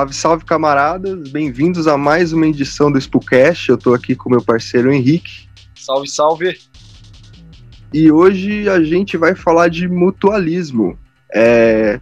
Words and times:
Salve, 0.00 0.14
salve 0.14 0.44
camaradas, 0.46 1.28
bem-vindos 1.28 1.86
a 1.86 1.98
mais 1.98 2.32
uma 2.32 2.46
edição 2.46 2.90
do 2.90 2.98
Spookcast. 2.98 3.68
Eu 3.68 3.76
tô 3.76 3.92
aqui 3.92 4.14
com 4.14 4.30
meu 4.30 4.40
parceiro 4.40 4.90
Henrique. 4.90 5.46
Salve, 5.74 6.08
salve. 6.08 6.58
E 7.92 8.10
hoje 8.10 8.66
a 8.66 8.82
gente 8.82 9.18
vai 9.18 9.34
falar 9.34 9.68
de 9.68 9.86
mutualismo. 9.86 10.98
É... 11.34 12.00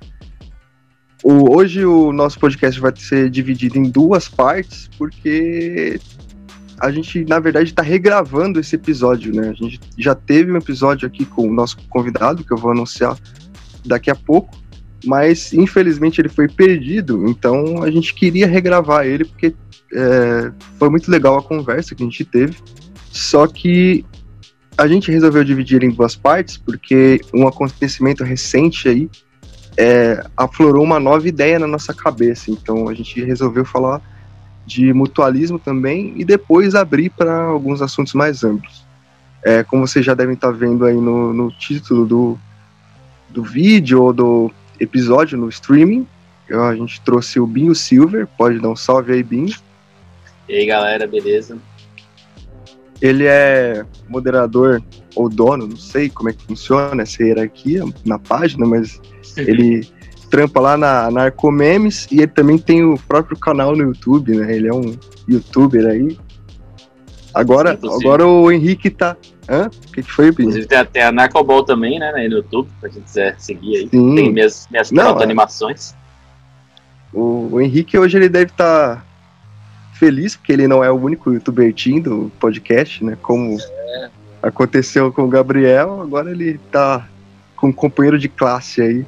O, 1.25 1.57
hoje 1.57 1.85
o 1.85 2.13
nosso 2.13 2.39
podcast 2.39 2.81
vai 2.81 2.93
ser 2.95 3.29
dividido 3.31 3.79
em 3.79 3.91
duas 3.91 4.29
partes, 4.29 4.89
porque 4.97 6.01
a 6.79 6.93
gente, 6.93 7.25
na 7.25 7.41
verdade, 7.41 7.71
está 7.71 7.83
regravando 7.83 8.61
esse 8.61 8.77
episódio, 8.77 9.35
né? 9.35 9.49
A 9.49 9.55
gente 9.55 9.81
já 9.99 10.15
teve 10.15 10.53
um 10.53 10.57
episódio 10.57 11.05
aqui 11.05 11.25
com 11.25 11.49
o 11.49 11.53
nosso 11.53 11.77
convidado, 11.89 12.45
que 12.45 12.53
eu 12.53 12.59
vou 12.59 12.71
anunciar 12.71 13.19
daqui 13.85 14.09
a 14.09 14.15
pouco, 14.15 14.57
mas 15.05 15.53
infelizmente 15.53 16.21
ele 16.21 16.29
foi 16.29 16.49
perdido, 16.49 17.29
então 17.29 17.83
a 17.83 17.91
gente 17.91 18.15
queria 18.15 18.47
regravar 18.47 19.07
ele, 19.07 19.25
porque 19.25 19.55
é, 19.93 20.53
foi 20.79 20.89
muito 20.89 21.11
legal 21.11 21.39
a 21.39 21.43
conversa 21.43 21.95
que 21.95 22.03
a 22.03 22.07
gente 22.07 22.25
teve. 22.25 22.57
Só 23.11 23.47
que 23.47 24.05
a 24.77 24.87
gente 24.87 25.11
resolveu 25.11 25.43
dividir 25.43 25.83
em 25.83 25.91
duas 25.91 26.15
partes, 26.15 26.57
porque 26.57 27.21
um 27.35 27.49
acontecimento 27.49 28.23
recente 28.23 28.89
aí 28.89 29.11
é, 29.77 30.25
aflorou 30.37 30.85
uma 30.85 31.01
nova 31.01 31.27
ideia 31.27 31.59
na 31.59 31.67
nossa 31.67 31.95
cabeça. 31.95 32.51
Então 32.51 32.89
a 32.89 32.95
gente 32.95 33.23
resolveu 33.25 33.65
falar 33.65 34.01
de 34.67 34.93
mutualismo 34.93 35.59
também 35.59 36.13
e 36.17 36.25
depois 36.25 36.75
abrir 36.75 37.11
para 37.11 37.45
alguns 37.45 37.81
assuntos 37.81 38.13
mais 38.13 38.45
amplos. 38.45 38.87
É, 39.43 39.63
como 39.63 39.87
vocês 39.87 40.05
já 40.05 40.15
devem 40.15 40.35
estar 40.35 40.51
vendo 40.51 40.85
aí 40.85 40.97
no, 40.97 41.33
no 41.33 41.51
título 41.51 42.05
do, 42.05 42.39
do 43.31 43.43
vídeo 43.43 44.03
ou 44.03 44.13
do 44.13 44.53
episódio 44.81 45.39
no 45.39 45.49
streaming, 45.49 46.07
a 46.51 46.75
gente 46.75 47.01
trouxe 47.03 47.39
o 47.39 47.47
Binho 47.47 47.75
Silver, 47.75 48.27
pode 48.39 48.59
dar 48.59 48.71
um 48.71 48.77
salve 48.77 49.13
aí, 49.13 49.23
Binho. 49.23 49.55
E 50.49 50.55
aí, 50.55 50.67
galera, 50.67 51.07
beleza? 51.07 51.59
Ele 53.01 53.27
é 53.27 53.85
moderador 54.09 54.83
ou 55.15 55.29
dono, 55.29 55.67
não 55.67 55.77
sei 55.77 56.09
como 56.09 56.31
é 56.31 56.33
que 56.33 56.45
funciona 56.45 57.03
essa 57.03 57.23
hierarquia 57.23 57.85
na 58.05 58.19
página, 58.19 58.67
mas 58.67 59.01
ele 59.37 59.87
trampa 60.31 60.61
lá 60.61 60.77
na 60.77 61.11
Narcomemes 61.11 62.07
e 62.11 62.19
ele 62.19 62.29
também 62.29 62.59
tem 62.59 62.85
o 62.85 62.99
próprio 62.99 63.39
canal 63.39 63.75
no 63.77 63.85
YouTube, 63.85 64.37
né? 64.37 64.55
Ele 64.55 64.69
é 64.69 64.75
um 64.75 64.97
youtuber 65.29 65.87
aí. 65.87 66.19
Agora, 67.35 67.79
agora 68.01 68.27
o 68.27 68.51
Henrique 68.51 68.91
tá. 68.91 69.17
Hã? 69.49 69.67
O 69.67 69.93
que, 69.93 70.03
que 70.03 70.13
foi, 70.13 70.31
Bini? 70.31 70.43
Inclusive 70.43 70.67
tem 70.67 70.79
até 70.79 71.03
a 71.05 71.13
Narcoball 71.13 71.65
também, 71.65 71.99
né? 71.99 72.13
No 72.13 72.19
YouTube, 72.19 72.69
pra 72.81 72.91
quem 72.91 73.01
quiser 73.01 73.35
seguir 73.39 73.77
aí. 73.77 73.89
Sim. 73.89 74.15
Tem 74.15 74.33
minhas, 74.33 74.69
minhas 74.71 74.91
Não, 74.91 75.19
é. 75.19 75.23
animações. 75.23 75.95
O, 77.13 77.49
o, 77.53 77.61
Henrique 77.61 77.97
hoje 77.97 78.19
ele 78.19 78.29
deve 78.29 78.51
estar 78.51 78.97
tá 78.97 79.05
feliz, 79.95 80.37
porque 80.37 80.53
ele 80.53 80.69
não 80.69 80.85
é 80.85 80.91
o 80.91 80.95
único 80.95 81.33
youtuber 81.33 81.73
team 81.75 82.01
do 82.01 82.31
podcast, 82.39 83.03
né? 83.03 83.17
Como 83.23 83.57
é. 83.59 84.11
aconteceu 84.43 85.11
com 85.11 85.23
o 85.23 85.29
Gabriel, 85.29 86.03
agora 86.03 86.31
ele 86.31 86.61
tá 86.71 87.09
com 87.57 87.69
um 87.69 87.73
companheiro 87.73 88.19
de 88.19 88.29
classe 88.29 88.83
aí 88.83 89.07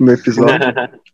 no 0.00 0.12
episódio. 0.12 0.56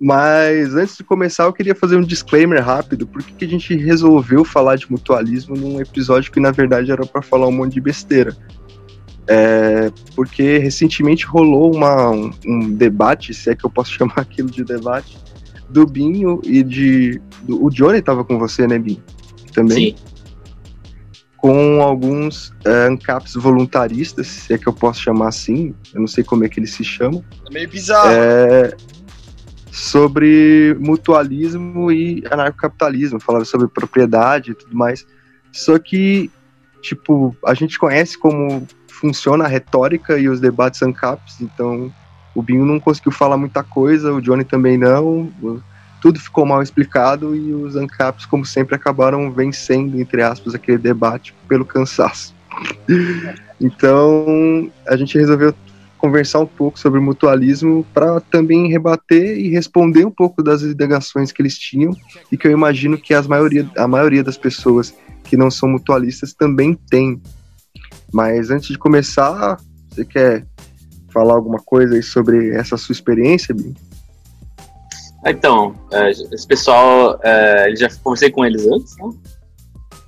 Mas 0.00 0.74
antes 0.76 0.96
de 0.96 1.02
começar, 1.02 1.44
eu 1.44 1.52
queria 1.52 1.74
fazer 1.74 1.96
um 1.96 2.02
disclaimer 2.02 2.64
rápido. 2.64 3.06
Por 3.06 3.22
que, 3.22 3.32
que 3.32 3.44
a 3.44 3.48
gente 3.48 3.76
resolveu 3.76 4.44
falar 4.44 4.76
de 4.76 4.90
mutualismo 4.90 5.56
num 5.56 5.80
episódio 5.80 6.30
que, 6.30 6.38
na 6.38 6.52
verdade, 6.52 6.92
era 6.92 7.04
para 7.04 7.20
falar 7.20 7.48
um 7.48 7.52
monte 7.52 7.74
de 7.74 7.80
besteira? 7.80 8.36
É, 9.26 9.90
porque 10.14 10.56
recentemente 10.58 11.26
rolou 11.26 11.74
uma, 11.74 12.10
um, 12.10 12.30
um, 12.46 12.70
debate, 12.70 13.34
se 13.34 13.50
é 13.50 13.56
que 13.56 13.66
eu 13.66 13.70
posso 13.70 13.92
chamar 13.94 14.18
aquilo 14.18 14.50
de 14.50 14.64
debate, 14.64 15.18
do 15.68 15.84
Binho 15.84 16.40
e 16.44 16.62
de. 16.62 17.20
Do, 17.42 17.64
o 17.64 17.68
Johnny 17.68 17.98
estava 17.98 18.24
com 18.24 18.38
você, 18.38 18.66
né, 18.66 18.78
Binho? 18.78 19.02
Também. 19.52 19.96
Sim 19.96 20.08
com 21.38 21.80
alguns 21.80 22.48
uh, 22.66 22.90
ANCAPs 22.90 23.34
voluntaristas, 23.34 24.26
se 24.26 24.52
é 24.52 24.58
que 24.58 24.66
eu 24.66 24.72
posso 24.72 25.00
chamar 25.00 25.28
assim, 25.28 25.72
eu 25.94 26.00
não 26.00 26.08
sei 26.08 26.24
como 26.24 26.44
é 26.44 26.48
que 26.48 26.58
eles 26.58 26.72
se 26.72 26.82
chamam. 26.82 27.24
É 27.48 27.54
meio 27.54 27.68
bizarro. 27.68 28.10
É, 28.10 28.76
sobre 29.78 30.76
mutualismo 30.78 31.90
e 31.90 32.22
anarcocapitalismo, 32.30 33.20
falava 33.20 33.44
sobre 33.44 33.68
propriedade 33.68 34.50
e 34.50 34.54
tudo 34.54 34.76
mais. 34.76 35.06
Só 35.52 35.78
que, 35.78 36.30
tipo, 36.82 37.34
a 37.44 37.54
gente 37.54 37.78
conhece 37.78 38.18
como 38.18 38.66
funciona 38.88 39.44
a 39.44 39.48
retórica 39.48 40.18
e 40.18 40.28
os 40.28 40.40
debates 40.40 40.82
ANCAPs, 40.82 41.40
então 41.40 41.92
o 42.34 42.42
Binho 42.42 42.66
não 42.66 42.80
conseguiu 42.80 43.12
falar 43.12 43.36
muita 43.36 43.62
coisa, 43.62 44.12
o 44.12 44.20
Johnny 44.20 44.44
também 44.44 44.76
não 44.76 45.30
tudo 46.00 46.18
ficou 46.20 46.46
mal 46.46 46.62
explicado 46.62 47.34
e 47.34 47.52
os 47.52 47.76
ANCAPs, 47.76 48.26
como 48.26 48.44
sempre, 48.44 48.74
acabaram 48.74 49.30
vencendo, 49.32 50.00
entre 50.00 50.22
aspas, 50.22 50.54
aquele 50.54 50.78
debate 50.78 51.34
pelo 51.48 51.64
cansaço. 51.64 52.34
então, 53.60 54.70
a 54.86 54.96
gente 54.96 55.18
resolveu 55.18 55.54
conversar 55.98 56.40
um 56.40 56.46
pouco 56.46 56.78
sobre 56.78 57.00
mutualismo 57.00 57.84
para 57.92 58.20
também 58.20 58.68
rebater 58.68 59.38
e 59.38 59.50
responder 59.50 60.06
um 60.06 60.10
pouco 60.10 60.42
das 60.42 60.62
indagações 60.62 61.32
que 61.32 61.42
eles 61.42 61.58
tinham 61.58 61.94
e 62.32 62.36
que 62.36 62.46
eu 62.46 62.52
imagino 62.52 62.96
que 62.96 63.12
as 63.12 63.26
maioria, 63.26 63.68
a 63.76 63.86
maioria 63.86 64.22
das 64.22 64.38
pessoas 64.38 64.94
que 65.24 65.36
não 65.36 65.50
são 65.50 65.68
mutualistas 65.68 66.32
também 66.32 66.74
tem. 66.88 67.20
Mas 68.12 68.50
antes 68.50 68.68
de 68.68 68.78
começar, 68.78 69.58
você 69.90 70.04
quer 70.04 70.46
falar 71.12 71.34
alguma 71.34 71.58
coisa 71.58 72.00
sobre 72.02 72.54
essa 72.54 72.76
sua 72.76 72.92
experiência, 72.92 73.54
Bim? 73.54 73.74
Então, 75.26 75.74
é, 75.92 76.10
esse 76.10 76.46
pessoal, 76.46 77.18
é, 77.22 77.74
já 77.76 77.88
conversei 78.02 78.30
com 78.30 78.44
eles 78.44 78.66
antes, 78.66 78.96
né? 78.96 79.10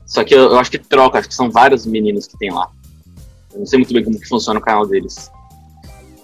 Só 0.07 0.25
que 0.25 0.35
eu, 0.35 0.51
eu, 0.51 0.59
acho 0.59 0.71
que 0.71 0.79
troca, 0.79 1.19
acho 1.19 1.29
que 1.29 1.35
são 1.35 1.51
vários 1.51 1.87
meninos 1.87 2.27
que 2.27 2.39
tem 2.39 2.51
lá. 2.51 2.69
Eu 3.53 3.61
não 3.61 3.67
sei 3.67 3.79
muito 3.79 3.93
bem 3.93 4.03
como 4.03 4.19
que 4.19 4.29
funciona 4.29 4.59
o 4.59 4.63
canal 4.63 4.87
deles. 4.87 5.31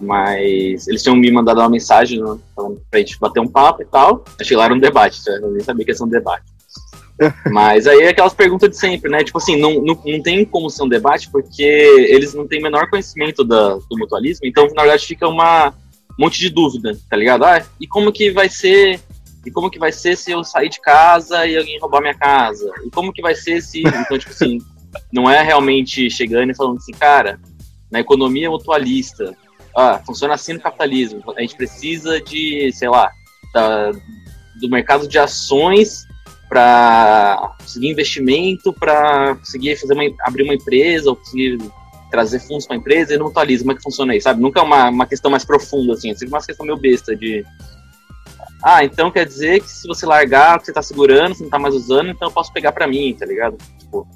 Mas 0.01 0.87
eles 0.87 1.03
tinham 1.03 1.17
me 1.17 1.31
mandado 1.31 1.61
uma 1.61 1.71
mensagem 1.71 2.23
né, 2.23 2.39
pra 2.91 3.01
gente 3.01 3.19
bater 3.19 3.41
um 3.41 3.49
papo 3.49 3.83
e 3.83 3.87
tal. 3.87 4.25
Achei 4.41 4.57
lá 4.57 4.65
era 4.65 4.75
um 4.75 4.79
debate, 4.79 5.21
eu 5.27 5.51
nem 5.51 5.61
sabia 5.61 5.85
que 5.85 5.91
ia 5.91 5.95
ser 5.95 6.05
um 6.05 6.09
debate. 6.09 6.45
Mas 7.51 7.87
aí 7.87 8.03
é 8.03 8.09
aquelas 8.09 8.35
perguntas 8.35 8.71
de 8.71 8.77
sempre, 8.77 9.11
né? 9.11 9.25
Tipo 9.25 9.39
assim, 9.39 9.59
não, 9.59 9.83
não, 9.83 9.99
não 10.05 10.23
tem 10.23 10.45
como 10.45 10.69
ser 10.69 10.83
um 10.83 10.89
debate 10.89 11.31
porque 11.31 11.63
eles 11.63 12.35
não 12.35 12.47
têm 12.47 12.61
o 12.61 12.63
menor 12.63 12.91
conhecimento 12.91 13.43
da, 13.43 13.75
do 13.75 13.99
mutualismo, 13.99 14.47
então 14.47 14.69
na 14.75 14.83
verdade 14.83 15.07
fica 15.07 15.27
uma, 15.27 15.69
um 15.69 16.25
monte 16.25 16.39
de 16.39 16.51
dúvida, 16.51 16.97
tá 17.09 17.17
ligado? 17.17 17.45
Ah, 17.45 17.65
e 17.81 17.87
como 17.87 18.13
que 18.13 18.31
vai 18.31 18.49
ser? 18.49 19.01
E 19.45 19.51
como 19.51 19.71
que 19.71 19.79
vai 19.79 19.93
ser 19.93 20.17
se 20.17 20.33
eu 20.33 20.43
sair 20.43 20.69
de 20.69 20.81
casa 20.81 21.47
e 21.47 21.57
alguém 21.57 21.79
roubar 21.79 22.01
minha 22.01 22.15
casa? 22.15 22.71
E 22.85 22.91
como 22.91 23.13
que 23.13 23.23
vai 23.23 23.35
ser 23.35 23.63
se. 23.63 23.81
Então, 23.81 24.19
tipo 24.19 24.33
assim, 24.33 24.59
não 25.13 25.31
é 25.31 25.43
realmente 25.43 26.11
chegando 26.11 26.51
e 26.51 26.57
falando 26.57 26.79
assim, 26.79 26.93
cara, 26.93 27.39
na 27.91 28.01
economia 28.01 28.51
mutualista, 28.51 29.37
ah, 29.77 30.01
funciona 30.05 30.35
assim 30.35 30.55
no 30.55 30.61
capitalismo. 30.61 31.23
A 31.37 31.41
gente 31.43 31.55
precisa 31.55 32.19
de, 32.21 32.73
sei 32.73 32.89
lá, 32.89 33.11
da, 33.53 33.93
do 34.61 34.71
mercado 34.71 35.07
de 35.07 35.19
ações 35.19 36.07
para 36.49 37.55
conseguir 37.59 37.91
investimento, 37.91 38.73
para 38.73 39.35
conseguir 39.37 39.77
fazer 39.77 39.93
uma, 39.93 40.05
abrir 40.21 40.45
uma 40.45 40.55
empresa 40.55 41.11
ou 41.11 41.17
conseguir 41.17 41.59
trazer 42.11 42.41
fundos 42.41 42.67
para 42.67 42.77
a 42.77 42.79
empresa 42.79 43.13
e 43.13 43.19
no 43.19 43.25
mutualismo, 43.25 43.65
como 43.65 43.73
é 43.73 43.77
que 43.77 43.83
funciona 43.83 44.13
aí, 44.15 44.21
sabe? 44.21 44.41
Nunca 44.41 44.61
é 44.61 44.63
uma, 44.63 44.89
uma 44.89 45.07
questão 45.07 45.31
mais 45.31 45.45
profunda, 45.45 45.93
assim, 45.93 46.11
é 46.11 46.15
sempre 46.15 46.29
uma 46.29 46.43
questão 46.43 46.65
meio 46.65 46.79
besta 46.79 47.15
de. 47.15 47.45
Ah, 48.65 48.83
então 48.83 49.11
quer 49.11 49.27
dizer 49.27 49.61
que 49.61 49.71
se 49.71 49.87
você 49.87 50.07
largar 50.07 50.57
o 50.57 50.61
que 50.61 50.67
você 50.67 50.71
está 50.71 50.83
segurando, 50.83 51.35
você 51.35 51.41
não 51.41 51.49
está 51.49 51.59
mais 51.59 51.75
usando, 51.75 52.09
então 52.09 52.29
eu 52.29 52.33
posso 52.33 52.53
pegar 52.53 52.73
para 52.73 52.87
mim, 52.87 53.15
tá 53.19 53.27
ligado? 53.27 53.59
Tipo. 53.79 54.09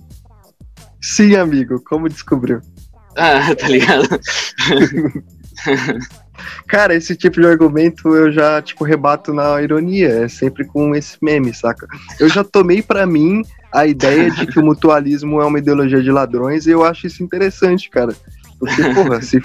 Sim, 1.02 1.36
amigo, 1.36 1.82
como 1.84 2.08
descobriu? 2.08 2.60
Ah, 3.16 3.54
tá 3.56 3.66
ligado? 3.66 4.08
Cara, 6.66 6.94
esse 6.94 7.14
tipo 7.14 7.40
de 7.40 7.46
argumento 7.46 8.14
eu 8.14 8.32
já, 8.32 8.62
tipo, 8.62 8.84
rebato 8.84 9.32
na 9.32 9.60
ironia. 9.60 10.24
É 10.24 10.28
sempre 10.28 10.64
com 10.64 10.94
esse 10.94 11.18
meme, 11.20 11.52
saca? 11.52 11.86
Eu 12.18 12.28
já 12.28 12.42
tomei 12.42 12.82
para 12.82 13.06
mim 13.06 13.42
a 13.72 13.86
ideia 13.86 14.30
de 14.30 14.46
que 14.46 14.58
o 14.58 14.64
mutualismo 14.64 15.40
é 15.40 15.44
uma 15.44 15.58
ideologia 15.58 16.02
de 16.02 16.10
ladrões 16.10 16.66
e 16.66 16.70
eu 16.70 16.84
acho 16.84 17.06
isso 17.06 17.22
interessante, 17.22 17.90
cara. 17.90 18.14
Porque, 18.58 18.82
porra, 18.94 19.20
se 19.22 19.40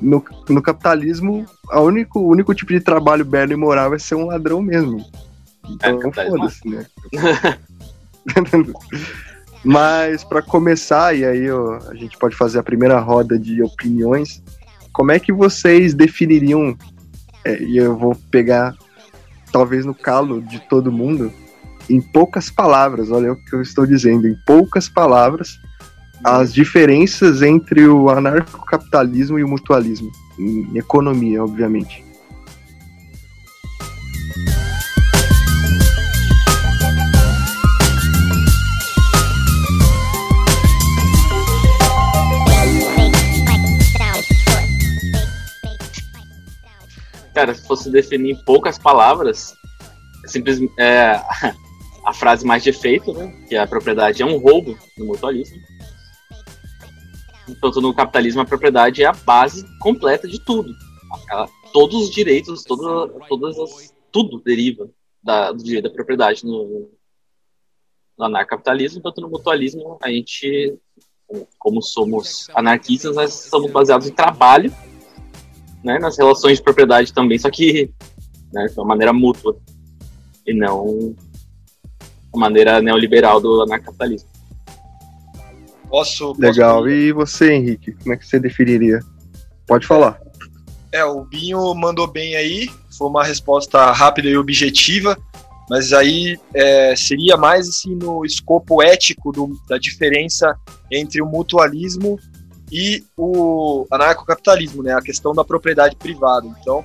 no, 0.00 0.24
no 0.48 0.62
capitalismo, 0.62 1.46
a 1.68 1.80
único, 1.80 2.20
o 2.20 2.28
único 2.28 2.54
tipo 2.54 2.72
de 2.72 2.80
trabalho 2.80 3.24
belo 3.24 3.52
e 3.52 3.56
moral 3.56 3.94
é 3.94 3.98
ser 3.98 4.14
um 4.14 4.26
ladrão 4.26 4.62
mesmo. 4.62 5.04
Então, 5.68 6.00
é, 6.16 6.28
foda-se, 6.30 6.68
né? 6.68 6.86
Mas, 9.62 10.24
para 10.24 10.40
começar, 10.40 11.14
e 11.14 11.24
aí 11.24 11.50
ó, 11.50 11.78
a 11.88 11.94
gente 11.94 12.16
pode 12.16 12.34
fazer 12.34 12.58
a 12.58 12.62
primeira 12.62 12.98
roda 12.98 13.38
de 13.38 13.62
opiniões, 13.62 14.42
como 14.92 15.12
é 15.12 15.18
que 15.18 15.32
vocês 15.32 15.94
definiriam, 15.94 16.76
é, 17.44 17.62
e 17.62 17.76
eu 17.76 17.96
vou 17.96 18.14
pegar 18.30 18.74
talvez 19.52 19.84
no 19.84 19.94
calo 19.94 20.40
de 20.42 20.60
todo 20.68 20.92
mundo, 20.92 21.32
em 21.88 22.00
poucas 22.00 22.50
palavras, 22.50 23.10
olha 23.10 23.32
o 23.32 23.36
que 23.36 23.54
eu 23.54 23.62
estou 23.62 23.86
dizendo, 23.86 24.26
em 24.26 24.36
poucas 24.46 24.88
palavras, 24.88 25.58
as 26.24 26.52
diferenças 26.52 27.42
entre 27.42 27.86
o 27.86 28.10
anarcocapitalismo 28.10 29.38
e 29.38 29.44
o 29.44 29.48
mutualismo, 29.48 30.10
em 30.38 30.76
economia, 30.76 31.42
obviamente. 31.42 32.04
Fosse 47.66 47.90
definir 47.90 48.32
em 48.32 48.44
poucas 48.44 48.78
palavras, 48.78 49.54
é 50.24 50.28
simplesmente 50.28 50.72
é, 50.78 51.20
a 52.04 52.12
frase 52.12 52.46
mais 52.46 52.62
de 52.62 52.70
efeito, 52.70 53.12
né? 53.12 53.30
Que 53.48 53.56
a 53.56 53.66
propriedade 53.66 54.22
é 54.22 54.26
um 54.26 54.38
roubo 54.38 54.78
no 54.96 55.06
mutualismo. 55.06 55.58
Enquanto 57.48 57.80
no 57.80 57.94
capitalismo 57.94 58.40
a 58.40 58.46
propriedade 58.46 59.02
é 59.02 59.06
a 59.06 59.12
base 59.12 59.64
completa 59.78 60.28
de 60.28 60.38
tudo. 60.44 60.72
todos 61.72 62.04
os 62.04 62.10
direitos, 62.10 62.62
toda, 62.62 63.08
todas 63.28 63.58
as, 63.58 63.94
tudo 64.12 64.40
deriva 64.40 64.88
da, 65.22 65.52
do 65.52 65.62
direito 65.62 65.84
da 65.84 65.94
propriedade 65.94 66.44
no, 66.44 66.90
no 68.16 68.24
anarcapitalismo, 68.24 68.98
enquanto 68.98 69.20
no 69.20 69.28
mutualismo 69.28 69.98
a 70.02 70.08
gente, 70.10 70.78
como 71.58 71.82
somos 71.82 72.48
anarquistas, 72.54 73.14
nós 73.16 73.32
somos 73.32 73.70
baseados 73.70 74.08
em 74.08 74.12
trabalho, 74.12 74.72
né, 75.84 75.98
nas 75.98 76.18
relações 76.18 76.58
de 76.58 76.64
propriedade 76.64 77.12
também, 77.12 77.38
só 77.38 77.50
que 77.50 77.90
né, 78.52 78.66
de 78.66 78.74
uma 78.78 78.86
maneira 78.86 79.12
mútua 79.12 79.56
e 80.46 80.54
não 80.54 81.14
a 82.32 82.38
maneira 82.38 82.80
neoliberal 82.80 83.40
do 83.40 83.62
anarcapitalismo. 83.62 84.28
Posso, 85.88 86.28
posso 86.28 86.40
Legal. 86.40 86.88
E 86.88 87.12
você, 87.12 87.52
Henrique, 87.52 87.92
como 87.92 88.14
é 88.14 88.16
que 88.16 88.26
você 88.26 88.38
definiria? 88.38 89.00
Pode 89.66 89.86
falar. 89.86 90.20
É, 90.92 91.04
o 91.04 91.24
Binho 91.24 91.74
mandou 91.74 92.06
bem 92.06 92.36
aí, 92.36 92.68
foi 92.96 93.08
uma 93.08 93.24
resposta 93.24 93.90
rápida 93.92 94.28
e 94.28 94.36
objetiva, 94.36 95.16
mas 95.68 95.92
aí 95.92 96.38
é, 96.52 96.94
seria 96.96 97.36
mais 97.36 97.68
assim 97.68 97.94
no 97.94 98.24
escopo 98.24 98.82
ético 98.82 99.30
do, 99.30 99.56
da 99.68 99.78
diferença 99.78 100.56
entre 100.90 101.22
o 101.22 101.26
mutualismo 101.26 102.18
e 102.70 103.04
o 103.16 103.86
anarcocapitalismo, 103.90 104.82
né, 104.82 104.92
a 104.92 105.02
questão 105.02 105.34
da 105.34 105.44
propriedade 105.44 105.96
privada. 105.96 106.46
Então, 106.60 106.84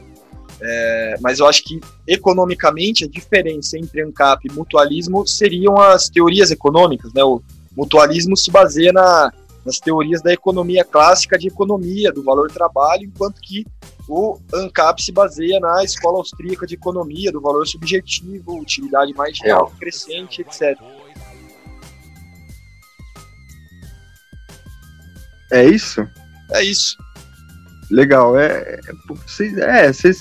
é, 0.62 1.16
mas 1.22 1.40
eu 1.40 1.48
acho 1.48 1.64
que 1.64 1.80
economicamente 2.08 3.06
a 3.06 3.08
diferença 3.08 3.78
entre 3.78 4.02
ANCAP 4.02 4.48
e 4.48 4.54
mutualismo 4.54 5.28
seriam 5.28 5.78
as 5.78 6.10
teorias 6.10 6.50
econômicas, 6.50 7.14
né? 7.14 7.24
O 7.24 7.42
mutualismo 7.76 8.38
se 8.38 8.50
baseia 8.50 8.94
na, 8.94 9.32
nas 9.66 9.80
teorias 9.80 10.22
da 10.22 10.32
economia 10.32 10.86
clássica 10.86 11.38
de 11.38 11.48
economia, 11.48 12.12
do 12.12 12.24
valor 12.24 12.50
trabalho, 12.50 13.04
enquanto 13.04 13.42
que 13.42 13.66
o 14.08 14.38
ANCAP 14.54 15.02
se 15.02 15.12
baseia 15.12 15.60
na 15.60 15.84
escola 15.84 16.20
austríaca 16.20 16.66
de 16.66 16.76
economia, 16.76 17.32
do 17.32 17.42
valor 17.42 17.68
subjetivo, 17.68 18.60
utilidade 18.60 19.14
marginal 19.14 19.72
crescente, 19.80 20.42
etc. 20.42 20.80
É 25.51 25.63
isso? 25.65 26.07
É 26.51 26.63
isso. 26.63 26.97
Legal. 27.89 28.38
É, 28.38 28.47
é, 28.47 28.80
é 29.59 29.88
vocês 29.92 30.19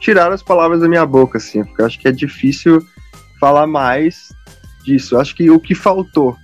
tiraram 0.00 0.34
as 0.34 0.42
palavras 0.42 0.80
da 0.80 0.88
minha 0.88 1.06
boca, 1.06 1.38
assim, 1.38 1.64
porque 1.64 1.82
eu 1.82 1.86
acho 1.86 1.98
que 1.98 2.08
é 2.08 2.12
difícil 2.12 2.84
falar 3.40 3.66
mais 3.66 4.28
disso. 4.84 5.14
Eu 5.14 5.20
acho 5.20 5.34
que 5.34 5.50
o 5.50 5.58
que 5.58 5.74
faltou, 5.74 6.36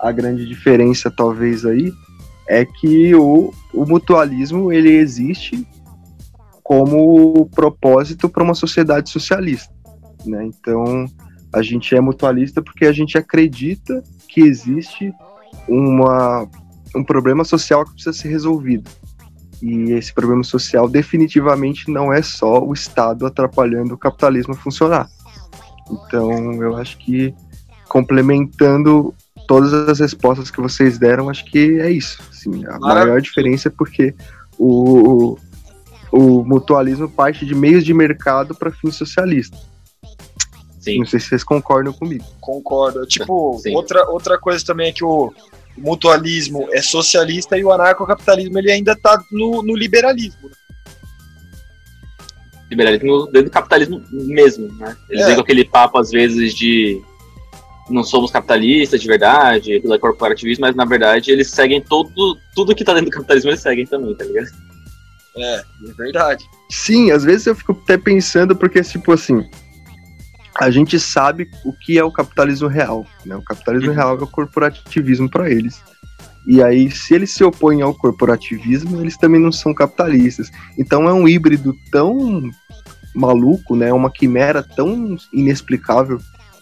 a 0.00 0.10
grande 0.12 0.46
diferença 0.46 1.10
talvez 1.10 1.64
aí, 1.64 1.92
é 2.48 2.64
que 2.64 3.14
o, 3.14 3.52
o 3.72 3.84
mutualismo 3.86 4.72
ele 4.72 4.90
existe 4.90 5.66
como 6.62 7.46
propósito 7.54 8.28
para 8.28 8.42
uma 8.42 8.54
sociedade 8.54 9.10
socialista. 9.10 9.72
Né? 10.24 10.46
Então, 10.46 11.06
a 11.52 11.62
gente 11.62 11.94
é 11.94 12.00
mutualista 12.00 12.62
porque 12.62 12.86
a 12.86 12.92
gente 12.92 13.18
acredita 13.18 14.02
que 14.28 14.40
existe 14.40 15.12
uma, 15.68 16.48
um 16.94 17.04
problema 17.04 17.44
social 17.44 17.84
que 17.84 17.92
precisa 17.92 18.12
ser 18.12 18.28
resolvido. 18.28 18.90
E 19.62 19.92
esse 19.92 20.12
problema 20.12 20.42
social 20.42 20.88
definitivamente 20.88 21.90
não 21.90 22.12
é 22.12 22.20
só 22.20 22.62
o 22.62 22.72
Estado 22.72 23.26
atrapalhando 23.26 23.94
o 23.94 23.98
capitalismo 23.98 24.54
a 24.54 24.56
funcionar. 24.56 25.08
Então, 25.90 26.54
eu 26.54 26.76
acho 26.76 26.98
que 26.98 27.34
complementando 27.88 29.14
todas 29.46 29.72
as 29.72 30.00
respostas 30.00 30.50
que 30.50 30.60
vocês 30.60 30.98
deram, 30.98 31.28
acho 31.28 31.44
que 31.44 31.78
é 31.80 31.90
isso. 31.90 32.18
Assim, 32.30 32.64
a 32.66 32.78
maior 32.78 33.20
diferença 33.20 33.68
é 33.68 33.70
porque 33.70 34.14
o, 34.58 35.36
o 36.10 36.44
mutualismo 36.44 37.08
parte 37.08 37.44
de 37.46 37.54
meios 37.54 37.84
de 37.84 37.94
mercado 37.94 38.54
para 38.54 38.70
fins 38.70 38.96
socialistas. 38.96 39.60
Sim. 40.80 40.98
Não 40.98 41.06
sei 41.06 41.20
se 41.20 41.28
vocês 41.28 41.44
concordam 41.44 41.92
comigo. 41.92 42.24
Concordo. 42.40 43.06
Tipo, 43.06 43.60
outra, 43.72 44.10
outra 44.10 44.38
coisa 44.38 44.64
também 44.64 44.88
é 44.88 44.92
que 44.92 45.04
o 45.04 45.32
mutualismo 45.76 46.68
é 46.72 46.82
socialista 46.82 47.58
e 47.58 47.64
o 47.64 47.72
anarcocapitalismo 47.72 48.58
ele 48.58 48.70
ainda 48.70 48.92
está 48.92 49.22
no, 49.30 49.62
no 49.62 49.74
liberalismo. 49.74 50.48
Né? 50.48 50.54
Liberalismo 52.70 53.26
dentro 53.26 53.44
do 53.44 53.50
capitalismo 53.50 54.02
mesmo, 54.10 54.72
né? 54.74 54.96
Eles 55.10 55.26
é. 55.26 55.32
aquele 55.34 55.64
papo, 55.64 55.98
às 55.98 56.10
vezes, 56.10 56.54
de 56.54 57.02
não 57.90 58.02
somos 58.02 58.30
capitalistas 58.30 59.00
de 59.00 59.08
verdade, 59.08 59.74
aquilo 59.74 59.94
é 59.94 59.98
corporativismo, 59.98 60.62
mas 60.62 60.74
na 60.74 60.84
verdade 60.84 61.30
eles 61.30 61.50
seguem 61.50 61.80
todo, 61.80 62.38
tudo 62.54 62.74
que 62.74 62.82
está 62.82 62.94
dentro 62.94 63.10
do 63.10 63.14
capitalismo, 63.14 63.50
eles 63.50 63.60
seguem 63.60 63.86
também, 63.86 64.14
tá 64.14 64.24
ligado? 64.24 64.48
É, 65.36 65.54
é 65.56 65.92
verdade. 65.96 66.44
Sim, 66.70 67.10
às 67.10 67.24
vezes 67.24 67.46
eu 67.46 67.54
fico 67.54 67.72
até 67.72 67.96
pensando, 67.96 68.56
porque, 68.56 68.82
tipo 68.82 69.12
assim, 69.12 69.44
a 70.58 70.70
gente 70.70 70.98
sabe 70.98 71.50
o 71.64 71.72
que 71.72 71.98
é 71.98 72.04
o 72.04 72.10
capitalismo 72.10 72.68
real. 72.68 73.06
Né? 73.24 73.36
O 73.36 73.42
capitalismo 73.42 73.90
uhum. 73.90 73.96
real 73.96 74.18
é 74.18 74.22
o 74.22 74.26
corporativismo 74.26 75.28
para 75.28 75.50
eles. 75.50 75.82
E 76.46 76.62
aí, 76.62 76.90
se 76.90 77.14
eles 77.14 77.32
se 77.32 77.44
opõem 77.44 77.82
ao 77.82 77.94
corporativismo, 77.94 79.00
eles 79.00 79.16
também 79.16 79.40
não 79.40 79.52
são 79.52 79.72
capitalistas. 79.72 80.50
Então 80.76 81.08
é 81.08 81.12
um 81.12 81.28
híbrido 81.28 81.74
tão 81.90 82.50
maluco, 83.14 83.76
né? 83.76 83.92
Uma 83.92 84.10
quimera 84.10 84.62
tão 84.62 85.16
inexplicável 85.32 86.18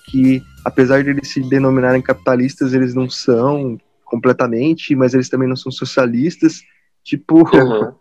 que, 0.06 0.42
apesar 0.64 1.02
de 1.02 1.10
eles 1.10 1.28
se 1.28 1.40
denominarem 1.40 2.02
capitalistas, 2.02 2.74
eles 2.74 2.94
não 2.94 3.08
são 3.08 3.78
completamente, 4.04 4.94
mas 4.94 5.14
eles 5.14 5.28
também 5.28 5.48
não 5.48 5.56
são 5.56 5.72
socialistas. 5.72 6.60
Tipo, 7.02 7.48
uhum. 7.56 7.92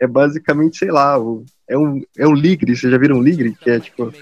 é 0.00 0.06
basicamente, 0.06 0.76
sei 0.76 0.90
lá, 0.90 1.18
o, 1.18 1.44
é 1.68 1.76
um, 1.76 2.02
é 2.16 2.26
um 2.26 2.34
ligre, 2.34 2.76
vocês 2.76 2.90
já 2.90 2.98
viram 2.98 3.16
um 3.16 3.22
ligre? 3.22 3.56
Que 3.60 3.70
é 3.70 3.80
tipo 3.80 4.12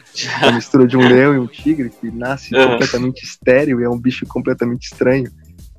a 0.42 0.52
mistura 0.52 0.86
de 0.86 0.96
um 0.96 1.06
leão 1.06 1.34
e 1.34 1.38
um 1.38 1.46
tigre 1.46 1.90
que 1.90 2.10
nasce 2.10 2.54
uhum. 2.54 2.70
completamente 2.70 3.22
estéreo 3.24 3.80
e 3.80 3.84
é 3.84 3.88
um 3.88 3.98
bicho 3.98 4.26
completamente 4.26 4.84
estranho. 4.84 5.30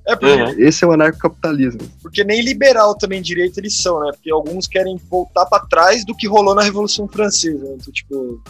É 0.07 0.15
porque, 0.15 0.41
uhum. 0.41 0.59
Esse 0.59 0.83
é 0.83 0.87
o 0.87 0.91
anarcocapitalismo. 0.91 1.81
Porque 2.01 2.23
nem 2.23 2.41
liberal 2.41 2.95
também 2.95 3.21
direito 3.21 3.59
eles 3.59 3.77
são, 3.77 3.99
né? 4.01 4.11
Porque 4.11 4.31
alguns 4.31 4.67
querem 4.67 4.99
voltar 5.09 5.47
para 5.47 5.65
trás 5.65 6.05
do 6.05 6.15
que 6.15 6.27
rolou 6.27 6.53
na 6.53 6.61
Revolução 6.61 7.07
Francesa. 7.07 7.63
Né? 7.63 7.77
Então, 7.79 7.91
tipo, 7.91 8.43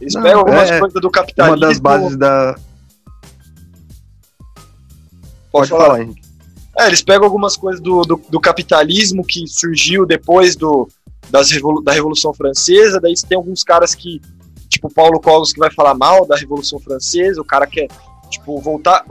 eles 0.00 0.14
Não, 0.14 0.22
pegam 0.22 0.40
algumas 0.40 0.70
é, 0.70 0.80
coisas 0.80 1.00
do 1.00 1.10
capitalismo. 1.10 1.56
Uma 1.56 1.68
das 1.68 1.78
bases 1.78 2.16
da. 2.16 2.56
Pode, 5.52 5.68
Pode 5.68 5.68
falar, 5.68 5.84
falar 5.84 6.02
Henrique. 6.02 6.31
É, 6.78 6.86
eles 6.86 7.02
pegam 7.02 7.24
algumas 7.24 7.56
coisas 7.56 7.80
do, 7.80 8.02
do, 8.02 8.20
do 8.28 8.40
capitalismo 8.40 9.24
que 9.24 9.46
surgiu 9.46 10.06
depois 10.06 10.56
do, 10.56 10.88
das 11.30 11.50
revolu 11.50 11.82
da 11.82 11.92
Revolução 11.92 12.32
Francesa, 12.32 13.00
daí 13.00 13.16
você 13.16 13.26
tem 13.26 13.36
alguns 13.36 13.62
caras 13.62 13.94
que, 13.94 14.20
tipo 14.68 14.92
Paulo 14.92 15.20
Cogos, 15.20 15.52
que 15.52 15.58
vai 15.58 15.70
falar 15.72 15.94
mal 15.94 16.26
da 16.26 16.36
Revolução 16.36 16.78
Francesa, 16.78 17.40
o 17.40 17.44
cara 17.44 17.66
quer, 17.66 17.88
tipo, 18.30 18.58
voltar. 18.60 19.04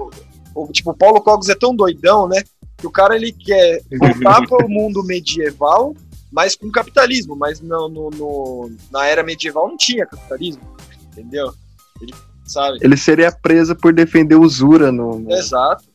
O, 0.54 0.68
tipo, 0.72 0.94
Paulo 0.94 1.22
Cogos 1.22 1.50
é 1.50 1.56
tão 1.56 1.76
doidão, 1.76 2.28
né? 2.28 2.44
Que 2.78 2.88
o 2.88 2.92
cara 2.92 3.16
ele 3.16 3.32
quer 3.32 3.82
voltar 4.00 4.46
para 4.50 4.66
o 4.66 4.70
mundo 4.70 5.04
medieval, 5.04 5.96
mas 6.32 6.56
com 6.56 6.72
capitalismo, 6.72 7.36
mas 7.36 7.62
no, 7.62 7.88
no, 7.88 8.10
no, 8.10 8.72
na 8.92 9.06
era 9.06 9.24
medieval 9.24 9.68
não 9.68 9.78
tinha 9.78 10.06
capitalismo, 10.06 10.64
entendeu? 11.12 11.54
Ele, 12.02 12.14
sabe? 12.46 12.80
Ele 12.82 12.98
seria 12.98 13.32
preso 13.32 13.76
por 13.76 13.94
defender 13.94 14.36
usura 14.36 14.92
no. 14.92 15.20
no... 15.20 15.32
Exato. 15.32 15.91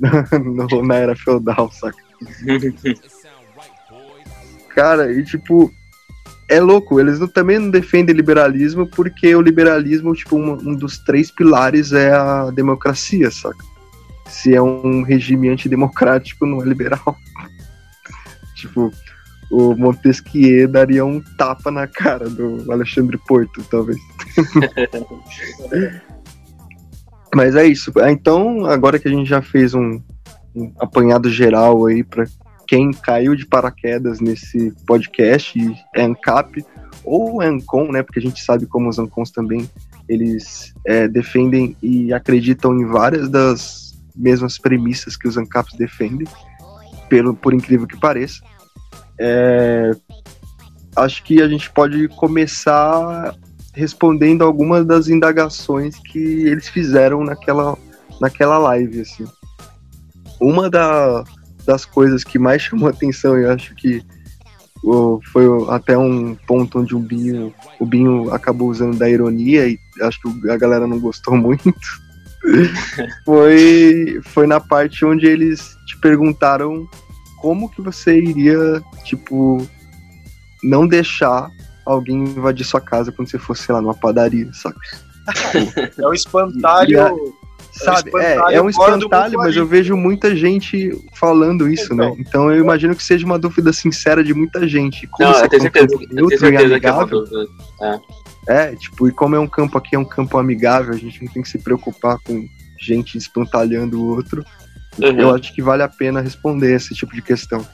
No, 0.00 0.82
na 0.82 0.94
era 0.94 1.16
feudal, 1.16 1.70
saca? 1.72 1.98
Cara, 4.74 5.12
e 5.12 5.24
tipo, 5.24 5.72
é 6.48 6.60
louco, 6.60 6.98
eles 6.98 7.18
não, 7.18 7.28
também 7.28 7.58
não 7.58 7.70
defendem 7.70 8.14
liberalismo 8.14 8.86
porque 8.86 9.34
o 9.34 9.42
liberalismo, 9.42 10.14
tipo, 10.14 10.36
um, 10.36 10.52
um, 10.52 10.74
dos 10.74 10.98
três 10.98 11.30
pilares 11.30 11.92
é 11.92 12.12
a 12.12 12.50
democracia, 12.50 13.30
saca? 13.30 13.64
Se 14.26 14.54
é 14.54 14.62
um 14.62 15.02
regime 15.02 15.48
antidemocrático, 15.48 16.46
não 16.46 16.62
é 16.62 16.64
liberal. 16.64 17.16
tipo, 18.54 18.92
o 19.50 19.74
Montesquieu 19.74 20.68
daria 20.68 21.04
um 21.04 21.20
tapa 21.36 21.70
na 21.70 21.86
cara 21.86 22.28
do 22.28 22.70
Alexandre 22.70 23.18
Porto, 23.26 23.64
talvez. 23.70 23.98
Mas 27.34 27.54
é 27.54 27.66
isso. 27.66 27.92
Então, 28.08 28.66
agora 28.66 28.98
que 28.98 29.08
a 29.08 29.10
gente 29.10 29.28
já 29.28 29.42
fez 29.42 29.74
um, 29.74 30.00
um 30.54 30.72
apanhado 30.78 31.30
geral 31.30 31.86
aí 31.86 32.02
para 32.02 32.24
quem 32.66 32.90
caiu 32.90 33.34
de 33.34 33.46
paraquedas 33.46 34.20
nesse 34.20 34.72
podcast, 34.86 35.58
é 35.94 36.02
ANCAP 36.02 36.64
ou 37.04 37.40
ANCOM, 37.40 37.90
né? 37.90 38.02
Porque 38.02 38.18
a 38.18 38.22
gente 38.22 38.42
sabe 38.42 38.66
como 38.66 38.88
os 38.88 38.98
ANCONs 38.98 39.30
também 39.30 39.68
eles 40.08 40.74
é, 40.86 41.06
defendem 41.06 41.76
e 41.82 42.12
acreditam 42.12 42.74
em 42.78 42.86
várias 42.86 43.28
das 43.28 43.98
mesmas 44.16 44.58
premissas 44.58 45.16
que 45.16 45.28
os 45.28 45.36
ANCAPs 45.36 45.76
defendem, 45.76 46.26
pelo, 47.08 47.34
por 47.34 47.54
incrível 47.54 47.86
que 47.86 47.98
pareça. 47.98 48.42
É, 49.18 49.90
acho 50.96 51.22
que 51.22 51.42
a 51.42 51.48
gente 51.48 51.70
pode 51.70 52.08
começar 52.08 53.34
respondendo 53.78 54.42
algumas 54.42 54.84
das 54.84 55.06
indagações 55.08 55.94
que 55.96 56.18
eles 56.18 56.68
fizeram 56.68 57.22
naquela, 57.22 57.78
naquela 58.20 58.58
live, 58.58 59.02
assim. 59.02 59.24
Uma 60.40 60.68
da, 60.68 61.22
das 61.64 61.84
coisas 61.84 62.24
que 62.24 62.40
mais 62.40 62.60
chamou 62.60 62.88
atenção, 62.88 63.40
e 63.40 63.46
acho 63.46 63.76
que 63.76 64.02
o, 64.82 65.20
foi 65.32 65.44
até 65.70 65.96
um 65.96 66.34
ponto 66.34 66.80
onde 66.80 66.96
o 66.96 66.98
Binho, 66.98 67.54
o 67.78 67.86
Binho 67.86 68.34
acabou 68.34 68.68
usando 68.68 68.98
da 68.98 69.08
ironia 69.08 69.68
e 69.68 69.78
acho 70.02 70.20
que 70.20 70.50
a 70.50 70.56
galera 70.56 70.86
não 70.86 70.98
gostou 70.98 71.36
muito. 71.38 71.70
foi, 73.24 74.20
foi 74.24 74.46
na 74.48 74.58
parte 74.58 75.04
onde 75.04 75.26
eles 75.26 75.76
te 75.86 75.96
perguntaram 76.00 76.84
como 77.40 77.70
que 77.70 77.80
você 77.80 78.18
iria, 78.20 78.82
tipo, 79.04 79.64
não 80.64 80.84
deixar 80.84 81.48
alguém 81.92 82.22
invadir 82.22 82.64
sua 82.64 82.80
casa 82.80 83.10
quando 83.10 83.30
você 83.30 83.38
fosse, 83.38 83.64
sei 83.64 83.74
lá, 83.74 83.80
numa 83.80 83.94
padaria, 83.94 84.50
sabe? 84.52 84.76
é 85.98 86.06
o 86.06 86.12
espantalho. 86.12 87.34
Sabe, 87.70 88.10
é, 88.16 88.54
é 88.54 88.62
um 88.62 88.68
espantalho, 88.68 89.38
mas 89.38 89.54
eu 89.54 89.64
vejo 89.64 89.96
muita 89.96 90.34
gente 90.34 90.90
falando 91.14 91.68
isso, 91.68 91.94
né? 91.94 92.06
então, 92.06 92.16
né? 92.16 92.24
Então 92.26 92.52
eu 92.52 92.60
imagino 92.60 92.96
que 92.96 93.02
seja 93.02 93.24
uma 93.24 93.38
dúvida 93.38 93.72
sincera 93.72 94.24
de 94.24 94.34
muita 94.34 94.66
gente. 94.66 95.06
Como 95.06 95.30
não, 95.30 95.38
eu 95.38 95.48
tenho 95.48 95.62
certeza, 95.62 95.86
eu 95.92 96.08
tenho 96.08 96.38
certeza 96.38 96.80
que 96.80 96.86
é 96.86 96.92
uma 96.92 97.06
dúvida. 97.06 97.46
É. 97.80 98.00
é, 98.48 98.76
tipo, 98.76 99.06
e 99.06 99.12
como 99.12 99.36
é 99.36 99.38
um 99.38 99.46
campo 99.46 99.78
aqui, 99.78 99.94
é 99.94 99.98
um 99.98 100.04
campo 100.04 100.38
amigável, 100.38 100.92
a 100.92 100.96
gente 100.96 101.22
não 101.22 101.32
tem 101.32 101.42
que 101.42 101.48
se 101.48 101.58
preocupar 101.58 102.18
com 102.24 102.48
gente 102.80 103.16
espantalhando 103.16 104.00
o 104.02 104.08
outro. 104.08 104.44
Uhum. 104.98 105.20
Eu 105.20 105.34
acho 105.34 105.54
que 105.54 105.62
vale 105.62 105.82
a 105.82 105.88
pena 105.88 106.20
responder 106.20 106.74
esse 106.74 106.94
tipo 106.94 107.14
de 107.14 107.22
questão. 107.22 107.64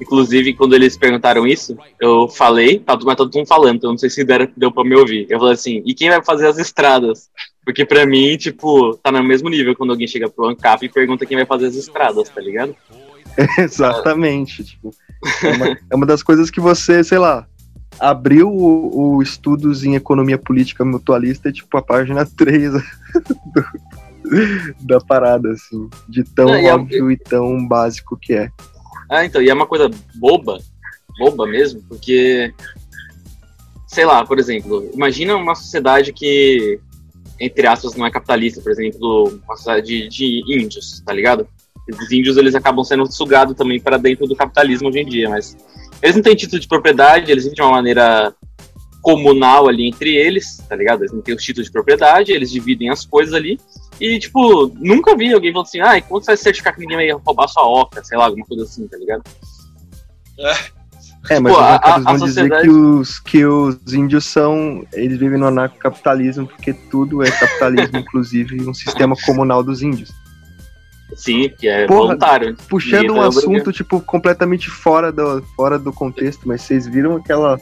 Inclusive, 0.00 0.54
quando 0.54 0.74
eles 0.74 0.96
perguntaram 0.96 1.46
isso, 1.46 1.76
eu 2.00 2.28
falei, 2.28 2.78
tá, 2.78 2.98
mas 3.04 3.16
todo 3.16 3.34
mundo 3.34 3.46
falando, 3.46 3.76
então 3.76 3.90
não 3.90 3.98
sei 3.98 4.10
se 4.10 4.24
deu, 4.24 4.48
deu 4.56 4.72
pra 4.72 4.84
me 4.84 4.96
ouvir. 4.96 5.26
Eu 5.28 5.38
falei 5.38 5.54
assim, 5.54 5.82
e 5.84 5.94
quem 5.94 6.10
vai 6.10 6.22
fazer 6.22 6.46
as 6.46 6.58
estradas? 6.58 7.30
Porque 7.64 7.84
pra 7.84 8.06
mim, 8.06 8.36
tipo, 8.36 8.96
tá 9.02 9.10
no 9.10 9.22
mesmo 9.22 9.48
nível 9.48 9.74
quando 9.74 9.90
alguém 9.90 10.06
chega 10.06 10.28
pro 10.28 10.46
ANCAP 10.46 10.84
e 10.84 10.88
pergunta 10.88 11.24
quem 11.24 11.36
vai 11.36 11.46
fazer 11.46 11.66
as 11.66 11.74
estradas, 11.74 12.28
tá 12.28 12.40
ligado? 12.40 12.74
Exatamente, 13.58 14.62
é. 14.62 14.64
tipo, 14.64 14.90
é 15.42 15.52
uma, 15.52 15.78
é 15.92 15.96
uma 15.96 16.06
das 16.06 16.22
coisas 16.22 16.50
que 16.50 16.60
você, 16.60 17.02
sei 17.02 17.18
lá, 17.18 17.46
abriu 17.98 18.48
o, 18.48 19.16
o, 19.16 19.22
estudos 19.22 19.84
em 19.84 19.94
economia 19.94 20.38
política 20.38 20.84
mutualista, 20.84 21.52
tipo, 21.52 21.76
a 21.76 21.82
página 21.82 22.26
3 22.36 22.72
do, 22.72 22.82
da 24.80 25.00
parada, 25.00 25.50
assim, 25.50 25.88
de 26.08 26.24
tão 26.24 26.46
Não, 26.46 26.64
óbvio 26.64 27.10
e, 27.10 27.14
e 27.14 27.16
tão 27.16 27.66
básico 27.66 28.18
que 28.20 28.34
é. 28.34 28.50
Ah, 29.08 29.24
então, 29.24 29.42
e 29.42 29.48
é 29.48 29.54
uma 29.54 29.66
coisa 29.66 29.90
boba, 30.14 30.58
boba 31.18 31.46
mesmo, 31.46 31.82
porque, 31.88 32.52
sei 33.86 34.04
lá, 34.04 34.24
por 34.24 34.38
exemplo, 34.38 34.90
imagina 34.94 35.36
uma 35.36 35.54
sociedade 35.54 36.12
que, 36.12 36.78
entre 37.40 37.66
aspas, 37.66 37.94
não 37.94 38.06
é 38.06 38.10
capitalista, 38.10 38.60
por 38.60 38.72
exemplo, 38.72 39.40
uma 39.44 39.56
sociedade 39.56 39.86
de, 39.86 40.08
de 40.08 40.58
índios, 40.58 41.00
tá 41.04 41.12
ligado? 41.12 41.46
Os 41.88 42.10
índios, 42.10 42.36
eles 42.36 42.54
acabam 42.54 42.82
sendo 42.82 43.10
sugados 43.12 43.54
também 43.54 43.78
para 43.78 43.98
dentro 43.98 44.26
do 44.26 44.34
capitalismo 44.34 44.88
hoje 44.88 45.00
em 45.00 45.06
dia, 45.06 45.28
mas 45.28 45.56
eles 46.02 46.16
não 46.16 46.22
têm 46.22 46.34
título 46.34 46.60
de 46.60 46.68
propriedade, 46.68 47.30
eles 47.30 47.44
vivem 47.44 47.56
de 47.56 47.62
uma 47.62 47.72
maneira 47.72 48.34
comunal 49.04 49.68
ali 49.68 49.86
entre 49.86 50.16
eles, 50.16 50.56
tá 50.66 50.74
ligado? 50.74 51.02
Eles 51.02 51.12
não 51.12 51.20
têm 51.20 51.34
os 51.34 51.42
títulos 51.42 51.66
de 51.66 51.72
propriedade, 51.72 52.32
eles 52.32 52.50
dividem 52.50 52.88
as 52.88 53.04
coisas 53.04 53.34
ali. 53.34 53.60
E, 54.00 54.18
tipo, 54.18 54.72
nunca 54.80 55.16
vi 55.16 55.32
alguém 55.32 55.52
falando 55.52 55.66
assim, 55.66 55.80
ah, 55.80 56.00
como 56.02 56.20
você 56.20 56.26
vai 56.26 56.36
certificar 56.36 56.74
que 56.74 56.80
ninguém 56.80 56.96
vai 56.96 57.10
roubar 57.10 57.48
sua 57.48 57.66
oca, 57.66 58.02
sei 58.02 58.18
lá, 58.18 58.26
alguma 58.26 58.44
coisa 58.44 58.64
assim, 58.64 58.86
tá 58.88 58.96
ligado? 58.96 59.22
É, 61.30 61.40
mas 61.40 61.54
tipo, 61.54 61.64
os 61.64 61.80
a, 61.82 61.98
vão 61.98 62.18
sociedade... 62.18 62.62
dizer 62.62 62.62
que 62.62 62.68
os, 62.68 63.20
que 63.20 63.46
os 63.46 63.94
índios 63.94 64.24
são. 64.24 64.84
Eles 64.92 65.18
vivem 65.18 65.38
no 65.38 65.46
anarcocapitalismo 65.46 66.46
porque 66.46 66.72
tudo 66.72 67.22
é 67.22 67.30
capitalismo, 67.30 67.98
inclusive 68.00 68.68
um 68.68 68.74
sistema 68.74 69.14
comunal 69.24 69.62
dos 69.62 69.82
índios. 69.82 70.12
Sim, 71.14 71.48
que 71.48 71.68
é 71.68 71.86
Porra, 71.86 72.00
voluntário. 72.00 72.56
Puxando 72.68 73.14
um 73.14 73.22
assunto, 73.22 73.72
tipo, 73.72 74.00
completamente 74.00 74.68
fora 74.68 75.12
do, 75.12 75.42
fora 75.56 75.78
do 75.78 75.92
contexto, 75.92 76.46
mas 76.46 76.62
vocês 76.62 76.86
viram 76.86 77.16
aquela 77.16 77.56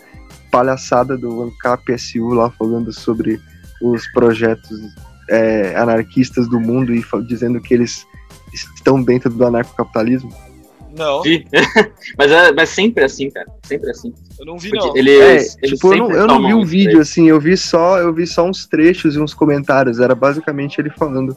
palhaçada 0.51 1.17
do 1.17 1.43
ANCAP 1.43 1.99
SU 1.99 2.29
lá 2.29 2.51
falando 2.51 2.93
sobre 2.93 3.41
os 3.81 4.07
projetos 4.12 4.81
é, 5.29 5.75
anarquistas 5.76 6.49
do 6.49 6.61
mundo 6.61 6.95
e 6.95 7.05
dizendo 7.26 7.61
que 7.61 7.75
eles 7.75 8.07
estão 8.52 9.02
dentro 9.02 9.31
do 9.31 9.45
anarcocapitalismo? 9.45 10.33
Não. 10.97 11.23
mas, 12.19 12.31
é, 12.31 12.52
mas 12.52 12.69
sempre 12.69 13.05
assim, 13.05 13.31
cara. 13.31 13.47
Sempre 13.62 13.91
assim. 13.91 14.12
Eu 14.38 14.45
não 14.45 14.59
vi, 14.59 14.71
Porque 14.71 14.87
não. 14.87 14.97
Eles, 14.97 15.21
é, 15.21 15.59
eles 15.62 15.79
tipo, 15.79 15.95
eu 15.95 15.99
não, 15.99 16.11
eu 16.12 16.26
não 16.26 16.47
vi 16.47 16.55
o 16.55 16.64
vídeo, 16.64 17.00
assim, 17.00 17.29
eu 17.29 17.41
vi 17.41 17.57
só, 17.57 17.99
eu 17.99 18.12
vi 18.12 18.26
só 18.26 18.47
uns 18.47 18.67
trechos 18.67 19.17
e 19.17 19.19
uns 19.19 19.33
comentários. 19.33 20.00
Era 20.00 20.14
basicamente 20.14 20.81
ele 20.81 20.91
falando 20.91 21.37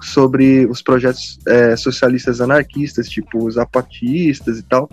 sobre 0.00 0.66
os 0.66 0.82
projetos 0.82 1.38
é, 1.48 1.76
socialistas 1.76 2.40
anarquistas, 2.40 3.08
tipo 3.08 3.44
os 3.44 3.54
zapatistas 3.54 4.58
e 4.58 4.62
tal 4.62 4.88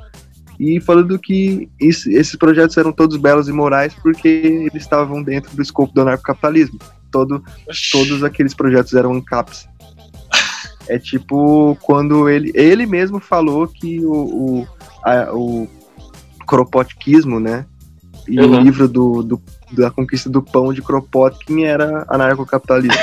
e 0.59 0.81
falando 0.81 1.17
que 1.17 1.69
isso, 1.79 2.09
esses 2.11 2.35
projetos 2.35 2.75
eram 2.75 2.91
todos 2.91 3.15
belos 3.15 3.47
e 3.47 3.53
morais 3.53 3.93
porque 3.95 4.27
eles 4.27 4.83
estavam 4.83 5.23
dentro 5.23 5.55
do 5.55 5.61
escopo 5.61 5.93
do 5.93 6.01
anarcocapitalismo. 6.01 6.77
Todo, 7.11 7.43
todos 7.91 8.23
aqueles 8.23 8.53
projetos 8.53 8.93
eram 8.93 9.13
ANCAPs. 9.13 9.67
É 10.87 10.97
tipo 10.97 11.77
quando 11.81 12.27
ele, 12.27 12.51
ele 12.55 12.85
mesmo 12.85 13.19
falou 13.19 13.67
que 13.67 14.03
o, 14.03 14.13
o, 14.13 14.67
a, 15.03 15.33
o 15.33 15.67
Kropotkinismo, 16.47 17.39
né? 17.39 17.65
E 18.27 18.39
uhum. 18.39 18.57
o 18.57 18.59
livro 18.59 18.87
do, 18.87 19.23
do, 19.23 19.41
da 19.71 19.91
conquista 19.91 20.29
do 20.29 20.41
pão 20.41 20.73
de 20.73 20.81
Kropotkin 20.81 21.63
era 21.63 22.05
anarcocapitalismo. 22.09 23.01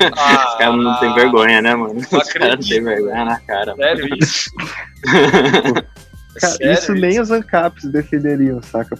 Ah, 0.00 0.52
Os 0.52 0.58
caras 0.58 0.76
não 0.76 1.00
tem 1.00 1.14
vergonha, 1.14 1.60
né, 1.60 1.74
mano? 1.74 1.96
Os 1.96 2.32
caras 2.32 2.60
não 2.60 2.68
tem 2.68 2.82
vergonha 2.82 3.24
na 3.24 3.40
cara. 3.40 3.74
Sério 3.74 4.08
mano. 4.08 4.16
isso? 4.20 4.50
Cara, 6.40 6.52
Sério, 6.56 6.72
isso 6.72 6.94
nem 6.94 7.20
os 7.20 7.30
ANCAPs 7.30 7.84
defenderiam, 7.90 8.62
saca? 8.62 8.96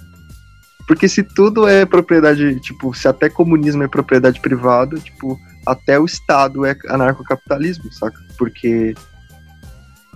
Porque 0.89 1.07
se 1.07 1.23
tudo 1.23 1.69
é 1.69 1.85
propriedade, 1.85 2.59
tipo, 2.61 2.95
se 2.95 3.07
até 3.07 3.29
comunismo 3.29 3.83
é 3.83 3.89
propriedade 3.89 4.41
privada, 4.41 4.99
tipo, 4.99 5.39
até 5.67 6.01
o 6.01 6.07
Estado 6.07 6.65
é 6.65 6.75
anarcocapitalismo, 6.89 7.93
saca? 7.93 8.19
Porque. 8.39 8.95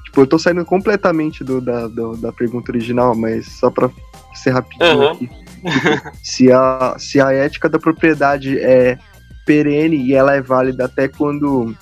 Tipo, 0.06 0.22
eu 0.22 0.26
tô 0.26 0.38
saindo 0.38 0.64
completamente 0.64 1.44
do, 1.44 1.60
da, 1.60 1.86
do, 1.86 2.16
da 2.16 2.32
pergunta 2.32 2.72
original, 2.72 3.14
mas 3.14 3.46
só 3.60 3.70
pra 3.70 3.90
ser 4.34 4.52
rapidinho 4.52 4.98
uhum. 4.98 5.10
aqui. 5.10 5.28
Tipo, 5.28 6.16
se, 6.24 6.50
a, 6.50 6.96
se 6.98 7.20
a 7.20 7.30
ética 7.32 7.68
da 7.68 7.78
propriedade 7.78 8.58
é 8.58 8.98
perene 9.44 9.98
e 9.98 10.14
ela 10.14 10.34
é 10.34 10.40
válida 10.40 10.86
até 10.86 11.06
quando 11.06 11.76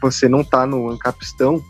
você 0.00 0.28
não 0.28 0.44
tá 0.44 0.64
no 0.66 0.88
ancapistão, 0.88 1.60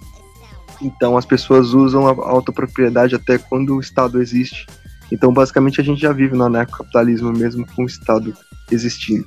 então 0.83 1.17
as 1.17 1.25
pessoas 1.25 1.73
usam 1.73 2.07
a 2.07 2.11
autopropriedade 2.11 3.15
até 3.15 3.39
quando 3.39 3.77
o 3.77 3.81
Estado 3.81 4.21
existe. 4.21 4.67
Então 5.13 5.33
basicamente 5.33 5.81
a 5.81 5.85
gente 5.85 6.01
já 6.01 6.13
vive 6.13 6.37
no 6.37 6.45
anarcocapitalismo 6.45 7.33
mesmo 7.33 7.67
com 7.75 7.83
o 7.83 7.87
Estado 7.87 8.35
existindo. 8.71 9.27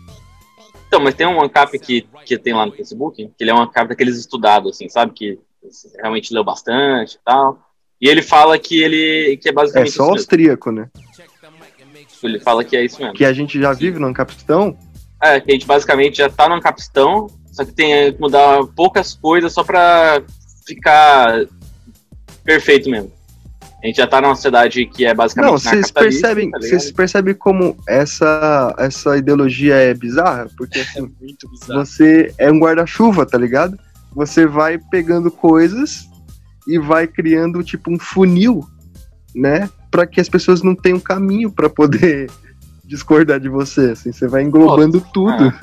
Então, 0.87 1.01
mas 1.01 1.15
tem 1.15 1.25
um 1.25 1.41
ANCAP 1.41 1.79
que, 1.79 2.07
que 2.23 2.37
tem 2.37 2.53
lá 2.53 2.67
no 2.67 2.71
Facebook, 2.71 3.27
que 3.35 3.43
ele 3.43 3.49
é 3.49 3.53
um 3.53 3.61
ANCAP 3.61 3.89
daqueles 3.89 4.15
estudados, 4.17 4.75
assim, 4.75 4.87
sabe? 4.87 5.11
Que 5.11 5.39
realmente 5.97 6.33
leu 6.33 6.43
bastante 6.43 7.15
e 7.15 7.19
tal. 7.25 7.59
E 7.99 8.07
ele 8.07 8.21
fala 8.21 8.59
que 8.59 8.81
ele 8.81 9.37
que 9.37 9.49
é 9.49 9.51
basicamente. 9.51 9.89
É 9.89 9.91
só 9.91 10.11
austríaco, 10.11 10.71
né? 10.71 10.89
Ele 12.21 12.39
fala 12.39 12.63
que 12.63 12.77
é 12.77 12.85
isso 12.85 12.99
mesmo. 13.01 13.15
Que 13.15 13.25
a 13.25 13.33
gente 13.33 13.59
já 13.59 13.73
vive 13.73 13.97
no 13.99 14.07
Ancapistão? 14.07 14.77
É, 15.21 15.39
que 15.39 15.51
a 15.51 15.53
gente 15.53 15.65
basicamente 15.65 16.17
já 16.17 16.29
tá 16.29 16.47
no 16.47 16.55
Ancapistão, 16.55 17.27
só 17.51 17.65
que 17.65 17.71
tem 17.71 18.13
que 18.13 18.21
mudar 18.21 18.63
poucas 18.75 19.13
coisas 19.13 19.51
só 19.51 19.63
pra 19.63 20.21
ficar 20.67 21.45
perfeito 22.43 22.89
mesmo. 22.89 23.11
A 23.83 23.87
gente 23.87 23.97
já 23.97 24.07
tá 24.07 24.21
numa 24.21 24.33
sociedade 24.33 24.85
que 24.85 25.03
é 25.03 25.13
basicamente. 25.13 25.51
Não, 25.51 25.59
vocês 25.59 25.91
percebem, 25.91 26.49
tá 26.49 26.57
vocês 26.57 26.89
percebem 26.89 27.33
como 27.33 27.75
essa, 27.85 28.73
essa 28.79 29.17
ideologia 29.17 29.75
é 29.75 29.93
bizarra? 29.93 30.47
Porque 30.57 30.79
assim, 30.79 30.99
é 31.03 31.49
bizarro. 31.49 31.85
você 31.85 32.33
é 32.37 32.49
um 32.49 32.59
guarda-chuva, 32.59 33.25
tá 33.25 33.37
ligado? 33.37 33.77
Você 34.15 34.47
vai 34.47 34.79
pegando 34.89 35.29
coisas 35.29 36.07
e 36.65 36.79
vai 36.79 37.07
criando 37.07 37.61
tipo 37.61 37.91
um 37.91 37.99
funil, 37.99 38.65
né? 39.35 39.69
Para 39.91 40.07
que 40.07 40.21
as 40.21 40.29
pessoas 40.29 40.61
não 40.61 40.75
tenham 40.75 40.99
caminho 40.99 41.51
para 41.51 41.69
poder 41.69 42.31
discordar 42.85 43.37
de 43.37 43.49
você. 43.49 43.91
Assim, 43.91 44.13
você 44.13 44.29
vai 44.29 44.43
englobando 44.43 44.99
Nossa. 44.99 45.11
tudo 45.13 45.43
ah. 45.43 45.59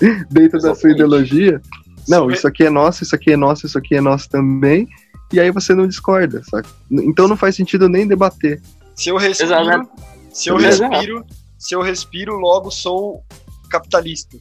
dentro 0.30 0.56
Exatamente. 0.56 0.62
da 0.62 0.74
sua 0.74 0.90
ideologia. 0.90 1.60
Não, 2.08 2.30
isso 2.30 2.48
aqui 2.48 2.64
é 2.64 2.70
nosso, 2.70 3.02
isso 3.02 3.14
aqui 3.14 3.32
é 3.32 3.36
nosso, 3.36 3.66
isso 3.66 3.76
aqui 3.76 3.94
é 3.94 4.00
nosso 4.00 4.26
também. 4.30 4.88
E 5.32 5.40
aí 5.40 5.50
você 5.50 5.74
não 5.74 5.86
discorda, 5.86 6.42
saca? 6.44 6.68
Então 6.90 7.26
não 7.26 7.36
faz 7.36 7.56
sentido 7.56 7.88
nem 7.88 8.06
debater. 8.06 8.60
Se 8.94 9.08
eu 9.08 9.16
respiro, 9.16 9.52
Exato. 9.52 9.88
se 10.32 10.48
eu 10.50 10.56
respiro, 10.56 11.26
se 11.58 11.74
eu 11.74 11.80
respiro, 11.82 12.36
logo 12.38 12.70
sou 12.70 13.24
capitalista. 13.70 14.36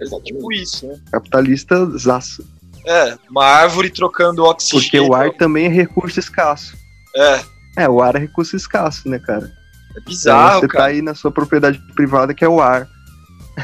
Exatamente. 0.00 0.32
Tipo 0.32 0.52
isso, 0.52 0.86
né? 0.86 0.98
Capitalista 1.12 1.86
zaço. 1.98 2.46
É, 2.86 3.18
uma 3.28 3.44
árvore 3.44 3.90
trocando 3.90 4.44
oxigênio. 4.44 4.82
Porque 4.82 5.00
o 5.00 5.14
ar 5.14 5.30
também 5.34 5.66
é 5.66 5.68
recurso 5.68 6.18
escasso. 6.18 6.74
É. 7.14 7.40
É, 7.76 7.88
o 7.88 8.00
ar 8.00 8.16
é 8.16 8.20
recurso 8.20 8.56
escasso, 8.56 9.08
né, 9.08 9.18
cara? 9.18 9.52
É 9.96 10.00
bizarro, 10.00 10.48
Então, 10.48 10.60
você 10.60 10.68
cara. 10.68 10.84
tá 10.84 10.90
aí 10.90 11.02
na 11.02 11.14
sua 11.14 11.30
propriedade 11.30 11.78
privada, 11.94 12.32
que 12.32 12.44
é 12.44 12.48
o 12.48 12.60
ar. 12.60 12.88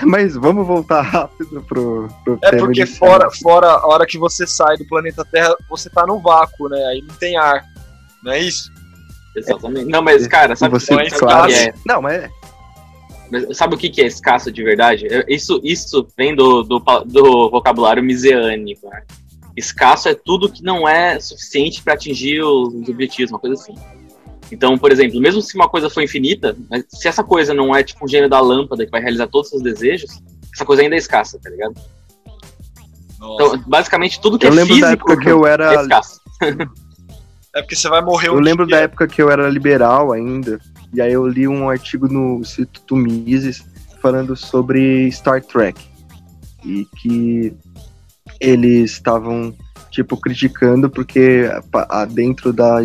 Mas 0.02 0.34
vamos 0.34 0.66
voltar 0.66 1.02
rápido 1.02 1.62
pro, 1.62 2.08
pro 2.24 2.38
É 2.42 2.50
tema 2.50 2.66
porque 2.66 2.86
fora, 2.86 3.30
fora 3.30 3.66
a 3.68 3.86
hora 3.86 4.06
que 4.06 4.18
você 4.18 4.46
sai 4.46 4.76
do 4.76 4.86
planeta 4.86 5.24
Terra, 5.24 5.54
você 5.68 5.88
tá 5.90 6.06
no 6.06 6.20
vácuo, 6.20 6.68
né? 6.68 6.84
Aí 6.86 7.02
não 7.02 7.14
tem 7.14 7.36
ar. 7.36 7.64
Não 8.22 8.32
é 8.32 8.40
isso? 8.40 8.72
Exatamente. 9.36 9.90
Não, 9.90 10.02
mas, 10.02 10.26
cara, 10.26 10.54
sabe, 10.54 10.78
você, 10.78 10.94
o 10.94 11.18
claro. 11.18 11.48
que 11.48 11.54
é? 11.54 11.74
Não, 11.86 12.00
mas 12.00 12.24
é. 12.24 12.30
Mas 13.30 13.56
Sabe 13.56 13.74
o 13.74 13.78
que 13.78 13.90
que 13.90 14.00
é 14.00 14.06
escasso 14.06 14.52
de 14.52 14.62
verdade? 14.62 15.06
Isso, 15.28 15.60
isso 15.64 16.06
vem 16.16 16.34
do, 16.34 16.62
do, 16.62 16.78
do 16.78 17.50
vocabulário 17.50 18.02
miseânico. 18.02 18.88
Né? 18.88 19.02
Escasso 19.56 20.08
é 20.08 20.14
tudo 20.14 20.50
que 20.50 20.62
não 20.62 20.88
é 20.88 21.18
suficiente 21.18 21.82
para 21.82 21.94
atingir 21.94 22.42
os 22.42 22.88
objetivos, 22.88 23.32
uma 23.32 23.38
coisa 23.38 23.60
assim. 23.60 23.74
Então, 24.52 24.76
por 24.78 24.92
exemplo, 24.92 25.20
mesmo 25.20 25.40
se 25.42 25.54
uma 25.56 25.68
coisa 25.68 25.88
for 25.90 26.02
infinita, 26.02 26.56
mas 26.70 26.84
se 26.88 27.08
essa 27.08 27.24
coisa 27.24 27.52
não 27.54 27.74
é 27.74 27.82
tipo 27.82 28.04
um 28.04 28.08
gênio 28.08 28.28
da 28.28 28.40
lâmpada 28.40 28.84
que 28.84 28.90
vai 28.90 29.00
realizar 29.00 29.26
todos 29.26 29.46
os 29.46 29.50
seus 29.50 29.62
desejos, 29.62 30.10
essa 30.54 30.64
coisa 30.64 30.82
ainda 30.82 30.94
é 30.94 30.98
escassa, 30.98 31.38
tá 31.42 31.50
ligado? 31.50 31.74
Nossa. 33.18 33.34
Então, 33.56 33.64
basicamente, 33.66 34.20
tudo 34.20 34.38
que 34.38 34.46
Eu 34.46 34.52
é 34.52 34.54
lembro 34.54 34.74
físico 34.74 34.86
da 34.86 34.92
época 34.92 35.16
que 35.18 35.28
eu 35.30 35.46
é 35.46 35.50
era. 35.50 35.74
escasso. 35.82 36.20
É 37.54 37.62
porque 37.62 37.76
você 37.76 37.88
vai 37.88 38.02
morrer 38.02 38.30
um 38.30 38.34
Eu 38.34 38.40
lembro 38.40 38.66
dia. 38.66 38.76
da 38.76 38.82
época 38.82 39.06
que 39.06 39.22
eu 39.22 39.30
era 39.30 39.48
liberal 39.48 40.12
ainda. 40.12 40.60
E 40.92 41.00
aí 41.00 41.12
eu 41.12 41.26
li 41.26 41.48
um 41.48 41.68
artigo 41.68 42.06
no 42.08 42.40
Instituto 42.40 42.96
Mises 42.96 43.64
falando 44.00 44.36
sobre 44.36 45.10
Star 45.10 45.42
Trek. 45.42 45.80
E 46.64 46.84
que 47.00 47.52
eles 48.40 48.92
estavam, 48.92 49.54
tipo, 49.90 50.16
criticando 50.16 50.90
porque 50.90 51.48
dentro 52.10 52.52
da, 52.52 52.78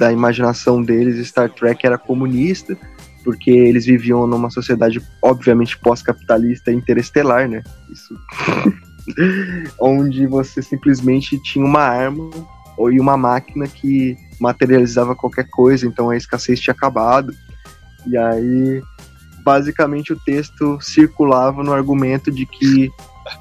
da 0.00 0.10
imaginação 0.10 0.82
deles 0.82 1.28
Star 1.28 1.50
Trek 1.50 1.86
era 1.86 1.98
comunista, 1.98 2.74
porque 3.22 3.50
eles 3.50 3.84
viviam 3.84 4.26
numa 4.26 4.48
sociedade, 4.48 5.00
obviamente, 5.20 5.78
pós-capitalista 5.78 6.72
interestelar, 6.72 7.46
né? 7.46 7.62
Isso. 7.90 8.18
Onde 9.78 10.26
você 10.26 10.62
simplesmente 10.62 11.38
tinha 11.42 11.64
uma 11.64 11.82
arma 11.82 12.30
ou 12.78 12.88
uma 12.88 13.14
máquina 13.14 13.68
que 13.68 14.16
materializava 14.40 15.14
qualquer 15.14 15.46
coisa, 15.50 15.86
então 15.86 16.08
a 16.08 16.16
escassez 16.16 16.58
tinha 16.58 16.72
acabado. 16.72 17.34
E 18.06 18.16
aí, 18.16 18.82
basicamente, 19.44 20.14
o 20.14 20.18
texto 20.18 20.78
circulava 20.80 21.62
no 21.62 21.74
argumento 21.74 22.32
de 22.32 22.46
que 22.46 22.90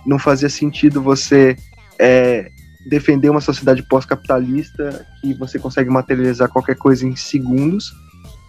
não 0.05 0.19
fazia 0.19 0.49
sentido 0.49 1.01
você 1.01 1.55
é, 1.97 2.51
defender 2.87 3.29
uma 3.29 3.41
sociedade 3.41 3.83
pós-capitalista 3.83 5.05
que 5.21 5.33
você 5.33 5.59
consegue 5.59 5.89
materializar 5.89 6.49
qualquer 6.49 6.75
coisa 6.75 7.05
em 7.05 7.15
segundos 7.15 7.91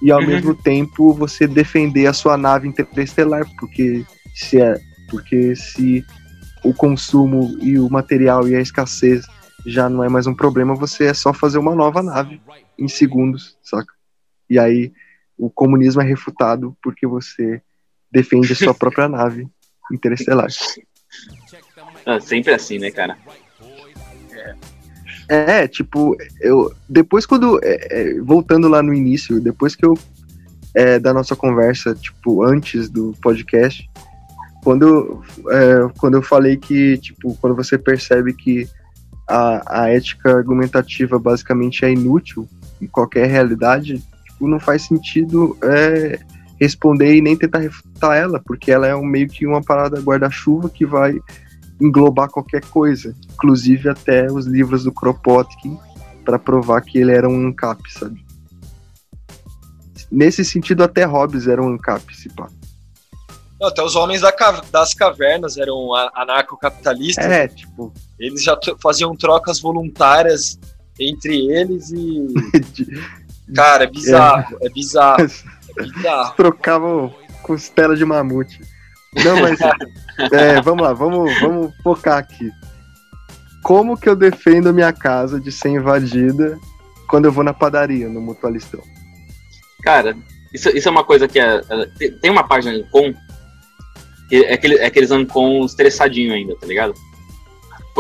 e 0.03 0.11
ao 0.11 0.21
Uhum. 0.21 0.27
mesmo 0.27 0.55
tempo 0.55 1.13
você 1.13 1.47
defender 1.47 2.07
a 2.07 2.13
sua 2.13 2.37
nave 2.37 2.69
interestelar, 2.69 3.45
porque 3.59 4.05
se 4.35 4.61
é 4.61 4.81
porque 5.09 5.57
se 5.57 6.05
o 6.63 6.73
consumo 6.73 7.59
e 7.61 7.79
o 7.79 7.91
material 7.91 8.47
e 8.47 8.55
a 8.55 8.61
escassez 8.61 9.27
já 9.67 9.89
não 9.89 10.05
é 10.05 10.09
mais 10.09 10.27
um 10.27 10.35
problema, 10.35 10.75
você 10.75 11.07
é 11.07 11.15
só 11.15 11.33
fazer 11.35 11.59
uma 11.59 11.75
nova 11.75 12.03
nave 12.03 12.41
em 12.79 12.87
segundos, 12.87 13.57
saca? 13.63 13.93
E 14.49 14.59
aí 14.59 14.93
o 15.37 15.51
comunismo 15.51 16.01
é 16.01 16.05
refutado 16.05 16.77
porque 16.83 17.07
você 17.07 17.61
defende 18.13 18.53
a 18.53 18.57
sua 18.57 18.73
própria 18.75 19.09
nave 19.09 19.49
interestelar. 19.93 20.49
É 22.07 22.21
sempre 22.21 22.55
assim, 22.55 22.79
né, 22.79 22.91
cara? 22.91 23.19
É, 25.31 25.69
tipo, 25.69 26.17
eu 26.41 26.75
depois 26.89 27.25
quando 27.25 27.61
é, 27.63 27.79
é, 27.89 28.21
voltando 28.21 28.67
lá 28.67 28.83
no 28.83 28.93
início, 28.93 29.41
depois 29.41 29.77
que 29.77 29.87
eu 29.87 29.97
é, 30.75 30.99
da 30.99 31.15
nossa 31.15 31.37
conversa, 31.37 31.95
tipo, 31.95 32.43
antes 32.43 32.91
do 32.91 33.15
podcast, 33.23 33.89
quando 34.65 35.23
é, 35.49 35.89
quando 35.99 36.15
eu 36.15 36.23
falei 36.23 36.57
que, 36.57 36.99
tipo, 36.99 37.33
quando 37.41 37.55
você 37.55 37.79
percebe 37.79 38.35
que 38.35 38.69
a, 39.29 39.83
a 39.83 39.89
ética 39.91 40.37
argumentativa 40.37 41.17
basicamente 41.17 41.85
é 41.85 41.93
inútil 41.93 42.49
em 42.83 42.89
qualquer 42.89 43.29
realidade, 43.29 44.03
tipo, 44.25 44.49
não 44.49 44.59
faz 44.59 44.83
sentido 44.83 45.57
é, 45.63 46.19
responder 46.61 47.15
e 47.15 47.21
nem 47.21 47.37
tentar 47.37 47.61
refutar 47.61 48.17
ela, 48.17 48.43
porque 48.45 48.73
ela 48.73 48.89
é 48.89 48.97
um, 48.97 49.07
meio 49.07 49.29
que 49.29 49.47
uma 49.47 49.63
parada 49.63 50.01
guarda-chuva 50.01 50.69
que 50.69 50.85
vai 50.85 51.17
englobar 51.81 52.29
qualquer 52.29 52.65
coisa, 52.67 53.15
inclusive 53.33 53.89
até 53.89 54.31
os 54.31 54.47
livros 54.47 54.85
do 54.85 54.93
Kropotkin, 54.93 55.79
para 56.25 56.39
provar 56.39 56.83
que 56.83 56.99
ele 56.99 57.13
era 57.13 57.29
um 57.29 57.49
ANCAP, 57.49 57.81
sabe? 57.93 58.25
Nesse 60.11 60.45
sentido, 60.45 60.83
até 60.83 61.05
Hobbes 61.05 61.47
era 61.47 61.63
um 61.63 61.69
ANCAP, 61.69 62.15
se 62.15 62.29
pá. 62.31 62.49
Não, 63.61 63.69
até 63.69 63.83
os 63.83 63.95
homens 63.95 64.23
da 64.23 64.33
das 64.73 64.95
cavernas 64.95 65.59
eram 65.59 65.95
anarcocapitalistas. 66.15 67.27
É, 67.27 67.47
tipo, 67.47 67.93
Eles 68.19 68.43
já 68.43 68.59
faziam 68.83 69.15
trocas 69.15 69.61
voluntárias 69.61 70.59
entre 70.99 71.47
eles 71.53 71.91
e. 71.91 72.27
Cara, 73.55 73.85
é 73.85 73.87
bizarro. 73.87 74.57
É 74.63 74.69
bizarro. 74.69 75.27
É 75.79 75.85
bizarro. 75.85 76.35
trocavam 76.35 77.15
costela 77.45 77.95
de 77.95 78.05
mamute. 78.05 78.61
Não, 79.25 79.41
mas 79.41 79.59
é, 80.33 80.61
vamos 80.61 80.83
lá, 80.83 80.93
vamos, 80.93 81.33
vamos 81.41 81.73
focar 81.83 82.19
aqui. 82.19 82.51
Como 83.63 83.97
que 83.97 84.09
eu 84.09 84.17
defendo 84.17 84.69
a 84.69 84.73
minha 84.73 84.93
casa 84.93 85.39
de 85.41 85.51
ser 85.53 85.69
invadida 85.71 86.59
quando 87.09 87.27
eu 87.27 87.33
vou 87.33 87.45
na 87.45 87.53
padaria, 87.53 88.09
no 88.09 88.21
mutualistão? 88.21 88.81
Cara, 89.83 90.17
isso, 90.55 90.69
isso 90.71 90.89
é 90.89 90.91
uma 90.91 91.05
coisa 91.05 91.27
que 91.29 91.39
é, 91.39 91.61
é, 91.69 92.09
tem- 92.21 92.31
uma 92.31 92.45
página 92.47 92.75
de 92.75 92.83
Ancon 92.83 93.13
que 94.29 94.45
é, 94.45 94.55
aquele, 94.55 94.77
é 94.77 94.87
aqueles 94.87 95.11
Ancon 95.11 95.65
estressadinho 95.65 96.33
ainda, 96.33 96.55
tá 96.57 96.67
ligado? 96.67 96.95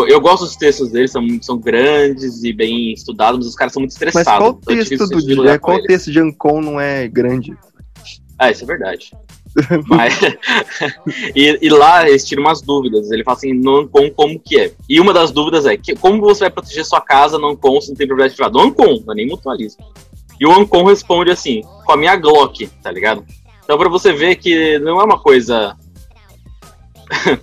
Eu 0.09 0.20
gosto 0.20 0.44
dos 0.44 0.57
textos 0.57 0.90
deles, 0.92 1.11
são, 1.11 1.27
são 1.42 1.59
grandes 1.59 2.44
e 2.44 2.53
bem 2.53 2.92
estudados, 2.92 3.38
mas 3.38 3.46
os 3.49 3.55
caras 3.57 3.73
são 3.73 3.81
muito 3.81 3.90
Mas 3.92 3.96
estressados. 3.96 4.38
qual 4.38 4.59
então 4.62 4.75
é 4.75 4.85
texto 4.85 5.07
do 5.09 5.20
dia? 5.20 5.59
com 5.59 5.66
Qual 5.73 5.83
texto 5.83 6.12
de 6.12 6.20
Ancon 6.20 6.61
não 6.62 6.81
é 6.81 7.09
grande? 7.09 7.53
Ah, 8.38 8.51
isso 8.51 8.62
é 8.64 8.66
verdade. 8.66 9.11
Mas, 9.86 10.18
e, 11.34 11.58
e 11.60 11.68
lá 11.68 12.08
eles 12.08 12.24
tiram 12.24 12.42
umas 12.42 12.62
dúvidas. 12.62 13.10
Ele 13.10 13.24
fala 13.24 13.36
assim, 13.36 13.52
no 13.52 13.78
Ancon, 13.78 14.10
como 14.10 14.38
que 14.38 14.58
é? 14.58 14.72
E 14.88 15.00
uma 15.00 15.12
das 15.12 15.30
dúvidas 15.30 15.66
é, 15.66 15.76
que, 15.76 15.94
como 15.94 16.20
você 16.20 16.40
vai 16.40 16.50
proteger 16.50 16.84
sua 16.84 17.00
casa 17.00 17.38
no 17.38 17.48
Ancon 17.48 17.80
se 17.80 17.88
não 17.90 17.96
tem 17.96 18.06
propriedade 18.06 18.36
privada? 18.36 18.56
No 18.58 18.64
Ancon, 18.64 19.02
não 19.04 19.12
é 19.12 19.16
nem 19.16 19.26
mutualismo. 19.26 19.84
E 20.40 20.46
o 20.46 20.52
Ancon 20.52 20.84
responde 20.84 21.30
assim, 21.30 21.62
com 21.84 21.92
a 21.92 21.96
minha 21.96 22.16
Glock, 22.16 22.66
tá 22.82 22.90
ligado? 22.90 23.24
Então 23.62 23.76
pra 23.76 23.88
você 23.88 24.12
ver 24.12 24.36
que 24.36 24.78
não 24.78 25.00
é 25.00 25.04
uma 25.04 25.18
coisa 25.18 25.76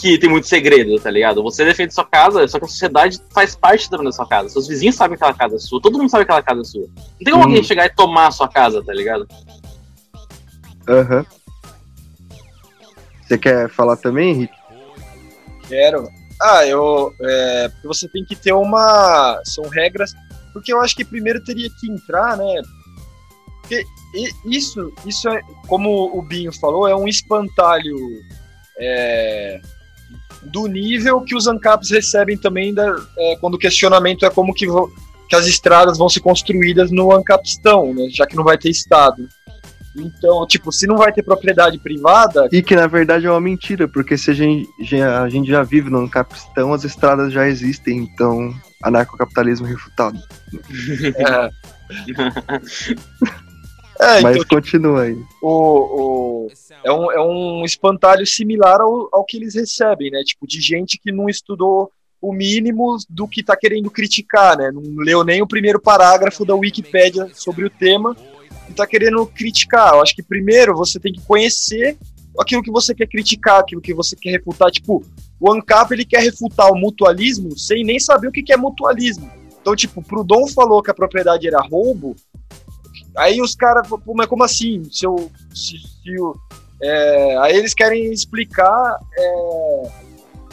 que 0.00 0.16
tem 0.18 0.30
muito 0.30 0.46
segredo, 0.46 0.98
tá 1.00 1.10
ligado? 1.10 1.42
Você 1.42 1.64
defende 1.64 1.92
sua 1.92 2.04
casa, 2.04 2.46
só 2.48 2.58
que 2.58 2.64
a 2.64 2.68
sociedade 2.68 3.20
faz 3.32 3.54
parte 3.54 3.90
da 3.90 4.12
sua 4.12 4.26
casa. 4.26 4.48
Seus 4.48 4.66
vizinhos 4.66 4.94
sabem 4.94 5.18
que 5.18 5.24
aquela 5.24 5.36
casa 5.36 5.56
é 5.56 5.58
sua, 5.58 5.80
todo 5.82 5.98
mundo 5.98 6.08
sabe 6.08 6.24
que 6.24 6.30
aquela 6.32 6.42
casa 6.42 6.60
é 6.60 6.64
sua. 6.64 6.82
Não 6.82 7.24
tem 7.24 7.32
como 7.32 7.44
Hum. 7.44 7.48
alguém 7.48 7.62
chegar 7.62 7.86
e 7.86 7.90
tomar 7.90 8.28
a 8.28 8.30
sua 8.30 8.48
casa, 8.48 8.82
tá 8.82 8.92
ligado? 8.92 9.26
Aham. 10.88 11.24
Você 13.26 13.36
quer 13.36 13.68
falar 13.68 13.96
também, 13.96 14.30
Henrique? 14.30 14.54
Quero. 15.68 16.08
Ah, 16.40 16.64
eu. 16.66 17.12
É, 17.20 17.70
você 17.84 18.08
tem 18.08 18.24
que 18.24 18.34
ter 18.34 18.52
uma. 18.52 19.40
São 19.44 19.64
regras. 19.68 20.14
Porque 20.52 20.72
eu 20.72 20.80
acho 20.80 20.96
que 20.96 21.04
primeiro 21.04 21.42
teria 21.44 21.68
que 21.78 21.90
entrar, 21.90 22.36
né? 22.36 22.62
Porque 23.60 23.84
isso, 24.46 24.92
isso 25.04 25.28
é, 25.28 25.42
como 25.66 26.16
o 26.18 26.22
Binho 26.22 26.50
falou, 26.58 26.88
é 26.88 26.96
um 26.96 27.06
espantalho 27.06 27.94
é, 28.80 29.60
do 30.44 30.66
nível 30.66 31.20
que 31.20 31.36
os 31.36 31.46
ANCAPs 31.46 31.90
recebem 31.90 32.38
também 32.38 32.72
da, 32.72 32.96
é, 33.18 33.36
quando 33.36 33.54
o 33.54 33.58
questionamento 33.58 34.24
é 34.24 34.30
como 34.30 34.54
que, 34.54 34.66
vão- 34.66 34.90
que 35.28 35.36
as 35.36 35.46
estradas 35.46 35.98
vão 35.98 36.08
ser 36.08 36.20
construídas 36.20 36.90
no 36.90 37.12
ANCAPistão, 37.14 37.92
né? 37.92 38.08
Já 38.10 38.26
que 38.26 38.34
não 38.36 38.42
vai 38.44 38.56
ter 38.56 38.70
Estado. 38.70 39.28
Então, 39.96 40.46
tipo, 40.46 40.70
se 40.70 40.86
não 40.86 40.96
vai 40.96 41.12
ter 41.12 41.22
propriedade 41.22 41.78
privada, 41.78 42.48
E 42.52 42.62
que 42.62 42.76
na 42.76 42.86
verdade 42.86 43.26
é 43.26 43.30
uma 43.30 43.40
mentira, 43.40 43.88
porque 43.88 44.16
se 44.16 44.30
a 44.30 44.34
gente 44.34 44.68
já, 44.80 45.22
a 45.22 45.28
gente 45.28 45.48
já 45.50 45.62
vive 45.62 45.90
num 45.90 46.08
capistão, 46.08 46.72
as 46.72 46.84
estradas 46.84 47.32
já 47.32 47.48
existem, 47.48 47.98
então 47.98 48.54
anarcocapitalismo 48.82 49.66
refutado. 49.66 50.18
É, 51.16 51.50
é 54.00 54.20
Mas 54.22 54.36
então, 54.36 54.48
continua 54.48 55.02
aí. 55.02 55.16
o, 55.42 55.48
o- 56.46 56.48
é, 56.84 56.92
um, 56.92 57.10
é 57.12 57.20
um 57.20 57.64
espantalho 57.64 58.24
similar 58.26 58.80
ao, 58.80 59.08
ao 59.12 59.24
que 59.24 59.36
eles 59.36 59.54
recebem, 59.54 60.10
né? 60.10 60.22
Tipo, 60.24 60.46
de 60.46 60.60
gente 60.60 60.98
que 60.98 61.10
não 61.10 61.28
estudou 61.28 61.90
o 62.20 62.32
mínimo 62.32 62.96
do 63.08 63.26
que 63.28 63.42
tá 63.42 63.56
querendo 63.56 63.90
criticar, 63.90 64.56
né? 64.56 64.70
Não 64.72 64.82
leu 65.02 65.24
nem 65.24 65.42
o 65.42 65.46
primeiro 65.46 65.80
parágrafo 65.80 66.44
da 66.44 66.54
Wikipédia 66.54 67.28
sobre 67.32 67.64
o 67.64 67.70
tema 67.70 68.16
e 68.68 68.72
tá 68.72 68.86
querendo 68.86 69.24
criticar. 69.26 69.94
Eu 69.94 70.02
acho 70.02 70.14
que 70.14 70.22
primeiro 70.22 70.74
você 70.74 70.98
tem 70.98 71.12
que 71.12 71.20
conhecer 71.22 71.96
aquilo 72.38 72.62
que 72.62 72.70
você 72.70 72.94
quer 72.94 73.06
criticar, 73.06 73.60
aquilo 73.60 73.80
que 73.80 73.94
você 73.94 74.14
quer 74.16 74.30
refutar. 74.30 74.70
Tipo, 74.70 75.04
o 75.40 75.52
ANCAP 75.52 75.92
ele 75.92 76.04
quer 76.04 76.22
refutar 76.22 76.70
o 76.70 76.76
mutualismo 76.76 77.58
sem 77.58 77.84
nem 77.84 77.98
saber 77.98 78.28
o 78.28 78.32
que 78.32 78.52
é 78.52 78.56
mutualismo. 78.56 79.30
Então, 79.60 79.74
tipo, 79.74 80.02
Proudhon 80.02 80.46
falou 80.48 80.82
que 80.82 80.90
a 80.90 80.94
propriedade 80.94 81.46
era 81.46 81.60
roubo, 81.60 82.14
Aí 83.18 83.42
os 83.42 83.54
caras, 83.56 83.88
mas 84.14 84.26
como 84.26 84.44
assim? 84.44 84.84
Se 84.92 85.04
eu, 85.04 85.30
se, 85.52 85.76
se 85.76 86.14
eu, 86.14 86.36
é, 86.80 87.36
aí 87.38 87.56
eles 87.56 87.74
querem 87.74 88.12
explicar 88.12 88.96
é, 89.18 89.90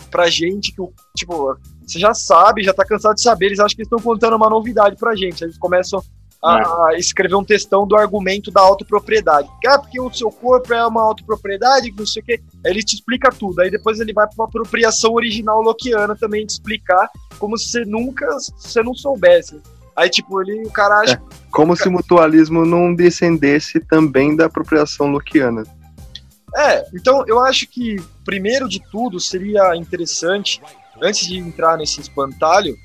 pra 0.09 0.29
gente 0.29 0.71
que 0.73 0.81
o. 0.81 0.91
Tipo, 1.15 1.55
você 1.85 1.99
já 1.99 2.15
sabe, 2.15 2.63
já 2.63 2.73
tá 2.73 2.83
cansado 2.83 3.15
de 3.15 3.21
saber, 3.21 3.47
eles 3.47 3.59
acham 3.59 3.75
que 3.75 3.83
estão 3.83 3.99
contando 3.99 4.35
uma 4.35 4.49
novidade 4.49 4.95
pra 4.95 5.15
gente. 5.15 5.43
Aí 5.43 5.49
eles 5.49 5.59
começam 5.59 6.01
a, 6.45 6.87
a, 6.87 6.97
escrever 6.97 7.35
um 7.35 7.43
textão 7.43 7.87
do 7.87 7.95
argumento 7.95 8.51
da 8.51 8.61
autopropriedade. 8.61 9.49
Ah, 9.65 9.79
porque 9.79 9.99
o 9.99 10.13
seu 10.13 10.29
corpo 10.29 10.73
é 10.73 10.85
uma 10.85 11.01
autopropriedade, 11.01 11.93
não 11.97 12.05
sei 12.05 12.21
o 12.21 12.25
quê. 12.25 12.41
Aí 12.63 12.71
ele 12.71 12.83
te 12.83 12.95
explica 12.95 13.29
tudo. 13.31 13.61
Aí 13.61 13.71
depois 13.71 13.99
ele 13.99 14.13
vai 14.13 14.27
para 14.27 14.35
uma 14.35 14.45
apropriação 14.45 15.13
original 15.13 15.61
loquiana 15.61 16.15
também 16.15 16.45
te 16.45 16.51
explicar 16.51 17.09
como 17.39 17.57
se 17.57 17.69
você 17.69 17.85
nunca 17.85 18.27
você 18.57 18.83
não 18.83 18.93
soubesse. 18.93 19.59
Aí, 19.95 20.09
tipo, 20.09 20.41
ele, 20.41 20.67
o 20.67 20.71
cara 20.71 20.99
acha. 20.99 21.13
É, 21.13 21.21
como 21.49 21.75
se 21.75 21.87
o 21.87 21.91
mutualismo 21.91 22.65
não 22.65 22.93
descendesse 22.93 23.79
também 23.79 24.35
da 24.35 24.45
apropriação 24.45 25.07
loquiana. 25.07 25.63
É, 26.55 26.85
então 26.93 27.23
eu 27.27 27.39
acho 27.43 27.67
que, 27.67 27.95
primeiro 28.23 28.67
de 28.67 28.81
tudo, 28.91 29.19
seria 29.19 29.75
interessante, 29.75 30.61
antes 31.01 31.27
de 31.27 31.37
entrar 31.37 31.77
nesse 31.77 32.01
espantalho, 32.01 32.75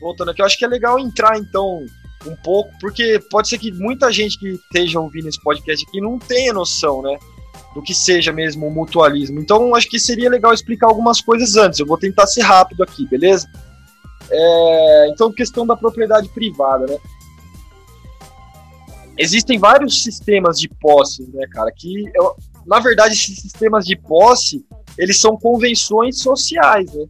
voltando 0.00 0.30
aqui, 0.30 0.42
eu 0.42 0.46
acho 0.46 0.58
que 0.58 0.64
é 0.64 0.68
legal 0.68 0.98
entrar, 0.98 1.38
então, 1.38 1.84
um 2.26 2.34
pouco, 2.36 2.70
porque 2.80 3.20
pode 3.30 3.48
ser 3.48 3.58
que 3.58 3.72
muita 3.72 4.12
gente 4.12 4.38
que 4.38 4.48
esteja 4.48 5.00
ouvindo 5.00 5.28
esse 5.28 5.40
podcast 5.42 5.84
aqui 5.86 6.00
não 6.00 6.18
tenha 6.18 6.52
noção, 6.52 7.02
né? 7.02 7.18
Do 7.74 7.82
que 7.82 7.94
seja 7.94 8.32
mesmo 8.32 8.66
o 8.66 8.70
mutualismo. 8.70 9.40
Então, 9.40 9.74
acho 9.74 9.88
que 9.88 9.98
seria 9.98 10.28
legal 10.28 10.52
explicar 10.52 10.88
algumas 10.88 11.20
coisas 11.20 11.56
antes. 11.56 11.78
Eu 11.78 11.86
vou 11.86 11.98
tentar 11.98 12.26
ser 12.26 12.42
rápido 12.42 12.82
aqui, 12.82 13.06
beleza? 13.06 13.48
É, 14.30 15.08
então, 15.10 15.32
questão 15.32 15.66
da 15.66 15.76
propriedade 15.76 16.28
privada, 16.28 16.86
né? 16.86 16.98
Existem 19.16 19.58
vários 19.58 20.02
sistemas 20.02 20.58
de 20.58 20.68
posse, 20.68 21.28
né, 21.32 21.46
cara? 21.50 21.72
Que, 21.72 22.04
na 22.66 22.78
verdade, 22.78 23.14
esses 23.14 23.40
sistemas 23.40 23.84
de 23.84 23.96
posse, 23.96 24.64
eles 24.96 25.20
são 25.20 25.36
convenções 25.36 26.20
sociais, 26.20 26.92
né? 26.92 27.04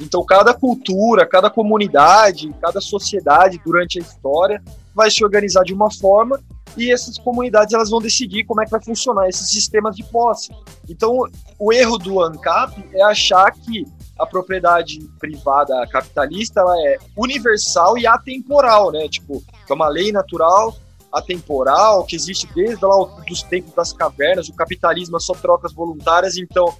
Então, 0.00 0.24
cada 0.24 0.52
cultura, 0.52 1.26
cada 1.26 1.50
comunidade, 1.50 2.52
cada 2.60 2.80
sociedade 2.80 3.60
durante 3.64 3.98
a 3.98 4.02
história 4.02 4.62
vai 4.94 5.10
se 5.10 5.24
organizar 5.24 5.62
de 5.64 5.72
uma 5.72 5.90
forma 5.90 6.40
e 6.76 6.92
essas 6.92 7.18
comunidades 7.18 7.72
elas 7.72 7.90
vão 7.90 8.00
decidir 8.00 8.44
como 8.44 8.60
é 8.60 8.64
que 8.64 8.70
vai 8.70 8.82
funcionar 8.82 9.28
esses 9.28 9.48
sistemas 9.48 9.94
de 9.94 10.02
posse. 10.04 10.52
Então, 10.88 11.24
o 11.58 11.72
erro 11.72 11.98
do 11.98 12.20
ANCAP 12.20 12.84
é 12.92 13.02
achar 13.02 13.52
que 13.52 13.86
a 14.18 14.26
propriedade 14.26 15.00
privada 15.18 15.86
capitalista 15.88 16.60
ela 16.60 16.76
é 16.80 16.98
universal 17.16 17.98
e 17.98 18.06
atemporal, 18.06 18.92
né? 18.92 19.08
Tipo, 19.08 19.40
que 19.40 19.72
é 19.72 19.74
uma 19.74 19.88
lei 19.88 20.12
natural 20.12 20.74
atemporal 21.12 22.04
que 22.04 22.16
existe 22.16 22.48
desde 22.54 22.84
lá 22.84 22.96
dos 23.28 23.42
tempos 23.44 23.72
das 23.74 23.92
cavernas. 23.92 24.48
O 24.48 24.54
capitalismo 24.54 25.16
é 25.16 25.20
só 25.20 25.32
trocas 25.34 25.72
voluntárias, 25.72 26.36
então 26.36 26.74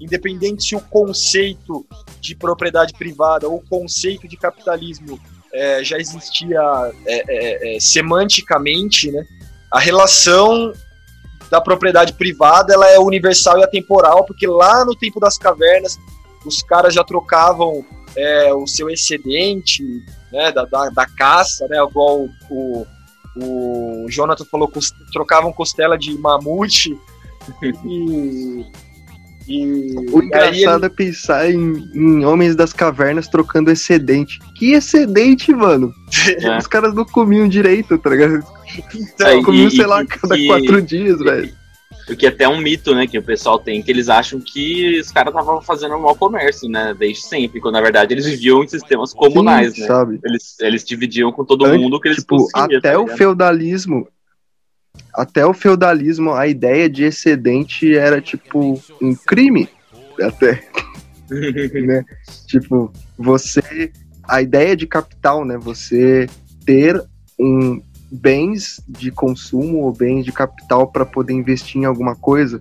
independente 0.00 0.64
se 0.64 0.76
o 0.76 0.80
conceito 0.80 1.86
de 2.20 2.34
propriedade 2.34 2.92
privada 2.94 3.48
ou 3.48 3.56
o 3.56 3.68
conceito 3.68 4.28
de 4.28 4.36
capitalismo 4.36 5.18
é, 5.52 5.82
já 5.82 5.98
existia 5.98 6.60
é, 7.06 7.24
é, 7.28 7.76
é, 7.76 7.80
semanticamente, 7.80 9.10
né? 9.10 9.24
A 9.70 9.78
relação 9.78 10.72
da 11.50 11.60
propriedade 11.60 12.12
privada 12.12 12.74
ela 12.74 12.88
é 12.88 12.98
universal 12.98 13.58
e 13.58 13.64
atemporal, 13.64 14.24
porque 14.24 14.46
lá 14.46 14.84
no 14.84 14.94
tempo 14.94 15.18
das 15.18 15.38
cavernas 15.38 15.98
os 16.44 16.62
caras 16.62 16.94
já 16.94 17.02
trocavam 17.02 17.84
é, 18.16 18.52
o 18.54 18.66
seu 18.66 18.90
excedente 18.90 19.82
né, 20.32 20.52
da, 20.52 20.64
da, 20.64 20.90
da 20.90 21.06
caça, 21.06 21.66
né, 21.68 21.78
igual 21.82 22.28
o, 22.50 22.86
o, 23.36 24.04
o 24.04 24.06
Jonathan 24.08 24.44
falou, 24.44 24.70
trocavam 25.12 25.52
costela 25.52 25.96
de 25.96 26.16
mamute 26.18 26.98
e 27.84 28.66
e, 29.48 29.94
o 30.12 30.22
engraçado 30.22 30.84
ele... 30.84 30.86
é 30.86 30.88
pensar 30.88 31.50
em, 31.50 31.90
em, 31.94 32.24
homens 32.24 32.54
das 32.54 32.72
cavernas 32.72 33.28
trocando 33.28 33.70
excedente. 33.70 34.38
Que 34.54 34.72
excedente, 34.72 35.52
mano? 35.52 35.92
É. 36.40 36.58
Os 36.58 36.66
caras 36.66 36.94
não 36.94 37.04
comiam 37.04 37.48
direito, 37.48 37.96
tá 37.98 38.10
ligado? 38.10 38.44
Então, 38.94 39.26
é, 39.26 39.42
comiam, 39.42 39.70
sei 39.70 39.86
lá, 39.86 40.04
cada 40.04 40.36
que, 40.36 40.46
quatro 40.46 40.82
dias, 40.82 41.18
velho. 41.20 41.52
Porque 42.06 42.26
até 42.26 42.44
é 42.44 42.48
um 42.48 42.58
mito, 42.58 42.94
né, 42.94 43.06
que 43.06 43.18
o 43.18 43.22
pessoal 43.22 43.58
tem, 43.58 43.82
que 43.82 43.90
eles 43.90 44.08
acham 44.08 44.40
que 44.40 44.98
os 44.98 45.10
caras 45.12 45.32
estavam 45.32 45.60
fazendo 45.60 45.94
um 45.94 46.00
mau 46.00 46.14
comércio, 46.14 46.68
né, 46.68 46.94
desde 46.98 47.22
sempre, 47.22 47.60
quando 47.60 47.74
na 47.74 47.82
verdade 47.82 48.14
eles 48.14 48.24
viviam 48.24 48.64
em 48.64 48.68
sistemas 48.68 49.12
comunais, 49.12 49.74
Sim, 49.74 49.82
né? 49.82 49.86
Sabe? 49.86 50.20
Eles, 50.24 50.56
eles 50.60 50.84
dividiam 50.84 51.30
com 51.30 51.44
todo 51.44 51.68
mundo 51.68 52.00
que 52.00 52.08
eles 52.08 52.18
tipo. 52.18 52.48
Até 52.54 52.80
tá 52.80 52.98
o 52.98 53.06
feudalismo, 53.08 54.08
até 55.14 55.44
o 55.44 55.54
feudalismo, 55.54 56.32
a 56.32 56.46
ideia 56.46 56.88
de 56.88 57.04
excedente 57.04 57.96
era 57.96 58.20
tipo 58.20 58.80
um 59.00 59.14
crime, 59.14 59.68
até. 60.20 60.62
né? 61.86 62.04
Tipo, 62.46 62.92
você. 63.16 63.90
A 64.24 64.42
ideia 64.42 64.76
de 64.76 64.86
capital, 64.86 65.44
né? 65.44 65.56
Você 65.56 66.28
ter 66.64 67.02
um 67.38 67.80
bens 68.10 68.80
de 68.88 69.10
consumo 69.10 69.78
ou 69.78 69.92
bens 69.92 70.24
de 70.24 70.32
capital 70.32 70.90
para 70.90 71.04
poder 71.04 71.32
investir 71.32 71.80
em 71.80 71.84
alguma 71.84 72.14
coisa, 72.14 72.58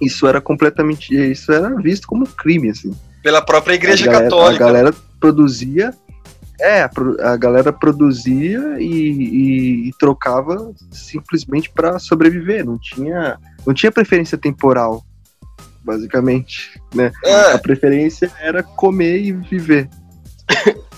isso 0.00 0.26
era 0.26 0.40
completamente. 0.40 1.14
Isso 1.14 1.52
era 1.52 1.74
visto 1.76 2.06
como 2.06 2.26
crime, 2.26 2.70
assim. 2.70 2.92
Pela 3.22 3.40
própria 3.40 3.74
Igreja 3.74 4.04
a 4.04 4.12
galera, 4.12 4.30
Católica. 4.30 4.64
A 4.64 4.66
galera 4.66 4.94
produzia 5.20 5.94
é, 6.62 6.88
a 7.20 7.36
galera 7.36 7.72
produzia 7.72 8.76
e, 8.78 8.84
e, 8.84 9.88
e 9.88 9.92
trocava 9.98 10.72
simplesmente 10.90 11.70
para 11.70 11.98
sobreviver, 11.98 12.64
não 12.64 12.78
tinha, 12.78 13.38
não 13.66 13.74
tinha 13.74 13.90
preferência 13.90 14.38
temporal, 14.38 15.04
basicamente, 15.84 16.80
né? 16.94 17.10
É. 17.24 17.52
A 17.52 17.58
preferência 17.58 18.30
era 18.40 18.62
comer 18.62 19.18
e 19.18 19.32
viver. 19.32 19.88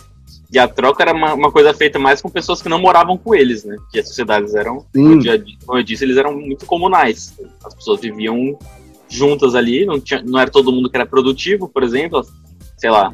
E 0.53 0.59
a 0.59 0.69
troca 0.69 1.03
era 1.03 1.13
uma, 1.13 1.35
uma, 1.35 1.51
coisa 1.51 1.75
feita 1.75 1.99
mais 1.99 2.23
com 2.23 2.31
pessoas 2.31 2.63
que 2.63 2.69
não 2.69 2.79
moravam 2.79 3.19
com 3.19 3.35
eles, 3.35 3.65
né? 3.65 3.77
Que 3.91 3.99
as 3.99 4.07
sociedades 4.07 4.55
eram, 4.55 4.87
como 5.67 5.79
eu 5.79 5.83
disse, 5.83 6.05
eles 6.05 6.17
eram 6.17 6.33
muito 6.39 6.65
comunais. 6.65 7.35
As 7.65 7.75
pessoas 7.75 8.01
viviam 8.01 8.57
juntas 9.09 9.57
ali, 9.57 9.85
não, 9.85 9.99
tinha, 9.99 10.23
não 10.23 10.39
era 10.39 10.49
todo 10.49 10.71
mundo 10.71 10.89
que 10.89 10.97
era 10.97 11.05
produtivo, 11.05 11.69
por 11.69 11.83
exemplo. 11.83 12.25
Sei 12.77 12.89
lá, 12.89 13.13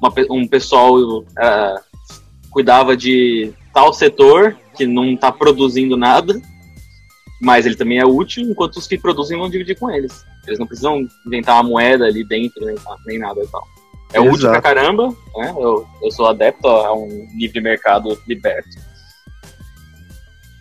uma, 0.00 0.12
um 0.30 0.46
pessoal 0.46 0.96
uh, 0.98 1.80
cuidava 2.50 2.96
de 2.96 3.52
tal 3.72 3.92
setor 3.92 4.56
que 4.76 4.86
não 4.86 5.12
está 5.12 5.30
produzindo 5.30 5.96
nada, 5.96 6.40
mas 7.40 7.66
ele 7.66 7.76
também 7.76 7.98
é 7.98 8.06
útil, 8.06 8.44
enquanto 8.44 8.76
os 8.76 8.86
que 8.86 8.98
produzem 8.98 9.38
vão 9.38 9.48
dividir 9.48 9.78
com 9.78 9.90
eles. 9.90 10.24
Eles 10.46 10.58
não 10.58 10.66
precisam 10.66 11.06
inventar 11.26 11.56
uma 11.56 11.68
moeda 11.68 12.06
ali 12.06 12.24
dentro, 12.24 12.64
nem, 12.64 12.76
nem 13.06 13.18
nada 13.18 13.40
e 13.42 13.46
tal. 13.46 13.62
É 14.12 14.18
Exato. 14.18 14.34
útil 14.34 14.50
pra 14.50 14.62
caramba, 14.62 15.08
né? 15.36 15.54
Eu, 15.56 15.86
eu 16.02 16.10
sou 16.10 16.26
adepto 16.26 16.66
a 16.66 16.92
um 16.92 17.28
livre 17.36 17.60
mercado 17.60 18.18
liberto. 18.26 18.68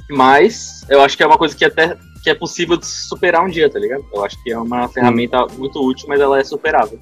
Mas 0.09 0.85
eu 0.89 1.01
acho 1.01 1.17
que 1.17 1.23
é 1.23 1.27
uma 1.27 1.37
coisa 1.37 1.55
que 1.55 1.65
até 1.65 1.97
que 2.23 2.29
é 2.29 2.35
possível 2.35 2.75
de 2.77 2.85
superar 2.85 3.43
um 3.43 3.49
dia, 3.49 3.69
tá 3.69 3.79
ligado? 3.79 4.05
Eu 4.13 4.23
acho 4.23 4.41
que 4.43 4.51
é 4.51 4.57
uma 4.57 4.87
ferramenta 4.89 5.47
muito 5.57 5.81
útil, 5.83 6.07
mas 6.07 6.19
ela 6.19 6.39
é 6.39 6.43
superável. 6.43 6.99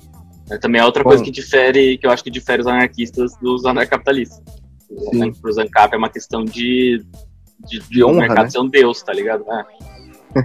É, 0.49 0.57
também 0.57 0.81
é 0.81 0.86
outra 0.86 1.03
Bom. 1.03 1.10
coisa 1.10 1.23
que 1.23 1.31
difere, 1.31 1.97
que 1.97 2.05
eu 2.05 2.12
acho 2.12 2.23
que 2.23 2.31
difere 2.31 2.62
os 2.62 2.67
anarquistas 2.67 3.36
dos 3.41 3.65
anarcapitalistas. 3.65 4.41
Para 5.41 5.49
os 5.49 5.57
ANCAP 5.57 5.93
é 5.93 5.97
uma 5.97 6.10
questão 6.10 6.45
de, 6.45 7.03
de, 7.60 7.79
de, 7.79 7.89
de 7.89 8.03
honra, 8.03 8.13
o 8.13 8.19
mercado 8.19 8.45
né? 8.45 8.49
ser 8.49 8.60
um 8.60 8.67
deus, 8.67 9.01
tá 9.01 9.13
ligado? 9.13 9.43
É. 9.51 9.97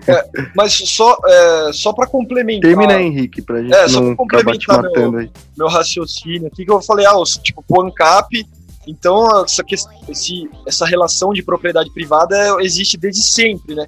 É, 0.08 0.28
mas 0.56 0.72
só, 0.72 1.16
é, 1.26 1.70
só 1.72 1.92
para 1.92 2.06
complementar. 2.06 2.70
Termina 2.70 2.94
aí, 2.94 3.06
Henrique, 3.06 3.42
pra 3.42 3.60
gente 3.60 3.74
é, 3.74 3.88
só 3.88 4.00
não 4.00 4.16
complementar 4.16 4.82
meu, 4.82 5.18
aí. 5.18 5.30
meu 5.56 5.68
raciocínio 5.68 6.46
aqui, 6.46 6.64
que 6.64 6.70
eu 6.70 6.80
falei, 6.80 7.04
ah, 7.04 7.18
os, 7.18 7.36
tipo, 7.36 7.64
o 7.68 7.82
ANCAP, 7.82 8.46
então 8.86 9.44
essa, 9.44 9.62
esse, 10.08 10.48
essa 10.66 10.86
relação 10.86 11.32
de 11.32 11.42
propriedade 11.42 11.92
privada 11.92 12.56
existe 12.60 12.96
desde 12.96 13.22
sempre, 13.22 13.74
né? 13.74 13.86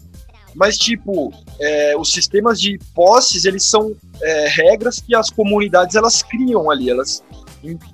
Mas, 0.54 0.78
tipo, 0.78 1.32
é, 1.60 1.96
os 1.96 2.12
sistemas 2.12 2.60
de 2.60 2.78
posses, 2.94 3.44
eles 3.44 3.64
são 3.64 3.94
é, 4.22 4.48
regras 4.48 5.00
que 5.00 5.14
as 5.14 5.30
comunidades 5.30 5.96
elas 5.96 6.22
criam 6.22 6.70
ali. 6.70 6.90
Elas, 6.90 7.22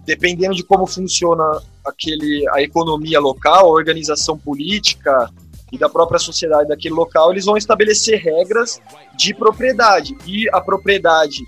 dependendo 0.05 0.55
de 0.55 0.63
como 0.63 0.87
funciona 0.87 1.45
aquele, 1.85 2.47
a 2.53 2.61
economia 2.63 3.19
local, 3.19 3.69
a 3.69 3.73
organização 3.73 4.37
política 4.39 5.31
e 5.73 5.79
da 5.79 5.89
própria 5.89 6.19
sociedade 6.19 6.69
daquele 6.69 6.95
local, 6.95 7.31
eles 7.31 7.45
vão 7.45 7.57
estabelecer 7.57 8.21
regras 8.21 8.81
de 9.17 9.33
propriedade. 9.33 10.17
E 10.27 10.49
a 10.53 10.61
propriedade 10.61 11.39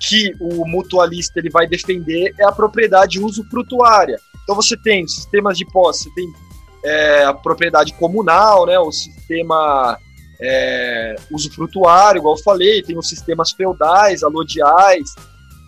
que 0.00 0.32
o 0.40 0.66
mutualista 0.66 1.38
ele 1.38 1.50
vai 1.50 1.66
defender 1.66 2.34
é 2.38 2.44
a 2.44 2.52
propriedade 2.52 3.18
usufrutuária. 3.20 4.18
Então 4.42 4.54
você 4.54 4.76
tem 4.76 5.06
sistemas 5.08 5.56
de 5.56 5.64
posse, 5.66 6.04
você 6.04 6.10
tem 6.14 6.32
é, 6.84 7.24
a 7.24 7.32
propriedade 7.32 7.94
comunal, 7.94 8.66
né, 8.66 8.78
o 8.78 8.92
sistema 8.92 9.98
é, 10.46 11.14
usufrutuário, 11.30 12.18
igual 12.18 12.36
eu 12.36 12.42
falei, 12.42 12.82
tem 12.82 12.98
os 12.98 13.08
sistemas 13.08 13.52
feudais, 13.52 14.22
alodiais, 14.22 15.14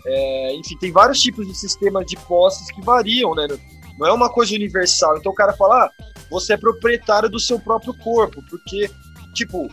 é, 0.05 0.55
enfim, 0.55 0.77
tem 0.79 0.93
vários 0.93 1.19
tipos 1.21 1.47
de 1.47 1.55
sistemas 1.55 2.05
de 2.07 2.17
posses 2.17 2.71
que 2.71 2.83
variam, 2.83 3.35
né? 3.35 3.47
Não 3.99 4.07
é 4.07 4.13
uma 4.13 4.31
coisa 4.31 4.55
universal. 4.55 5.17
Então 5.17 5.33
o 5.33 5.35
cara 5.35 5.55
fala, 5.55 5.87
ah, 5.87 5.91
você 6.31 6.53
é 6.53 6.57
proprietário 6.57 7.29
do 7.29 7.41
seu 7.41 7.59
próprio 7.59 7.95
corpo, 7.99 8.43
porque, 8.51 8.91
tipo, 9.33 9.69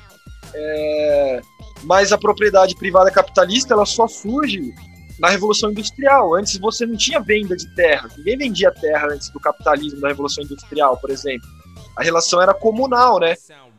é... 0.55 1.41
mas 1.83 2.11
a 2.11 2.17
propriedade 2.17 2.75
privada 2.75 3.11
capitalista 3.11 3.73
ela 3.73 3.85
só 3.85 4.07
surge 4.07 4.73
na 5.19 5.29
Revolução 5.29 5.69
Industrial. 5.69 6.33
Antes 6.35 6.57
você 6.57 6.85
não 6.85 6.95
tinha 6.95 7.19
venda 7.19 7.55
de 7.55 7.67
terra, 7.75 8.09
ninguém 8.17 8.37
vendia 8.37 8.71
terra 8.71 9.09
antes 9.11 9.29
do 9.29 9.39
capitalismo 9.39 9.99
da 9.99 10.07
Revolução 10.07 10.43
Industrial, 10.43 10.95
por 10.97 11.09
exemplo. 11.09 11.47
A 11.95 12.03
relação 12.03 12.41
era 12.41 12.53
comunal, 12.53 13.19
né? 13.19 13.35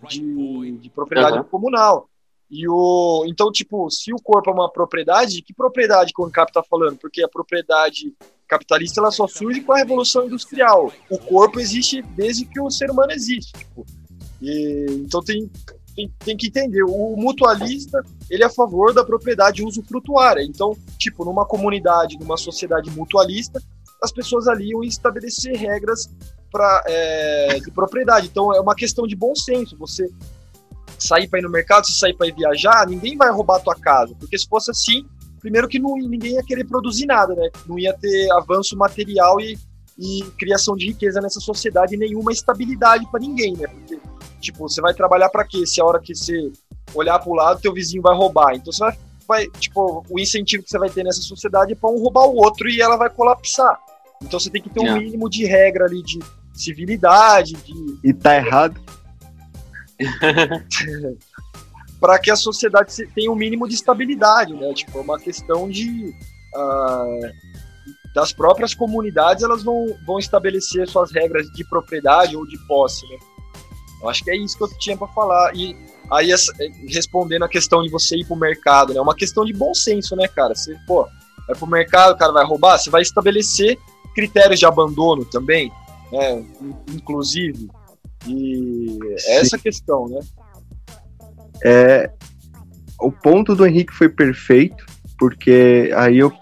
De, 0.09 0.73
de 0.79 0.91
propriedade 0.91 1.39
uhum. 1.39 1.45
comunal. 1.45 2.09
E 2.51 2.69
o, 2.69 3.25
então, 3.27 3.51
tipo, 3.51 3.91
se 3.91 4.13
o 4.13 4.17
corpo 4.23 4.51
é 4.51 4.53
uma 4.53 4.71
propriedade, 4.71 5.43
que 5.43 5.53
propriedade 5.53 6.13
que 6.13 6.21
o 6.21 6.25
ANCAP 6.25 6.51
está 6.51 6.63
falando? 6.63 6.97
Porque 6.99 7.23
a 7.23 7.29
propriedade 7.29 8.15
capitalista 8.47 9.01
ela 9.01 9.11
só 9.11 9.27
surge 9.27 9.63
com 9.63 9.73
a 9.73 9.79
Revolução 9.79 10.27
Industrial. 10.27 10.93
O 11.11 11.19
corpo 11.19 11.59
existe 11.59 12.03
desde 12.03 12.45
que 12.45 12.61
o 12.61 12.71
ser 12.71 12.91
humano 12.91 13.13
existe. 13.13 13.53
Tipo, 13.53 13.85
e, 14.41 14.87
então 14.91 15.23
tem, 15.23 15.51
tem, 15.97 16.13
tem, 16.25 16.37
que 16.37 16.49
entender, 16.49 16.85
o 16.85 17.17
mutualista 17.17 18.05
ele 18.31 18.43
é 18.43 18.47
a 18.47 18.51
favor 18.51 18.93
da 18.93 19.05
propriedade 19.05 19.65
usufrutuária. 19.65 20.43
Então, 20.43 20.77
tipo, 20.99 21.25
numa 21.25 21.47
comunidade, 21.47 22.19
numa 22.19 22.37
sociedade 22.37 22.91
mutualista, 22.91 23.61
as 24.03 24.13
pessoas 24.13 24.47
ali 24.47 24.71
iam 24.71 24.85
estabelecer 24.85 25.57
regras 25.57 26.11
pra, 26.55 26.85
é, 26.87 27.59
de 27.59 27.71
propriedade. 27.73 28.29
Então, 28.29 28.55
é 28.55 28.61
uma 28.61 28.77
questão 28.77 29.09
de 29.09 29.17
bom 29.17 29.35
senso. 29.35 29.77
Você 29.77 30.09
sair 30.97 31.27
para 31.27 31.41
ir 31.41 31.43
no 31.43 31.51
mercado, 31.51 31.85
se 31.85 31.99
sair 31.99 32.15
para 32.15 32.29
ir 32.29 32.35
viajar, 32.35 32.87
ninguém 32.87 33.17
vai 33.17 33.29
roubar 33.33 33.57
a 33.57 33.61
tua 33.61 33.75
casa, 33.75 34.15
porque 34.15 34.39
se 34.39 34.47
fosse 34.47 34.71
assim, 34.71 35.05
primeiro 35.41 35.67
que 35.67 35.81
não, 35.81 35.97
ninguém 35.97 36.35
ia 36.35 36.45
querer 36.45 36.65
produzir 36.65 37.07
nada, 37.07 37.35
né? 37.35 37.51
Não 37.67 37.77
ia 37.77 37.93
ter 37.93 38.31
avanço 38.31 38.77
material 38.77 39.41
e, 39.41 39.59
e 39.99 40.23
criação 40.39 40.77
de 40.77 40.87
riqueza 40.87 41.21
nessa 41.21 41.41
sociedade, 41.41 41.97
nenhuma 41.97 42.31
estabilidade 42.31 43.05
para 43.11 43.19
ninguém, 43.19 43.57
né? 43.57 43.67
Porque, 43.67 43.99
tipo, 44.41 44.69
você 44.69 44.81
vai 44.81 44.95
trabalhar 44.95 45.31
para 45.31 45.45
quê? 45.45 45.67
Se 45.67 45.81
a 45.81 45.85
hora 45.85 46.01
que 46.01 46.15
você 46.15 46.53
olhar 46.95 47.19
para 47.19 47.31
o 47.31 47.35
lado, 47.35 47.61
teu 47.61 47.75
vizinho 47.75 48.01
vai 48.01 48.15
roubar. 48.15 48.55
Então 48.55 48.73
você 48.73 48.85
vai, 48.85 48.99
vai, 49.27 49.47
tipo, 49.59 50.07
o 50.09 50.21
incentivo 50.21 50.63
que 50.63 50.71
você 50.71 50.79
vai 50.79 50.89
ter 50.89 51.03
nessa 51.03 51.21
sociedade 51.21 51.73
é 51.73 51.77
para 51.77 51.91
um 51.91 52.01
roubar 52.01 52.27
o 52.27 52.37
outro 52.37 52.69
e 52.69 52.81
ela 52.81 52.97
vai 52.97 53.11
colapsar. 53.11 53.77
Então 54.23 54.39
você 54.39 54.49
tem 54.49 54.63
que 54.63 54.71
ter 54.71 54.81
um 54.81 54.97
mínimo 54.97 55.29
de 55.29 55.45
regra 55.45 55.87
ali 55.87 56.01
de 56.03 56.21
civilidade, 56.55 57.55
de... 57.55 57.99
E 58.03 58.13
tá 58.13 58.37
errado. 58.37 58.81
para 62.01 62.19
que 62.19 62.31
a 62.31 62.37
sociedade 62.37 62.95
tenha 63.15 63.31
um 63.33 63.35
mínimo 63.35 63.67
de 63.67 63.75
estabilidade, 63.75 64.53
né? 64.53 64.73
Tipo, 64.75 64.99
é 64.99 65.01
uma 65.01 65.19
questão 65.19 65.69
de 65.69 66.15
uh, 66.55 68.15
das 68.15 68.33
próprias 68.33 68.75
comunidades, 68.75 69.43
elas 69.43 69.63
vão, 69.63 69.87
vão 70.07 70.19
estabelecer 70.19 70.87
suas 70.89 71.11
regras 71.11 71.47
de 71.53 71.65
propriedade 71.65 72.37
ou 72.37 72.47
de 72.47 72.59
posse, 72.67 73.09
né? 73.09 73.17
Eu 74.03 74.09
acho 74.09 74.23
que 74.23 74.31
é 74.31 74.37
isso 74.37 74.57
que 74.57 74.65
eu 74.65 74.79
tinha 74.79 74.97
para 74.97 75.09
falar. 75.09 75.57
E 75.57 75.75
aí, 76.13 76.29
respondendo 76.89 77.45
a 77.45 77.49
questão 77.49 77.83
de 77.83 77.89
você 77.89 78.19
ir 78.19 78.27
pro 78.27 78.37
mercado, 78.37 78.93
né? 78.93 78.99
É 78.99 79.03
uma 79.03 79.17
questão 79.17 79.45
de 79.45 79.53
bom 79.53 79.75
senso, 79.75 80.15
né, 80.15 80.29
cara? 80.29 80.55
Você, 80.55 80.77
pô, 80.87 81.09
vai 81.47 81.57
pro 81.57 81.67
mercado, 81.67 82.13
o 82.13 82.19
cara 82.19 82.33
vai 82.33 82.45
roubar, 82.45 82.79
você 82.79 82.91
vai 82.91 83.01
estabelecer 83.03 83.79
critérios 84.15 84.61
de 84.61 84.67
abandono 84.67 85.25
também, 85.25 85.73
né? 86.15 86.45
Inclusive. 86.93 87.69
E 88.27 88.99
essa 89.27 89.59
questão, 89.59 90.09
né? 90.09 90.21
É, 91.63 92.11
o 93.01 93.13
ponto 93.13 93.55
do 93.55 93.67
Henrique 93.67 93.93
foi 93.93 94.09
perfeito, 94.09 94.85
porque 95.19 95.91
aí 95.95 96.19
eu 96.19 96.33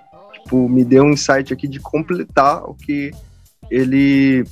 tipo, 0.43 0.69
me 0.69 0.85
deu 0.85 1.05
um 1.05 1.13
insight 1.13 1.53
aqui 1.53 1.67
de 1.67 1.81
completar 1.81 2.65
o 2.65 2.75
que 2.75 3.11
ele 3.71 4.45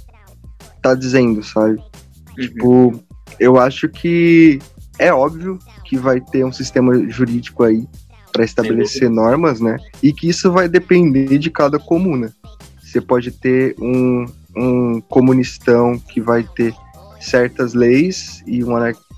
tá 0.83 0.95
dizendo, 0.95 1.43
sabe? 1.43 1.75
Uhum. 1.77 2.35
Tipo, 2.37 3.05
eu 3.39 3.59
acho 3.59 3.89
que 3.89 4.59
é 4.99 5.13
óbvio 5.13 5.59
que 5.85 5.97
vai 5.97 6.21
ter 6.21 6.45
um 6.45 6.53
sistema 6.53 7.09
jurídico 7.09 7.63
aí 7.63 7.87
para 8.33 8.45
estabelecer 8.45 9.11
normas, 9.11 9.61
né? 9.61 9.77
E 10.03 10.13
que 10.13 10.29
isso 10.29 10.51
vai 10.53 10.69
depender 10.69 11.39
de 11.39 11.51
cada 11.51 11.79
comuna. 11.79 12.33
Você 12.81 13.01
pode 13.01 13.31
ter 13.31 13.75
um, 13.79 14.25
um 14.57 15.01
comunistão 15.01 15.99
que 15.99 16.21
vai 16.21 16.43
ter 16.43 16.75
certas 17.21 17.75
leis 17.75 18.43
e 18.47 18.65
um, 18.65 18.75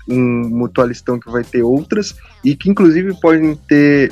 um 0.09 0.49
mutualistão 0.49 1.19
que 1.19 1.31
vai 1.31 1.43
ter 1.43 1.63
outras, 1.63 2.15
e 2.43 2.55
que 2.55 2.69
inclusive 2.69 3.13
podem 3.19 3.55
ter 3.55 4.11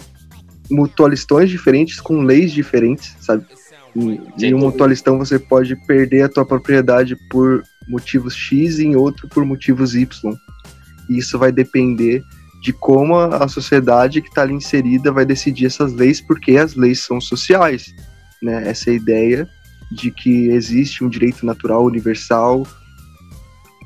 mutualistões 0.69 1.49
diferentes 1.49 1.99
com 1.99 2.21
leis 2.21 2.51
diferentes, 2.51 3.15
sabe? 3.19 3.45
E, 3.95 4.45
em 4.45 4.53
um 4.53 4.60
mutualistão 4.60 5.17
você 5.17 5.38
pode 5.38 5.75
perder 5.86 6.23
a 6.23 6.29
tua 6.29 6.45
propriedade 6.45 7.17
por 7.29 7.62
motivos 7.89 8.34
X 8.34 8.79
e 8.79 8.86
em 8.86 8.95
outro 8.95 9.27
por 9.27 9.43
motivos 9.43 9.95
Y. 9.95 10.34
E 11.10 11.17
isso 11.17 11.38
vai 11.38 11.51
depender 11.51 12.23
de 12.62 12.71
como 12.71 13.17
a 13.17 13.47
sociedade 13.47 14.21
que 14.21 14.29
está 14.29 14.43
ali 14.43 14.53
inserida 14.53 15.12
vai 15.12 15.25
decidir 15.25 15.65
essas 15.65 15.91
leis, 15.93 16.21
porque 16.21 16.57
as 16.57 16.75
leis 16.75 17.01
são 17.01 17.19
sociais. 17.19 17.93
Né? 18.41 18.69
Essa 18.69 18.91
é 18.91 18.93
a 18.93 18.95
ideia 18.95 19.49
de 19.91 20.10
que 20.12 20.49
existe 20.49 21.04
um 21.04 21.10
direito 21.10 21.45
natural 21.45 21.84
universal 21.84 22.65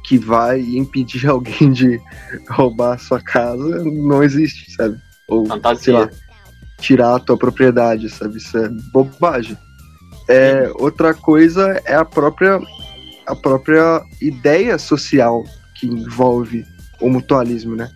que 0.04 0.18
vai 0.18 0.62
impedir 0.62 1.28
alguém 1.28 1.72
de 1.72 2.00
roubar 2.50 2.94
a 2.94 2.98
sua 2.98 3.20
casa 3.20 3.84
não 3.84 4.24
existe, 4.24 4.72
sabe? 4.72 4.98
Ou, 5.28 5.46
Fantasia. 5.48 5.84
sei 5.84 5.94
lá, 5.94 6.10
tirar 6.80 7.16
a 7.16 7.20
tua 7.20 7.38
propriedade, 7.38 8.10
sabe? 8.10 8.38
Isso 8.38 8.58
é 8.58 8.70
bobagem. 8.92 9.58
É, 10.28 10.72
outra 10.76 11.14
coisa 11.14 11.82
é 11.86 11.96
a 11.96 12.06
própria, 12.06 12.60
a 13.26 13.36
própria 13.36 14.04
ideia 14.22 14.78
social 14.78 15.44
que 15.76 15.88
envolve 15.88 16.66
o 17.02 17.10
mutualismo, 17.10 17.76
né? 17.76 17.90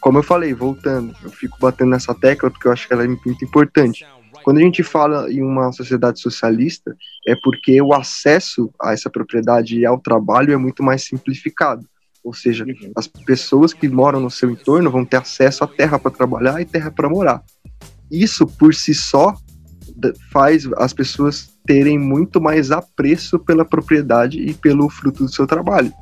Como 0.00 0.18
eu 0.18 0.22
falei, 0.22 0.52
voltando, 0.52 1.14
eu 1.22 1.30
fico 1.30 1.56
batendo 1.58 1.90
nessa 1.90 2.14
tecla 2.14 2.50
porque 2.50 2.68
eu 2.68 2.72
acho 2.72 2.86
que 2.86 2.92
ela 2.92 3.04
é 3.04 3.08
muito 3.08 3.44
importante. 3.44 4.04
Quando 4.44 4.58
a 4.58 4.60
gente 4.60 4.82
fala 4.82 5.32
em 5.32 5.40
uma 5.40 5.72
sociedade 5.72 6.20
socialista, 6.20 6.94
é 7.26 7.34
porque 7.42 7.80
o 7.80 7.94
acesso 7.94 8.70
a 8.80 8.92
essa 8.92 9.08
propriedade 9.08 9.78
e 9.78 9.86
ao 9.86 9.98
trabalho 9.98 10.52
é 10.52 10.56
muito 10.58 10.82
mais 10.82 11.02
simplificado. 11.02 11.88
Ou 12.22 12.34
seja, 12.34 12.62
uhum. 12.64 12.92
as 12.94 13.06
pessoas 13.06 13.72
que 13.72 13.88
moram 13.88 14.20
no 14.20 14.30
seu 14.30 14.50
entorno 14.50 14.90
vão 14.90 15.02
ter 15.02 15.16
acesso 15.16 15.64
à 15.64 15.66
terra 15.66 15.98
para 15.98 16.10
trabalhar 16.10 16.60
e 16.60 16.66
terra 16.66 16.90
para 16.90 17.08
morar. 17.08 17.42
Isso 18.10 18.46
por 18.46 18.74
si 18.74 18.94
só 18.94 19.34
faz 20.30 20.68
as 20.76 20.92
pessoas 20.92 21.50
terem 21.66 21.98
muito 21.98 22.38
mais 22.38 22.70
apreço 22.70 23.38
pela 23.38 23.64
propriedade 23.64 24.38
e 24.38 24.52
pelo 24.52 24.90
fruto 24.90 25.24
do 25.24 25.32
seu 25.32 25.46
trabalho, 25.46 25.92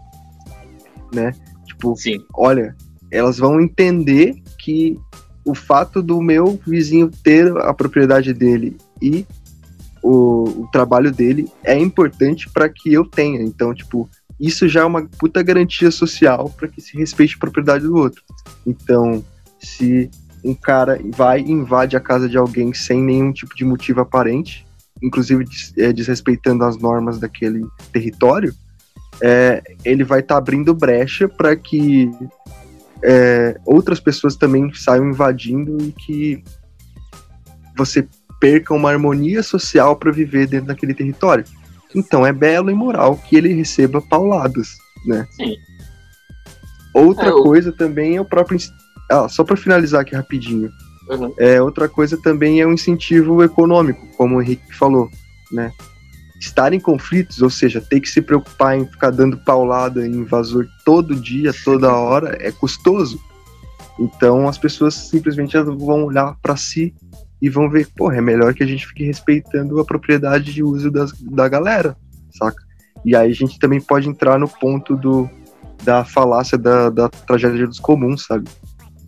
né? 1.14 1.32
Tipo, 1.64 1.94
Sim. 1.96 2.18
olha, 2.34 2.74
elas 3.10 3.38
vão 3.38 3.60
entender 3.60 4.34
que 4.58 4.98
o 5.44 5.54
fato 5.54 6.02
do 6.02 6.20
meu 6.20 6.60
vizinho 6.66 7.10
ter 7.22 7.54
a 7.58 7.74
propriedade 7.74 8.32
dele 8.32 8.76
e 9.00 9.26
o, 10.02 10.44
o 10.62 10.68
trabalho 10.72 11.12
dele 11.12 11.48
é 11.62 11.78
importante 11.78 12.48
para 12.50 12.68
que 12.68 12.92
eu 12.92 13.04
tenha. 13.04 13.40
Então, 13.40 13.74
tipo, 13.74 14.08
isso 14.38 14.68
já 14.68 14.80
é 14.80 14.84
uma 14.84 15.06
puta 15.18 15.42
garantia 15.42 15.90
social 15.90 16.50
para 16.50 16.68
que 16.68 16.80
se 16.80 16.96
respeite 16.96 17.36
a 17.36 17.38
propriedade 17.38 17.84
do 17.84 17.96
outro. 17.96 18.22
Então, 18.66 19.24
se 19.60 20.10
um 20.44 20.54
cara 20.54 20.98
vai 21.14 21.40
e 21.40 21.52
invade 21.52 21.96
a 21.96 22.00
casa 22.00 22.28
de 22.28 22.36
alguém 22.36 22.74
sem 22.74 23.00
nenhum 23.00 23.32
tipo 23.32 23.54
de 23.54 23.64
motivo 23.64 24.00
aparente, 24.00 24.66
inclusive 25.00 25.44
des, 25.44 25.72
é, 25.78 25.92
desrespeitando 25.92 26.64
as 26.64 26.76
normas 26.76 27.18
daquele 27.18 27.64
território, 27.92 28.52
é, 29.20 29.62
ele 29.84 30.02
vai 30.02 30.20
estar 30.20 30.34
tá 30.34 30.38
abrindo 30.38 30.74
brecha 30.74 31.28
para 31.28 31.54
que 31.54 32.10
é, 33.02 33.58
outras 33.64 33.98
pessoas 33.98 34.36
também 34.36 34.72
saiam 34.74 35.08
invadindo 35.08 35.76
e 35.82 35.92
que 35.92 36.44
você 37.76 38.06
perca 38.40 38.74
uma 38.74 38.90
harmonia 38.90 39.42
social 39.42 39.96
para 39.96 40.12
viver 40.12 40.46
dentro 40.46 40.68
daquele 40.68 40.94
território. 40.94 41.44
Então 41.94 42.26
é 42.26 42.32
belo 42.32 42.70
e 42.70 42.74
moral 42.74 43.16
que 43.16 43.36
ele 43.36 43.52
receba 43.52 44.00
pauladas, 44.00 44.76
né? 45.06 45.26
Sim. 45.32 45.54
Outra 46.94 47.28
é, 47.28 47.32
coisa 47.32 47.72
também 47.72 48.16
é 48.16 48.20
o 48.20 48.24
próprio. 48.24 48.58
Ah, 49.10 49.28
só 49.28 49.44
para 49.44 49.56
finalizar 49.56 50.00
aqui 50.00 50.14
rapidinho. 50.14 50.70
Uhum. 51.08 51.34
É, 51.38 51.60
outra 51.60 51.88
coisa 51.88 52.16
também 52.16 52.60
é 52.60 52.66
o 52.66 52.70
um 52.70 52.72
incentivo 52.72 53.42
econômico, 53.42 54.06
como 54.16 54.36
o 54.36 54.42
Henrique 54.42 54.74
falou, 54.74 55.10
né? 55.50 55.72
Estar 56.42 56.72
em 56.72 56.80
conflitos, 56.80 57.40
ou 57.40 57.48
seja, 57.48 57.80
ter 57.80 58.00
que 58.00 58.08
se 58.08 58.20
preocupar 58.20 58.76
em 58.76 58.84
ficar 58.84 59.10
dando 59.10 59.36
paulada 59.38 60.04
em 60.04 60.10
invasor 60.10 60.66
todo 60.84 61.14
dia, 61.14 61.52
toda 61.64 61.94
hora, 61.94 62.36
é 62.40 62.50
custoso. 62.50 63.20
Então 63.98 64.48
as 64.48 64.58
pessoas 64.58 64.94
simplesmente 64.94 65.56
vão 65.56 66.04
olhar 66.04 66.36
para 66.42 66.56
si 66.56 66.94
e 67.40 67.48
vão 67.48 67.70
ver, 67.70 67.88
porra, 67.96 68.16
é 68.16 68.20
melhor 68.20 68.54
que 68.54 68.62
a 68.62 68.66
gente 68.66 68.86
fique 68.86 69.04
respeitando 69.04 69.78
a 69.78 69.84
propriedade 69.84 70.52
de 70.52 70.64
uso 70.64 70.90
das, 70.90 71.12
da 71.12 71.48
galera, 71.48 71.96
saca? 72.32 72.62
E 73.04 73.14
aí 73.14 73.30
a 73.30 73.34
gente 73.34 73.58
também 73.58 73.80
pode 73.80 74.08
entrar 74.08 74.38
no 74.38 74.48
ponto 74.48 74.96
do, 74.96 75.30
da 75.84 76.04
falácia 76.04 76.58
da, 76.58 76.90
da 76.90 77.08
tragédia 77.08 77.66
dos 77.66 77.78
comuns, 77.78 78.26
sabe? 78.26 78.48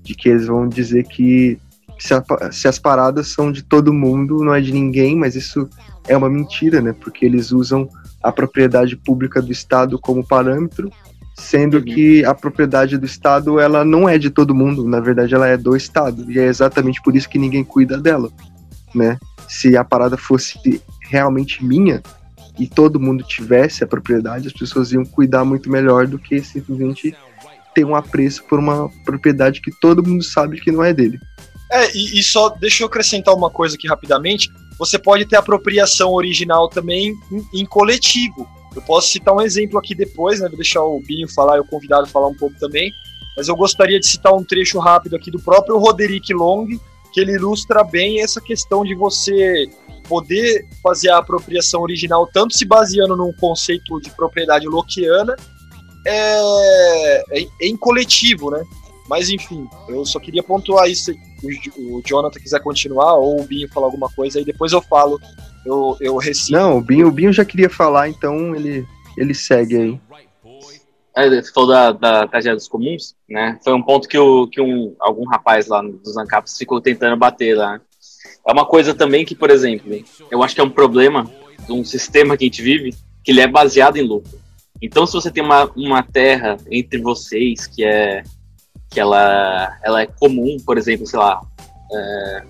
De 0.02 0.14
que 0.14 0.28
eles 0.28 0.46
vão 0.46 0.68
dizer 0.68 1.04
que 1.04 1.58
se, 1.98 2.14
a, 2.14 2.22
se 2.52 2.68
as 2.68 2.78
paradas 2.78 3.28
são 3.28 3.50
de 3.50 3.62
todo 3.62 3.92
mundo, 3.92 4.44
não 4.44 4.54
é 4.54 4.60
de 4.60 4.72
ninguém, 4.72 5.16
mas 5.16 5.34
isso 5.34 5.68
é 6.06 6.16
uma 6.16 6.28
mentira, 6.28 6.80
né? 6.80 6.92
Porque 6.92 7.24
eles 7.24 7.52
usam 7.52 7.88
a 8.22 8.32
propriedade 8.32 8.96
pública 8.96 9.40
do 9.40 9.52
Estado 9.52 9.98
como 9.98 10.26
parâmetro, 10.26 10.90
sendo 11.36 11.78
Uhum. 11.78 11.84
que 11.84 12.24
a 12.24 12.34
propriedade 12.34 12.96
do 12.96 13.04
Estado 13.04 13.58
ela 13.58 13.84
não 13.84 14.08
é 14.08 14.18
de 14.18 14.30
todo 14.30 14.54
mundo, 14.54 14.88
na 14.88 15.00
verdade 15.00 15.34
ela 15.34 15.48
é 15.48 15.56
do 15.56 15.76
Estado 15.76 16.30
e 16.30 16.38
é 16.38 16.44
exatamente 16.44 17.02
por 17.02 17.16
isso 17.16 17.28
que 17.28 17.38
ninguém 17.38 17.64
cuida 17.64 17.98
dela, 17.98 18.30
né? 18.94 19.18
Se 19.48 19.76
a 19.76 19.84
parada 19.84 20.16
fosse 20.16 20.80
realmente 21.02 21.64
minha 21.64 22.02
e 22.58 22.68
todo 22.68 23.00
mundo 23.00 23.24
tivesse 23.24 23.82
a 23.82 23.86
propriedade, 23.86 24.46
as 24.46 24.52
pessoas 24.52 24.92
iam 24.92 25.04
cuidar 25.04 25.44
muito 25.44 25.68
melhor 25.68 26.06
do 26.06 26.18
que 26.18 26.40
simplesmente 26.40 27.14
ter 27.74 27.84
um 27.84 27.96
apreço 27.96 28.44
por 28.44 28.58
uma 28.58 28.88
propriedade 29.04 29.60
que 29.60 29.72
todo 29.80 30.06
mundo 30.06 30.22
sabe 30.22 30.60
que 30.60 30.70
não 30.70 30.84
é 30.84 30.94
dele. 30.94 31.18
É, 31.70 31.90
e, 31.96 32.20
e 32.20 32.22
só 32.22 32.50
deixa 32.50 32.84
eu 32.84 32.86
acrescentar 32.86 33.34
uma 33.34 33.50
coisa 33.50 33.74
aqui 33.74 33.88
rapidamente. 33.88 34.48
Você 34.78 34.98
pode 34.98 35.26
ter 35.26 35.36
apropriação 35.36 36.12
original 36.12 36.68
também 36.68 37.14
em, 37.30 37.60
em 37.60 37.66
coletivo. 37.66 38.48
Eu 38.74 38.82
posso 38.82 39.10
citar 39.10 39.34
um 39.34 39.40
exemplo 39.40 39.78
aqui 39.78 39.94
depois, 39.94 40.40
né? 40.40 40.48
Vou 40.48 40.56
deixar 40.56 40.82
o 40.82 41.00
Binho 41.00 41.28
falar 41.32 41.56
e 41.56 41.60
o 41.60 41.64
convidado 41.64 42.08
falar 42.08 42.28
um 42.28 42.34
pouco 42.34 42.58
também. 42.58 42.92
Mas 43.36 43.48
eu 43.48 43.56
gostaria 43.56 43.98
de 44.00 44.06
citar 44.06 44.32
um 44.32 44.44
trecho 44.44 44.78
rápido 44.78 45.16
aqui 45.16 45.30
do 45.30 45.40
próprio 45.40 45.78
Roderick 45.78 46.32
Long, 46.32 46.66
que 47.12 47.20
ele 47.20 47.32
ilustra 47.32 47.84
bem 47.84 48.20
essa 48.20 48.40
questão 48.40 48.84
de 48.84 48.94
você 48.94 49.68
poder 50.08 50.66
fazer 50.82 51.10
a 51.10 51.18
apropriação 51.18 51.80
original, 51.80 52.28
tanto 52.32 52.56
se 52.56 52.64
baseando 52.64 53.16
num 53.16 53.32
conceito 53.32 54.00
de 54.00 54.10
propriedade 54.10 54.66
lockeana, 54.66 55.34
é, 56.06 57.38
é 57.40 57.46
em 57.62 57.76
coletivo, 57.76 58.50
né? 58.50 58.62
Mas 59.08 59.28
enfim, 59.28 59.68
eu 59.88 60.04
só 60.04 60.18
queria 60.18 60.42
pontuar 60.42 60.88
isso. 60.88 61.12
Se 61.12 61.70
o, 61.76 61.98
o 61.98 62.02
Jonathan 62.04 62.40
quiser 62.40 62.60
continuar, 62.60 63.14
ou 63.14 63.40
o 63.40 63.44
Binho 63.44 63.68
falar 63.68 63.86
alguma 63.86 64.08
coisa, 64.10 64.38
aí 64.38 64.44
depois 64.44 64.72
eu 64.72 64.80
falo. 64.80 65.20
Eu, 65.64 65.96
eu 66.00 66.16
recito. 66.16 66.52
Não, 66.52 66.78
o 66.78 66.80
Binho, 66.80 67.08
o 67.08 67.10
Binho 67.10 67.32
já 67.32 67.44
queria 67.44 67.70
falar, 67.70 68.08
então 68.08 68.54
ele, 68.54 68.86
ele 69.16 69.34
segue 69.34 69.76
aí. 69.76 70.00
É, 71.16 71.28
você 71.30 71.52
falou 71.52 71.68
da, 71.68 71.92
da 71.92 72.26
tragédia 72.26 72.56
dos 72.56 72.66
comuns, 72.66 73.14
né? 73.28 73.58
Foi 73.62 73.72
um 73.72 73.82
ponto 73.82 74.08
que, 74.08 74.18
o, 74.18 74.48
que 74.48 74.60
um, 74.60 74.96
algum 74.98 75.24
rapaz 75.26 75.68
lá 75.68 75.80
dos 75.80 76.16
ANCAPs 76.16 76.58
ficou 76.58 76.80
tentando 76.80 77.16
bater 77.16 77.56
lá. 77.56 77.80
É 78.46 78.52
uma 78.52 78.66
coisa 78.66 78.92
também 78.92 79.24
que, 79.24 79.34
por 79.34 79.48
exemplo, 79.48 79.92
eu 80.30 80.42
acho 80.42 80.54
que 80.54 80.60
é 80.60 80.64
um 80.64 80.70
problema 80.70 81.30
de 81.66 81.72
um 81.72 81.84
sistema 81.84 82.36
que 82.36 82.44
a 82.44 82.48
gente 82.48 82.62
vive, 82.62 82.94
que 83.22 83.30
ele 83.30 83.40
é 83.40 83.46
baseado 83.46 83.96
em 83.96 84.02
lucro. 84.02 84.38
Então, 84.82 85.06
se 85.06 85.14
você 85.14 85.30
tem 85.30 85.42
uma, 85.42 85.70
uma 85.76 86.02
terra 86.02 86.56
entre 86.70 87.00
vocês 87.00 87.66
que 87.66 87.84
é 87.84 88.22
que 88.94 89.00
ela, 89.00 89.76
ela 89.82 90.02
é 90.02 90.06
comum, 90.06 90.56
por 90.64 90.78
exemplo, 90.78 91.04
sei 91.04 91.18
lá, 91.18 91.42
é, 91.92 92.42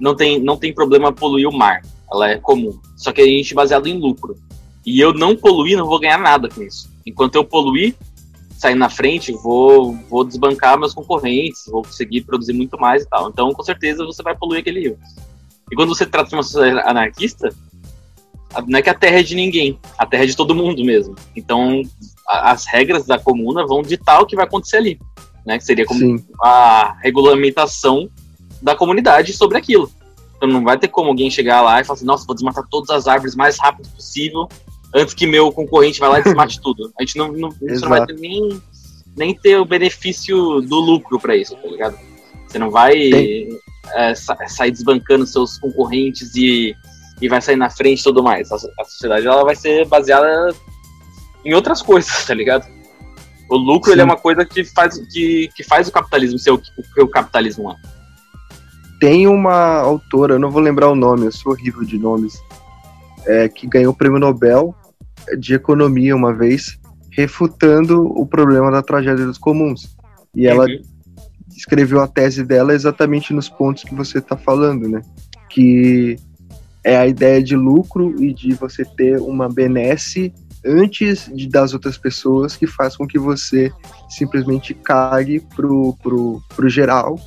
não, 0.00 0.16
tem, 0.16 0.40
não 0.40 0.56
tem 0.56 0.74
problema 0.74 1.12
poluir 1.12 1.48
o 1.48 1.56
mar, 1.56 1.80
ela 2.12 2.28
é 2.28 2.38
comum. 2.38 2.76
Só 2.96 3.12
que 3.12 3.20
a 3.20 3.24
gente 3.24 3.52
é 3.52 3.54
baseado 3.54 3.86
em 3.86 3.96
lucro. 3.96 4.36
E 4.84 5.00
eu 5.00 5.14
não 5.14 5.36
poluir, 5.36 5.78
não 5.78 5.86
vou 5.86 6.00
ganhar 6.00 6.18
nada 6.18 6.48
com 6.48 6.60
isso. 6.60 6.90
Enquanto 7.06 7.36
eu 7.36 7.44
poluir, 7.44 7.94
sair 8.58 8.74
na 8.74 8.88
frente, 8.88 9.30
vou, 9.30 9.92
vou 10.10 10.24
desbancar 10.24 10.76
meus 10.76 10.92
concorrentes, 10.92 11.66
vou 11.66 11.82
conseguir 11.82 12.22
produzir 12.22 12.52
muito 12.52 12.76
mais 12.80 13.04
e 13.04 13.08
tal. 13.08 13.28
Então, 13.28 13.52
com 13.52 13.62
certeza, 13.62 14.04
você 14.04 14.24
vai 14.24 14.36
poluir 14.36 14.60
aquele 14.60 14.80
rio. 14.80 14.98
E 15.70 15.76
quando 15.76 15.94
você 15.94 16.04
trata 16.04 16.30
de 16.30 16.34
uma 16.34 16.42
sociedade 16.42 16.88
anarquista, 16.88 17.48
não 18.66 18.78
é 18.78 18.82
que 18.82 18.90
a 18.90 18.94
terra 18.94 19.20
é 19.20 19.22
de 19.22 19.36
ninguém, 19.36 19.78
a 19.96 20.04
terra 20.04 20.24
é 20.24 20.26
de 20.26 20.36
todo 20.36 20.54
mundo 20.54 20.84
mesmo. 20.84 21.14
Então, 21.36 21.82
as 22.26 22.66
regras 22.66 23.06
da 23.06 23.18
comuna 23.18 23.64
vão 23.64 23.82
ditar 23.82 24.20
o 24.20 24.26
que 24.26 24.34
vai 24.34 24.46
acontecer 24.46 24.78
ali, 24.78 24.98
né? 25.46 25.56
Que 25.58 25.64
seria 25.64 25.86
como 25.86 26.00
Sim. 26.00 26.24
a 26.42 26.96
regulamentação 27.02 28.10
da 28.60 28.74
comunidade 28.74 29.32
sobre 29.32 29.56
aquilo. 29.56 29.90
Então, 30.36 30.48
não 30.48 30.64
vai 30.64 30.76
ter 30.78 30.88
como 30.88 31.08
alguém 31.08 31.30
chegar 31.30 31.62
lá 31.62 31.80
e 31.80 31.84
falar 31.84 31.96
assim, 31.96 32.04
nossa, 32.04 32.26
vou 32.26 32.34
desmatar 32.34 32.64
todas 32.68 32.90
as 32.90 33.06
árvores 33.06 33.34
o 33.34 33.38
mais 33.38 33.58
rápido 33.58 33.88
possível 33.90 34.48
antes 34.94 35.14
que 35.14 35.26
meu 35.26 35.52
concorrente 35.52 36.00
vá 36.00 36.08
lá 36.08 36.20
e 36.20 36.24
desmate 36.24 36.60
tudo. 36.62 36.92
A 36.98 37.02
gente 37.02 37.16
não, 37.16 37.32
não, 37.32 37.50
não 37.60 37.88
vai 37.88 38.04
ter 38.04 38.14
nem, 38.14 38.60
nem 39.16 39.34
ter 39.34 39.58
o 39.58 39.64
benefício 39.64 40.60
do 40.60 40.76
lucro 40.76 41.18
para 41.18 41.36
isso, 41.36 41.56
tá 41.56 41.68
ligado? 41.68 41.98
Você 42.46 42.58
não 42.58 42.70
vai 42.70 43.10
é, 43.94 44.14
sa- 44.14 44.36
sair 44.48 44.70
desbancando 44.70 45.26
seus 45.26 45.58
concorrentes 45.58 46.34
e, 46.34 46.74
e 47.20 47.28
vai 47.28 47.40
sair 47.40 47.56
na 47.56 47.70
frente 47.70 48.00
e 48.00 48.04
tudo 48.04 48.22
mais. 48.22 48.50
A, 48.52 48.56
a 48.56 48.84
sociedade 48.84 49.26
ela 49.26 49.44
vai 49.44 49.56
ser 49.56 49.86
baseada 49.86 50.54
em 51.44 51.54
outras 51.54 51.82
coisas, 51.82 52.24
tá 52.26 52.34
ligado? 52.34 52.66
O 53.48 53.56
lucro 53.56 53.92
ele 53.92 54.00
é 54.00 54.04
uma 54.04 54.16
coisa 54.16 54.44
que 54.44 54.64
faz, 54.64 54.98
que, 55.12 55.48
que 55.54 55.62
faz 55.62 55.86
o 55.88 55.92
capitalismo 55.92 56.38
ser 56.38 56.50
o 56.50 56.58
que 56.58 56.70
o, 56.78 56.82
que 56.82 57.00
o 57.02 57.08
capitalismo 57.08 57.70
é. 57.70 57.76
Tem 58.98 59.26
uma 59.26 59.78
autora, 59.80 60.34
eu 60.34 60.38
não 60.38 60.50
vou 60.50 60.60
lembrar 60.60 60.88
o 60.90 60.94
nome, 60.96 61.26
eu 61.26 61.32
sou 61.32 61.52
horrível 61.52 61.84
de 61.84 61.98
nomes, 61.98 62.34
é, 63.26 63.48
que 63.48 63.66
ganhou 63.66 63.92
o 63.92 63.96
prêmio 63.96 64.18
Nobel 64.18 64.74
de 65.38 65.54
Economia 65.54 66.16
uma 66.16 66.32
vez, 66.32 66.78
refutando 67.10 68.06
o 68.06 68.26
problema 68.26 68.70
da 68.70 68.82
tragédia 68.82 69.26
dos 69.26 69.38
comuns. 69.38 69.96
E 70.34 70.46
ela 70.46 70.64
Uhum. 70.64 70.82
escreveu 71.56 72.00
a 72.00 72.08
tese 72.08 72.44
dela 72.44 72.74
exatamente 72.74 73.32
nos 73.32 73.48
pontos 73.48 73.84
que 73.84 73.94
você 73.94 74.18
está 74.18 74.36
falando, 74.36 74.88
né? 74.88 75.02
Que 75.50 76.16
é 76.84 76.96
a 76.96 77.06
ideia 77.06 77.42
de 77.42 77.56
lucro 77.56 78.14
e 78.22 78.32
de 78.32 78.54
você 78.54 78.84
ter 78.84 79.18
uma 79.18 79.48
benesse 79.48 80.32
antes 80.66 81.30
de 81.34 81.48
das 81.48 81.72
outras 81.72 81.96
pessoas 81.96 82.56
que 82.56 82.66
faz 82.66 82.96
com 82.96 83.06
que 83.06 83.18
você 83.18 83.70
simplesmente 84.08 84.74
cague 84.74 85.40
pro, 85.54 85.96
pro, 86.02 86.42
pro 86.54 86.68
geral 86.68 87.18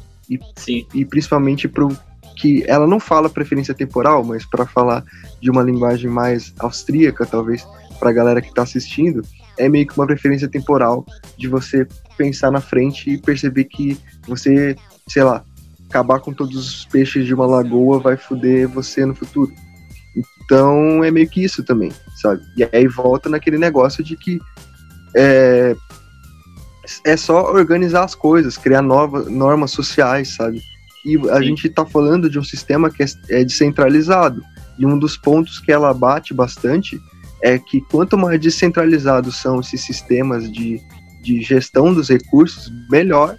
Sim. 0.58 0.86
e 0.94 1.06
principalmente 1.06 1.68
pro 1.68 1.96
que 2.36 2.64
ela 2.68 2.88
não 2.88 3.00
fala 3.00 3.30
preferência 3.30 3.74
temporal, 3.74 4.24
mas 4.24 4.46
para 4.46 4.66
falar 4.66 5.04
de 5.42 5.52
uma 5.52 5.62
linguagem 5.62 6.10
mais 6.10 6.54
austríaca, 6.60 7.26
talvez 7.26 7.68
para 8.00 8.12
a 8.12 8.14
galera 8.14 8.42
que 8.42 8.48
está 8.48 8.62
assistindo, 8.62 9.22
é 9.58 9.68
meio 9.68 9.86
que 9.86 9.98
uma 9.98 10.08
preferência 10.08 10.48
temporal 10.48 11.06
de 11.38 11.50
você 11.50 11.86
pensar 12.18 12.50
na 12.50 12.62
frente 12.62 13.10
e 13.10 13.18
perceber 13.18 13.66
que 13.66 14.00
você, 14.26 14.76
sei 15.10 15.24
lá, 15.24 15.44
acabar 15.90 16.22
com 16.22 16.32
todos 16.32 16.56
os 16.56 16.86
peixes 16.86 17.26
de 17.26 17.34
uma 17.34 17.46
lagoa 17.46 18.00
vai 18.00 18.16
foder 18.16 18.70
você 18.70 19.06
no 19.06 19.14
futuro. 19.14 19.52
Então 20.50 21.04
é 21.04 21.12
meio 21.12 21.30
que 21.30 21.44
isso 21.44 21.62
também, 21.64 21.92
sabe? 22.16 22.42
E 22.58 22.68
aí 22.76 22.88
volta 22.88 23.30
naquele 23.30 23.60
negócio 23.60 24.04
de 24.04 24.18
que 24.18 24.40
é, 25.16 25.76
é 27.06 27.16
só 27.16 27.54
organizar 27.54 28.04
as 28.04 28.16
coisas, 28.16 28.58
criar 28.58 28.82
novas 28.82 29.28
normas 29.28 29.70
sociais, 29.70 30.30
sabe? 30.30 30.60
E 31.06 31.18
a 31.30 31.38
Sim. 31.38 31.44
gente 31.44 31.68
está 31.68 31.86
falando 31.86 32.28
de 32.28 32.40
um 32.40 32.44
sistema 32.44 32.90
que 32.90 33.04
é, 33.04 33.06
é 33.30 33.44
descentralizado. 33.44 34.42
E 34.80 34.88
um 34.88 34.98
dos 34.98 35.16
pontos 35.16 35.60
que 35.60 35.72
ela 35.72 35.94
bate 35.94 36.34
bastante 36.34 37.00
é 37.44 37.60
que 37.60 37.80
quanto 37.82 38.18
mais 38.18 38.42
descentralizados 38.42 39.36
são 39.36 39.60
esses 39.60 39.82
sistemas 39.82 40.52
de, 40.52 40.82
de 41.22 41.44
gestão 41.44 41.94
dos 41.94 42.10
recursos, 42.10 42.74
melhor 42.90 43.38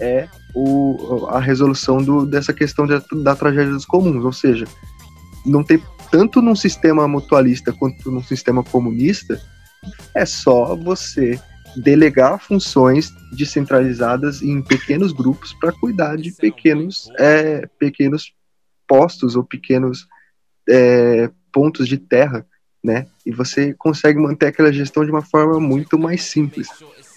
é 0.00 0.28
o, 0.52 1.28
a 1.30 1.38
resolução 1.38 1.98
do, 1.98 2.26
dessa 2.26 2.52
questão 2.52 2.84
da, 2.84 3.00
da 3.22 3.36
tragédia 3.36 3.72
dos 3.72 3.86
comuns. 3.86 4.24
Ou 4.24 4.32
seja, 4.32 4.64
não 5.46 5.62
tem 5.62 5.80
tanto 6.10 6.40
num 6.42 6.56
sistema 6.56 7.06
mutualista 7.06 7.72
quanto 7.72 8.10
num 8.10 8.22
sistema 8.22 8.62
comunista, 8.62 9.40
é 10.14 10.24
só 10.24 10.74
você 10.76 11.40
delegar 11.76 12.38
funções 12.40 13.12
descentralizadas 13.32 14.42
em 14.42 14.60
pequenos 14.62 15.12
grupos 15.12 15.52
para 15.54 15.72
cuidar 15.72 16.16
de 16.16 16.32
pequenos, 16.32 17.08
é, 17.18 17.66
pequenos 17.78 18.32
postos 18.86 19.36
ou 19.36 19.44
pequenos 19.44 20.06
é, 20.68 21.30
pontos 21.52 21.86
de 21.86 21.98
terra, 21.98 22.46
né? 22.82 23.06
E 23.24 23.30
você 23.30 23.74
consegue 23.74 24.18
manter 24.18 24.46
aquela 24.46 24.72
gestão 24.72 25.04
de 25.04 25.10
uma 25.10 25.22
forma 25.22 25.60
muito 25.60 25.98
mais 25.98 26.22
simples. 26.22 26.68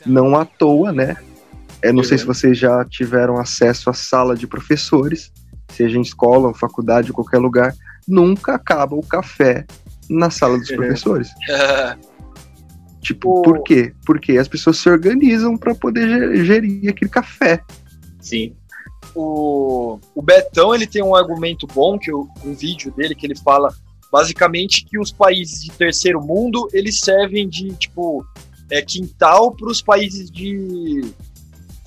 Não 0.05 0.35
à 0.35 0.45
toa, 0.45 0.91
né? 0.91 1.15
Eu 1.81 1.93
não 1.93 2.03
sei 2.03 2.17
se 2.17 2.25
vocês 2.25 2.57
já 2.57 2.85
tiveram 2.85 3.37
acesso 3.37 3.89
à 3.89 3.93
sala 3.93 4.35
de 4.35 4.45
professores, 4.45 5.31
seja 5.69 5.97
em 5.97 6.01
escola, 6.01 6.49
ou 6.49 6.53
faculdade, 6.53 7.13
qualquer 7.13 7.39
lugar, 7.39 7.73
nunca 8.11 8.55
acaba 8.55 8.95
o 8.95 9.01
café 9.05 9.65
na 10.09 10.29
sala 10.29 10.57
dos 10.57 10.69
É. 10.71 10.75
professores. 10.75 11.29
Tipo, 13.01 13.41
por 13.41 13.63
quê? 13.63 13.93
Porque 14.05 14.33
as 14.37 14.47
pessoas 14.47 14.77
se 14.77 14.87
organizam 14.87 15.57
para 15.57 15.73
poder 15.73 16.07
ge- 16.07 16.45
gerir 16.45 16.89
aquele 16.89 17.09
café. 17.09 17.59
Sim. 18.19 18.55
o, 19.15 19.99
o 20.13 20.21
Betão 20.21 20.73
ele 20.75 20.85
tem 20.85 21.01
um 21.01 21.15
argumento 21.15 21.65
bom 21.65 21.97
que 21.97 22.13
o, 22.13 22.29
um 22.45 22.53
vídeo 22.53 22.91
dele 22.95 23.15
que 23.15 23.25
ele 23.25 23.35
fala 23.35 23.73
basicamente 24.11 24.85
que 24.85 24.99
os 24.99 25.11
países 25.11 25.63
de 25.63 25.71
terceiro 25.71 26.21
mundo 26.21 26.67
eles 26.71 26.99
servem 26.99 27.49
de 27.49 27.73
tipo 27.73 28.23
é, 28.69 28.81
quintal 28.83 29.51
para 29.51 29.67
os 29.69 29.81
países 29.81 30.29
de, 30.29 31.01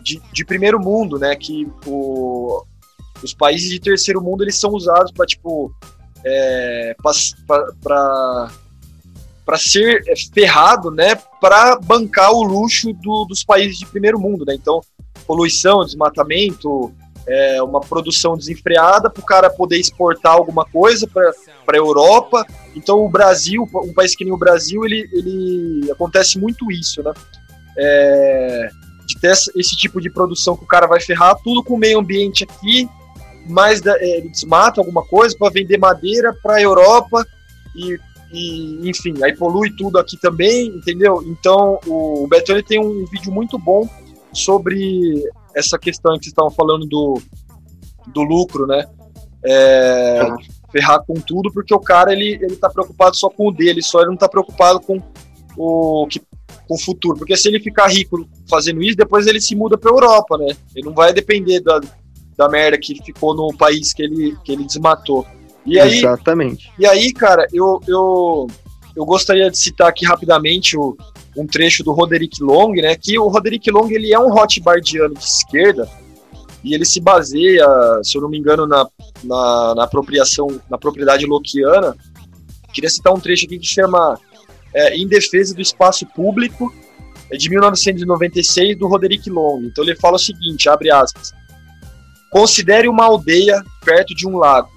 de, 0.02 0.20
de 0.32 0.44
primeiro 0.44 0.80
mundo, 0.80 1.16
né? 1.18 1.36
Que 1.36 1.68
o, 1.86 2.64
os 3.22 3.32
países 3.32 3.70
de 3.70 3.78
terceiro 3.78 4.20
mundo 4.20 4.42
eles 4.42 4.56
são 4.58 4.72
usados 4.72 5.12
para 5.12 5.24
tipo 5.26 5.72
é, 6.24 6.96
para 9.44 9.58
ser 9.58 10.02
ferrado, 10.32 10.90
né? 10.90 11.14
Para 11.40 11.76
bancar 11.76 12.32
o 12.32 12.42
luxo 12.42 12.92
do- 12.94 13.24
dos 13.26 13.44
países 13.44 13.78
de 13.78 13.86
primeiro 13.86 14.18
mundo, 14.18 14.44
né? 14.46 14.54
Então 14.54 14.80
poluição, 15.26 15.84
desmatamento, 15.84 16.92
é, 17.26 17.62
uma 17.62 17.80
produção 17.80 18.36
desenfreada 18.36 19.08
para 19.08 19.22
o 19.22 19.24
cara 19.24 19.48
poder 19.48 19.78
exportar 19.78 20.32
alguma 20.32 20.64
coisa 20.66 21.06
para 21.06 21.30
a 21.68 21.76
Europa. 21.76 22.44
Então 22.74 23.04
o 23.04 23.08
Brasil, 23.08 23.66
um 23.74 23.92
país 23.94 24.14
que 24.14 24.24
nem 24.24 24.32
o 24.34 24.38
Brasil, 24.38 24.84
ele, 24.84 25.08
ele 25.12 25.90
acontece 25.90 26.38
muito 26.38 26.70
isso, 26.70 27.02
né? 27.02 27.12
É, 27.76 28.68
de 29.06 29.18
ter 29.18 29.32
esse 29.32 29.76
tipo 29.76 30.00
de 30.00 30.10
produção 30.10 30.56
que 30.56 30.64
o 30.64 30.68
cara 30.68 30.86
vai 30.86 31.00
ferrar 31.00 31.36
tudo 31.42 31.62
com 31.62 31.74
o 31.74 31.78
meio 31.78 31.98
ambiente 31.98 32.44
aqui, 32.44 32.88
mas 33.46 33.84
é, 33.84 34.18
ele 34.18 34.28
desmata 34.28 34.80
alguma 34.80 35.04
coisa 35.04 35.36
para 35.36 35.50
vender 35.50 35.78
madeira 35.78 36.34
para 36.42 36.56
a 36.56 36.62
Europa 36.62 37.26
e, 37.74 37.98
e, 38.32 38.88
enfim, 38.88 39.14
aí 39.22 39.34
polui 39.34 39.70
tudo 39.76 39.98
aqui 39.98 40.16
também, 40.16 40.68
entendeu? 40.68 41.22
Então 41.26 41.78
o 41.86 42.26
Beto 42.28 42.52
ele 42.52 42.62
tem 42.62 42.80
um 42.80 43.04
vídeo 43.06 43.32
muito 43.32 43.58
bom 43.58 43.88
sobre 44.32 45.22
essa 45.54 45.78
questão 45.78 46.12
que 46.14 46.24
vocês 46.24 46.32
estavam 46.32 46.50
falando 46.50 46.86
do, 46.86 47.20
do 48.08 48.22
lucro, 48.22 48.66
né? 48.66 48.86
É, 49.46 50.26
ferrar 50.72 51.04
com 51.06 51.14
tudo, 51.14 51.52
porque 51.52 51.74
o 51.74 51.78
cara 51.78 52.12
ele, 52.12 52.38
ele 52.40 52.56
tá 52.56 52.68
preocupado 52.68 53.14
só 53.16 53.28
com 53.28 53.48
o 53.48 53.52
dele, 53.52 53.82
só 53.82 54.00
ele 54.00 54.10
não 54.10 54.16
tá 54.16 54.28
preocupado 54.28 54.80
com 54.80 55.00
o 55.56 56.06
que 56.08 56.20
com 56.66 56.74
o 56.74 56.80
futuro. 56.80 57.18
Porque 57.18 57.36
se 57.36 57.48
ele 57.48 57.60
ficar 57.60 57.88
rico 57.88 58.26
fazendo 58.48 58.82
isso, 58.82 58.96
depois 58.96 59.26
ele 59.26 59.40
se 59.40 59.54
muda 59.54 59.76
para 59.76 59.90
Europa, 59.90 60.38
né? 60.38 60.56
Ele 60.74 60.86
não 60.86 60.94
vai 60.94 61.12
depender 61.12 61.60
da, 61.60 61.80
da 62.36 62.48
merda 62.48 62.78
que 62.78 63.02
ficou 63.02 63.34
no 63.34 63.56
país 63.56 63.92
que 63.92 64.02
ele, 64.02 64.36
que 64.44 64.52
ele 64.52 64.64
desmatou. 64.64 65.26
E 65.64 65.78
aí, 65.78 65.98
Exatamente. 65.98 66.70
E 66.78 66.86
aí, 66.86 67.12
cara, 67.12 67.46
eu, 67.52 67.80
eu, 67.86 68.46
eu 68.94 69.04
gostaria 69.04 69.50
de 69.50 69.58
citar 69.58 69.88
aqui 69.88 70.04
rapidamente 70.04 70.76
o, 70.76 70.96
um 71.36 71.46
trecho 71.46 71.82
do 71.82 71.92
Roderick 71.92 72.42
Long, 72.42 72.72
né? 72.72 72.94
Que 72.96 73.18
o 73.18 73.28
Roderick 73.28 73.70
Long 73.70 73.88
ele 73.90 74.12
é 74.12 74.18
um 74.18 74.32
hotbardiano 74.32 75.14
de 75.14 75.24
esquerda 75.24 75.88
e 76.62 76.74
ele 76.74 76.84
se 76.84 77.00
baseia, 77.00 77.66
se 78.02 78.16
eu 78.16 78.22
não 78.22 78.28
me 78.28 78.38
engano, 78.38 78.66
na, 78.66 78.86
na, 79.22 79.74
na 79.74 79.84
apropriação, 79.84 80.48
na 80.70 80.78
propriedade 80.78 81.26
loquiana. 81.26 81.94
Queria 82.72 82.90
citar 82.90 83.12
um 83.12 83.20
trecho 83.20 83.46
aqui 83.46 83.58
que 83.58 83.66
chama 83.66 84.18
é, 84.72 84.96
Em 84.96 85.06
Defesa 85.06 85.54
do 85.54 85.60
Espaço 85.60 86.06
Público, 86.06 86.72
é 87.30 87.36
de 87.36 87.50
1996, 87.50 88.78
do 88.78 88.88
Roderick 88.88 89.28
Long. 89.30 89.62
Então 89.64 89.84
ele 89.84 89.94
fala 89.96 90.16
o 90.16 90.18
seguinte, 90.18 90.68
abre 90.68 90.90
aspas, 90.90 91.32
Considere 92.34 92.88
uma 92.88 93.04
aldeia 93.04 93.62
perto 93.84 94.12
de 94.12 94.26
um 94.26 94.36
lago. 94.36 94.68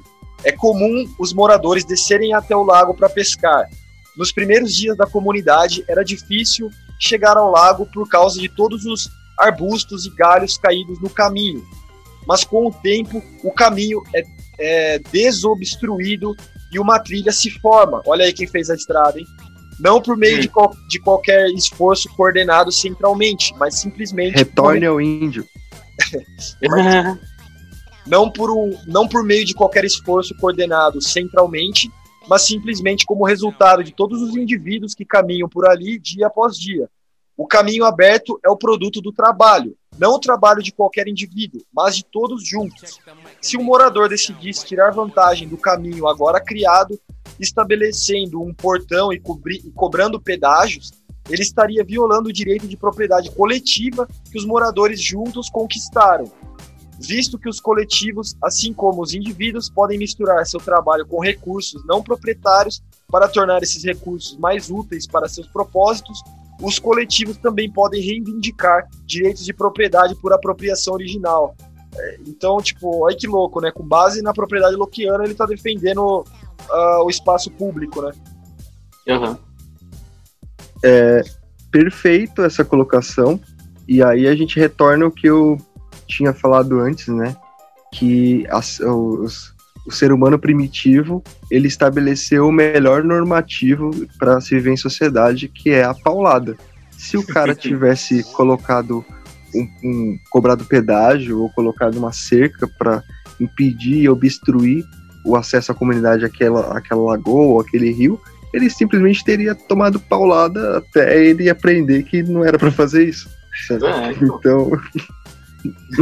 É 0.43 0.51
comum 0.51 1.11
os 1.17 1.33
moradores 1.33 1.83
descerem 1.83 2.31
até 2.35 2.55
o 2.55 2.61
lago 2.61 2.93
para 2.93 3.09
pescar, 3.09 3.67
nos 4.15 4.31
primeiros 4.31 4.75
dias 4.75 4.95
da 4.95 5.07
comunidade, 5.07 5.83
era 5.87 6.03
difícil 6.03 6.69
chegar 6.99 7.35
ao 7.35 7.49
lago 7.49 7.87
por 7.91 8.07
causa 8.07 8.39
de 8.39 8.47
todos 8.47 8.85
os 8.85 9.09
arbustos 9.39 10.05
e 10.05 10.09
galhos 10.11 10.55
caídos 10.55 11.01
no 11.01 11.09
caminho. 11.09 11.65
Mas 12.27 12.43
com 12.43 12.67
o 12.67 12.71
tempo, 12.71 13.23
o 13.43 13.51
caminho 13.51 14.03
é, 14.13 14.23
é 14.59 14.99
desobstruído 15.11 16.35
e 16.71 16.77
uma 16.77 16.99
trilha 16.99 17.31
se 17.31 17.49
forma. 17.59 18.03
Olha 18.05 18.25
aí 18.25 18.33
quem 18.33 18.45
fez 18.45 18.69
a 18.69 18.75
estrada, 18.75 19.19
hein? 19.19 19.25
Não 19.79 19.99
por 19.99 20.15
meio 20.15 20.39
de, 20.39 20.47
qual, 20.47 20.75
de, 20.87 20.99
qualquer 20.99 21.47
esforço 21.49 22.07
coordenado 22.15 22.71
centralmente, 22.71 23.51
mas 23.57 23.79
simplesmente. 23.79 24.35
Retorne 24.35 24.81
por... 24.81 24.87
ao 24.87 25.01
índio. 25.01 25.43
não, 28.07 28.31
por 28.31 28.49
um, 28.49 28.77
não 28.85 29.07
por 29.07 29.23
meio 29.23 29.45
de 29.45 29.53
qualquer 29.53 29.85
esforço 29.85 30.35
coordenado 30.35 31.01
centralmente, 31.01 31.91
mas 32.27 32.43
simplesmente 32.43 33.05
como 33.05 33.25
resultado 33.25 33.83
de 33.83 33.93
todos 33.93 34.21
os 34.21 34.35
indivíduos 34.35 34.93
que 34.93 35.05
caminham 35.05 35.47
por 35.47 35.67
ali 35.67 35.99
dia 35.99 36.27
após 36.27 36.57
dia. 36.57 36.89
O 37.35 37.45
caminho 37.45 37.85
aberto 37.85 38.39
é 38.43 38.49
o 38.49 38.57
produto 38.57 38.99
do 38.99 39.11
trabalho, 39.11 39.75
não 39.97 40.15
o 40.15 40.19
trabalho 40.19 40.63
de 40.63 40.71
qualquer 40.71 41.07
indivíduo, 41.07 41.61
mas 41.71 41.95
de 41.95 42.03
todos 42.03 42.47
juntos. 42.47 42.99
Se 43.39 43.57
um 43.57 43.63
morador 43.63 44.09
decidisse 44.09 44.65
tirar 44.65 44.91
vantagem 44.91 45.47
do 45.47 45.57
caminho 45.57 46.07
agora 46.07 46.41
criado, 46.41 46.99
estabelecendo 47.39 48.41
um 48.41 48.53
portão 48.53 49.13
e, 49.13 49.21
e 49.63 49.71
cobrando 49.71 50.19
pedágios, 50.19 50.91
ele 51.29 51.41
estaria 51.41 51.83
violando 51.83 52.29
o 52.29 52.33
direito 52.33 52.67
de 52.67 52.77
propriedade 52.77 53.29
coletiva 53.31 54.07
que 54.31 54.37
os 54.37 54.45
moradores 54.45 55.01
juntos 55.01 55.49
conquistaram, 55.49 56.31
visto 56.99 57.37
que 57.37 57.49
os 57.49 57.59
coletivos, 57.59 58.35
assim 58.41 58.73
como 58.73 59.01
os 59.01 59.13
indivíduos, 59.13 59.69
podem 59.69 59.97
misturar 59.97 60.45
seu 60.45 60.59
trabalho 60.59 61.05
com 61.05 61.19
recursos 61.19 61.85
não 61.85 62.01
proprietários 62.01 62.81
para 63.09 63.27
tornar 63.27 63.61
esses 63.63 63.83
recursos 63.83 64.37
mais 64.37 64.69
úteis 64.69 65.07
para 65.07 65.27
seus 65.27 65.47
propósitos, 65.47 66.21
os 66.61 66.79
coletivos 66.79 67.37
também 67.37 67.71
podem 67.71 68.01
reivindicar 68.01 68.87
direitos 69.05 69.45
de 69.45 69.53
propriedade 69.53 70.15
por 70.15 70.33
apropriação 70.33 70.95
original. 70.95 71.55
É, 71.95 72.19
então, 72.27 72.57
tipo, 72.57 73.03
olha 73.03 73.15
que 73.15 73.27
louco, 73.27 73.61
né? 73.61 73.71
Com 73.71 73.83
base 73.83 74.21
na 74.21 74.33
propriedade 74.33 74.75
loquiana, 74.75 75.23
ele 75.23 75.33
está 75.33 75.45
defendendo 75.45 76.01
uh, 76.01 77.03
o 77.03 77.09
espaço 77.09 77.51
público, 77.51 78.01
né? 78.01 78.11
Uhum. 79.07 79.37
É 80.83 81.21
perfeito 81.71 82.41
essa 82.41 82.65
colocação. 82.65 83.39
E 83.87 84.03
aí 84.03 84.27
a 84.27 84.35
gente 84.35 84.59
retorna 84.59 85.05
o 85.05 85.11
que 85.11 85.27
eu 85.27 85.57
tinha 86.07 86.33
falado 86.33 86.79
antes, 86.79 87.07
né? 87.07 87.35
Que 87.91 88.45
as, 88.49 88.79
os, 88.79 89.53
o 89.85 89.91
ser 89.91 90.11
humano 90.11 90.37
primitivo 90.37 91.23
ele 91.49 91.67
estabeleceu 91.67 92.47
o 92.47 92.51
melhor 92.51 93.03
normativo 93.03 93.91
para 94.19 94.41
se 94.41 94.55
viver 94.55 94.73
em 94.73 94.77
sociedade, 94.77 95.47
que 95.47 95.69
é 95.69 95.83
a 95.83 95.93
paulada. 95.93 96.57
Se 96.91 97.17
o 97.17 97.25
cara 97.25 97.53
tivesse 97.55 98.23
colocado 98.33 99.05
um, 99.55 99.67
um, 99.83 100.19
cobrado 100.29 100.65
pedágio 100.65 101.41
ou 101.41 101.49
colocado 101.49 101.97
uma 101.97 102.11
cerca 102.11 102.67
para 102.77 103.01
impedir 103.39 104.01
e 104.01 104.09
obstruir 104.09 104.83
o 105.25 105.35
acesso 105.35 105.71
à 105.71 105.75
comunidade 105.75 106.25
àquela, 106.25 106.77
àquela 106.77 107.01
lagoa 107.03 107.53
ou 107.53 107.59
aquele 107.61 107.91
rio, 107.91 108.19
ele 108.53 108.69
simplesmente 108.69 109.23
teria 109.23 109.53
tomado 109.53 109.99
paulada 109.99 110.77
até 110.77 111.25
ele 111.25 111.49
aprender 111.49 112.03
que 112.03 112.23
não 112.23 112.43
era 112.43 112.57
para 112.57 112.71
fazer 112.71 113.05
isso. 113.07 113.29
É, 113.71 114.11
então, 114.23 114.71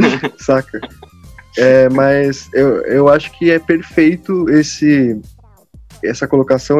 Saca? 0.38 0.80
É, 1.58 1.88
mas 1.90 2.50
eu, 2.54 2.82
eu 2.82 3.10
acho 3.10 3.32
que 3.38 3.50
é 3.50 3.60
perfeito 3.60 4.50
esse 4.50 5.20
essa 6.04 6.28
colocação 6.28 6.78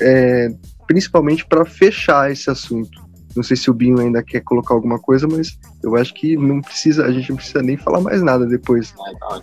é, 0.00 0.50
principalmente 0.86 1.44
para 1.46 1.64
fechar 1.64 2.30
esse 2.30 2.50
assunto. 2.50 3.08
Não 3.34 3.42
sei 3.42 3.56
se 3.56 3.70
o 3.70 3.74
Binho 3.74 4.00
ainda 4.00 4.22
quer 4.22 4.40
colocar 4.40 4.74
alguma 4.74 4.98
coisa, 4.98 5.26
mas 5.26 5.58
eu 5.82 5.96
acho 5.96 6.14
que 6.14 6.36
não 6.36 6.60
precisa, 6.60 7.04
a 7.04 7.12
gente 7.12 7.30
não 7.30 7.36
precisa 7.36 7.62
nem 7.62 7.76
falar 7.76 8.00
mais 8.00 8.22
nada 8.22 8.46
depois 8.46 8.94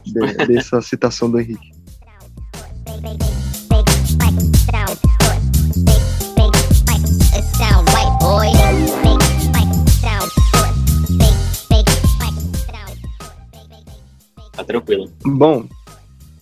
de, 0.06 0.48
dessa 0.48 0.82
citação 0.82 1.30
do 1.30 1.40
Henrique. 1.40 1.72
Tá 14.56 14.64
tranquilo. 14.64 15.12
Bom, 15.24 15.68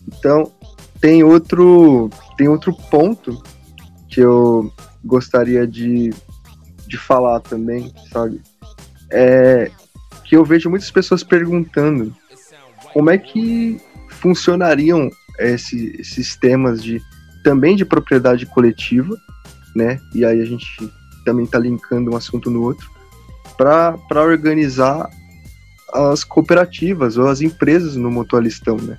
então 0.08 0.52
tem 1.02 1.24
outro, 1.24 2.10
tem 2.38 2.48
outro 2.48 2.74
ponto 2.74 3.42
que 4.08 4.22
eu 4.22 4.72
gostaria 5.04 5.68
de, 5.68 6.12
de 6.88 6.98
falar 6.98 7.40
também, 7.40 7.94
sabe? 8.12 8.42
É 9.12 9.72
que 10.24 10.38
eu 10.38 10.46
vejo 10.46 10.70
muitas 10.70 10.90
pessoas 10.90 11.24
perguntando 11.24 12.16
como 12.94 13.10
é 13.10 13.18
que 13.18 13.80
funcionariam 14.10 15.10
esses 15.38 16.08
sistemas 16.08 16.82
de 16.82 17.02
também 17.44 17.76
de 17.76 17.84
propriedade 17.84 18.46
coletiva, 18.46 19.16
né? 19.76 20.00
E 20.16 20.24
aí 20.24 20.42
a 20.42 20.46
gente 20.46 20.66
também 21.26 21.46
está 21.46 21.60
linkando 21.60 22.12
um 22.12 22.16
assunto 22.16 22.50
no 22.50 22.62
outro 22.62 22.90
para 23.58 24.24
organizar 24.24 25.10
as 25.94 26.24
cooperativas 26.24 27.18
ou 27.18 27.28
as 27.28 27.42
empresas 27.42 27.96
no 27.96 28.10
mutualistão, 28.10 28.78
né? 28.78 28.98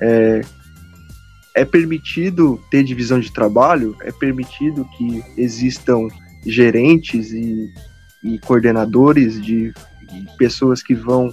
É, 0.00 0.40
é 1.54 1.64
permitido 1.64 2.60
ter 2.70 2.82
divisão 2.82 3.20
de 3.20 3.32
trabalho, 3.32 3.96
é 4.00 4.10
permitido 4.10 4.84
que 4.96 5.22
existam 5.36 6.08
gerentes 6.44 7.30
e, 7.32 7.72
e 8.22 8.38
coordenadores 8.40 9.40
de, 9.40 9.72
de 9.72 10.36
pessoas 10.36 10.82
que 10.82 10.94
vão 10.94 11.32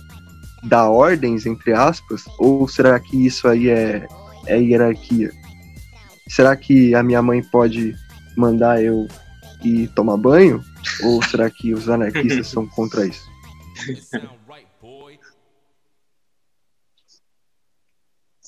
dar 0.64 0.90
ordens, 0.90 1.46
entre 1.46 1.74
aspas, 1.74 2.24
ou 2.38 2.68
será 2.68 3.00
que 3.00 3.26
isso 3.26 3.48
aí 3.48 3.70
é, 3.70 4.08
é 4.46 4.62
hierarquia? 4.62 5.32
Será 6.28 6.56
que 6.56 6.94
a 6.94 7.02
minha 7.02 7.22
mãe 7.22 7.42
pode 7.42 7.96
mandar 8.38 8.82
eu 8.84 9.08
ir 9.64 9.88
tomar 9.90 10.18
banho? 10.18 10.64
Ou 11.04 11.22
será 11.24 11.50
que 11.50 11.74
os 11.74 11.90
anarquistas 11.90 12.48
são 12.48 12.68
contra 12.68 13.06
isso? 13.08 13.30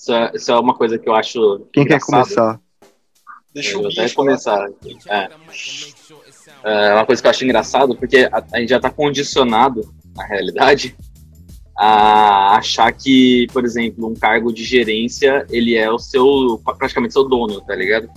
Isso 0.04 0.12
é, 0.12 0.32
isso 0.36 0.51
é 0.51 0.60
uma 0.60 0.74
coisa 0.74 0.99
que 0.99 1.08
eu 1.08 1.16
acho. 1.16 1.66
Quem 1.72 1.84
engraçado. 1.84 1.88
quer 1.88 2.12
começar? 2.12 2.60
Deixa 3.54 3.78
eu, 3.78 3.84
eu 3.84 3.88
até 3.88 4.10
começar. 4.10 4.70
É. 5.08 5.30
é 6.66 6.93
uma 6.93 7.06
coisa 7.06 7.22
que 7.22 7.28
eu 7.28 7.30
acho 7.30 7.45
engraçado, 7.45 7.95
porque 7.95 8.30
a, 8.30 8.43
a 8.51 8.60
gente 8.60 8.70
já 8.70 8.78
está 8.78 8.89
condicionado, 8.89 9.82
na 10.14 10.26
realidade, 10.26 10.93
a 11.78 12.58
achar 12.58 12.91
que, 12.91 13.47
por 13.54 13.64
exemplo, 13.64 14.06
um 14.06 14.14
cargo 14.14 14.51
de 14.51 14.66
gerência, 14.66 15.45
ele 15.49 15.74
é 15.74 15.89
o 15.89 15.97
seu, 15.97 16.62
praticamente 16.78 17.14
seu 17.14 17.24
dono, 17.24 17.62
tá 17.62 17.74
ligado? 17.74 18.10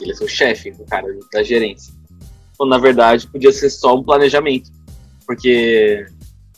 Ele 0.00 0.12
é 0.12 0.14
seu 0.14 0.28
chefe, 0.28 0.70
o 0.78 0.86
cara 0.86 1.08
da 1.32 1.42
gerência. 1.42 1.92
Quando, 2.56 2.70
na 2.70 2.78
verdade, 2.78 3.26
podia 3.26 3.50
ser 3.50 3.68
só 3.68 3.96
um 3.96 4.04
planejamento. 4.04 4.70
Porque 5.26 6.06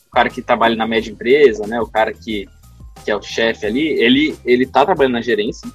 o 0.09 0.11
cara 0.11 0.28
que 0.28 0.43
trabalha 0.43 0.76
na 0.76 0.87
média 0.87 1.11
empresa, 1.11 1.66
né, 1.66 1.80
o 1.80 1.87
cara 1.87 2.12
que, 2.12 2.47
que 3.05 3.11
é 3.11 3.16
o 3.16 3.22
chefe 3.22 3.66
ali, 3.66 3.88
ele, 4.01 4.36
ele 4.45 4.66
tá 4.66 4.84
trabalhando 4.84 5.14
na 5.14 5.22
gerência, 5.22 5.68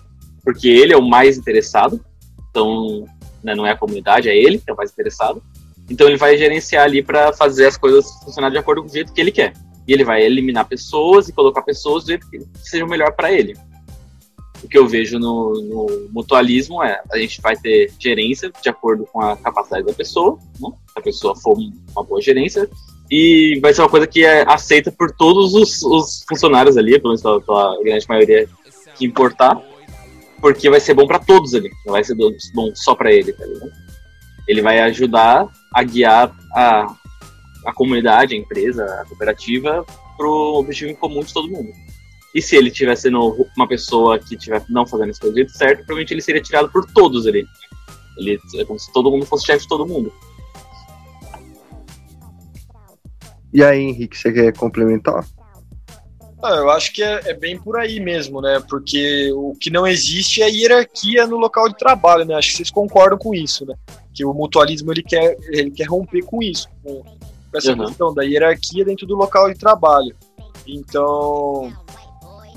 porque 0.43 0.67
ele 0.67 0.93
é 0.93 0.97
o 0.97 1.07
mais 1.07 1.38
interessado, 1.38 2.03
então 2.49 3.05
né, 3.43 3.55
não 3.55 3.65
é 3.65 3.72
a 3.72 3.78
comunidade, 3.78 4.30
é 4.30 4.38
ele 4.38 4.57
que 4.57 4.70
é 4.70 4.74
o 4.74 4.78
mais 4.78 4.91
interessado. 4.91 5.41
Então 5.89 6.07
ele 6.07 6.17
vai 6.17 6.38
gerenciar 6.38 6.84
ali 6.84 7.01
para 7.01 7.34
fazer 7.34 7.65
as 7.65 7.78
coisas 7.78 8.05
funcionar 8.24 8.49
de 8.49 8.57
acordo 8.57 8.84
com 8.84 8.89
o 8.89 8.91
jeito 8.91 9.11
que 9.11 9.20
ele 9.20 9.32
quer. 9.32 9.53
E 9.88 9.93
ele 9.93 10.03
vai 10.03 10.24
eliminar 10.24 10.67
pessoas 10.67 11.28
e 11.28 11.34
colocar 11.34 11.63
pessoas 11.63 12.03
do 12.03 12.09
jeito 12.09 12.30
que 12.30 12.39
seja 12.63 12.86
o 12.86 12.89
melhor 12.89 13.11
para 13.13 13.32
ele. 13.32 13.57
O 14.63 14.67
que 14.67 14.78
eu 14.78 14.88
vejo 14.88 15.17
no, 15.17 15.53
no, 15.61 16.09
mutualismo 16.11 16.84
é 16.84 17.01
a 17.11 17.17
gente 17.17 17.41
vai 17.41 17.55
ter 17.55 17.91
gerência 17.97 18.51
de 18.61 18.70
acordo 18.70 19.05
com 19.05 19.22
a 19.22 19.36
capacidade 19.38 19.86
da 19.86 19.93
pessoa, 19.93 20.38
né? 20.59 20.70
se 20.91 20.99
a 20.99 21.01
pessoa 21.01 21.36
for 21.36 21.57
uma 21.57 22.03
boa 22.03 22.22
gerência, 22.22 22.70
e 23.12 23.60
vai 23.62 23.74
ser 23.74 23.82
uma 23.82 23.89
coisa 23.89 24.05
que 24.05 24.24
é 24.24 24.43
aceita 24.47 24.91
por 24.91 25.12
todos 25.12 25.53
os, 25.53 25.82
os 25.82 26.24
funcionários 26.28 26.78
ali, 26.78 26.99
pelo 26.99 27.10
menos 27.10 27.22
pela, 27.22 27.41
pela 27.41 27.84
grande 27.84 28.05
maioria 28.07 28.47
que 28.95 29.05
importar, 29.05 29.60
porque 30.39 30.70
vai 30.70 30.80
ser 30.80 30.93
bom 30.93 31.07
para 31.07 31.20
todos 31.20 31.53
ali, 31.53 31.70
não 31.86 31.93
vai 31.93 32.03
ser 32.03 32.16
bom 32.16 32.32
só 32.76 32.93
para 32.93 33.12
ele, 33.12 33.34
tá 33.34 33.45
ligado? 33.45 33.72
Ele 34.47 34.62
vai 34.62 34.80
ajudar 34.82 35.47
a 35.74 35.84
guiar 35.84 36.36
a, 36.55 36.95
a 37.66 37.74
comunidade, 37.74 38.36
a 38.36 38.38
empresa, 38.38 38.84
a 38.86 39.05
cooperativa 39.05 39.86
para 40.18 40.28
o 40.28 40.60
objetivo 40.60 40.91
em 40.91 40.95
comum 40.95 41.22
de 41.22 41.34
todo 41.34 41.49
mundo. 41.49 41.72
E 42.34 42.41
se 42.41 42.55
ele 42.55 42.70
estiver 42.70 42.95
sendo 42.95 43.47
uma 43.57 43.68
pessoa 43.68 44.20
que 44.20 44.36
estiver 44.36 44.64
não 44.70 44.86
fazendo 44.86 45.10
isso 45.10 45.22
do 45.22 45.34
jeito 45.34 45.51
certo, 45.51 45.78
provavelmente 45.78 46.14
ele 46.14 46.22
seria 46.22 46.41
tirado 46.41 46.70
por 46.70 46.86
todos 46.91 47.26
ali. 47.26 47.45
Ele 48.18 48.39
é 48.55 48.66
como 48.66 48.78
se 48.78 48.91
todo 48.93 49.10
mundo 49.10 49.26
fosse 49.26 49.47
chefe 49.47 49.64
de 49.64 49.68
todo 49.68 49.88
mundo. 49.88 50.14
E 53.54 53.64
aí, 53.64 53.82
Henrique, 53.82 54.18
você 54.18 54.32
quer 54.32 54.54
complementar? 54.56 55.26
Ah, 56.41 56.56
eu 56.56 56.70
acho 56.70 56.93
que 56.93 57.04
é, 57.04 57.22
é, 57.26 57.34
bem 57.34 57.60
por 57.60 57.78
aí 57.78 58.00
mesmo, 58.00 58.41
né? 58.41 58.62
Porque 58.70 59.30
o 59.34 59.54
que 59.60 59.70
não 59.70 59.86
existe 59.86 60.41
é 60.41 60.50
hierarquia 60.50 61.28
no 61.28 61.38
local 61.38 61.68
de 61.68 61.78
trabalho, 61.78 62.24
né? 62.24 62.36
Acho 62.36 62.52
que 62.52 62.58
vocês 62.58 62.72
concordam 62.72 63.18
com 63.18 63.34
isso, 63.34 63.66
né? 63.66 63.76
Que 64.14 64.24
o 64.24 64.34
mutualismo 64.34 64.91
ele 64.91 65.04
quer, 65.04 65.36
ele 65.50 65.70
quer 65.70 65.86
romper 65.86 66.22
com 66.24 66.41
isso, 66.41 66.70
com, 66.82 67.04
essa 67.54 67.74
uhum. 67.74 67.86
questão 67.86 68.14
da 68.14 68.24
hierarquia 68.24 68.86
dentro 68.86 69.06
do 69.06 69.16
local 69.16 69.52
de 69.52 69.60
trabalho. 69.60 70.16
Então, 70.66 71.74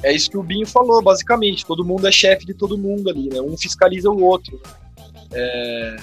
é 0.02 0.12
isso 0.12 0.30
que 0.30 0.36
o 0.36 0.42
Binho 0.42 0.66
falou, 0.66 1.02
basicamente. 1.02 1.66
Todo 1.66 1.84
mundo 1.84 2.06
é 2.06 2.12
chefe 2.12 2.46
de 2.46 2.54
todo 2.54 2.78
mundo 2.78 3.10
ali, 3.10 3.28
né? 3.30 3.40
Um 3.40 3.56
fiscaliza 3.56 4.10
o 4.10 4.22
outro. 4.22 4.60
É... 5.32 5.96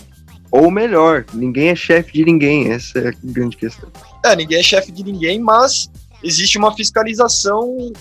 Ou 0.52 0.70
melhor, 0.72 1.26
ninguém 1.34 1.70
é 1.70 1.76
chefe 1.76 2.14
de 2.14 2.26
ninguém. 2.26 2.72
Essa 2.72 3.00
é 3.00 3.08
a 3.10 3.14
grande 3.24 3.56
questão. 3.56 3.90
É, 4.26 4.36
ninguém 4.36 4.60
é 4.60 4.64
chefe 4.64 4.92
de 4.92 5.04
ninguém, 5.04 5.40
mas 5.40 5.90
existe 6.24 6.58
uma 6.58 6.74
fiscalização 6.76 7.92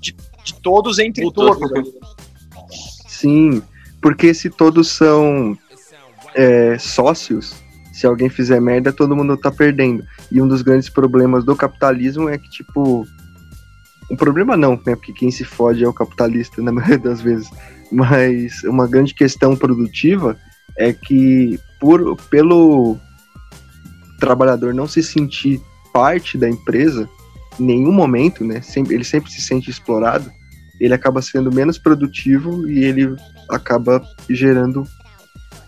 de, 0.00 0.16
de 0.44 0.54
todos 0.62 0.98
entre 0.98 1.30
todos. 1.32 1.70
Né? 1.70 1.82
Sim, 3.06 3.62
porque 4.00 4.32
se 4.32 4.48
todos 4.50 4.88
são 4.88 5.56
é, 6.34 6.78
sócios, 6.78 7.54
se 7.92 8.06
alguém 8.06 8.28
fizer 8.28 8.60
merda, 8.60 8.92
todo 8.92 9.16
mundo 9.16 9.36
tá 9.36 9.50
perdendo. 9.50 10.04
E 10.30 10.40
um 10.40 10.46
dos 10.46 10.60
grandes 10.60 10.90
problemas 10.90 11.44
do 11.44 11.56
capitalismo 11.56 12.28
é 12.28 12.36
que, 12.36 12.50
tipo. 12.50 13.06
Um 14.10 14.16
problema 14.16 14.56
não, 14.56 14.72
né? 14.86 14.94
Porque 14.94 15.12
quem 15.12 15.30
se 15.30 15.44
fode 15.44 15.82
é 15.82 15.88
o 15.88 15.94
capitalista, 15.94 16.62
na 16.62 16.70
maioria 16.72 16.98
das 16.98 17.20
vezes. 17.20 17.48
Mas 17.90 18.62
uma 18.64 18.86
grande 18.86 19.14
questão 19.14 19.56
produtiva 19.56 20.38
é 20.76 20.92
que, 20.92 21.58
por, 21.80 22.16
pelo 22.28 22.98
trabalhador 24.18 24.74
não 24.74 24.86
se 24.86 25.02
sentir 25.02 25.60
parte 25.92 26.36
da 26.36 26.48
empresa, 26.48 27.08
em 27.58 27.64
nenhum 27.64 27.92
momento, 27.92 28.44
né? 28.44 28.60
Sempre, 28.60 28.94
ele 28.94 29.04
sempre 29.04 29.30
se 29.30 29.40
sente 29.40 29.70
explorado, 29.70 30.30
ele 30.80 30.94
acaba 30.94 31.22
sendo 31.22 31.52
menos 31.52 31.78
produtivo 31.78 32.68
e 32.68 32.84
ele 32.84 33.14
acaba 33.48 34.02
gerando 34.28 34.84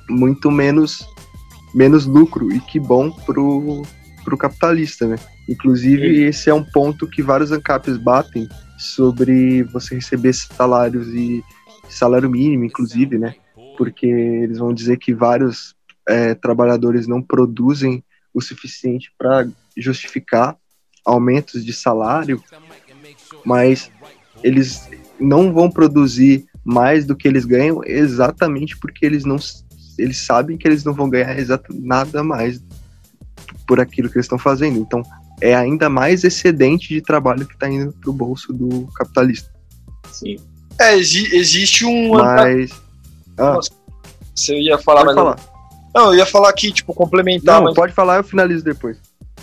muito 0.09 0.51
menos 0.51 1.07
menos 1.75 2.07
lucro 2.07 2.53
e 2.53 2.61
que 2.61 2.81
bom 2.81 3.11
pro, 3.11 3.83
pro 4.25 4.39
capitalista, 4.39 5.07
né? 5.07 5.17
Inclusive, 5.49 6.17
Sim. 6.17 6.25
esse 6.25 6.51
é 6.51 6.55
um 6.55 6.65
ponto 6.65 7.07
que 7.07 7.23
vários 7.23 7.53
ANCAPs 7.53 7.97
batem 7.97 8.49
sobre 8.77 9.63
você 9.65 9.97
receber 9.97 10.33
salários 10.33 11.09
e 11.09 11.43
salário 11.89 12.31
mínimo, 12.31 12.65
inclusive, 12.65 13.19
né? 13.19 13.35
Porque 13.77 14.07
eles 14.07 14.59
vão 14.59 14.73
dizer 14.73 14.99
que 14.99 15.15
vários 15.15 15.75
é, 16.07 16.35
trabalhadores 16.35 17.07
não 17.07 17.23
produzem 17.23 18.03
o 18.39 18.43
suficiente 18.43 19.13
para 19.19 19.49
justificar 19.77 20.57
aumentos 21.05 21.65
de 21.65 21.73
salário, 21.73 22.43
mas 23.45 23.91
eles 24.43 24.89
não 25.19 25.53
vão 25.53 25.71
produzir 25.71 26.47
mais 26.65 27.05
do 27.05 27.17
que 27.17 27.27
eles 27.27 27.45
ganham 27.45 27.81
exatamente 27.85 28.77
porque 28.77 29.05
eles 29.05 29.25
não 29.25 29.39
eles 29.99 30.19
sabem 30.19 30.57
que 30.57 30.69
eles 30.69 30.85
não 30.85 30.93
vão 30.95 31.11
ganhar 31.11 31.35
nada 31.71 32.23
mais 32.23 32.63
por 33.67 33.81
aquilo 33.81 34.09
que 34.09 34.17
eles 34.17 34.27
estão 34.27 34.39
fazendo. 34.39 34.79
Então, 34.79 35.03
é 35.41 35.57
ainda 35.57 35.89
mais 35.89 36.23
excedente 36.23 36.89
de 36.89 37.03
trabalho 37.03 37.47
que 37.47 37.55
está 37.55 37.69
indo 37.69 37.93
para 37.93 38.11
o 38.11 38.13
bolso 38.13 38.53
do 38.53 38.87
capitalista. 38.95 39.51
Sim. 40.13 40.37
É, 40.79 40.97
exi 40.97 41.35
existe 41.35 41.85
um. 41.85 42.11
Mas. 42.11 42.71
Ah, 43.37 43.55
Nossa, 43.55 43.71
você 44.35 44.57
ia 44.61 44.79
falar 44.79 45.05
pode 45.05 45.17
mais. 45.17 45.17
Falar. 45.17 45.37
Não, 45.37 45.58
eu 45.95 46.15
ia 46.15 46.27
falar 46.27 46.51
aqui, 46.51 46.73
tipo, 46.73 46.95
complementar. 46.95 47.57
Não, 47.57 47.65
mas... 47.65 47.75
pode 47.75 47.93
falar, 47.93 48.17
eu 48.17 48.25
finalizo 48.25 48.65
depois. 48.65 48.99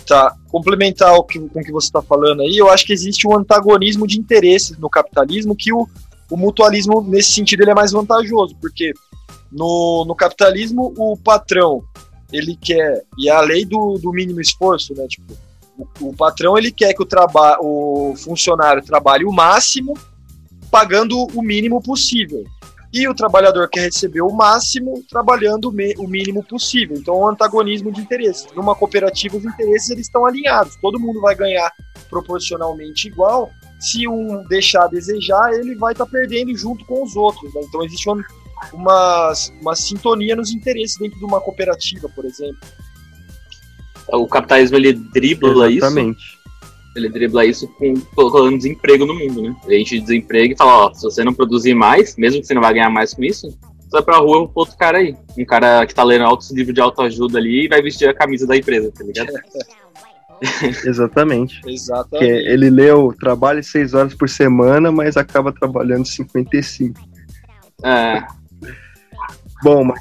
Tá, 0.06 0.34
complementar 0.48 1.14
o 1.14 1.24
que, 1.24 1.38
com 1.38 1.60
o 1.60 1.64
que 1.64 1.72
você 1.72 1.88
está 1.88 2.00
falando 2.00 2.42
aí, 2.42 2.56
eu 2.56 2.70
acho 2.70 2.84
que 2.84 2.92
existe 2.92 3.26
um 3.26 3.36
antagonismo 3.36 4.06
de 4.06 4.18
interesses 4.18 4.78
no 4.78 4.88
capitalismo 4.88 5.56
que 5.56 5.72
o, 5.72 5.88
o 6.30 6.36
mutualismo, 6.36 7.02
nesse 7.02 7.32
sentido, 7.32 7.62
ele 7.62 7.72
é 7.72 7.74
mais 7.74 7.90
vantajoso, 7.90 8.54
porque 8.60 8.92
no, 9.50 10.04
no 10.06 10.14
capitalismo 10.14 10.94
o 10.96 11.16
patrão 11.16 11.82
ele 12.32 12.56
quer, 12.56 13.02
e 13.18 13.28
é 13.28 13.32
a 13.32 13.40
lei 13.40 13.64
do, 13.64 13.98
do 13.98 14.12
mínimo 14.12 14.40
esforço, 14.40 14.94
né? 14.94 15.06
Tipo, 15.08 15.34
o, 15.76 16.08
o 16.08 16.14
patrão 16.14 16.56
ele 16.56 16.70
quer 16.70 16.92
que 16.92 17.02
o, 17.02 17.06
traba, 17.06 17.58
o 17.60 18.14
funcionário 18.16 18.84
trabalhe 18.84 19.24
o 19.24 19.32
máximo 19.32 19.94
pagando 20.70 21.26
o 21.34 21.42
mínimo 21.42 21.82
possível. 21.82 22.44
E 22.92 23.08
o 23.08 23.14
trabalhador 23.14 23.68
quer 23.68 23.82
receber 23.82 24.22
o 24.22 24.30
máximo 24.30 25.02
trabalhando 25.08 25.68
o 25.68 26.08
mínimo 26.08 26.42
possível. 26.42 26.96
Então, 26.96 27.14
é 27.14 27.18
um 27.18 27.28
antagonismo 27.28 27.92
de 27.92 28.00
interesses. 28.00 28.46
Numa 28.54 28.74
cooperativa, 28.74 29.36
os 29.36 29.44
interesses 29.44 29.90
eles 29.90 30.06
estão 30.06 30.24
alinhados. 30.24 30.76
Todo 30.80 30.98
mundo 30.98 31.20
vai 31.20 31.34
ganhar 31.34 31.70
proporcionalmente 32.08 33.08
igual. 33.08 33.50
Se 33.78 34.08
um 34.08 34.44
deixar 34.48 34.84
a 34.84 34.88
desejar, 34.88 35.52
ele 35.52 35.74
vai 35.74 35.92
estar 35.92 36.06
tá 36.06 36.10
perdendo 36.10 36.56
junto 36.56 36.84
com 36.86 37.02
os 37.02 37.16
outros. 37.16 37.52
Né? 37.54 37.60
Então, 37.64 37.84
existe 37.84 38.08
uma, 38.08 38.24
uma, 38.72 39.32
uma 39.60 39.76
sintonia 39.76 40.36
nos 40.36 40.50
interesses 40.52 40.96
dentro 40.96 41.18
de 41.18 41.24
uma 41.24 41.40
cooperativa, 41.40 42.08
por 42.08 42.24
exemplo. 42.24 42.60
O 44.08 44.26
capitalismo 44.26 44.76
ele 44.76 44.92
dribla 44.92 45.70
Exatamente. 45.70 46.18
isso. 46.18 46.45
Ele 46.96 47.08
dribla 47.08 47.44
isso 47.44 47.68
com 47.68 47.94
colocando 48.14 48.56
desemprego 48.56 49.04
no 49.04 49.14
mundo, 49.14 49.42
né? 49.42 49.56
A 49.66 49.72
gente 49.72 50.00
desemprega 50.00 50.54
e 50.54 50.56
fala, 50.56 50.86
ó, 50.86 50.94
se 50.94 51.02
você 51.02 51.22
não 51.22 51.34
produzir 51.34 51.74
mais, 51.74 52.16
mesmo 52.16 52.40
que 52.40 52.46
você 52.46 52.54
não 52.54 52.62
vai 52.62 52.74
ganhar 52.74 52.90
mais 52.90 53.12
com 53.14 53.22
isso, 53.22 53.50
você 53.50 53.90
vai 53.90 54.02
pra 54.02 54.18
rua 54.18 54.48
pro 54.48 54.60
outro 54.60 54.76
cara 54.76 54.98
aí. 54.98 55.16
Um 55.38 55.44
cara 55.44 55.86
que 55.86 55.94
tá 55.94 56.02
lendo 56.02 56.24
altos 56.24 56.50
livros 56.50 56.74
de 56.74 56.80
autoajuda 56.80 57.38
ali 57.38 57.64
e 57.64 57.68
vai 57.68 57.82
vestir 57.82 58.08
a 58.08 58.14
camisa 58.14 58.46
da 58.46 58.56
empresa, 58.56 58.90
tá 58.90 59.04
ligado? 59.04 59.32
Exatamente. 60.84 61.60
Exatamente. 61.66 62.26
Que 62.26 62.48
ele 62.48 62.70
leu, 62.70 63.14
trabalha 63.18 63.62
seis 63.62 63.94
horas 63.94 64.14
por 64.14 64.28
semana, 64.28 64.90
mas 64.90 65.16
acaba 65.16 65.52
trabalhando 65.52 66.06
55. 66.06 67.00
É. 67.84 68.22
Bom, 69.62 69.84
mas 69.84 70.00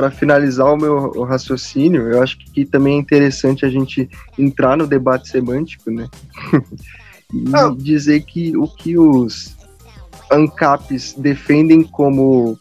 para 0.00 0.10
finalizar 0.10 0.72
o 0.72 0.78
meu 0.78 1.24
raciocínio, 1.24 2.10
eu 2.10 2.22
acho 2.22 2.38
que 2.38 2.64
também 2.64 2.96
é 2.96 2.98
interessante 2.98 3.66
a 3.66 3.68
gente 3.68 4.08
entrar 4.38 4.74
no 4.74 4.86
debate 4.86 5.28
semântico, 5.28 5.90
né? 5.90 6.08
e 7.34 7.44
ah. 7.52 7.70
dizer 7.76 8.22
que 8.22 8.56
o 8.56 8.66
que 8.66 8.96
os 8.96 9.54
ANCAPs 10.32 11.12
defendem 11.18 11.82
como 11.82 12.58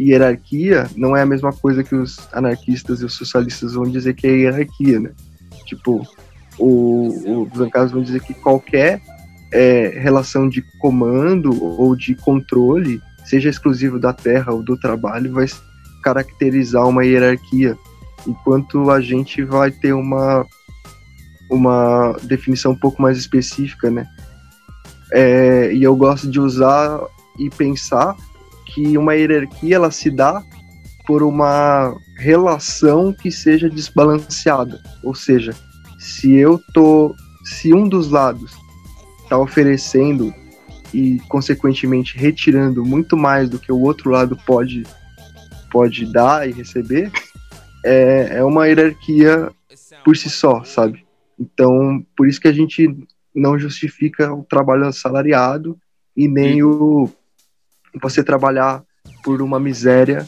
hierarquia 0.00 0.88
não 0.96 1.14
é 1.14 1.20
a 1.20 1.26
mesma 1.26 1.52
coisa 1.52 1.84
que 1.84 1.94
os 1.94 2.16
anarquistas 2.32 3.02
e 3.02 3.04
os 3.04 3.12
socialistas 3.12 3.74
vão 3.74 3.84
dizer 3.84 4.14
que 4.14 4.26
é 4.26 4.30
hierarquia, 4.30 4.98
né? 4.98 5.10
Tipo, 5.66 6.08
o, 6.58 7.48
os 7.52 7.60
ANCAPs 7.60 7.92
vão 7.92 8.02
dizer 8.02 8.22
que 8.22 8.32
qualquer 8.32 9.02
é, 9.52 9.88
relação 10.00 10.48
de 10.48 10.62
comando 10.78 11.62
ou 11.62 11.94
de 11.94 12.14
controle 12.14 12.98
seja 13.26 13.50
exclusivo 13.50 13.98
da 13.98 14.14
terra 14.14 14.54
ou 14.54 14.62
do 14.62 14.74
trabalho, 14.74 15.34
vai 15.34 15.46
caracterizar 16.02 16.86
uma 16.86 17.04
hierarquia, 17.04 17.78
enquanto 18.26 18.90
a 18.90 19.00
gente 19.00 19.42
vai 19.42 19.70
ter 19.70 19.92
uma 19.92 20.46
uma 21.50 22.16
definição 22.22 22.72
um 22.72 22.78
pouco 22.78 23.02
mais 23.02 23.18
específica, 23.18 23.90
né? 23.90 24.06
É, 25.12 25.70
e 25.74 25.82
eu 25.82 25.94
gosto 25.94 26.30
de 26.30 26.40
usar 26.40 26.98
e 27.38 27.50
pensar 27.50 28.16
que 28.66 28.96
uma 28.96 29.14
hierarquia 29.14 29.76
ela 29.76 29.90
se 29.90 30.10
dá 30.10 30.42
por 31.06 31.22
uma 31.22 31.94
relação 32.16 33.12
que 33.12 33.30
seja 33.30 33.68
desbalanceada, 33.68 34.80
ou 35.02 35.14
seja, 35.14 35.54
se 35.98 36.32
eu 36.34 36.58
tô, 36.72 37.14
se 37.44 37.74
um 37.74 37.88
dos 37.88 38.10
lados 38.10 38.52
está 39.22 39.36
oferecendo 39.36 40.32
e 40.94 41.18
consequentemente 41.28 42.16
retirando 42.16 42.84
muito 42.84 43.16
mais 43.16 43.48
do 43.48 43.58
que 43.58 43.72
o 43.72 43.80
outro 43.80 44.10
lado 44.10 44.38
pode 44.46 44.84
pode 45.72 46.04
dar 46.12 46.48
e 46.48 46.52
receber, 46.52 47.10
é, 47.84 48.36
é 48.38 48.44
uma 48.44 48.66
hierarquia 48.66 49.50
por 50.04 50.16
si 50.16 50.28
só, 50.28 50.62
sabe? 50.62 51.04
Então, 51.38 52.04
por 52.16 52.28
isso 52.28 52.40
que 52.40 52.48
a 52.48 52.52
gente 52.52 52.88
não 53.34 53.58
justifica 53.58 54.32
o 54.32 54.44
trabalho 54.44 54.86
assalariado 54.86 55.78
e 56.16 56.28
nem 56.28 56.62
o 56.62 57.08
você 58.00 58.22
trabalhar 58.22 58.84
por 59.24 59.42
uma 59.42 59.58
miséria 59.58 60.26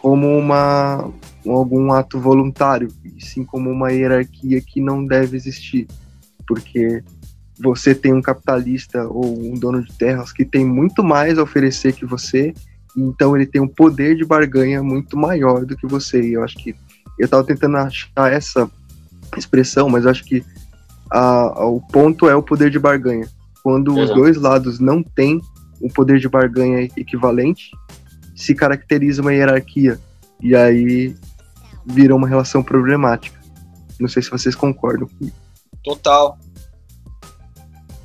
como 0.00 0.36
uma 0.36 1.10
algum 1.46 1.92
ato 1.92 2.18
voluntário, 2.18 2.88
e 3.04 3.24
sim 3.24 3.44
como 3.44 3.70
uma 3.70 3.92
hierarquia 3.92 4.60
que 4.60 4.80
não 4.80 5.06
deve 5.06 5.36
existir, 5.36 5.86
porque 6.46 7.04
você 7.58 7.94
tem 7.94 8.12
um 8.12 8.20
capitalista 8.20 9.06
ou 9.06 9.38
um 9.38 9.54
dono 9.54 9.82
de 9.82 9.92
terras 9.92 10.32
que 10.32 10.44
tem 10.44 10.64
muito 10.64 11.02
mais 11.02 11.38
a 11.38 11.42
oferecer 11.42 11.92
que 11.92 12.04
você, 12.04 12.52
então 12.96 13.36
ele 13.36 13.46
tem 13.46 13.60
um 13.60 13.68
poder 13.68 14.16
de 14.16 14.24
barganha 14.24 14.82
muito 14.82 15.16
maior 15.16 15.64
do 15.64 15.76
que 15.76 15.86
você. 15.86 16.20
E 16.20 16.32
eu 16.32 16.42
acho 16.42 16.56
que 16.56 16.74
eu 17.18 17.24
estava 17.24 17.44
tentando 17.44 17.76
achar 17.76 18.32
essa 18.32 18.70
expressão, 19.36 19.88
mas 19.88 20.06
acho 20.06 20.24
que 20.24 20.44
a, 21.10 21.60
a, 21.60 21.66
o 21.66 21.80
ponto 21.80 22.28
é 22.28 22.34
o 22.34 22.42
poder 22.42 22.70
de 22.70 22.78
barganha. 22.78 23.28
Quando 23.62 23.92
Exato. 23.92 24.04
os 24.04 24.14
dois 24.14 24.36
lados 24.36 24.78
não 24.78 25.02
têm 25.02 25.40
um 25.82 25.88
poder 25.88 26.18
de 26.18 26.28
barganha 26.28 26.88
equivalente, 26.96 27.70
se 28.34 28.54
caracteriza 28.54 29.22
uma 29.22 29.32
hierarquia. 29.32 29.98
E 30.40 30.54
aí 30.54 31.14
vira 31.84 32.14
uma 32.14 32.28
relação 32.28 32.62
problemática. 32.62 33.38
Não 33.98 34.08
sei 34.08 34.22
se 34.22 34.30
vocês 34.30 34.54
concordam 34.54 35.08
comigo. 35.08 35.36
Total. 35.82 36.38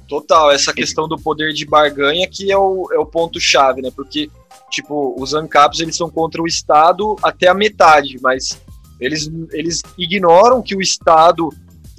Total, 0.08 0.52
essa 0.52 0.74
questão 0.74 1.08
do 1.08 1.18
poder 1.18 1.54
de 1.54 1.66
barganha 1.66 2.28
que 2.30 2.52
é 2.52 2.58
o, 2.58 2.90
é 2.92 3.00
o 3.00 3.06
ponto-chave, 3.06 3.82
né? 3.82 3.90
Porque, 3.96 4.30
tipo, 4.72 5.16
os 5.22 5.34
ANCAPs 5.34 5.80
eles 5.80 5.96
são 5.96 6.10
contra 6.10 6.42
o 6.42 6.48
Estado 6.48 7.16
até 7.22 7.48
a 7.48 7.54
metade, 7.54 8.18
mas 8.22 8.60
eles, 9.00 9.30
eles 9.52 9.82
ignoram 9.98 10.62
que 10.62 10.76
o 10.76 10.82
Estado 10.82 11.50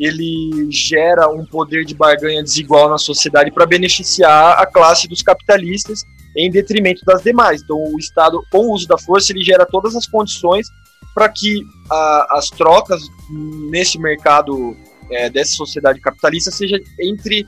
ele 0.01 0.67
gera 0.71 1.29
um 1.29 1.45
poder 1.45 1.85
de 1.85 1.95
barganha 1.95 2.43
desigual 2.43 2.89
na 2.89 2.99
sociedade 2.99 3.53
para 3.53 3.67
beneficiar 3.67 4.59
a 4.59 4.67
classe 4.67 5.07
dos 5.07 5.23
capitalistas 5.23 6.03
em 6.37 6.51
detrimento 6.51 7.05
das 7.05 7.23
demais. 7.23 7.63
Então, 7.63 7.77
o 7.77 7.99
Estado, 7.99 8.43
com 8.51 8.67
o 8.67 8.73
uso 8.73 8.89
da 8.89 8.97
força, 8.99 9.33
ele 9.33 9.45
gera 9.45 9.67
todas 9.67 9.95
as 9.95 10.07
condições 10.07 10.67
para 11.15 11.29
que 11.29 11.63
a, 11.91 12.39
as 12.39 12.49
trocas 12.49 13.03
nesse 13.71 13.99
mercado 13.99 14.75
é, 15.11 15.29
dessa 15.29 15.55
sociedade 15.55 16.01
capitalista 16.01 16.51
seja 16.51 16.81
entre 16.99 17.47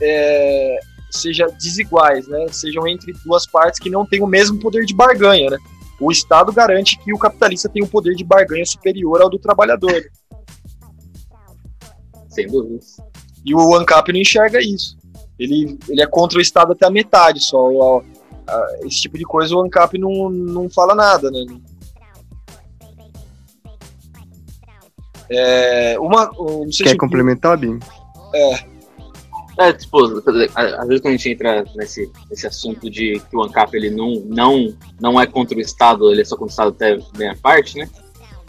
é, 0.00 0.78
seja 1.10 1.46
desiguais, 1.46 2.26
né? 2.28 2.46
Sejam 2.50 2.86
entre 2.86 3.12
duas 3.24 3.46
partes 3.46 3.80
que 3.80 3.90
não 3.90 4.06
têm 4.06 4.22
o 4.22 4.26
mesmo 4.26 4.58
poder 4.58 4.84
de 4.84 4.94
barganha, 4.94 5.50
né? 5.50 5.58
O 6.00 6.12
Estado 6.12 6.52
garante 6.52 6.98
que 6.98 7.12
o 7.12 7.18
capitalista 7.18 7.68
tem 7.68 7.82
um 7.82 7.88
poder 7.88 8.14
de 8.14 8.24
barganha 8.24 8.64
superior 8.64 9.20
ao 9.20 9.28
do 9.28 9.38
trabalhador. 9.38 10.04
Sem 12.28 12.46
dúvida. 12.46 12.78
E 13.44 13.54
o 13.54 13.74
ANCAP 13.74 14.12
não 14.12 14.20
enxerga 14.20 14.60
isso. 14.60 14.96
Ele, 15.38 15.78
ele 15.88 16.02
é 16.02 16.06
contra 16.06 16.38
o 16.38 16.42
Estado 16.42 16.72
até 16.72 16.86
a 16.86 16.90
metade 16.90 17.40
só. 17.40 18.02
esse 18.82 19.02
tipo 19.02 19.18
de 19.18 19.24
coisa 19.24 19.54
o 19.54 19.60
ANCAP 19.60 19.98
não, 19.98 20.30
não 20.30 20.68
fala 20.70 20.94
nada, 20.94 21.30
né? 21.30 21.44
É, 25.30 25.98
uma, 25.98 26.30
Quer 26.82 26.96
complementar, 26.96 27.56
Bim? 27.58 27.78
É. 28.34 28.77
É, 29.58 29.72
tipo, 29.72 30.04
às 30.04 30.88
vezes 30.88 31.00
quando 31.02 31.14
a 31.14 31.16
gente 31.16 31.30
entra 31.30 31.64
nesse, 31.74 32.10
nesse 32.30 32.46
assunto 32.46 32.88
de 32.88 33.20
que 33.28 33.36
o 33.36 33.42
ANCAP 33.42 33.74
ele 33.74 33.90
não, 33.90 34.14
não, 34.26 34.72
não 35.00 35.20
é 35.20 35.26
contra 35.26 35.58
o 35.58 35.60
Estado, 35.60 36.12
ele 36.12 36.20
é 36.20 36.24
só 36.24 36.36
contra 36.36 36.46
o 36.46 36.50
Estado 36.50 36.68
até 36.70 36.98
bem 37.16 37.28
a 37.28 37.34
parte, 37.34 37.76
né? 37.76 37.88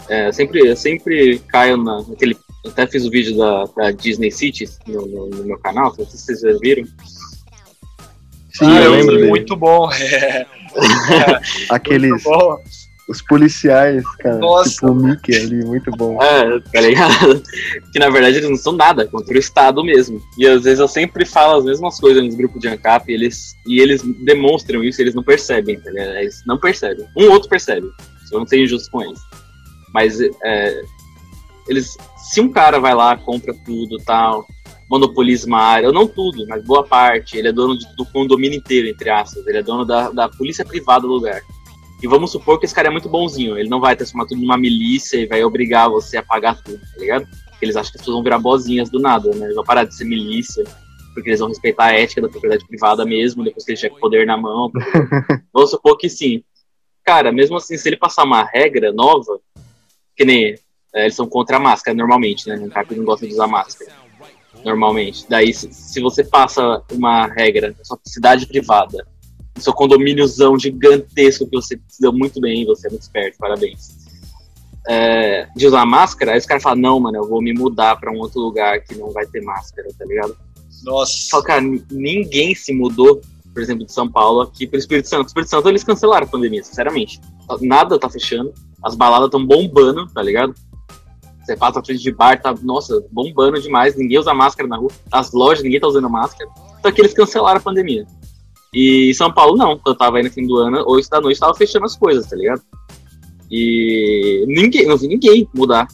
É, 0.07 0.27
eu 0.27 0.33
sempre, 0.33 0.59
eu 0.67 0.75
sempre 0.75 1.39
caio 1.47 1.77
na, 1.77 2.03
naquele. 2.03 2.37
Eu 2.63 2.71
até 2.71 2.85
fiz 2.85 3.05
o 3.05 3.09
vídeo 3.09 3.37
da, 3.37 3.65
da 3.75 3.91
Disney 3.91 4.29
City 4.29 4.69
no, 4.87 5.05
no, 5.05 5.29
no, 5.29 5.43
meu 5.45 5.57
canal, 5.57 5.85
não 5.85 6.05
sei 6.05 6.05
se 6.05 6.17
vocês 6.17 6.41
já 6.41 6.59
viram. 6.59 6.85
Sim, 8.53 8.65
ah, 8.65 8.81
eu 8.81 8.91
lembro. 8.91 9.27
Muito 9.27 9.55
bom. 9.55 9.89
É. 11.09 11.41
Aqueles. 11.73 12.11
Muito 12.11 12.23
bom 12.23 12.57
os 13.09 13.23
policiais, 13.23 14.03
cara. 14.17 14.37
Nossa. 14.37 14.69
Tipo 14.69 14.91
o 14.91 14.95
Mickey 14.95 15.35
ali, 15.35 15.65
muito 15.65 15.89
bom. 15.91 16.21
É, 16.21 16.59
tá 16.59 16.79
ligado? 16.79 17.41
que 17.91 17.97
na 17.97 18.07
verdade 18.09 18.37
eles 18.37 18.49
não 18.49 18.55
são 18.55 18.73
nada 18.73 19.07
contra 19.07 19.33
o 19.33 19.39
Estado 19.39 19.83
mesmo. 19.83 20.21
E 20.37 20.47
às 20.47 20.63
vezes 20.63 20.79
eu 20.79 20.87
sempre 20.87 21.25
falo 21.25 21.57
as 21.57 21.65
mesmas 21.65 21.99
coisas 21.99 22.23
nos 22.23 22.35
grupos 22.35 22.61
de 22.61 22.67
ANCAP 22.67 23.09
e 23.09 23.15
eles, 23.15 23.55
e 23.65 23.81
eles 23.81 24.03
demonstram 24.23 24.83
isso 24.83 25.01
e 25.01 25.03
eles 25.03 25.15
não 25.15 25.23
percebem, 25.23 25.79
tá 25.79 25.89
ligado? 25.89 26.17
Eles 26.17 26.43
não 26.45 26.59
percebem. 26.59 27.07
Um 27.17 27.31
outro 27.31 27.49
percebe. 27.49 27.87
Eu 28.31 28.39
não 28.39 28.45
ser 28.45 28.61
injusto 28.61 28.91
com 28.91 29.01
eles. 29.01 29.19
Mas 29.91 30.21
é, 30.21 30.81
eles. 31.67 31.97
Se 32.31 32.39
um 32.39 32.49
cara 32.49 32.79
vai 32.79 32.93
lá, 32.93 33.17
compra 33.17 33.55
tudo 33.65 33.97
tal, 34.05 34.45
monopoliza 34.87 35.47
uma 35.47 35.61
área, 35.61 35.87
ou 35.87 35.93
não 35.93 36.05
tudo, 36.05 36.45
mas 36.47 36.63
boa 36.63 36.83
parte, 36.83 37.35
ele 37.35 37.47
é 37.47 37.51
dono 37.51 37.75
de, 37.75 37.87
do 37.95 38.05
condomínio 38.05 38.59
inteiro, 38.59 38.87
entre 38.87 39.09
aspas, 39.09 39.47
ele 39.47 39.57
é 39.57 39.63
dono 39.63 39.83
da, 39.83 40.11
da 40.11 40.29
polícia 40.29 40.63
privada 40.63 41.07
do 41.07 41.13
lugar 41.13 41.41
e 42.01 42.07
vamos 42.07 42.31
supor 42.31 42.59
que 42.59 42.65
esse 42.65 42.73
cara 42.73 42.87
é 42.87 42.91
muito 42.91 43.09
bonzinho. 43.09 43.57
Ele 43.57 43.69
não 43.69 43.79
vai 43.79 43.95
transformar 43.95 44.25
tudo 44.25 44.41
numa 44.41 44.57
milícia 44.57 45.17
e 45.17 45.25
vai 45.25 45.43
obrigar 45.43 45.89
você 45.89 46.17
a 46.17 46.23
pagar 46.23 46.61
tudo, 46.61 46.79
tá 46.79 46.99
ligado? 46.99 47.27
Porque 47.49 47.65
eles 47.65 47.75
acham 47.75 47.91
que 47.91 47.97
as 47.97 48.01
pessoas 48.01 48.15
vão 48.15 48.23
virar 48.23 48.39
bozinhas 48.39 48.89
do 48.89 48.99
nada, 48.99 49.29
né? 49.35 49.47
Eles 49.47 49.55
vão 49.55 49.65
parar 49.65 49.83
de 49.83 49.93
ser 49.93 50.05
milícia, 50.05 50.63
porque 51.13 51.29
eles 51.29 51.39
vão 51.39 51.49
respeitar 51.49 51.85
a 51.85 51.93
ética 51.93 52.21
da 52.21 52.29
propriedade 52.29 52.65
privada 52.65 53.05
mesmo, 53.05 53.43
depois 53.43 53.65
que 53.65 53.71
eles 53.71 53.81
tiver 53.81 53.99
poder 53.99 54.25
na 54.25 54.37
mão. 54.37 54.71
vamos 55.53 55.71
supor 55.71 55.97
que 55.97 56.09
sim. 56.09 56.41
Cara, 57.03 57.31
mesmo 57.31 57.57
assim, 57.57 57.75
se 57.77 57.89
ele 57.89 57.97
passar 57.97 58.23
uma 58.23 58.43
regra 58.43 58.93
nova, 58.93 59.39
que 60.15 60.23
nem 60.23 60.55
é, 60.93 61.03
eles 61.03 61.15
são 61.15 61.27
contra 61.27 61.57
a 61.57 61.59
máscara 61.59 61.95
normalmente, 61.95 62.47
né? 62.47 62.55
O 62.55 62.69
cara 62.69 62.87
não 62.91 63.03
gosta 63.03 63.27
de 63.27 63.33
usar 63.33 63.47
máscara. 63.47 63.91
Normalmente. 64.63 65.25
Daí, 65.29 65.53
se, 65.53 65.71
se 65.73 66.01
você 66.01 66.23
passa 66.23 66.81
uma 66.91 67.27
regra 67.27 67.75
na 67.77 67.83
sua 67.83 67.99
cidade 68.05 68.45
privada 68.45 69.05
seu 69.63 69.73
condomíniozão 69.73 70.57
gigantesco 70.57 71.47
que 71.47 71.55
você 71.55 71.79
deu 71.99 72.11
muito 72.13 72.39
bem, 72.39 72.65
você 72.65 72.87
é 72.87 72.89
muito 72.89 73.03
esperto, 73.03 73.37
parabéns. 73.37 74.09
É, 74.87 75.47
de 75.55 75.67
usar 75.67 75.85
máscara, 75.85 76.31
aí 76.31 76.39
os 76.39 76.45
caras 76.45 76.63
falam, 76.63 76.79
não, 76.79 76.99
mano, 76.99 77.17
eu 77.17 77.27
vou 77.27 77.41
me 77.41 77.53
mudar 77.53 77.99
para 77.99 78.11
um 78.11 78.17
outro 78.17 78.39
lugar 78.39 78.81
que 78.81 78.95
não 78.95 79.11
vai 79.11 79.25
ter 79.25 79.41
máscara, 79.41 79.87
tá 79.97 80.05
ligado? 80.05 80.35
Nossa. 80.83 81.29
Fala, 81.29 81.43
cara, 81.43 81.61
ninguém 81.91 82.55
se 82.55 82.73
mudou, 82.73 83.21
por 83.53 83.61
exemplo, 83.61 83.85
de 83.85 83.91
São 83.91 84.09
Paulo 84.09 84.41
aqui 84.41 84.65
pro 84.65 84.79
Espírito 84.79 85.09
Santo. 85.09 85.27
Espírito 85.27 85.49
Santo 85.49 85.69
eles 85.69 85.83
cancelaram 85.83 86.25
a 86.25 86.29
pandemia, 86.29 86.63
sinceramente. 86.63 87.19
Nada 87.61 87.99
tá 87.99 88.09
fechando, 88.09 88.53
as 88.83 88.95
baladas 88.95 89.27
estão 89.27 89.45
bombando, 89.45 90.07
tá 90.07 90.21
ligado? 90.21 90.55
Você 91.43 91.57
passa 91.57 91.83
frente 91.83 92.01
de 92.01 92.11
bar, 92.11 92.39
tá, 92.39 92.53
nossa, 92.61 93.03
bombando 93.11 93.59
demais, 93.59 93.95
ninguém 93.95 94.19
usa 94.19 94.33
máscara 94.33 94.67
na 94.67 94.77
rua, 94.77 94.91
as 95.11 95.31
lojas, 95.33 95.63
ninguém 95.63 95.79
tá 95.79 95.87
usando 95.87 96.09
máscara. 96.09 96.49
Então 96.79 96.91
aqui 96.91 97.01
eles 97.01 97.13
cancelaram 97.13 97.57
a 97.57 97.61
pandemia. 97.61 98.05
E 98.73 99.13
São 99.15 99.31
Paulo 99.31 99.57
não, 99.57 99.77
quando 99.77 99.95
eu 99.95 99.97
tava 99.97 100.17
aí 100.17 100.23
no 100.23 100.31
fim 100.31 100.45
do 100.45 100.57
ano, 100.57 100.83
8 100.87 101.09
da 101.09 101.21
noite 101.21 101.39
tava 101.39 101.55
fechando 101.55 101.85
as 101.85 101.97
coisas, 101.97 102.27
tá 102.27 102.35
ligado? 102.35 102.61
E 103.49 104.45
ninguém, 104.47 104.85
não 104.85 104.97
vi 104.97 105.07
ninguém 105.07 105.47
mudar 105.53 105.87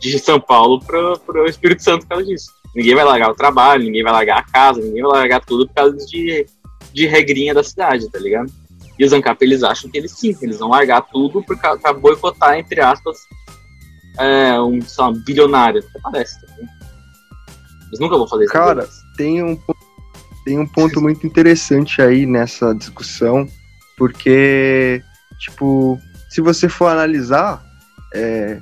de 0.00 0.18
São 0.18 0.40
Paulo 0.40 0.80
para 0.80 1.42
o 1.42 1.46
Espírito 1.46 1.82
Santo 1.82 2.02
por 2.02 2.08
causa 2.08 2.24
disso. 2.24 2.50
Ninguém 2.74 2.94
vai 2.94 3.04
largar 3.04 3.30
o 3.30 3.34
trabalho, 3.34 3.84
ninguém 3.84 4.02
vai 4.02 4.12
largar 4.12 4.38
a 4.38 4.42
casa, 4.42 4.80
ninguém 4.80 5.02
vai 5.02 5.20
largar 5.20 5.44
tudo 5.44 5.68
por 5.68 5.74
causa 5.74 5.96
de, 6.06 6.46
de 6.92 7.06
regrinha 7.06 7.54
da 7.54 7.62
cidade, 7.62 8.10
tá 8.10 8.18
ligado? 8.18 8.50
E 8.98 9.04
os 9.04 9.12
ANCAP, 9.12 9.42
eles 9.42 9.62
acham 9.62 9.90
que 9.90 9.98
eles 9.98 10.12
sim, 10.12 10.36
eles 10.42 10.58
vão 10.58 10.70
largar 10.70 11.02
tudo 11.02 11.44
para 11.44 11.92
boicotar, 11.92 12.58
entre 12.58 12.80
aspas, 12.80 13.18
é, 14.18 14.60
um, 14.60 14.80
sei 14.82 15.04
lá, 15.04 15.10
um 15.10 15.24
bilionário, 15.24 15.84
até 15.88 16.00
parece. 16.00 16.40
Tá 16.40 16.54
eles 17.88 18.00
nunca 18.00 18.16
vão 18.16 18.26
fazer 18.26 18.44
isso. 18.44 18.52
Cara, 18.52 18.88
tem 19.16 19.42
um 19.42 19.56
ponto 19.56 19.83
tem 20.44 20.58
um 20.58 20.66
ponto 20.66 21.00
muito 21.00 21.26
interessante 21.26 22.02
aí 22.02 22.26
nessa 22.26 22.74
discussão, 22.74 23.48
porque, 23.96 25.02
tipo, 25.38 25.98
se 26.30 26.40
você 26.40 26.68
for 26.68 26.86
analisar, 26.86 27.64
é, 28.14 28.60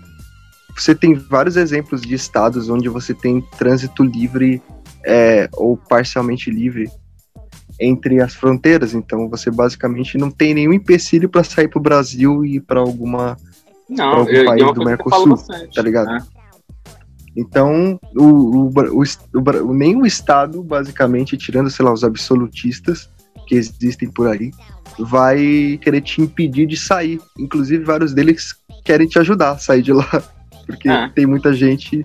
você 0.77 0.95
tem 0.95 1.15
vários 1.15 1.57
exemplos 1.57 2.03
de 2.03 2.15
estados 2.15 2.69
onde 2.69 2.89
você 2.89 3.13
tem 3.13 3.41
trânsito 3.59 4.03
livre 4.03 4.63
é, 5.05 5.49
ou 5.55 5.77
parcialmente 5.77 6.51
livre 6.51 6.91
entre 7.81 8.21
as 8.21 8.35
fronteiras. 8.35 8.95
Então, 8.95 9.29
você 9.29 9.51
basicamente 9.51 10.17
não 10.17 10.31
tem 10.31 10.55
nenhum 10.55 10.73
empecilho 10.73 11.29
para 11.29 11.43
sair 11.43 11.69
para 11.69 11.79
o 11.79 11.83
Brasil 11.83 12.45
e 12.45 12.61
para 12.61 12.81
alguma 12.81 13.37
não, 13.89 14.11
pra 14.11 14.19
algum 14.21 14.31
eu, 14.31 14.45
país 14.45 14.75
do 14.75 14.85
Mercosul, 14.85 15.37
tá 15.75 15.83
ligado? 15.83 16.07
Né? 16.07 16.25
Então, 17.37 17.99
o, 18.15 18.69
o, 18.69 18.73
o, 18.73 19.75
nem 19.75 19.97
o 19.97 20.07
Estado, 20.07 20.63
basicamente, 20.63 21.37
tirando, 21.37 21.71
sei 21.71 21.85
lá, 21.85 21.93
os 21.93 22.05
absolutistas 22.05 23.09
que 23.47 23.55
existem 23.55 24.11
por 24.11 24.29
aí, 24.29 24.51
vai 24.99 25.79
querer 25.81 26.03
te 26.03 26.21
impedir 26.21 26.67
de 26.67 26.77
sair. 26.77 27.21
Inclusive, 27.39 27.85
vários 27.85 28.13
deles 28.13 28.55
querem 28.85 29.07
te 29.07 29.19
ajudar 29.19 29.53
a 29.53 29.59
sair 29.59 29.83
de 29.83 29.93
lá. 29.93 30.23
Porque 30.67 30.89
ah. 30.89 31.11
tem 31.15 31.27
muita 31.27 31.53
gente, 31.53 32.05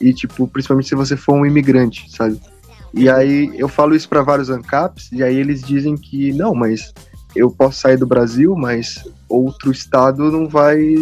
e, 0.00 0.12
tipo, 0.12 0.46
principalmente 0.46 0.88
se 0.88 0.94
você 0.94 1.16
for 1.16 1.34
um 1.34 1.46
imigrante, 1.46 2.10
sabe? 2.10 2.40
E 2.94 3.10
aí 3.10 3.50
eu 3.56 3.68
falo 3.68 3.94
isso 3.94 4.08
para 4.08 4.22
vários 4.22 4.48
ANCAPs, 4.48 5.10
e 5.12 5.22
aí 5.22 5.36
eles 5.36 5.62
dizem 5.62 5.96
que 5.96 6.32
não, 6.32 6.54
mas 6.54 6.94
eu 7.34 7.50
posso 7.50 7.80
sair 7.80 7.96
do 7.96 8.06
Brasil, 8.06 8.54
mas 8.54 9.04
outro 9.28 9.70
estado 9.70 10.30
não 10.30 10.48
vai 10.48 10.96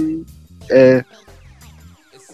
é, 0.71 1.05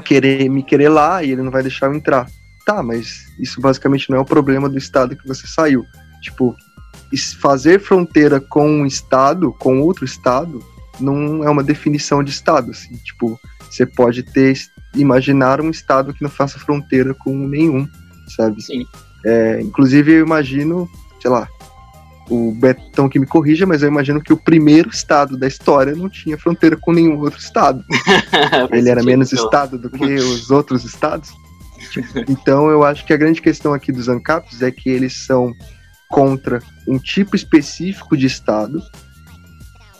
querer 0.00 0.48
me 0.48 0.62
querer 0.62 0.88
lá 0.88 1.22
e 1.22 1.32
ele 1.32 1.42
não 1.42 1.50
vai 1.50 1.62
deixar 1.62 1.86
eu 1.86 1.94
entrar. 1.94 2.28
Tá, 2.64 2.82
mas 2.82 3.26
isso 3.38 3.60
basicamente 3.60 4.10
não 4.10 4.18
é 4.18 4.20
o 4.20 4.24
problema 4.24 4.68
do 4.68 4.78
estado 4.78 5.16
que 5.16 5.26
você 5.26 5.46
saiu. 5.46 5.84
Tipo, 6.20 6.54
fazer 7.40 7.80
fronteira 7.80 8.40
com 8.40 8.68
um 8.68 8.86
estado, 8.86 9.52
com 9.52 9.80
outro 9.80 10.04
estado, 10.04 10.62
não 11.00 11.42
é 11.42 11.50
uma 11.50 11.62
definição 11.62 12.22
de 12.22 12.30
estado, 12.30 12.70
assim. 12.70 12.94
Tipo, 12.96 13.38
você 13.70 13.86
pode 13.86 14.22
ter 14.22 14.56
imaginar 14.94 15.60
um 15.60 15.70
estado 15.70 16.12
que 16.12 16.22
não 16.22 16.30
faça 16.30 16.58
fronteira 16.58 17.14
com 17.14 17.34
nenhum, 17.34 17.88
sabe? 18.36 18.62
Sim. 18.62 18.84
É, 19.24 19.60
inclusive 19.60 20.12
eu 20.12 20.24
imagino, 20.24 20.88
sei 21.20 21.30
lá, 21.30 21.48
o 22.30 22.52
Betão 22.52 23.08
que 23.08 23.18
me 23.18 23.26
corrija, 23.26 23.66
mas 23.66 23.82
eu 23.82 23.88
imagino 23.88 24.22
que 24.22 24.32
o 24.32 24.36
primeiro 24.36 24.88
estado 24.88 25.36
da 25.36 25.48
história 25.48 25.94
não 25.96 26.08
tinha 26.08 26.38
fronteira 26.38 26.76
com 26.76 26.92
nenhum 26.92 27.18
outro 27.18 27.40
estado. 27.40 27.84
Ele 28.70 28.88
era 28.88 29.02
menos 29.02 29.32
então. 29.32 29.44
estado 29.44 29.76
do 29.76 29.90
que 29.90 30.14
os 30.14 30.50
outros 30.50 30.84
estados. 30.84 31.30
Então 32.28 32.70
eu 32.70 32.84
acho 32.84 33.04
que 33.04 33.12
a 33.12 33.16
grande 33.16 33.42
questão 33.42 33.74
aqui 33.74 33.90
dos 33.90 34.08
ANCAPs 34.08 34.62
é 34.62 34.70
que 34.70 34.88
eles 34.88 35.26
são 35.26 35.52
contra 36.08 36.62
um 36.86 36.98
tipo 36.98 37.34
específico 37.34 38.16
de 38.16 38.26
estado 38.26 38.80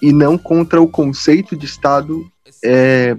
e 0.01 0.12
não 0.12 0.39
contra 0.39 0.81
o 0.81 0.89
conceito 0.89 1.57
de 1.57 1.66
estado 1.66 2.24
é, 2.64 3.16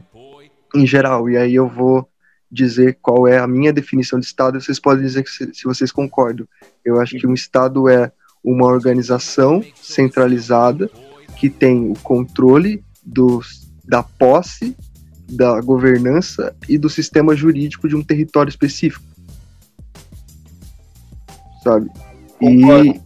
em 0.74 0.88
geral. 0.88 1.30
E 1.30 1.36
aí 1.36 1.54
eu 1.56 1.68
vou 1.68 2.08
dizer 2.50 2.98
qual 3.02 3.28
é 3.28 3.40
a 3.40 3.48
minha 3.48 3.74
definição 3.74 4.20
de 4.20 4.26
estado, 4.26 4.60
vocês 4.60 4.80
podem 4.80 5.04
dizer 5.04 5.28
se, 5.28 5.54
se 5.54 5.64
vocês 5.66 5.92
concordam. 5.92 6.48
Eu 6.84 7.00
acho 7.00 7.18
que 7.18 7.28
um 7.28 7.34
estado 7.34 7.90
é 7.90 8.12
uma 8.44 8.68
organização 8.68 9.64
centralizada 9.82 10.90
que 11.38 11.50
tem 11.50 11.92
o 11.92 11.94
controle 12.02 12.84
dos, 13.04 13.72
da 13.84 14.04
posse, 14.04 14.76
da 15.30 15.60
governança 15.62 16.56
e 16.68 16.78
do 16.78 16.90
sistema 16.90 17.36
jurídico 17.36 17.88
de 17.88 17.96
um 17.96 18.04
território 18.04 18.50
específico. 18.50 19.06
Sabe? 21.64 21.90
Concordo. 22.40 22.86
E 22.86 23.02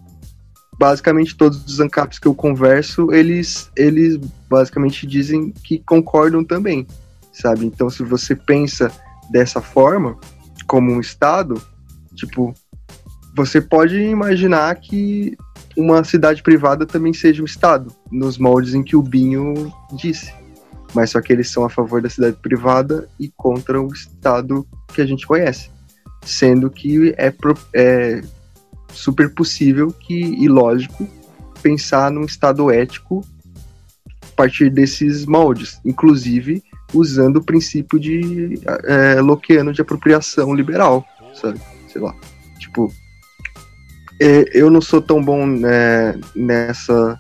basicamente 0.78 1.36
todos 1.36 1.64
os 1.66 1.80
ANCAPs 1.80 2.20
que 2.20 2.28
eu 2.28 2.36
converso, 2.36 3.12
eles, 3.14 3.72
eles 3.76 4.18
basicamente 4.50 5.08
dizem 5.08 5.52
que 5.52 5.80
concordam 5.80 6.44
também, 6.44 6.86
sabe? 7.32 7.66
Então, 7.66 7.90
se 7.90 8.04
você 8.04 8.36
pensa 8.36 8.92
dessa 9.30 9.62
forma, 9.62 10.18
como 10.68 10.92
um 10.92 11.00
Estado, 11.00 11.62
tipo, 12.16 12.54
você 13.36 13.60
pode 13.60 14.00
imaginar 14.00 14.74
que 14.76 15.36
uma 15.76 16.04
cidade 16.06 16.42
privada 16.42 16.86
também 16.86 17.14
seja 17.14 17.42
um 17.42 17.46
Estado, 17.46 17.92
nos 18.10 18.38
moldes 18.38 18.74
em 18.74 18.82
que 18.82 18.96
o 18.96 19.02
Binho 19.02 19.74
disse. 19.94 20.34
Mas 20.94 21.10
só 21.10 21.22
que 21.22 21.34
eles 21.34 21.52
são 21.52 21.66
a 21.66 21.70
favor 21.70 22.02
da 22.02 22.10
cidade 22.10 22.38
privada 22.42 23.10
e 23.20 23.30
contra 23.36 23.82
o 23.82 23.92
Estado 23.92 24.66
que 24.94 25.02
a 25.02 25.06
gente 25.06 25.28
conhece. 25.28 25.70
Sendo 26.24 26.70
que 26.70 27.14
é, 27.18 27.34
é 27.74 28.22
super 28.94 29.34
possível 29.34 29.92
que, 29.92 30.14
e 30.14 30.48
lógico 30.48 31.06
pensar 31.62 32.10
num 32.10 32.24
Estado 32.24 32.72
ético 32.72 33.26
a 34.24 34.36
partir 34.36 34.70
desses 34.70 35.26
moldes, 35.26 35.80
inclusive 35.84 36.64
usando 36.94 37.38
o 37.38 37.44
princípio 37.44 38.00
de 38.00 38.62
é, 38.86 39.20
Lockeano 39.20 39.74
de 39.74 39.82
apropriação 39.82 40.54
liberal, 40.54 41.06
sabe? 41.34 41.60
Sei 41.92 42.02
lá. 42.02 42.16
Tipo, 42.60 42.90
eu 44.20 44.70
não 44.72 44.82
sou 44.82 45.02
tão 45.02 45.24
bom 45.24 45.46
né, 45.46 46.20
nessa 46.36 47.20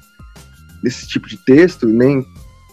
nesse 0.82 1.08
tipo 1.08 1.28
de 1.28 1.38
texto, 1.38 1.88
nem 1.88 2.24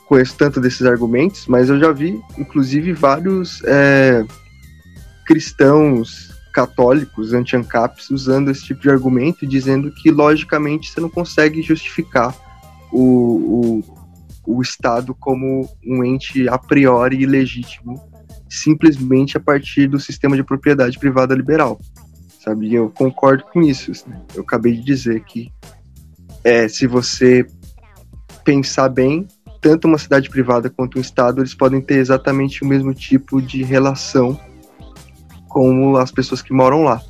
conheço 0.07 0.37
tanto 0.37 0.61
desses 0.61 0.85
argumentos, 0.85 1.47
mas 1.47 1.71
eu 1.71 1.81
já 1.81 1.91
vi, 1.91 2.21
inclusive, 2.37 2.93
vários 2.93 3.63
é, 3.65 4.23
cristãos 5.25 6.31
católicos 6.53 7.33
anti-ANCAPs 7.33 8.11
usando 8.11 8.51
esse 8.51 8.63
tipo 8.65 8.83
de 8.83 8.91
argumento, 8.91 9.47
dizendo 9.47 9.91
que, 9.91 10.11
logicamente, 10.11 10.91
você 10.91 11.01
não 11.01 11.09
consegue 11.09 11.63
justificar 11.63 12.37
o, 12.93 13.83
o, 14.45 14.57
o 14.59 14.61
Estado 14.61 15.15
como 15.15 15.67
um 15.83 16.05
ente 16.05 16.47
a 16.47 16.59
priori 16.59 17.23
ilegítimo, 17.23 17.99
simplesmente 18.51 19.39
a 19.39 19.41
partir 19.41 19.87
do 19.87 19.99
sistema 19.99 20.37
de 20.37 20.45
propriedade 20.45 20.99
privada 20.99 21.35
liberal 21.35 21.81
sabe? 22.43 22.69
E 22.69 22.75
eu 22.75 22.91
concordo 22.91 23.45
com 23.53 23.63
isso. 23.63 23.93
Eu 24.35 24.43
acabei 24.43 24.75
de 24.75 24.83
dizer 24.83 25.23
que 25.25 25.53
é, 26.45 26.69
se 26.69 26.87
você 26.87 27.47
pensar 28.45 28.89
bem, 28.89 29.29
tanto 29.61 29.87
uma 29.87 29.99
cidade 29.99 30.29
privada 30.29 30.69
quanto 30.69 30.99
um 30.99 31.01
estado, 31.01 31.41
eles 31.41 31.55
podem 31.55 31.81
ter 31.81 31.99
exatamente 31.99 32.65
o 32.65 32.67
mesmo 32.67 32.93
tipo 32.93 33.41
de 33.41 33.63
relação 33.63 34.39
com 35.49 35.97
as 35.97 36.11
pessoas 36.11 36.43
que 36.43 36.53
moram 36.53 36.83
lá. 36.83 37.01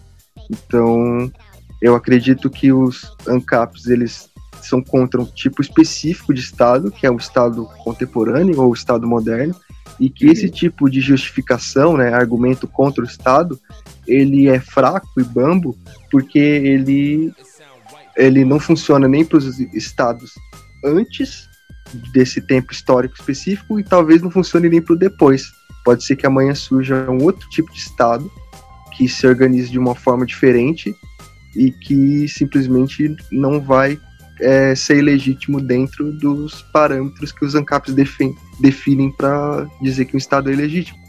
Então, 0.50 1.32
eu 1.80 1.94
acredito 1.94 2.50
que 2.50 2.72
os 2.72 3.10
ANCAPs, 3.26 3.86
eles 3.86 4.30
são 4.60 4.82
contra 4.82 5.20
um 5.20 5.24
tipo 5.24 5.62
específico 5.62 6.34
de 6.34 6.40
Estado, 6.40 6.90
que 6.90 7.06
é 7.06 7.10
o 7.10 7.16
Estado 7.16 7.66
contemporâneo 7.82 8.60
ou 8.60 8.70
o 8.70 8.74
Estado 8.74 9.06
moderno, 9.06 9.54
e 10.00 10.08
que 10.08 10.26
esse 10.26 10.48
tipo 10.48 10.90
de 10.90 11.00
justificação, 11.00 11.96
né, 11.96 12.12
argumento 12.12 12.66
contra 12.66 13.02
o 13.02 13.06
Estado, 13.06 13.60
ele 14.06 14.48
é 14.48 14.58
fraco 14.58 15.20
e 15.20 15.24
bambo 15.24 15.76
porque 16.10 16.38
ele 16.38 17.32
ele 18.16 18.44
não 18.44 18.60
funciona 18.60 19.08
nem 19.08 19.24
para 19.24 19.38
os 19.38 19.58
estados 19.58 20.32
antes 20.84 21.48
desse 22.12 22.40
tempo 22.40 22.72
histórico 22.72 23.14
específico 23.18 23.80
e 23.80 23.84
talvez 23.84 24.22
não 24.22 24.30
funcione 24.30 24.68
nem 24.68 24.82
para 24.82 24.94
o 24.94 24.98
depois. 24.98 25.50
Pode 25.84 26.04
ser 26.04 26.16
que 26.16 26.26
amanhã 26.26 26.54
surja 26.54 27.10
um 27.10 27.22
outro 27.22 27.48
tipo 27.48 27.72
de 27.72 27.78
estado 27.78 28.30
que 28.96 29.08
se 29.08 29.26
organize 29.26 29.70
de 29.70 29.78
uma 29.78 29.94
forma 29.94 30.26
diferente 30.26 30.94
e 31.56 31.70
que 31.70 32.28
simplesmente 32.28 33.14
não 33.30 33.60
vai 33.60 33.98
é, 34.40 34.74
ser 34.74 34.98
ilegítimo 34.98 35.60
dentro 35.60 36.12
dos 36.12 36.62
parâmetros 36.72 37.32
que 37.32 37.44
os 37.44 37.54
ANCAPs 37.54 37.94
definem 37.94 39.10
para 39.12 39.66
dizer 39.80 40.06
que 40.06 40.16
um 40.16 40.18
estado 40.18 40.50
é 40.50 40.52
ilegítimo. 40.52 41.02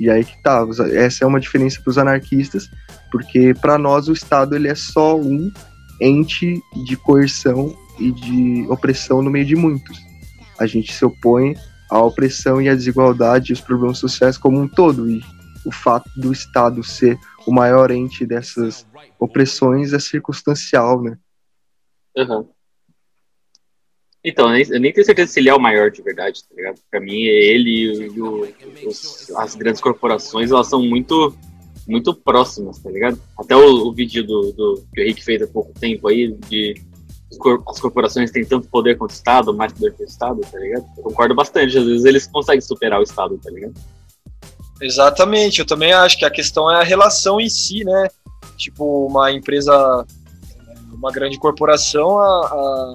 E 0.00 0.08
aí 0.08 0.24
que 0.24 0.40
tá, 0.42 0.64
essa 0.92 1.24
é 1.24 1.26
uma 1.26 1.40
diferença 1.40 1.80
para 1.82 1.90
os 1.90 1.98
anarquistas, 1.98 2.70
porque 3.10 3.52
para 3.60 3.76
nós 3.76 4.08
o 4.08 4.12
Estado 4.12 4.54
ele 4.54 4.68
é 4.68 4.74
só 4.74 5.18
um 5.18 5.50
ente 6.00 6.62
de 6.84 6.96
coerção 6.96 7.76
e 7.98 8.12
de 8.12 8.66
opressão 8.68 9.22
no 9.22 9.30
meio 9.30 9.44
de 9.44 9.56
muitos. 9.56 9.98
A 10.58 10.66
gente 10.66 10.92
se 10.92 11.04
opõe 11.04 11.56
à 11.90 12.00
opressão 12.00 12.62
e 12.62 12.68
à 12.68 12.74
desigualdade 12.74 13.50
e 13.50 13.54
os 13.54 13.60
problemas 13.60 13.98
sociais 13.98 14.38
como 14.38 14.60
um 14.60 14.68
todo. 14.68 15.10
E 15.10 15.20
o 15.64 15.72
fato 15.72 16.08
do 16.16 16.32
Estado 16.32 16.84
ser 16.84 17.18
o 17.44 17.52
maior 17.52 17.90
ente 17.90 18.24
dessas 18.24 18.86
opressões 19.18 19.92
é 19.92 19.98
circunstancial, 19.98 21.02
né? 21.02 21.18
Uhum. 22.16 22.48
Então, 24.24 24.54
eu 24.56 24.80
nem 24.80 24.92
tenho 24.92 25.06
certeza 25.06 25.32
se 25.32 25.40
ele 25.40 25.48
é 25.48 25.54
o 25.54 25.60
maior 25.60 25.90
de 25.90 26.02
verdade, 26.02 26.42
tá 26.42 26.54
ligado? 26.54 26.80
Pra 26.90 27.00
mim, 27.00 27.22
ele 27.22 28.10
e 28.14 28.20
o, 28.20 28.48
os, 28.86 29.30
as 29.36 29.54
grandes 29.54 29.80
corporações, 29.80 30.50
elas 30.50 30.66
são 30.66 30.82
muito, 30.82 31.36
muito 31.86 32.12
próximas, 32.12 32.78
tá 32.80 32.90
ligado? 32.90 33.20
Até 33.38 33.54
o, 33.54 33.86
o 33.86 33.92
vídeo 33.92 34.26
do, 34.26 34.52
do, 34.52 34.84
que 34.92 35.00
o 35.00 35.04
Rick 35.04 35.24
fez 35.24 35.42
há 35.42 35.46
pouco 35.46 35.72
tempo 35.78 36.08
aí, 36.08 36.32
de 36.48 36.74
as 37.68 37.78
corporações 37.78 38.30
têm 38.30 38.44
tanto 38.44 38.68
poder 38.68 38.96
quanto 38.96 39.10
o 39.10 39.14
Estado, 39.14 39.54
mais 39.54 39.72
poder 39.72 39.94
que 39.94 40.02
o 40.02 40.06
Estado, 40.06 40.40
tá 40.40 40.58
ligado? 40.58 40.84
Eu 40.96 41.02
concordo 41.04 41.34
bastante, 41.34 41.78
às 41.78 41.84
vezes 41.84 42.04
eles 42.04 42.26
conseguem 42.26 42.60
superar 42.60 42.98
o 42.98 43.02
Estado, 43.02 43.38
tá 43.38 43.50
ligado? 43.50 43.74
Exatamente, 44.80 45.60
eu 45.60 45.66
também 45.66 45.92
acho 45.92 46.18
que 46.18 46.24
a 46.24 46.30
questão 46.30 46.70
é 46.70 46.80
a 46.80 46.84
relação 46.84 47.40
em 47.40 47.48
si, 47.48 47.84
né? 47.84 48.08
Tipo, 48.56 49.06
uma 49.06 49.30
empresa, 49.30 50.06
uma 50.92 51.12
grande 51.12 51.38
corporação, 51.38 52.18
a, 52.18 52.24
a 52.24 52.94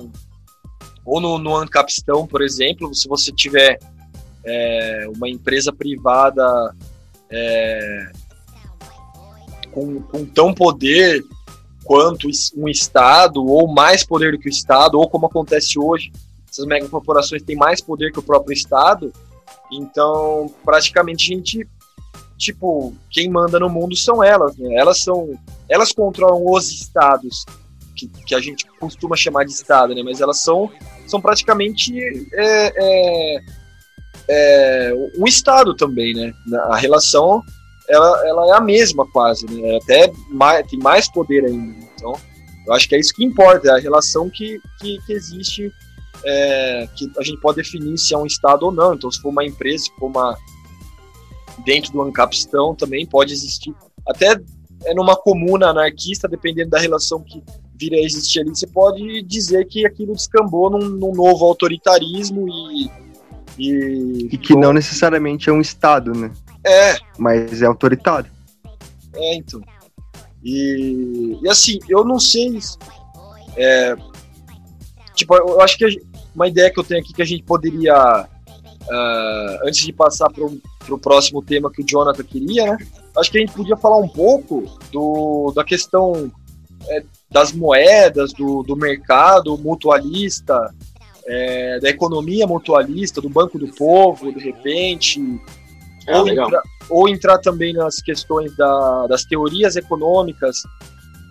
ou 1.06 1.20
no, 1.20 1.38
no 1.38 1.56
Ancapistão, 1.56 2.26
por 2.26 2.42
exemplo, 2.42 2.94
se 2.94 3.08
você 3.08 3.32
tiver 3.32 3.80
é, 4.46 5.06
uma 5.16 5.30
empresa 5.30 5.72
privada 5.72 6.76
é, 7.30 8.12
com, 9.72 10.02
com 10.02 10.26
tão 10.26 10.54
poder 10.54 11.24
quanto 11.84 12.28
um 12.56 12.68
Estado, 12.68 13.46
ou 13.46 13.68
mais 13.68 14.06
poder 14.06 14.32
do 14.32 14.40
que 14.40 14.48
o 14.48 14.50
Estado, 14.50 14.98
ou 14.98 15.10
como 15.10 15.26
acontece 15.26 15.78
hoje, 15.78 16.12
essas 16.50 16.66
megacorporações 16.66 17.44
têm 17.44 17.56
mais 17.56 17.82
poder 17.82 18.12
que 18.12 18.20
o 18.20 18.24
próprio 18.24 18.54
Estado, 18.54 19.12
então 19.72 20.54
praticamente 20.64 21.32
a 21.32 21.36
gente 21.36 21.68
tipo, 22.44 22.94
quem 23.10 23.30
manda 23.30 23.60
no 23.60 23.70
mundo 23.70 23.96
são 23.96 24.24
elas, 24.24 24.58
né? 24.58 24.76
Elas 24.76 25.02
são. 25.02 25.40
Elas 25.70 25.92
controlam 25.92 26.44
os 26.46 26.70
estados, 26.72 27.46
que, 27.96 28.08
que 28.08 28.36
a 28.36 28.40
gente 28.40 28.66
costuma 28.80 29.16
chamar 29.16 29.46
de 29.46 29.52
estado, 29.52 29.94
né? 29.94 30.02
Mas 30.04 30.22
elas 30.22 30.40
são, 30.40 30.72
são 31.08 31.22
praticamente 31.22 31.94
é, 32.34 32.74
é, 32.76 33.44
é, 34.30 34.94
um 35.18 35.26
estado 35.26 35.76
também, 35.76 36.14
né? 36.14 36.34
A 36.70 36.78
relação 36.78 37.44
ela, 37.88 38.28
ela 38.28 38.48
é 38.48 38.58
a 38.58 38.62
mesma 38.62 39.06
quase, 39.12 39.46
né? 39.46 39.78
Até 39.78 40.12
mais, 40.30 40.68
tem 40.68 40.80
mais 40.80 41.12
poder 41.12 41.46
ainda. 41.46 41.86
Então, 41.96 42.14
eu 42.66 42.74
acho 42.74 42.88
que 42.88 42.96
é 42.96 43.00
isso 43.00 43.14
que 43.14 43.24
importa, 43.24 43.70
é 43.70 43.72
a 43.72 43.80
relação 43.80 44.30
que, 44.30 44.60
que, 44.80 44.98
que 45.06 45.14
existe, 45.14 45.72
é, 46.24 46.88
que 46.96 47.12
a 47.18 47.24
gente 47.24 47.40
pode 47.42 47.58
definir 47.58 47.98
se 47.98 48.14
é 48.14 48.18
um 48.18 48.26
Estado 48.26 48.64
ou 48.64 48.72
não. 48.72 48.94
Então, 48.94 49.12
se 49.12 49.22
for 49.22 49.30
uma 49.30 49.46
empresa, 49.46 49.86
se 49.86 49.92
for 50.00 50.08
uma. 50.08 50.38
dentro 51.66 51.92
do 51.92 52.02
Ancapistão 52.02 52.74
também 52.74 53.06
pode 53.06 53.34
existir. 53.34 53.74
Até 54.08 54.40
é 54.86 54.94
numa 54.94 55.16
comuna 55.16 55.68
anarquista, 55.68 56.28
dependendo 56.28 56.70
da 56.70 56.80
relação 56.80 57.22
que 57.22 57.44
vir 57.90 57.94
a 57.94 58.00
existir 58.00 58.42
ali, 58.42 58.50
você 58.50 58.68
pode 58.68 59.22
dizer 59.24 59.66
que 59.68 59.86
aquilo 59.86 60.14
descambou 60.14 60.70
num, 60.70 60.90
num 60.90 61.14
novo 61.14 61.46
autoritarismo 61.46 62.48
e. 62.48 63.04
E, 63.56 64.30
e 64.32 64.38
que 64.38 64.56
não 64.56 64.74
necessariamente 64.74 65.48
é 65.48 65.54
um 65.54 65.62
Estado, 65.62 66.12
né? 66.12 66.32
É. 66.66 66.98
Mas 67.20 67.62
é 67.62 67.68
autoritário. 67.68 68.32
É, 69.14 69.36
então. 69.36 69.62
E, 70.44 71.38
e 71.42 71.50
assim, 71.50 71.78
eu 71.88 72.04
não 72.04 72.20
sei. 72.20 72.58
É, 73.56 73.96
tipo, 75.14 75.36
eu 75.36 75.62
acho 75.62 75.78
que 75.78 76.02
uma 76.34 76.48
ideia 76.48 76.72
que 76.72 76.80
eu 76.80 76.84
tenho 76.84 77.00
aqui 77.00 77.14
que 77.14 77.22
a 77.22 77.26
gente 77.26 77.44
poderia. 77.44 78.28
Uh, 78.84 79.66
antes 79.66 79.86
de 79.86 79.94
passar 79.94 80.30
para 80.30 80.44
o 80.44 81.00
próximo 81.00 81.42
tema 81.42 81.72
que 81.72 81.82
o 81.82 81.86
Jonathan 81.86 82.24
queria, 82.24 82.66
né? 82.66 82.78
Acho 83.18 83.32
que 83.32 83.38
a 83.38 83.42
gente 83.42 83.54
podia 83.54 83.78
falar 83.78 83.98
um 83.98 84.10
pouco 84.10 84.66
do, 84.92 85.54
da 85.56 85.64
questão 85.64 86.30
é, 86.90 87.04
das 87.34 87.52
moedas, 87.52 88.32
do, 88.32 88.62
do 88.62 88.76
mercado 88.76 89.58
mutualista, 89.58 90.74
é, 91.26 91.80
da 91.80 91.90
economia 91.90 92.46
mutualista, 92.46 93.20
do 93.20 93.28
Banco 93.28 93.58
do 93.58 93.68
Povo, 93.74 94.32
de 94.32 94.40
repente, 94.40 95.20
ah, 96.08 96.20
ou, 96.20 96.28
entrar, 96.28 96.62
ou, 96.90 97.10
entrar, 97.10 97.38
também 97.40 97.74
nas 97.74 97.96
questões 97.96 98.56
da, 98.56 99.08
das 99.08 99.24
teorias 99.24 99.76
econômicas 99.76 100.58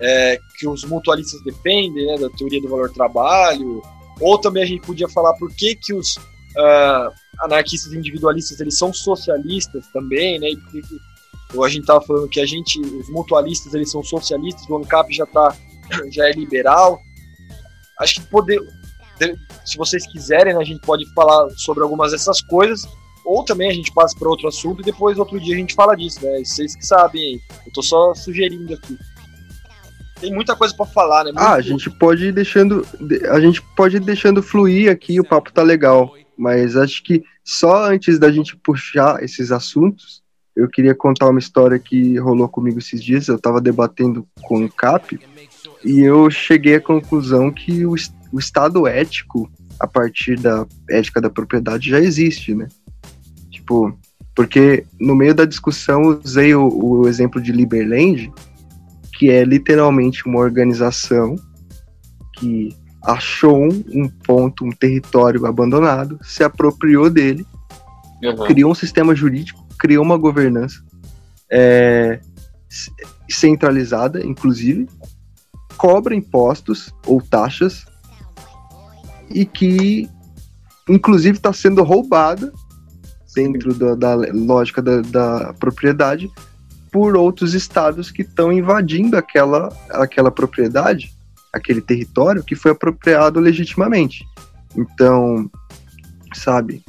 é, 0.00 0.40
que 0.58 0.66
os 0.66 0.82
mutualistas 0.84 1.40
defendem, 1.44 2.04
né, 2.06 2.18
da 2.18 2.28
teoria 2.30 2.60
do 2.60 2.68
valor-trabalho, 2.68 3.80
ou 4.20 4.36
também 4.38 4.64
a 4.64 4.66
gente 4.66 4.84
podia 4.84 5.08
falar 5.08 5.34
por 5.34 5.54
que, 5.54 5.76
que 5.76 5.94
os 5.94 6.16
uh, 6.16 7.12
anarquistas 7.40 7.92
individualistas 7.92 8.58
eles 8.60 8.76
são 8.76 8.92
socialistas 8.92 9.86
também, 9.92 10.40
né, 10.40 10.48
e 10.50 11.62
a 11.62 11.68
gente 11.68 11.82
estava 11.82 12.00
falando 12.00 12.28
que 12.28 12.40
a 12.40 12.46
gente, 12.46 12.80
os 12.80 13.08
mutualistas 13.10 13.72
eles 13.72 13.90
são 13.90 14.02
socialistas, 14.02 14.68
o 14.68 14.76
ANCAP 14.76 15.12
já, 15.12 15.26
tá, 15.26 15.54
já 16.10 16.28
é 16.28 16.32
liberal. 16.32 17.00
Acho 18.00 18.14
que 18.14 18.26
poder, 18.26 18.60
se 19.64 19.76
vocês 19.76 20.06
quiserem, 20.06 20.54
né, 20.54 20.60
a 20.60 20.64
gente 20.64 20.80
pode 20.80 21.04
falar 21.14 21.48
sobre 21.50 21.82
algumas 21.82 22.12
dessas 22.12 22.40
coisas, 22.40 22.82
ou 23.24 23.44
também 23.44 23.70
a 23.70 23.74
gente 23.74 23.92
passa 23.92 24.16
para 24.18 24.28
outro 24.28 24.48
assunto 24.48 24.80
e 24.80 24.84
depois 24.84 25.18
outro 25.18 25.38
dia 25.40 25.54
a 25.54 25.58
gente 25.58 25.74
fala 25.74 25.94
disso, 25.94 26.24
né? 26.24 26.42
Vocês 26.44 26.74
que 26.74 26.84
sabem, 26.84 27.40
eu 27.64 27.72
tô 27.72 27.82
só 27.82 28.14
sugerindo 28.14 28.74
aqui. 28.74 28.98
Tem 30.20 30.32
muita 30.32 30.56
coisa 30.56 30.74
para 30.74 30.86
falar, 30.86 31.24
né? 31.24 31.32
Muito 31.32 31.40
ah, 31.40 31.54
a 31.54 31.60
gente 31.60 31.88
pode 31.90 32.26
ir 32.26 32.32
deixando, 32.32 32.86
a 33.30 33.40
gente 33.40 33.62
pode 33.76 33.96
ir 33.96 34.00
deixando 34.00 34.42
fluir 34.42 34.90
aqui, 34.90 35.20
o 35.20 35.24
papo 35.24 35.52
tá 35.52 35.62
legal, 35.62 36.14
mas 36.36 36.76
acho 36.76 37.02
que 37.02 37.22
só 37.44 37.90
antes 37.90 38.18
da 38.18 38.30
gente 38.30 38.56
puxar 38.56 39.22
esses 39.22 39.52
assuntos, 39.52 40.22
eu 40.54 40.68
queria 40.68 40.94
contar 40.94 41.28
uma 41.28 41.38
história 41.38 41.78
que 41.78 42.18
rolou 42.18 42.48
comigo 42.48 42.78
esses 42.78 43.02
dias. 43.02 43.28
Eu 43.28 43.38
tava 43.38 43.60
debatendo 43.60 44.26
com 44.42 44.64
o 44.64 44.70
CAP 44.70 45.18
e 45.84 46.00
eu 46.00 46.30
cheguei 46.30 46.76
à 46.76 46.80
conclusão 46.80 47.50
que 47.50 47.84
o, 47.84 47.94
o 48.32 48.38
estado 48.38 48.86
ético, 48.86 49.50
a 49.78 49.86
partir 49.86 50.38
da 50.38 50.66
ética 50.88 51.20
da 51.20 51.30
propriedade, 51.30 51.90
já 51.90 52.00
existe, 52.00 52.54
né? 52.54 52.68
Tipo, 53.50 53.96
porque 54.34 54.84
no 55.00 55.14
meio 55.14 55.34
da 55.34 55.44
discussão 55.44 56.20
usei 56.24 56.54
o, 56.54 56.68
o 56.68 57.08
exemplo 57.08 57.40
de 57.40 57.52
Liberland, 57.52 58.32
que 59.14 59.30
é 59.30 59.44
literalmente 59.44 60.26
uma 60.26 60.40
organização 60.40 61.36
que 62.38 62.74
achou 63.04 63.62
um, 63.64 64.08
ponto, 64.08 64.64
um 64.64 64.70
território 64.70 65.44
abandonado, 65.46 66.18
se 66.22 66.42
apropriou 66.42 67.10
dele, 67.10 67.44
uhum. 68.22 68.46
criou 68.46 68.70
um 68.70 68.74
sistema 68.74 69.14
jurídico, 69.14 69.66
criou 69.78 70.04
uma 70.04 70.16
governança 70.16 70.82
é, 71.50 72.20
centralizada, 73.28 74.24
inclusive, 74.24 74.88
cobra 75.72 76.14
impostos 76.14 76.92
ou 77.06 77.20
taxas 77.20 77.84
e 79.30 79.44
que, 79.44 80.08
inclusive, 80.88 81.36
está 81.36 81.52
sendo 81.52 81.82
roubada 81.82 82.52
dentro 83.34 83.74
da, 83.74 83.94
da 83.94 84.14
lógica 84.32 84.82
da, 84.82 85.00
da, 85.00 85.52
propriedade 85.54 86.30
por 86.90 87.16
outros 87.16 87.54
estados 87.54 88.10
que 88.10 88.22
estão 88.22 88.52
invadindo 88.52 89.16
aquela, 89.16 89.74
aquela 89.90 90.30
propriedade, 90.30 91.10
aquele 91.52 91.80
território 91.80 92.44
que 92.44 92.54
foi 92.54 92.72
apropriado 92.72 93.40
legitimamente. 93.40 94.26
Então, 94.76 95.50
sabe, 96.34 96.82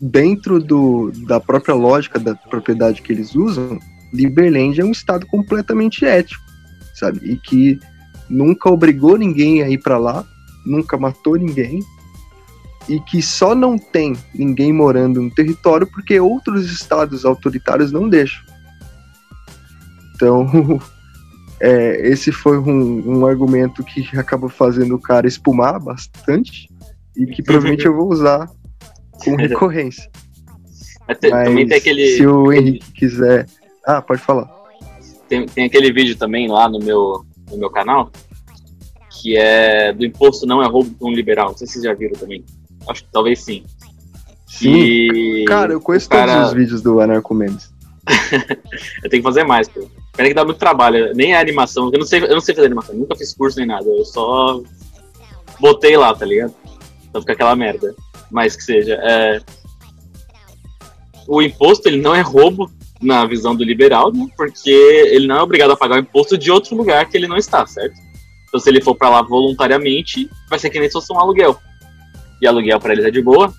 dentro 0.00 0.58
do, 0.58 1.12
da 1.26 1.38
própria 1.38 1.74
lógica 1.74 2.18
da 2.18 2.34
propriedade 2.34 3.02
que 3.02 3.12
eles 3.12 3.34
usam, 3.34 3.78
Liberland 4.12 4.80
é 4.80 4.84
um 4.84 4.92
estado 4.92 5.26
completamente 5.26 6.04
ético, 6.04 6.42
sabe, 6.94 7.20
e 7.22 7.36
que 7.36 7.78
nunca 8.28 8.70
obrigou 8.70 9.16
ninguém 9.16 9.62
a 9.62 9.68
ir 9.68 9.78
para 9.78 9.98
lá, 9.98 10.24
nunca 10.64 10.96
matou 10.96 11.36
ninguém, 11.36 11.82
e 12.88 13.00
que 13.00 13.20
só 13.20 13.54
não 13.54 13.76
tem 13.76 14.16
ninguém 14.34 14.72
morando 14.72 15.20
no 15.20 15.30
território 15.30 15.86
porque 15.86 16.20
outros 16.20 16.70
estados 16.70 17.24
autoritários 17.24 17.90
não 17.90 18.08
deixam. 18.08 18.42
Então, 20.14 20.46
é, 21.60 22.08
esse 22.08 22.30
foi 22.30 22.58
um, 22.58 23.18
um, 23.18 23.26
argumento 23.26 23.82
que 23.82 24.08
acabou 24.16 24.48
fazendo 24.48 24.94
o 24.94 25.00
cara 25.00 25.26
espumar 25.26 25.80
bastante 25.80 26.68
e 27.16 27.26
que 27.26 27.42
provavelmente 27.42 27.86
eu 27.86 27.94
vou 27.94 28.10
usar 28.10 28.48
com 29.24 29.34
recorrência. 29.36 30.08
Mas, 31.08 31.18
também 31.18 31.66
tem 31.66 31.78
aquele. 31.78 32.16
Se 32.16 32.26
o 32.26 32.52
Henrique 32.52 32.92
quiser. 32.92 33.46
Ah, 33.84 34.02
pode 34.02 34.20
falar. 34.20 34.50
Tem, 35.28 35.46
tem 35.46 35.64
aquele 35.64 35.92
vídeo 35.92 36.16
também 36.16 36.48
lá 36.48 36.68
no 36.68 36.78
meu, 36.78 37.24
no 37.50 37.58
meu 37.58 37.70
canal 37.70 38.10
que 39.20 39.36
é 39.36 39.92
do 39.92 40.04
imposto 40.04 40.46
não 40.46 40.62
é 40.62 40.66
roubo 40.66 40.94
com 40.98 41.08
um 41.08 41.12
liberal. 41.12 41.48
Não 41.48 41.56
sei 41.56 41.66
se 41.66 41.74
vocês 41.74 41.84
já 41.84 41.94
viram 41.94 42.18
também. 42.18 42.44
Acho 42.88 43.02
que 43.02 43.10
talvez 43.10 43.42
sim. 43.42 43.64
Sim. 44.46 44.72
E 44.72 45.44
cara, 45.46 45.72
eu 45.72 45.80
conheço 45.80 46.08
cara... 46.08 46.32
todos 46.32 46.48
os 46.48 46.54
vídeos 46.54 46.82
do 46.82 47.00
Anarco 47.00 47.34
Mendes. 47.34 47.74
eu 49.02 49.10
tenho 49.10 49.22
que 49.22 49.28
fazer 49.28 49.44
mais, 49.44 49.68
pô. 49.68 49.88
Pena 50.16 50.28
que 50.28 50.34
dá 50.34 50.44
muito 50.44 50.58
trabalho. 50.58 51.12
Nem 51.14 51.34
a 51.34 51.40
animação. 51.40 51.90
Eu 51.92 51.98
não 51.98 52.06
sei, 52.06 52.22
eu 52.22 52.34
não 52.34 52.40
sei 52.40 52.54
fazer 52.54 52.66
animação. 52.66 52.94
Nunca 52.94 53.16
fiz 53.16 53.34
curso 53.34 53.58
nem 53.58 53.66
nada. 53.66 53.84
Eu 53.84 54.04
só 54.04 54.62
botei 55.58 55.96
lá, 55.96 56.14
tá 56.14 56.24
ligado? 56.24 56.54
Então 57.08 57.20
fica 57.20 57.32
aquela 57.32 57.56
merda. 57.56 57.94
Mas 58.30 58.54
que 58.54 58.62
seja. 58.62 58.94
É... 59.02 59.40
O 61.26 61.42
imposto 61.42 61.88
ele 61.88 62.00
não 62.00 62.14
é 62.14 62.20
roubo 62.20 62.70
na 63.02 63.26
visão 63.26 63.54
do 63.54 63.64
liberal, 63.64 64.12
né? 64.12 64.26
Porque 64.36 64.70
ele 64.70 65.26
não 65.26 65.36
é 65.36 65.42
obrigado 65.42 65.72
a 65.72 65.76
pagar 65.76 65.96
o 65.96 66.00
imposto 66.00 66.36
de 66.38 66.50
outro 66.50 66.76
lugar 66.76 67.08
que 67.08 67.16
ele 67.16 67.28
não 67.28 67.36
está, 67.36 67.66
certo? 67.66 67.96
Então 68.48 68.60
se 68.60 68.68
ele 68.68 68.80
for 68.80 68.94
para 68.94 69.10
lá 69.10 69.22
voluntariamente, 69.22 70.30
vai 70.48 70.58
ser 70.58 70.70
que 70.70 70.78
nem 70.78 70.88
se 70.88 70.94
fosse 70.94 71.12
um 71.12 71.18
aluguel 71.18 71.58
e 72.40 72.46
aluguel 72.46 72.78
para 72.80 72.92
eles 72.92 73.04
é 73.04 73.10
de 73.10 73.22
boa. 73.22 73.52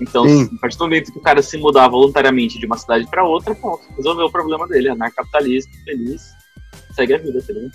Então, 0.00 0.24
Sim. 0.24 0.48
a 0.56 0.60
partir 0.60 0.78
do 0.78 0.84
momento 0.84 1.12
que 1.12 1.18
o 1.18 1.22
cara 1.22 1.42
se 1.42 1.56
mudar 1.58 1.88
voluntariamente 1.88 2.58
de 2.58 2.66
uma 2.66 2.78
cidade 2.78 3.04
para 3.10 3.24
outra, 3.24 3.54
pronto, 3.54 3.82
resolveu 3.96 4.26
o 4.26 4.30
problema 4.30 4.66
dele. 4.68 4.90
Anarcapitalista, 4.90 5.70
feliz, 5.84 6.22
segue 6.94 7.14
a 7.14 7.18
vida, 7.18 7.42
tá 7.42 7.52
ligado? 7.52 7.72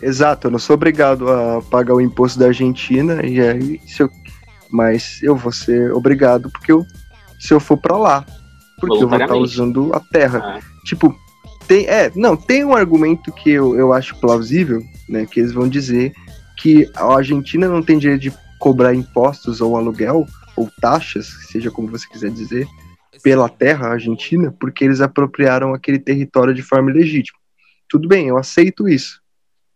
Exato, 0.00 0.46
eu 0.46 0.50
não 0.50 0.58
sou 0.58 0.74
obrigado 0.74 1.28
a 1.28 1.62
pagar 1.62 1.94
o 1.94 2.00
imposto 2.00 2.38
da 2.38 2.46
Argentina, 2.46 3.24
e 3.24 3.40
aí, 3.40 3.80
se 3.86 4.02
eu, 4.02 4.10
mas 4.70 5.22
eu 5.22 5.34
vou 5.34 5.50
ser 5.50 5.90
obrigado 5.92 6.50
porque 6.50 6.70
eu, 6.70 6.86
se 7.38 7.52
eu 7.52 7.60
for 7.60 7.76
para 7.76 7.96
lá, 7.96 8.26
porque 8.80 9.02
eu 9.02 9.08
vou 9.08 9.18
estar 9.18 9.36
usando 9.36 9.94
a 9.94 10.00
terra. 10.00 10.58
Ah. 10.58 10.60
Tipo, 10.84 11.14
tem, 11.66 11.86
é, 11.86 12.10
não, 12.14 12.36
tem 12.36 12.64
um 12.64 12.74
argumento 12.74 13.32
que 13.32 13.50
eu, 13.50 13.76
eu 13.76 13.92
acho 13.92 14.18
plausível, 14.20 14.82
né, 15.08 15.26
que 15.26 15.40
eles 15.40 15.52
vão 15.52 15.68
dizer 15.68 16.12
que 16.58 16.88
a 16.94 17.14
Argentina 17.14 17.68
não 17.68 17.82
tem 17.82 17.98
direito 17.98 18.22
de 18.22 18.32
cobrar 18.58 18.94
impostos 18.94 19.60
ou 19.60 19.76
aluguel 19.76 20.26
ou 20.56 20.70
taxas, 20.80 21.26
seja 21.50 21.70
como 21.70 21.88
você 21.88 22.06
quiser 22.08 22.30
dizer, 22.30 22.66
pela 23.22 23.48
terra 23.48 23.88
argentina, 23.88 24.54
porque 24.58 24.84
eles 24.84 25.00
apropriaram 25.00 25.74
aquele 25.74 25.98
território 25.98 26.54
de 26.54 26.62
forma 26.62 26.90
ilegítima. 26.90 27.38
Tudo 27.88 28.08
bem, 28.08 28.28
eu 28.28 28.38
aceito 28.38 28.88
isso. 28.88 29.20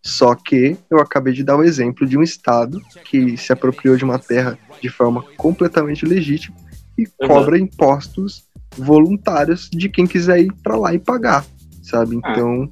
Só 0.02 0.34
que 0.34 0.76
eu 0.90 0.98
acabei 0.98 1.34
de 1.34 1.44
dar 1.44 1.56
o 1.56 1.62
exemplo 1.62 2.06
de 2.06 2.16
um 2.16 2.22
estado 2.22 2.80
que 3.04 3.36
se 3.36 3.52
apropriou 3.52 3.96
de 3.96 4.04
uma 4.04 4.18
terra 4.18 4.58
de 4.80 4.88
forma 4.88 5.22
completamente 5.36 6.06
legítima 6.06 6.56
e 7.02 7.08
uhum. 7.20 7.28
cobra 7.28 7.58
impostos 7.58 8.44
voluntários 8.76 9.68
de 9.70 9.88
quem 9.88 10.06
quiser 10.06 10.40
ir 10.40 10.52
para 10.62 10.76
lá 10.76 10.94
e 10.94 10.98
pagar, 10.98 11.44
sabe? 11.82 12.18
Ah. 12.22 12.32
Então, 12.32 12.68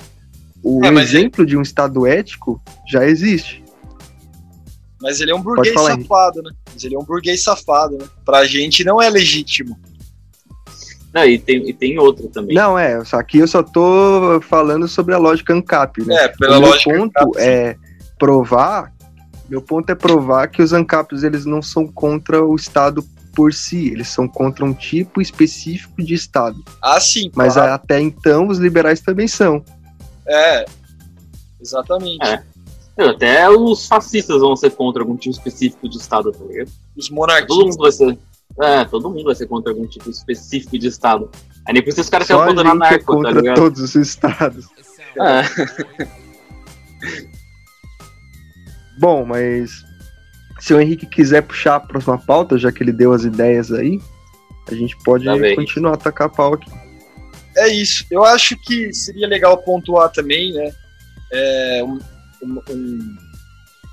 o 0.62 0.84
é, 0.84 0.88
exemplo 1.02 1.44
de 1.44 1.56
um 1.56 1.62
Estado 1.62 2.06
ético 2.06 2.62
já 2.86 3.06
existe. 3.06 3.64
Mas 5.00 5.20
ele 5.20 5.30
é 5.30 5.34
um 5.34 5.40
burguês 5.40 5.74
safado, 5.74 6.42
né? 6.42 6.50
Mas 6.72 6.84
ele 6.84 6.94
é 6.94 6.98
um 6.98 7.04
burguês 7.04 7.42
safado, 7.42 7.96
né? 7.98 8.04
Pra 8.24 8.44
gente 8.44 8.84
não 8.84 9.00
é 9.00 9.08
legítimo. 9.08 9.78
Não, 11.14 11.24
e 11.24 11.38
tem, 11.38 11.68
e 11.68 11.72
tem 11.72 11.98
outro 11.98 12.28
também. 12.28 12.54
Não, 12.54 12.78
é, 12.78 13.02
só 13.04 13.18
aqui 13.18 13.38
eu 13.38 13.48
só 13.48 13.62
tô 13.62 14.40
falando 14.42 14.86
sobre 14.86 15.14
a 15.14 15.18
lógica 15.18 15.54
ANCAP, 15.54 16.04
né? 16.04 16.24
É, 16.24 16.28
pela 16.28 16.58
o 16.58 16.60
lógica 16.60 16.90
meu 16.90 17.00
ponto 17.00 17.18
ANCAP, 17.18 17.38
é 17.38 17.76
provar, 18.18 18.92
meu 19.48 19.62
ponto 19.62 19.90
é 19.90 19.94
provar 19.94 20.48
que 20.48 20.60
os 20.60 20.72
ANCAPs 20.72 21.22
eles 21.22 21.46
não 21.46 21.62
são 21.62 21.86
contra 21.86 22.44
o 22.44 22.54
Estado 22.54 23.02
por 23.38 23.54
si, 23.54 23.86
eles 23.92 24.08
são 24.08 24.26
contra 24.26 24.64
um 24.64 24.74
tipo 24.74 25.22
específico 25.22 26.02
de 26.02 26.12
Estado. 26.12 26.60
Ah, 26.82 27.00
sim. 27.00 27.30
Mas 27.36 27.54
claro. 27.54 27.72
até 27.72 28.00
então 28.00 28.48
os 28.48 28.58
liberais 28.58 29.00
também 29.00 29.28
são. 29.28 29.64
É, 30.26 30.64
exatamente. 31.60 32.26
É. 32.26 32.42
Até 33.00 33.48
os 33.48 33.86
fascistas 33.86 34.40
vão 34.40 34.56
ser 34.56 34.70
contra 34.70 35.02
algum 35.02 35.16
tipo 35.16 35.36
específico 35.36 35.88
de 35.88 35.98
Estado, 35.98 36.32
tá 36.32 36.44
ligado? 36.44 36.68
Os 36.96 37.08
monarquistas. 37.10 37.56
Todo 37.56 37.66
mundo 37.66 37.78
vai 37.78 37.92
ser. 37.92 38.18
É, 38.60 38.84
todo 38.86 39.08
mundo 39.08 39.22
vai 39.22 39.36
ser 39.36 39.46
contra 39.46 39.70
algum 39.72 39.86
tipo 39.86 40.10
específico 40.10 40.76
de 40.76 40.88
Estado. 40.88 41.30
Aí 41.64 41.74
nem 41.74 41.80
por 41.80 41.90
isso 41.90 42.00
os 42.00 42.10
caras 42.10 42.26
ficam 42.26 42.44
contra 42.44 42.74
narco, 42.74 42.94
é 42.94 42.98
contra 42.98 43.34
tá 43.34 43.40
ligado? 43.40 43.56
todos 43.56 43.80
os 43.80 43.94
estados. 43.94 44.66
É. 45.16 45.42
Bom, 48.98 49.24
mas 49.24 49.84
se 50.58 50.74
o 50.74 50.80
Henrique 50.80 51.06
quiser 51.06 51.42
puxar 51.42 51.76
a 51.76 51.80
próxima 51.80 52.18
pauta, 52.18 52.58
já 52.58 52.72
que 52.72 52.82
ele 52.82 52.92
deu 52.92 53.12
as 53.12 53.24
ideias 53.24 53.72
aí, 53.72 54.00
a 54.70 54.74
gente 54.74 54.96
pode 55.04 55.24
tá 55.24 55.34
continuar 55.54 55.92
a 55.92 55.94
atacar 55.94 56.26
a 56.26 56.30
pau 56.30 56.54
aqui. 56.54 56.70
É 57.56 57.68
isso. 57.68 58.04
Eu 58.10 58.24
acho 58.24 58.56
que 58.56 58.92
seria 58.92 59.26
legal 59.26 59.58
pontuar 59.58 60.10
também, 60.10 60.52
né? 60.52 60.72
É, 61.32 61.84
um, 61.84 61.98
um, 62.42 62.62
um, 62.70 63.16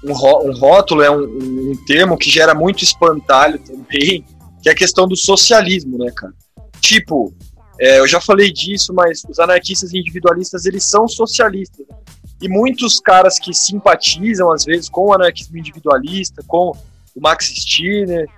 um, 0.05 0.53
rótulo 0.53 1.01
é 1.01 1.09
um, 1.09 1.23
um 1.23 1.85
termo 1.85 2.17
que 2.17 2.29
gera 2.29 2.53
muito 2.53 2.83
espantalho 2.83 3.59
também, 3.59 4.25
que 4.61 4.69
é 4.69 4.71
a 4.71 4.75
questão 4.75 5.07
do 5.07 5.15
socialismo, 5.15 5.97
né, 5.97 6.11
cara? 6.15 6.33
Tipo, 6.79 7.33
é, 7.79 7.99
eu 7.99 8.07
já 8.07 8.21
falei 8.21 8.51
disso, 8.51 8.93
mas 8.93 9.23
os 9.27 9.39
anarquistas 9.39 9.93
individualistas, 9.93 10.65
eles 10.65 10.87
são 10.89 11.07
socialistas. 11.07 11.85
Né? 11.89 11.97
E 12.41 12.49
muitos 12.49 12.99
caras 12.99 13.39
que 13.39 13.53
simpatizam, 13.53 14.51
às 14.51 14.65
vezes, 14.65 14.89
com 14.89 15.07
o 15.07 15.13
anarquismo 15.13 15.57
individualista, 15.57 16.43
com 16.47 16.71
o 17.15 17.21
Max 17.21 17.45
Stirner, 17.47 18.29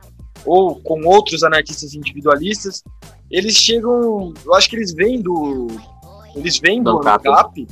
ou 0.45 0.75
com 0.75 1.01
outros 1.05 1.43
anarquistas 1.43 1.93
individualistas, 1.93 2.83
eles 3.29 3.55
chegam. 3.55 4.33
Eu 4.45 4.53
acho 4.53 4.69
que 4.69 4.75
eles 4.75 4.93
vêm 4.93 5.21
do. 5.21 5.67
Eles 6.35 6.59
vêm 6.59 6.83
do, 6.83 6.99
do 6.99 7.09
ANCAP, 7.09 7.67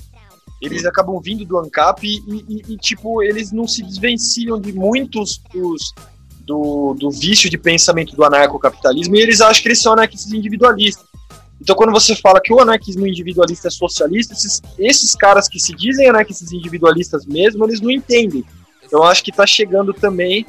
eles 0.62 0.86
acabam 0.86 1.20
vindo 1.22 1.46
do 1.46 1.58
ANCAP 1.58 2.04
e, 2.04 2.20
e, 2.28 2.74
e, 2.74 2.78
tipo, 2.78 3.22
eles 3.22 3.52
não 3.52 3.68
se 3.68 3.84
desvencilham 3.84 4.60
de 4.60 4.74
muitos 4.74 5.40
dos, 5.54 5.94
do, 6.40 6.96
do 6.96 7.12
vício 7.12 7.50
de 7.50 7.58
pensamento 7.58 8.16
do 8.16 8.24
anarcocapitalismo 8.24 9.16
e 9.16 9.20
eles 9.20 9.42
acham 9.42 9.62
que 9.62 9.68
eles 9.68 9.82
são 9.82 9.94
anarquistas 9.94 10.32
individualistas. 10.34 11.06
Então, 11.66 11.76
quando 11.76 11.91
você 11.91 12.16
fala 12.16 12.39
que 12.39 12.53
o 12.53 12.59
anarquismo 12.59 13.07
individualista 13.07 13.70
é 13.70 13.72
socialista, 13.72 14.36
esses, 14.36 14.61
esses 14.78 15.16
caras 15.16 15.47
que 15.47 15.59
se 15.59 15.74
dizem 15.74 16.07
anarquistas 16.07 16.51
individualistas 16.51 17.26
mesmo, 17.26 17.66
eles 17.66 17.82
não 17.82 17.89
entendem. 17.89 18.45
Então, 18.84 19.01
acho 19.01 19.24
que 19.24 19.32
está 19.32 19.47
chegando 19.47 19.91
também 19.91 20.45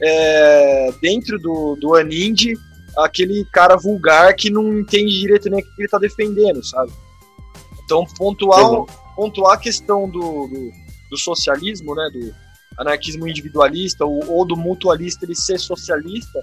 é, 0.00 0.94
dentro 1.02 1.38
do, 1.38 1.76
do 1.78 1.94
Anindi 1.94 2.54
aquele 2.96 3.44
cara 3.52 3.76
vulgar 3.76 4.34
que 4.34 4.48
não 4.48 4.78
entende 4.78 5.20
direito 5.20 5.50
nem 5.50 5.60
o 5.60 5.62
que 5.62 5.68
ele 5.76 5.84
está 5.84 5.98
defendendo, 5.98 6.64
sabe? 6.64 6.90
Então, 7.84 8.06
pontuar, 8.16 8.64
pontuar 9.14 9.56
a 9.56 9.60
questão 9.60 10.08
do, 10.08 10.46
do, 10.46 10.72
do, 11.10 11.18
socialismo, 11.18 11.94
né, 11.94 12.08
do 12.10 12.34
anarquismo 12.78 13.28
individualista 13.28 14.06
ou, 14.06 14.26
ou 14.26 14.46
do 14.46 14.56
mutualista 14.56 15.26
ele 15.26 15.34
ser 15.34 15.60
socialista, 15.60 16.40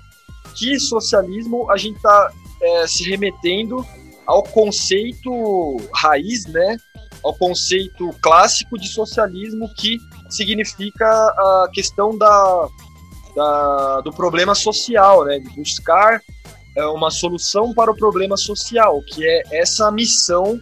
que 0.54 0.80
socialismo 0.80 1.72
a 1.72 1.78
gente 1.78 1.96
está 1.96 2.32
é, 2.62 2.86
se 2.86 3.10
remetendo 3.10 3.84
ao 4.26 4.44
conceito 4.44 5.78
raiz, 5.94 6.46
né? 6.46 6.78
Ao 7.24 7.34
conceito 7.34 8.10
clássico 8.22 8.78
de 8.78 8.88
socialismo 8.88 9.74
que 9.76 9.98
significa 10.30 11.06
a 11.06 11.70
questão 11.74 12.18
da, 12.18 12.68
da 13.36 14.02
do 14.02 14.12
problema 14.12 14.56
social, 14.56 15.26
né? 15.26 15.40
De 15.40 15.50
buscar 15.50 16.22
é, 16.76 16.86
uma 16.88 17.12
solução 17.12 17.74
para 17.74 17.92
o 17.92 17.96
problema 17.96 18.36
social, 18.36 19.02
que 19.04 19.26
é 19.26 19.44
essa 19.52 19.92
missão 19.92 20.60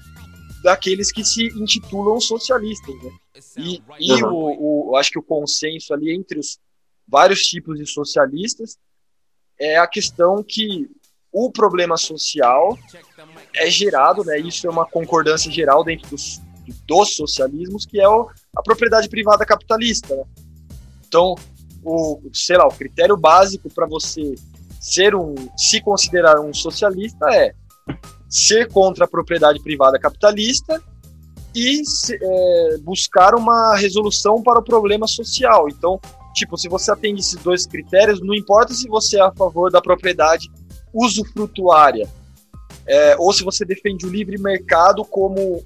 daqueles 0.64 1.12
que 1.12 1.24
se 1.24 1.48
intitulam 1.48 2.20
socialistas, 2.20 2.96
né? 3.04 3.12
E, 3.58 3.82
e 4.00 4.24
o, 4.24 4.92
o, 4.92 4.96
acho 4.96 5.12
que 5.12 5.20
o 5.20 5.24
consenso 5.24 5.94
ali 5.94 6.14
entre 6.14 6.40
os 6.40 6.60
vários 7.08 7.42
tipos 7.42 7.78
de 7.78 7.86
socialistas 7.86 8.78
é 9.60 9.78
a 9.78 9.88
questão 9.88 10.44
que 10.44 10.90
o 11.32 11.52
problema 11.52 11.98
social 11.98 12.78
é 13.56 13.70
gerado, 13.70 14.24
né? 14.24 14.40
Isso 14.40 14.66
é 14.68 14.70
uma 14.70 14.86
concordância 14.86 15.52
geral 15.52 15.84
dentro 15.84 16.10
dos, 16.10 16.42
dos 16.88 17.16
socialismos, 17.16 17.86
que 17.86 18.00
é 18.00 18.08
o, 18.08 18.30
a 18.56 18.62
propriedade 18.62 19.10
privada 19.10 19.46
capitalista. 19.46 20.16
Né? 20.16 20.24
Então, 21.08 21.36
o, 21.84 22.22
sei 22.34 22.58
lá, 22.58 22.68
o 22.68 22.74
critério 22.74 23.18
básico 23.18 23.70
para 23.74 23.88
você 23.88 24.36
ser 24.80 25.16
um, 25.16 25.36
se 25.58 25.82
considerar 25.82 26.40
um 26.40 26.54
socialista 26.54 27.26
é 27.34 27.54
ser 28.30 28.72
contra 28.72 29.06
a 29.06 29.08
propriedade 29.08 29.62
privada 29.62 30.00
capitalista 30.00 30.82
e 31.54 31.82
é, 32.14 32.78
buscar 32.80 33.36
uma 33.36 33.76
resolução 33.76 34.42
para 34.42 34.60
o 34.60 34.64
problema 34.64 35.08
social. 35.08 35.68
Então, 35.68 36.00
tipo, 36.34 36.58
se 36.58 36.70
você 36.70 36.92
atende 36.92 37.20
esses 37.20 37.42
dois 37.44 37.66
critérios, 37.68 38.22
não 38.22 38.34
importa 38.34 38.74
se 38.74 38.88
você 38.88 39.20
é 39.20 39.22
a 39.22 39.32
favor 39.32 39.70
da 39.70 39.82
propriedade 39.82 40.50
usufrutuária, 40.94 42.10
é, 42.88 43.16
ou 43.18 43.32
se 43.34 43.44
você 43.44 43.64
defende 43.64 44.06
o 44.06 44.10
livre 44.10 44.38
mercado 44.40 45.04
como 45.06 45.64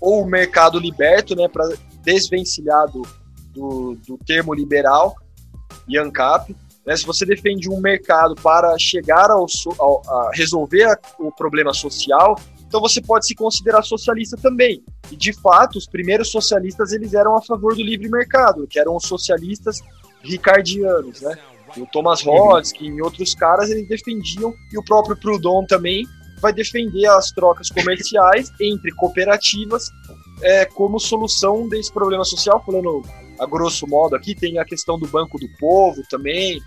ou 0.00 0.22
o 0.22 0.26
mercado 0.26 0.78
liberto, 0.78 1.34
né, 1.34 1.48
para 1.48 1.68
desvencilhar 2.04 2.86
do, 2.88 3.02
do, 3.52 4.18
termo 4.24 4.54
liberal 4.54 5.16
e 5.88 5.98
ANCAP, 5.98 6.54
né, 6.86 6.96
se 6.96 7.04
você 7.04 7.26
defende 7.26 7.68
um 7.68 7.80
mercado 7.80 8.34
para 8.36 8.76
chegar 8.78 9.30
ao, 9.30 9.46
ao 9.78 10.02
a 10.08 10.30
resolver 10.32 10.84
a, 10.84 10.98
o 11.18 11.32
problema 11.32 11.74
social, 11.74 12.38
então 12.66 12.80
você 12.80 13.00
pode 13.00 13.26
se 13.26 13.34
considerar 13.34 13.82
socialista 13.82 14.36
também. 14.36 14.84
E 15.10 15.16
de 15.16 15.32
fato, 15.32 15.78
os 15.78 15.86
primeiros 15.86 16.30
socialistas 16.30 16.92
eles 16.92 17.14
eram 17.14 17.36
a 17.36 17.42
favor 17.42 17.74
do 17.74 17.82
livre 17.82 18.08
mercado, 18.08 18.66
que 18.66 18.78
eram 18.78 18.94
os 18.94 19.04
socialistas 19.04 19.80
ricardianos, 20.22 21.22
né? 21.22 21.36
O 21.76 21.86
Thomas 21.86 22.26
Hodsky 22.26 22.86
e 22.86 23.02
outros 23.02 23.34
caras 23.34 23.70
eles 23.70 23.88
defendiam, 23.88 24.54
e 24.72 24.78
o 24.78 24.84
próprio 24.84 25.16
Proudhon 25.16 25.64
também 25.66 26.06
vai 26.38 26.52
defender 26.52 27.06
as 27.06 27.30
trocas 27.30 27.68
comerciais 27.70 28.52
entre 28.60 28.92
cooperativas 28.92 29.90
é, 30.42 30.64
como 30.64 30.98
solução 30.98 31.68
desse 31.68 31.92
problema 31.92 32.24
social, 32.24 32.62
falando 32.64 33.02
a 33.38 33.46
grosso 33.46 33.86
modo 33.86 34.16
aqui, 34.16 34.34
tem 34.34 34.58
a 34.58 34.64
questão 34.64 34.98
do 34.98 35.06
Banco 35.06 35.38
do 35.38 35.48
Povo 35.58 36.02
também. 36.08 36.60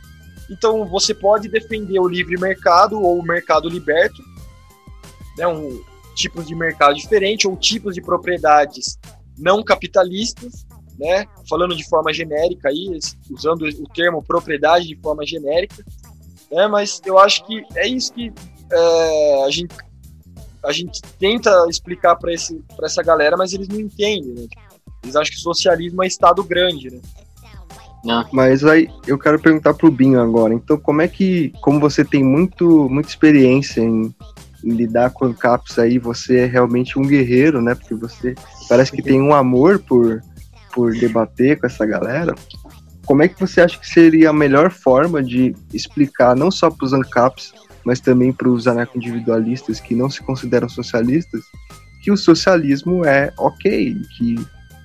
Então 0.49 0.86
você 0.86 1.13
pode 1.13 1.47
defender 1.47 1.99
o 1.99 2.07
livre 2.07 2.39
mercado 2.39 3.01
ou 3.01 3.19
o 3.19 3.24
mercado 3.24 3.69
liberto, 3.69 4.22
né, 5.38 5.47
um 5.47 5.82
tipos 6.13 6.45
de 6.45 6.55
mercado 6.55 6.95
diferente 6.95 7.47
ou 7.47 7.55
tipos 7.55 7.95
de 7.95 8.01
propriedades 8.01 8.99
não 9.38 9.63
capitalistas, 9.63 10.65
né? 10.99 11.26
Falando 11.49 11.76
de 11.76 11.88
forma 11.88 12.13
genérica 12.13 12.69
aí, 12.69 12.99
usando 13.30 13.63
o 13.63 13.88
termo 13.93 14.22
propriedade 14.22 14.88
de 14.88 14.95
forma 15.01 15.26
genérica, 15.26 15.84
né? 16.51 16.67
Mas 16.67 17.01
eu 17.05 17.17
acho 17.17 17.45
que 17.45 17.63
é 17.76 17.88
isso 17.88 18.13
que 18.13 18.32
é, 18.72 19.43
a 19.45 19.49
gente 19.49 19.76
a 20.63 20.72
gente 20.72 21.01
tenta 21.19 21.49
explicar 21.69 22.15
para 22.15 22.34
esse 22.34 22.61
para 22.76 22.86
essa 22.86 23.01
galera, 23.01 23.36
mas 23.36 23.53
eles 23.53 23.67
não 23.67 23.80
entendem, 23.80 24.34
né? 24.34 24.47
Eles 25.03 25.15
acham 25.15 25.34
que 25.34 25.39
socialismo 25.39 26.03
é 26.03 26.07
estado 26.07 26.43
grande, 26.43 26.91
né? 26.91 27.01
Não. 28.03 28.26
Mas 28.32 28.63
aí 28.63 28.89
eu 29.07 29.17
quero 29.17 29.39
perguntar 29.39 29.74
pro 29.74 29.91
Binho 29.91 30.19
agora. 30.19 30.53
Então, 30.53 30.78
como 30.78 31.01
é 31.01 31.07
que, 31.07 31.53
como 31.61 31.80
você 31.80 32.03
tem 32.03 32.24
muito 32.24 32.89
muita 32.89 33.09
experiência 33.09 33.82
em, 33.82 34.13
em 34.63 34.69
lidar 34.69 35.11
com 35.11 35.34
caps 35.34 35.78
aí, 35.80 35.97
você 35.97 36.39
é 36.39 36.45
realmente 36.45 36.97
um 36.97 37.03
guerreiro, 37.03 37.61
né? 37.61 37.76
Porque 37.76 37.95
você 37.95 38.36
parece 38.69 38.91
que 38.91 39.01
tem 39.01 39.22
um 39.22 39.34
amor 39.34 39.80
por 39.80 40.22
por 40.74 40.93
debater 40.93 41.59
com 41.59 41.67
essa 41.67 41.86
galera, 41.86 42.34
como 43.05 43.24
é 43.24 43.28
que 43.28 43.38
você 43.38 43.59
acha 43.59 43.78
que 43.78 43.88
seria 43.88 44.30
a 44.30 44.34
melhor 44.34 44.72
forma 44.72 45.22
de 45.22 45.53
explicar, 45.74 46.34
não 46.34 46.49
só 46.49 46.69
para 46.69 46.86
os 46.86 46.93
ANCAPs, 46.93 47.53
mas 47.86 47.99
também 47.99 48.32
para 48.32 48.49
os 48.49 48.67
anarco-individualistas 48.67 49.79
que 49.79 49.95
não 49.95 50.09
se 50.09 50.21
consideram 50.23 50.69
socialistas, 50.69 51.43
que 52.01 52.11
o 52.11 52.17
socialismo 52.17 53.05
é 53.05 53.32
ok, 53.38 53.95
que 54.17 54.36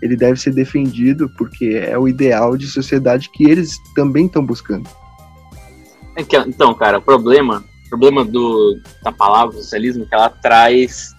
ele 0.02 0.16
deve 0.16 0.38
ser 0.38 0.52
defendido 0.52 1.30
porque 1.36 1.80
é 1.82 1.98
o 1.98 2.06
ideal 2.06 2.56
de 2.56 2.66
sociedade 2.66 3.30
que 3.30 3.44
eles 3.44 3.76
também 3.94 4.26
estão 4.26 4.44
buscando. 4.44 4.88
É 6.14 6.22
então, 6.46 6.74
cara, 6.74 6.98
o 6.98 7.02
problema 7.02 7.64
problema 7.88 8.24
do, 8.24 8.80
da 9.02 9.12
palavra 9.12 9.56
socialismo 9.56 10.04
é 10.04 10.06
que 10.06 10.14
ela 10.14 10.28
traz 10.28 11.14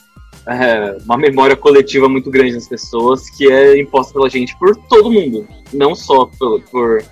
é, 0.47 0.97
uma 1.03 1.17
memória 1.17 1.55
coletiva 1.55 2.07
muito 2.07 2.30
grande 2.30 2.53
nas 2.53 2.67
pessoas 2.67 3.30
que 3.30 3.51
é 3.51 3.80
imposta 3.80 4.13
pela 4.13 4.30
gente 4.30 4.57
por 4.57 4.75
todo 4.88 5.11
mundo, 5.11 5.47
não 5.73 5.95
só 5.95 6.25
por, 6.25 6.61
por 6.63 7.03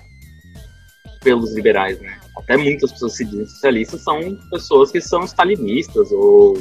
pelos 1.22 1.54
liberais, 1.54 2.00
né? 2.00 2.18
Até 2.36 2.56
muitas 2.56 2.92
pessoas 2.92 3.16
se 3.16 3.24
dizem 3.24 3.46
socialistas 3.46 4.02
são 4.02 4.36
pessoas 4.50 4.90
que 4.90 5.00
são 5.00 5.24
stalinistas 5.24 6.12
ou 6.12 6.54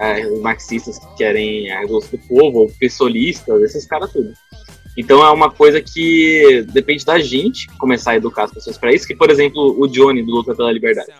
é, 0.00 0.28
marxistas 0.40 0.98
que 0.98 1.16
querem 1.16 1.70
a 1.72 1.80
revolução 1.80 2.18
do 2.18 2.28
povo, 2.28 2.58
ou 2.60 2.72
pessoalistas, 2.78 3.62
esses 3.62 3.86
caras 3.86 4.12
tudo. 4.12 4.32
Então 4.96 5.22
é 5.24 5.30
uma 5.30 5.50
coisa 5.50 5.80
que 5.80 6.64
depende 6.72 7.04
da 7.04 7.18
gente 7.18 7.66
começar 7.78 8.12
a 8.12 8.16
educar 8.16 8.44
as 8.44 8.52
pessoas 8.52 8.78
para 8.78 8.94
isso. 8.94 9.06
Que, 9.06 9.14
por 9.14 9.30
exemplo, 9.30 9.76
o 9.78 9.86
Johnny 9.86 10.22
do 10.22 10.32
Luta 10.32 10.54
pela 10.54 10.72
Liberdade. 10.72 11.12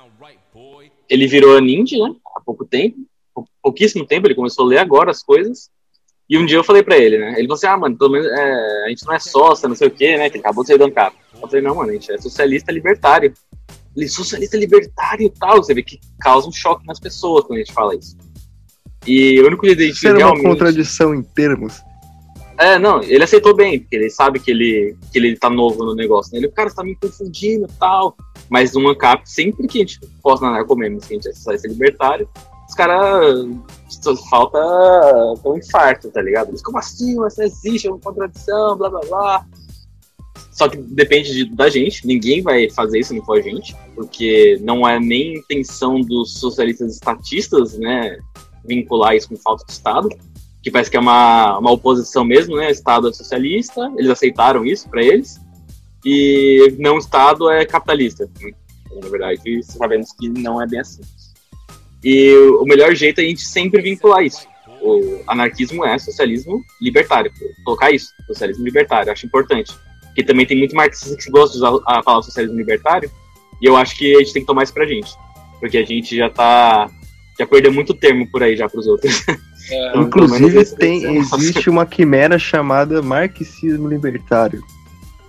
Ele 1.08 1.26
virou 1.26 1.60
ninja, 1.60 1.96
né? 1.98 2.14
Há 2.34 2.40
pouco 2.40 2.64
tempo, 2.64 2.96
pouquíssimo 3.62 4.06
tempo, 4.06 4.26
ele 4.26 4.34
começou 4.34 4.64
a 4.64 4.68
ler 4.68 4.78
agora 4.78 5.10
as 5.10 5.22
coisas. 5.22 5.70
E 6.28 6.36
um 6.36 6.44
dia 6.44 6.56
eu 6.56 6.64
falei 6.64 6.82
pra 6.82 6.98
ele, 6.98 7.18
né? 7.18 7.34
Ele 7.36 7.42
falou 7.42 7.54
assim: 7.54 7.66
ah, 7.66 7.76
mano, 7.76 7.96
pelo 7.96 8.10
menos 8.10 8.26
é, 8.26 8.84
a 8.84 8.88
gente 8.88 9.06
não 9.06 9.14
é 9.14 9.18
sócia, 9.18 9.68
não 9.68 9.76
sei 9.76 9.88
o 9.88 9.90
quê, 9.90 10.16
né? 10.16 10.28
Que 10.28 10.36
ele 10.36 10.44
acabou 10.44 10.64
de 10.64 10.68
sair 10.68 10.78
do. 10.78 10.84
Eu 10.86 11.48
falei: 11.48 11.62
não, 11.62 11.74
mano, 11.76 11.90
a 11.90 11.92
gente 11.92 12.10
é 12.10 12.18
socialista 12.18 12.72
libertário. 12.72 13.32
Ele, 13.96 14.08
socialista 14.08 14.56
libertário 14.56 15.26
e 15.26 15.30
tal. 15.30 15.56
Você 15.58 15.74
vê 15.74 15.82
que 15.82 15.98
causa 16.20 16.48
um 16.48 16.52
choque 16.52 16.86
nas 16.86 17.00
pessoas 17.00 17.44
quando 17.44 17.56
a 17.56 17.62
gente 17.62 17.72
fala 17.72 17.94
isso. 17.94 18.16
E 19.06 19.40
o 19.40 19.46
único 19.46 19.66
de 19.66 19.88
Isso 19.88 20.08
era 20.08 20.26
uma 20.26 20.42
contradição 20.42 21.14
em 21.14 21.22
termos. 21.22 21.80
É, 22.58 22.78
não, 22.78 23.02
ele 23.02 23.22
aceitou 23.22 23.54
bem, 23.54 23.78
porque 23.78 23.94
ele 23.94 24.08
sabe 24.08 24.40
que 24.40 24.50
ele, 24.50 24.96
que 25.12 25.18
ele 25.18 25.36
tá 25.36 25.50
novo 25.50 25.84
no 25.84 25.94
negócio. 25.94 26.32
Né? 26.32 26.38
Ele, 26.38 26.48
cara, 26.48 26.70
você 26.70 26.76
tá 26.76 26.82
me 26.82 26.96
confundindo 26.96 27.66
e 27.66 27.78
tal. 27.78 28.16
Mas 28.48 28.72
no 28.72 28.88
ANCAP, 28.88 29.28
sempre 29.28 29.66
que 29.68 29.78
a 29.78 29.80
gente 29.82 30.00
posta 30.22 30.46
na 30.46 30.52
Narcomemes 30.52 31.04
que 31.04 31.14
a 31.14 31.16
gente 31.16 31.28
é 31.28 31.32
ser 31.32 31.68
libertário, 31.68 32.28
os 32.68 32.74
caras 32.74 33.46
falta 34.30 34.58
um 35.44 35.56
infarto, 35.56 36.10
tá 36.10 36.22
ligado? 36.22 36.48
Eles, 36.48 36.62
como 36.62 36.78
assim? 36.78 37.16
Mas 37.16 37.38
existe 37.38 37.88
uma 37.88 37.98
contradição, 37.98 38.76
blá 38.76 38.88
blá 38.88 39.00
blá. 39.00 39.46
Só 40.56 40.68
que 40.68 40.78
depende 40.78 41.34
de, 41.34 41.44
da 41.54 41.68
gente, 41.68 42.06
ninguém 42.06 42.40
vai 42.40 42.70
fazer 42.70 42.98
isso, 42.98 43.14
não 43.14 43.22
for 43.24 43.38
a 43.38 43.42
gente, 43.42 43.76
porque 43.94 44.58
não 44.62 44.88
é 44.88 44.98
nem 44.98 45.34
intenção 45.34 46.00
dos 46.00 46.38
socialistas 46.38 46.94
estatistas, 46.94 47.78
né, 47.78 48.18
vincular 48.64 49.14
isso 49.14 49.28
com 49.28 49.36
falta 49.36 49.64
de 49.66 49.72
Estado 49.72 50.08
que 50.66 50.70
parece 50.72 50.90
que 50.90 50.96
é 50.96 51.00
uma, 51.00 51.58
uma 51.58 51.70
oposição 51.70 52.24
mesmo, 52.24 52.56
né? 52.56 52.72
Estado 52.72 53.08
é 53.08 53.12
socialista, 53.12 53.88
eles 53.96 54.10
aceitaram 54.10 54.66
isso 54.66 54.90
para 54.90 55.00
eles, 55.00 55.40
e 56.04 56.74
não 56.76 56.98
Estado 56.98 57.48
é 57.48 57.64
capitalista. 57.64 58.28
Na 59.00 59.08
verdade, 59.08 59.62
sabemos 59.62 60.10
que 60.18 60.28
não 60.28 60.60
é 60.60 60.66
bem 60.66 60.80
assim. 60.80 61.02
E 62.02 62.34
o 62.60 62.64
melhor 62.64 62.96
jeito 62.96 63.20
é 63.20 63.24
a 63.24 63.28
gente 63.28 63.42
sempre 63.42 63.80
vincular 63.80 64.24
isso. 64.24 64.44
O 64.82 65.22
anarquismo 65.28 65.86
é 65.86 65.96
socialismo 66.00 66.60
libertário. 66.82 67.30
Colocar 67.64 67.92
isso, 67.92 68.08
socialismo 68.26 68.64
libertário, 68.64 69.12
acho 69.12 69.24
importante. 69.24 69.72
Porque 70.16 70.24
também 70.24 70.46
tem 70.46 70.56
muito 70.56 70.74
marxista 70.74 71.14
que 71.14 71.30
gosta 71.30 71.52
de 71.52 71.58
usar 71.58 71.78
a 71.84 72.02
palavra 72.02 72.22
socialismo 72.22 72.56
libertário, 72.56 73.10
e 73.60 73.66
eu 73.66 73.76
acho 73.76 73.94
que 73.98 74.16
a 74.16 74.20
gente 74.20 74.32
tem 74.32 74.42
que 74.42 74.46
tomar 74.46 74.62
isso 74.62 74.72
pra 74.72 74.86
gente. 74.86 75.12
Porque 75.60 75.76
a 75.76 75.84
gente 75.84 76.16
já 76.16 76.30
tá. 76.30 76.90
Já 77.38 77.46
perdeu 77.46 77.70
muito 77.70 77.92
termo 77.92 78.26
por 78.30 78.42
aí 78.42 78.56
já 78.56 78.66
pros 78.68 78.86
outros. 78.86 79.22
É, 79.68 79.88
então, 79.88 80.02
Inclusive, 80.02 80.64
tem, 80.76 81.16
existe 81.16 81.68
uma 81.68 81.84
quimera 81.84 82.38
chamada 82.38 83.02
marxismo 83.02 83.88
libertário. 83.88 84.62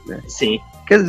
Né? 0.06 0.22
Sim. 0.28 0.60
Quer 0.86 1.04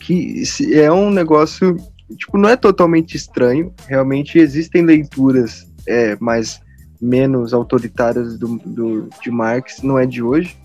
que 0.00 0.42
é 0.72 0.90
um 0.90 1.08
negócio, 1.08 1.76
tipo, 2.16 2.36
não 2.36 2.48
é 2.48 2.56
totalmente 2.56 3.16
estranho. 3.16 3.72
Realmente 3.86 4.40
existem 4.40 4.84
leituras 4.84 5.68
é, 5.86 6.16
mais 6.18 6.60
menos 7.00 7.54
autoritárias 7.54 8.36
do, 8.36 8.58
do, 8.66 9.08
de 9.22 9.30
Marx, 9.30 9.80
não 9.80 9.96
é 9.96 10.04
de 10.04 10.20
hoje. 10.20 10.56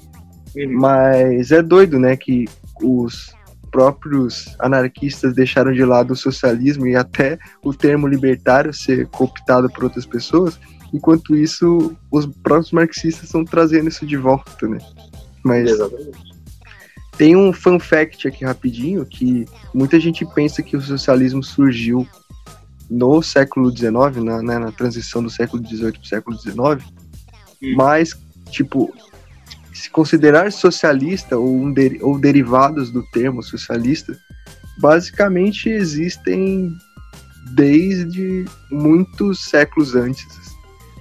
Uhum. 0.57 0.79
Mas 0.79 1.51
é 1.51 1.61
doido, 1.61 1.99
né, 1.99 2.17
que 2.17 2.45
os 2.81 3.35
próprios 3.71 4.55
anarquistas 4.59 5.33
deixaram 5.33 5.71
de 5.71 5.83
lado 5.83 6.13
o 6.13 6.15
socialismo 6.15 6.87
e 6.87 6.95
até 6.95 7.37
o 7.63 7.73
termo 7.73 8.07
libertário 8.07 8.73
ser 8.73 9.07
cooptado 9.07 9.69
por 9.69 9.83
outras 9.83 10.05
pessoas 10.05 10.59
Enquanto 10.93 11.35
isso, 11.35 11.95
os 12.11 12.25
próprios 12.25 12.71
marxistas 12.71 13.25
estão 13.25 13.43
trazendo 13.43 13.89
isso 13.89 14.05
de 14.05 14.15
volta, 14.15 14.67
né? 14.67 14.77
Mas 15.43 15.69
Exatamente. 15.69 16.35
tem 17.17 17.35
um 17.35 17.51
fun 17.51 17.79
fact 17.79 18.27
aqui 18.27 18.45
rapidinho 18.45 19.05
que 19.05 19.45
muita 19.73 19.99
gente 19.99 20.25
pensa 20.33 20.63
que 20.63 20.77
o 20.77 20.81
socialismo 20.81 21.43
surgiu 21.43 22.07
no 22.89 23.21
século 23.21 23.69
XIX, 23.69 23.91
na, 24.23 24.41
né, 24.41 24.57
na 24.57 24.71
transição 24.71 25.21
do 25.21 25.29
século 25.29 25.65
XVIII 25.65 25.91
para 25.91 26.01
o 26.01 26.05
século 26.05 26.37
XIX, 26.37 26.57
hum. 27.61 27.75
mas, 27.75 28.17
tipo, 28.49 28.93
se 29.77 29.89
considerar 29.89 30.51
socialista 30.51 31.37
ou, 31.37 31.55
um 31.55 31.71
de, 31.71 31.99
ou 32.01 32.19
derivados 32.19 32.91
do 32.91 33.03
termo 33.11 33.41
socialista, 33.43 34.17
basicamente 34.79 35.69
existem 35.69 36.71
desde 37.53 38.45
muitos 38.69 39.45
séculos 39.45 39.95
antes 39.95 40.47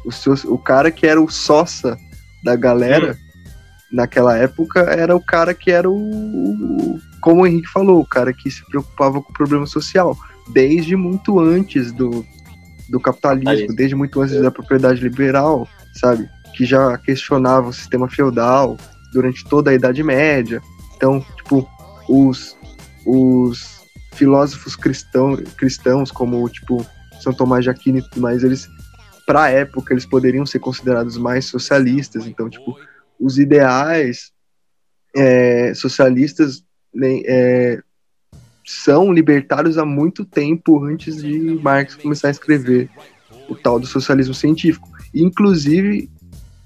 o, 0.07 0.55
o 0.55 0.59
cara 0.59 0.91
que 0.91 1.07
era 1.07 1.21
o 1.21 1.29
soça 1.29 1.99
da 2.45 2.55
galera 2.55 3.13
hum. 3.13 3.49
naquela 3.93 4.37
época 4.37 4.81
era 4.81 5.17
o 5.17 5.21
cara 5.21 5.53
que 5.53 5.71
era 5.71 5.91
o, 5.91 5.97
o, 5.97 7.01
como 7.21 7.43
o 7.43 7.47
Henrique 7.47 7.69
falou, 7.69 8.01
o 8.01 8.07
cara 8.07 8.33
que 8.33 8.51
se 8.51 8.65
preocupava 8.67 9.21
com 9.21 9.31
o 9.31 9.35
problema 9.35 9.67
social, 9.67 10.17
desde 10.53 10.95
muito 10.95 11.41
antes 11.41 11.93
do, 11.93 12.25
do 12.89 13.01
capitalismo, 13.01 13.75
desde 13.75 13.97
muito 13.97 14.21
antes 14.21 14.41
da 14.41 14.51
propriedade 14.51 15.01
liberal, 15.01 15.69
sabe? 15.95 16.29
Que 16.57 16.65
já 16.65 16.97
questionava 16.99 17.69
o 17.69 17.73
sistema 17.73 18.09
feudal 18.09 18.77
durante 19.13 19.45
toda 19.45 19.71
a 19.71 19.75
Idade 19.75 20.03
Média. 20.03 20.61
Então, 20.97 21.25
tipo, 21.37 21.69
os, 22.09 22.57
os 23.05 23.85
filósofos 24.15 24.75
cristão, 24.75 25.37
cristãos, 25.57 26.11
como, 26.11 26.49
tipo, 26.49 26.85
São 27.21 27.33
Tomás 27.33 27.65
de 27.65 27.71
Aquino 27.71 27.99
e 27.99 28.03
tudo 28.03 28.21
mais, 28.21 28.43
eles 28.43 28.69
para 29.27 29.43
a 29.43 29.51
época 29.51 29.93
eles 29.93 30.07
poderiam 30.07 30.47
ser 30.47 30.61
considerados 30.61 31.19
mais 31.19 31.47
socialistas. 31.47 32.27
Então, 32.27 32.49
tipo, 32.49 32.79
os 33.19 33.39
ideais 33.39 34.33
é, 35.15 35.75
socialistas 35.75 36.63
né, 36.95 37.21
é, 37.27 37.83
são 38.65 39.13
libertários 39.13 39.79
há 39.79 39.85
muito 39.85 40.25
tempo 40.25 40.85
antes 40.85 41.23
de 41.23 41.39
Marx 41.61 41.97
começar 41.97 42.29
a 42.29 42.31
escrever 42.31 42.89
o 43.49 43.55
tal 43.55 43.81
do 43.81 43.87
socialismo 43.87 44.35
científico. 44.35 44.89
Inclusive, 45.13 46.11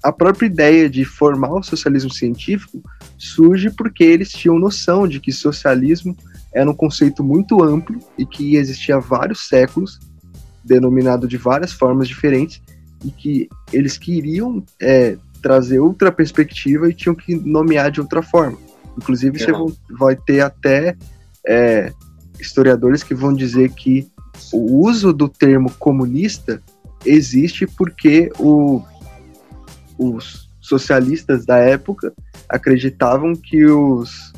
a 0.03 0.11
própria 0.11 0.47
ideia 0.47 0.89
de 0.89 1.05
formar 1.05 1.53
o 1.53 1.63
socialismo 1.63 2.11
científico 2.11 2.81
surge 3.17 3.69
porque 3.69 4.03
eles 4.03 4.31
tinham 4.31 4.57
noção 4.57 5.07
de 5.07 5.19
que 5.19 5.31
socialismo 5.31 6.15
era 6.53 6.69
um 6.69 6.73
conceito 6.73 7.23
muito 7.23 7.63
amplo 7.63 7.99
e 8.17 8.25
que 8.25 8.55
existia 8.55 8.95
há 8.95 8.99
vários 8.99 9.47
séculos 9.47 9.99
denominado 10.63 11.27
de 11.27 11.37
várias 11.37 11.71
formas 11.71 12.07
diferentes 12.07 12.61
e 13.03 13.11
que 13.11 13.49
eles 13.71 13.97
queriam 13.97 14.63
é, 14.81 15.17
trazer 15.41 15.79
outra 15.79 16.11
perspectiva 16.11 16.89
e 16.89 16.93
tinham 16.93 17.15
que 17.15 17.35
nomear 17.35 17.91
de 17.91 17.99
outra 17.99 18.21
forma. 18.21 18.57
Inclusive, 18.97 19.39
você 19.39 19.51
vai 19.97 20.15
ter 20.15 20.41
até 20.41 20.95
é, 21.47 21.91
historiadores 22.39 23.03
que 23.03 23.15
vão 23.15 23.33
dizer 23.33 23.71
que 23.71 24.11
o 24.51 24.85
uso 24.87 25.13
do 25.13 25.27
termo 25.27 25.71
comunista 25.79 26.61
existe 27.05 27.65
porque 27.65 28.31
o, 28.37 28.83
os 30.01 30.49
socialistas 30.59 31.45
da 31.45 31.57
época 31.57 32.13
acreditavam 32.49 33.35
que 33.35 33.65
os 33.65 34.33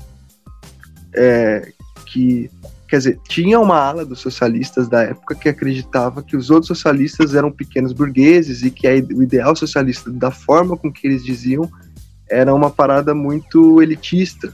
é, 1.16 1.72
que 2.06 2.50
Quer 2.94 2.98
dizer, 3.00 3.20
tinha 3.28 3.60
uma 3.60 3.76
ala 3.76 4.06
dos 4.06 4.20
socialistas 4.20 4.88
da 4.88 5.02
época 5.02 5.34
que 5.34 5.50
acreditava 5.50 6.22
que 6.22 6.38
os 6.38 6.52
outros 6.52 6.68
socialistas 6.68 7.34
eram 7.34 7.52
pequenos 7.52 7.92
burgueses 7.92 8.62
e 8.62 8.70
que 8.70 8.88
o 9.16 9.24
ideal 9.24 9.56
socialista, 9.56 10.12
da 10.12 10.30
forma 10.30 10.78
com 10.78 10.94
que 10.94 11.08
eles 11.08 11.26
diziam, 11.26 11.68
era 12.30 12.54
uma 12.54 12.70
parada 12.70 13.16
muito 13.16 13.82
elitista, 13.82 14.54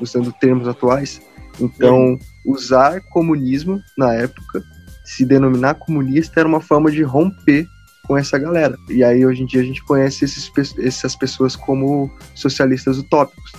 usando 0.00 0.32
termos 0.32 0.66
atuais. 0.66 1.20
Então, 1.60 2.18
usar 2.46 3.02
comunismo 3.10 3.78
na 3.98 4.14
época, 4.14 4.64
se 5.04 5.26
denominar 5.26 5.74
comunista, 5.74 6.40
era 6.40 6.48
uma 6.48 6.62
forma 6.62 6.90
de 6.90 7.02
romper 7.02 7.66
com 8.06 8.16
essa 8.16 8.38
galera. 8.38 8.76
E 8.88 9.02
aí, 9.02 9.24
hoje 9.24 9.42
em 9.42 9.46
dia, 9.46 9.60
a 9.60 9.64
gente 9.64 9.82
conhece 9.84 10.24
esses, 10.24 10.50
essas 10.78 11.16
pessoas 11.16 11.56
como 11.56 12.10
socialistas 12.34 12.98
utópicos, 12.98 13.52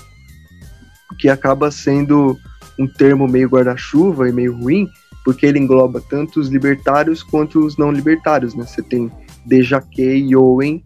que 1.20 1.30
acaba 1.30 1.72
sendo 1.72 2.38
um 2.80 2.88
termo 2.88 3.28
meio 3.28 3.48
guarda-chuva 3.48 4.30
e 4.30 4.32
meio 4.32 4.56
ruim, 4.58 4.88
porque 5.24 5.46
ele 5.46 5.60
engloba 5.60 6.02
tanto 6.02 6.40
os 6.40 6.50
libertários 6.50 7.24
quanto 7.24 7.66
os 7.66 7.78
não 7.78 7.92
libertários, 7.92 8.54
né? 8.54 8.66
Você 8.66 8.82
tem 8.82 9.12
Dejaquet 9.46 10.20
e 10.20 10.36
Owen 10.36 10.84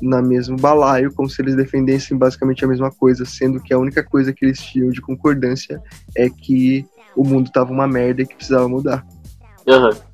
na 0.00 0.22
mesmo 0.22 0.56
balaio, 0.56 1.12
como 1.12 1.28
se 1.28 1.42
eles 1.42 1.56
defendessem 1.56 2.16
basicamente 2.16 2.64
a 2.64 2.68
mesma 2.68 2.90
coisa, 2.90 3.24
sendo 3.24 3.60
que 3.60 3.72
a 3.72 3.78
única 3.78 4.02
coisa 4.02 4.32
que 4.32 4.44
eles 4.44 4.60
tinham 4.60 4.90
de 4.90 5.00
concordância 5.00 5.80
é 6.16 6.28
que 6.28 6.86
o 7.16 7.24
mundo 7.24 7.50
tava 7.50 7.72
uma 7.72 7.88
merda 7.88 8.22
e 8.22 8.26
que 8.26 8.36
precisava 8.36 8.68
mudar. 8.68 9.04
Uhum. 9.66 10.07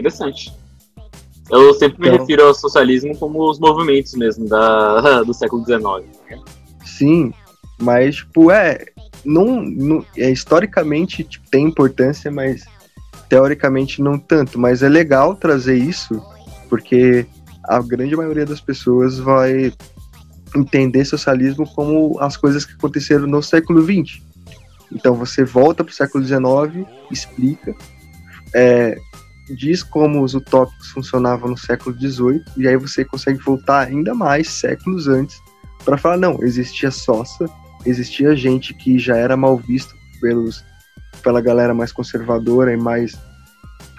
Interessante. 0.00 0.52
Eu 1.50 1.74
sempre 1.74 2.00
me 2.00 2.08
então, 2.08 2.20
refiro 2.20 2.46
ao 2.46 2.54
socialismo 2.54 3.16
como 3.16 3.50
os 3.50 3.58
movimentos 3.58 4.14
mesmo 4.14 4.48
da, 4.48 5.22
do 5.24 5.34
século 5.34 5.64
XIX. 5.64 6.06
Sim, 6.84 7.32
mas, 7.80 8.16
tipo, 8.16 8.50
é. 8.50 8.84
Não, 9.22 9.62
não, 9.62 10.04
é 10.16 10.30
historicamente 10.30 11.22
tipo, 11.22 11.46
tem 11.50 11.66
importância, 11.66 12.30
mas 12.30 12.64
teoricamente 13.28 14.00
não 14.00 14.18
tanto. 14.18 14.58
Mas 14.58 14.82
é 14.82 14.88
legal 14.88 15.34
trazer 15.34 15.76
isso, 15.76 16.22
porque 16.70 17.26
a 17.64 17.82
grande 17.82 18.16
maioria 18.16 18.46
das 18.46 18.60
pessoas 18.60 19.18
vai 19.18 19.72
entender 20.56 21.04
socialismo 21.04 21.68
como 21.74 22.18
as 22.18 22.36
coisas 22.36 22.64
que 22.64 22.72
aconteceram 22.72 23.26
no 23.26 23.42
século 23.42 23.82
XX. 23.82 24.22
Então 24.90 25.14
você 25.14 25.44
volta 25.44 25.84
para 25.84 25.92
o 25.92 25.94
século 25.94 26.24
XIX, 26.24 26.86
explica, 27.10 27.74
é, 28.54 28.98
diz 29.54 29.82
como 29.82 30.22
os 30.22 30.34
utópicos 30.34 30.90
funcionavam 30.90 31.50
no 31.50 31.56
século 31.56 31.96
XVIII, 31.96 32.42
e 32.56 32.68
aí 32.68 32.76
você 32.76 33.04
consegue 33.04 33.38
voltar 33.38 33.86
ainda 33.86 34.14
mais 34.14 34.48
séculos 34.48 35.08
antes 35.08 35.38
para 35.84 35.96
falar: 35.96 36.16
não, 36.16 36.38
existia 36.42 36.90
soça, 36.90 37.46
existia 37.84 38.34
gente 38.36 38.74
que 38.74 38.98
já 38.98 39.16
era 39.16 39.36
mal 39.36 39.56
visto 39.56 39.94
pelos, 40.20 40.64
pela 41.22 41.40
galera 41.40 41.74
mais 41.74 41.92
conservadora 41.92 42.72
e 42.72 42.76
mais 42.76 43.18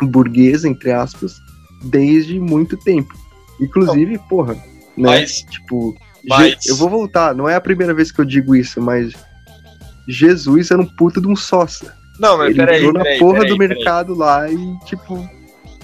burguesa, 0.02 0.68
entre 0.68 0.92
aspas, 0.92 1.36
desde 1.84 2.40
muito 2.40 2.78
tempo. 2.78 3.14
Inclusive, 3.60 4.18
não. 4.18 4.24
porra, 4.28 4.54
né? 4.54 4.62
Mas, 4.98 5.42
tipo, 5.44 5.96
mas... 6.28 6.66
eu 6.66 6.76
vou 6.76 6.90
voltar, 6.90 7.36
não 7.36 7.48
é 7.48 7.56
a 7.56 7.62
primeira 7.62 7.94
vez 7.94 8.12
que 8.12 8.20
eu 8.20 8.26
digo 8.26 8.56
isso, 8.56 8.82
mas 8.82 9.14
Jesus 10.08 10.72
era 10.72 10.82
um 10.82 10.86
puta 10.86 11.22
de 11.22 11.28
um 11.28 11.36
sócia. 11.36 11.94
Não, 12.20 12.38
mas 12.38 12.50
Ele 12.50 12.58
peraí. 12.58 12.78
entrou 12.78 12.94
na 12.94 13.04
peraí, 13.04 13.20
porra 13.20 13.40
peraí, 13.40 13.50
do 13.50 13.58
mercado 13.58 14.14
lá 14.14 14.50
e, 14.50 14.78
tipo, 14.86 15.28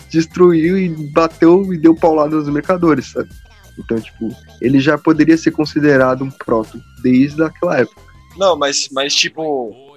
destruiu 0.10 0.78
e 0.78 0.90
bateu 0.90 1.74
e 1.74 1.78
deu 1.78 1.96
paulada 1.96 2.36
nos 2.36 2.50
mercadores, 2.50 3.12
sabe? 3.12 3.30
Então, 3.78 4.00
tipo, 4.00 4.30
ele 4.60 4.80
já 4.80 4.98
poderia 4.98 5.38
ser 5.38 5.52
considerado 5.52 6.24
um 6.24 6.32
proto 6.32 6.82
desde 7.02 7.44
aquela 7.44 7.80
época. 7.80 8.02
Não, 8.38 8.58
mas, 8.58 8.90
mas 8.92 9.14
tipo, 9.14 9.96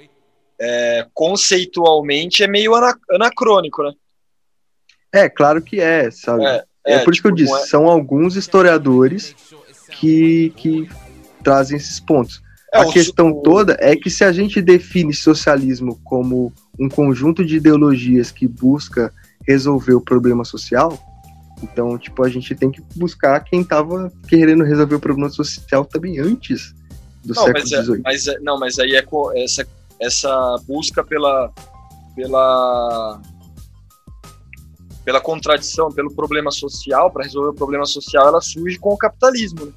é, 0.60 1.06
conceitualmente 1.14 2.42
é 2.42 2.48
meio 2.48 2.72
anacrônico, 3.10 3.82
né? 3.82 3.92
É, 5.12 5.28
claro 5.28 5.62
que 5.62 5.80
é, 5.80 6.10
sabe? 6.10 6.44
É, 6.44 6.64
é, 6.86 6.94
é 6.94 6.98
por 7.04 7.12
isso 7.12 7.22
tipo, 7.22 7.34
que 7.34 7.42
eu 7.42 7.46
tipo, 7.46 7.54
disse, 7.56 7.66
é... 7.66 7.70
são 7.70 7.86
alguns 7.86 8.36
historiadores 8.36 9.34
que, 9.98 10.52
que 10.56 10.88
trazem 11.42 11.76
esses 11.76 11.98
pontos. 11.98 12.42
É, 12.72 12.78
a 12.78 12.92
questão 12.92 13.30
o... 13.30 13.42
toda 13.42 13.76
é 13.80 13.96
que 13.96 14.08
se 14.08 14.22
a 14.22 14.30
gente 14.30 14.62
define 14.62 15.12
socialismo 15.12 16.00
como 16.04 16.52
um 16.78 16.88
conjunto 16.88 17.44
de 17.44 17.56
ideologias 17.56 18.30
que 18.30 18.46
busca 18.46 19.12
resolver 19.46 19.94
o 19.94 20.00
problema 20.00 20.44
social, 20.44 20.98
então, 21.62 21.98
tipo, 21.98 22.24
a 22.24 22.28
gente 22.28 22.54
tem 22.54 22.70
que 22.70 22.82
buscar 22.96 23.40
quem 23.40 23.60
estava 23.60 24.10
querendo 24.26 24.64
resolver 24.64 24.94
o 24.94 25.00
problema 25.00 25.30
social 25.30 25.84
também 25.84 26.18
antes 26.18 26.74
do 27.24 27.34
não, 27.34 27.44
século 27.44 27.66
XVIII. 27.66 27.96
É, 27.96 28.02
mas 28.02 28.26
é, 28.26 28.38
não, 28.40 28.58
mas 28.58 28.78
aí 28.78 28.94
é 28.94 29.04
essa, 29.36 29.66
essa 30.00 30.56
busca 30.66 31.04
pela, 31.04 31.52
pela, 32.16 33.20
pela 35.04 35.20
contradição, 35.20 35.90
pelo 35.90 36.14
problema 36.14 36.50
social, 36.50 37.10
para 37.10 37.24
resolver 37.24 37.50
o 37.50 37.54
problema 37.54 37.84
social, 37.84 38.28
ela 38.28 38.40
surge 38.40 38.78
com 38.78 38.94
o 38.94 38.96
capitalismo, 38.96 39.66
né? 39.66 39.72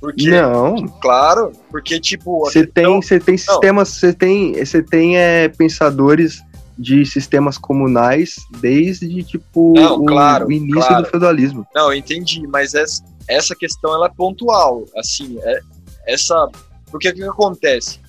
Porque, 0.00 0.30
não. 0.30 0.88
Claro, 1.02 1.52
porque 1.70 2.00
tipo. 2.00 2.40
Você 2.40 2.66
tem, 2.66 2.86
você 3.02 3.20
tem 3.20 3.36
sistemas, 3.36 3.88
você 3.88 4.14
tem, 4.14 4.54
você 4.54 4.82
tem 4.82 5.18
é, 5.18 5.46
pensadores 5.48 6.42
de 6.80 7.04
sistemas 7.04 7.58
comunais 7.58 8.36
desde 8.58 9.22
tipo 9.22 9.74
não, 9.74 10.02
claro, 10.04 10.46
o, 10.46 10.52
início 10.52 10.80
claro. 10.80 11.04
do 11.04 11.10
feudalismo. 11.10 11.66
Não, 11.74 11.92
entendi, 11.92 12.46
mas 12.46 12.74
essa, 12.74 13.04
essa 13.28 13.54
questão 13.54 13.94
ela 13.94 14.06
é 14.06 14.10
pontual, 14.10 14.86
assim, 14.96 15.38
é, 15.42 15.60
essa 16.06 16.48
porque 16.90 17.10
o 17.10 17.14
que 17.14 17.22
acontece? 17.22 18.00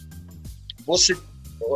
Você 0.87 1.15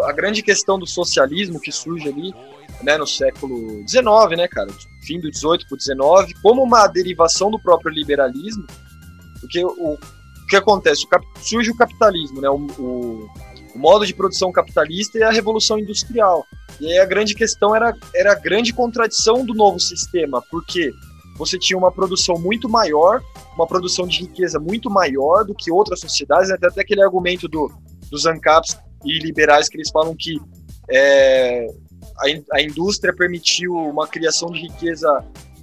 a 0.06 0.12
grande 0.12 0.42
questão 0.42 0.80
do 0.80 0.88
socialismo 0.88 1.60
que 1.60 1.72
surge 1.72 2.08
ali, 2.08 2.34
né, 2.82 2.98
no 2.98 3.06
século 3.06 3.84
XIX, 3.88 4.38
né, 4.38 4.48
cara, 4.48 4.70
fim 5.06 5.20
do 5.20 5.30
18 5.30 5.68
para 5.68 5.76
o 5.76 5.78
19, 5.78 6.34
como 6.42 6.64
uma 6.64 6.88
derivação 6.88 7.52
do 7.52 7.60
próprio 7.60 7.92
liberalismo, 7.92 8.66
porque 9.40 9.64
o, 9.64 9.94
o 9.94 10.48
que 10.48 10.56
acontece? 10.56 11.06
O 11.06 11.40
surge 11.42 11.70
o 11.70 11.78
capitalismo, 11.78 12.42
né, 12.42 12.50
o, 12.50 12.66
o, 12.80 13.30
o 13.76 13.78
modo 13.78 14.06
de 14.06 14.14
produção 14.14 14.52
capitalista 14.54 15.20
e 15.20 15.24
a 15.24 15.30
revolução 15.30 15.78
industrial. 15.78 16.48
E 16.80 16.88
aí 16.88 16.98
a 16.98 17.06
grande 17.06 17.36
questão 17.36 17.76
era, 17.76 17.94
era 18.16 18.32
a 18.32 18.36
grande 18.36 18.74
contradição 18.74 19.46
do 19.46 19.54
novo 19.54 19.80
sistema, 19.80 20.42
porque 20.50 20.94
você 21.38 21.60
tinha 21.60 21.78
uma 21.78 21.92
produção 21.92 22.36
muito 22.40 22.70
maior, 22.70 23.22
uma 23.54 23.68
produção 23.68 24.08
de 24.08 24.22
riqueza 24.22 24.58
muito 24.58 24.90
maior 24.90 25.44
do 25.44 25.54
que 25.54 25.70
outras 25.70 26.00
sociedades, 26.00 26.50
até, 26.50 26.68
até 26.68 26.82
aquele 26.82 27.04
argumento 27.04 27.50
do, 27.50 27.70
dos 28.10 28.26
ANCAPs 28.26 28.78
e 29.04 29.20
liberais 29.20 29.68
que 29.68 29.76
eles 29.76 29.92
falam 29.92 30.16
que 30.18 30.40
é, 30.90 31.68
a, 32.18 32.58
a 32.58 32.62
indústria 32.62 33.14
permitiu 33.14 33.74
uma 33.74 34.08
criação 34.08 34.50
de 34.50 34.62
riqueza 34.62 35.10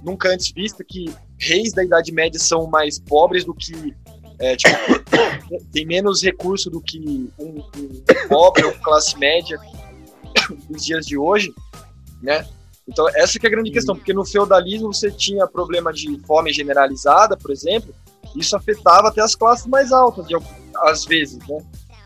nunca 0.03 0.29
antes 0.29 0.51
vista, 0.51 0.83
que 0.87 1.05
reis 1.39 1.73
da 1.73 1.83
Idade 1.83 2.11
Média 2.11 2.39
são 2.39 2.67
mais 2.67 2.99
pobres 2.99 3.43
do 3.43 3.53
que 3.53 3.95
é, 4.43 4.57
tipo, 4.57 4.75
tem 5.71 5.85
menos 5.85 6.21
recurso 6.21 6.69
do 6.69 6.81
que 6.81 6.99
um, 7.39 7.63
um 7.77 8.27
pobre 8.27 8.65
ou 8.65 8.73
classe 8.73 9.17
média 9.17 9.57
dos 10.69 10.83
dias 10.83 11.05
de 11.05 11.17
hoje, 11.17 11.53
né? 12.21 12.45
Então, 12.85 13.07
essa 13.15 13.37
é 13.41 13.47
a 13.47 13.49
grande 13.49 13.71
questão, 13.71 13.95
porque 13.95 14.13
no 14.13 14.25
feudalismo 14.25 14.93
você 14.93 15.09
tinha 15.09 15.47
problema 15.47 15.93
de 15.93 16.19
fome 16.27 16.51
generalizada, 16.51 17.37
por 17.37 17.51
exemplo, 17.51 17.95
isso 18.35 18.57
afetava 18.57 19.07
até 19.07 19.21
as 19.21 19.33
classes 19.33 19.65
mais 19.65 19.93
altas, 19.93 20.27
de, 20.27 20.35
às 20.75 21.05
vezes, 21.05 21.39
né? 21.47 21.57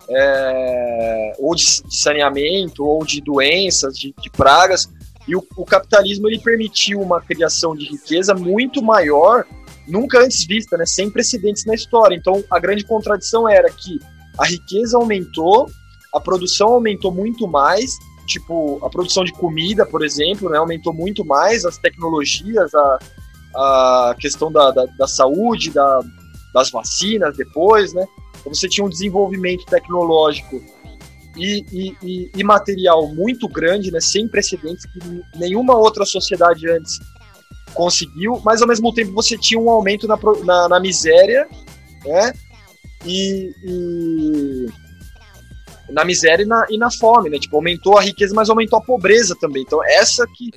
É, 0.10 1.34
ou 1.40 1.56
de 1.56 1.66
saneamento, 1.90 2.86
ou 2.86 3.04
de 3.04 3.20
doenças, 3.20 3.98
de, 3.98 4.14
de 4.22 4.30
pragas, 4.30 4.88
e 5.28 5.36
o, 5.36 5.46
o, 5.58 5.66
capitalismo 5.66 6.30
ele 6.30 6.40
permitiu 6.40 7.02
uma 7.02 7.20
criação 7.20 7.76
de 7.76 7.86
riqueza 7.86 8.34
muito 8.34 8.82
maior, 8.82 9.46
nunca 9.88 10.20
antes 10.20 10.46
vista, 10.46 10.78
né? 10.78 10.86
sem 10.86 11.10
precedentes 11.10 11.66
na 11.66 11.74
história. 11.74 12.16
Então, 12.16 12.44
a 12.52 12.60
grande 12.60 12.84
contradição 12.84 13.48
era 13.48 13.70
que 13.70 14.00
a 14.38 14.46
riqueza 14.46 14.98
aumentou, 14.98 15.70
a 16.14 16.20
produção 16.20 16.70
aumentou 16.70 17.12
muito 17.12 17.48
mais, 17.48 17.92
tipo, 18.28 18.80
a 18.86 18.90
produção 18.90 19.24
de 19.24 19.32
comida, 19.32 19.86
por 19.86 20.04
exemplo, 20.04 20.50
né, 20.50 20.58
aumentou 20.58 20.94
muito 20.94 21.26
mais, 21.26 21.66
as 21.66 21.78
tecnologias, 21.78 22.74
a, 22.76 23.00
a 23.56 24.16
questão 24.20 24.52
da, 24.52 24.70
da, 24.72 24.86
da 24.86 25.08
saúde, 25.08 25.72
da, 25.72 26.02
das 26.54 26.70
vacinas 26.70 27.36
depois, 27.36 27.94
né? 27.94 28.06
Então 28.40 28.54
você 28.54 28.68
tinha 28.68 28.86
um 28.86 28.90
desenvolvimento 28.90 29.66
tecnológico 29.66 30.62
e, 31.36 31.66
e, 31.72 31.98
e, 32.04 32.32
e, 32.36 32.44
material 32.44 33.08
muito 33.14 33.48
grande, 33.48 33.92
né, 33.92 34.00
sem 34.00 34.28
precedentes, 34.28 34.86
que 34.86 35.00
nenhuma 35.38 35.76
outra 35.76 36.06
sociedade 36.06 36.70
antes 36.70 37.00
conseguiu, 37.74 38.42
mas 38.44 38.62
ao 38.62 38.68
mesmo 38.68 38.94
tempo 38.94 39.12
você 39.14 39.38
tinha 39.38 39.60
um 39.60 39.70
aumento 39.70 40.08
na, 40.08 40.18
na, 40.44 40.70
na 40.70 40.80
miséria, 40.80 41.48
né? 42.06 42.34
E, 43.06 43.54
e, 43.64 44.66
na 45.90 46.04
miséria 46.04 46.44
e 46.44 46.46
na, 46.46 46.66
e 46.70 46.78
na 46.78 46.92
fome, 46.92 47.30
né? 47.30 47.40
Tipo, 47.40 47.58
aumentou 47.58 47.98
a 47.98 48.02
riqueza, 48.02 48.34
mas 48.36 48.50
aumentou 48.50 48.80
a 48.80 48.82
pobreza 48.82 49.36
também. 49.40 49.64
Então, 49.64 49.84
essa 49.84 50.26
que, 50.36 50.52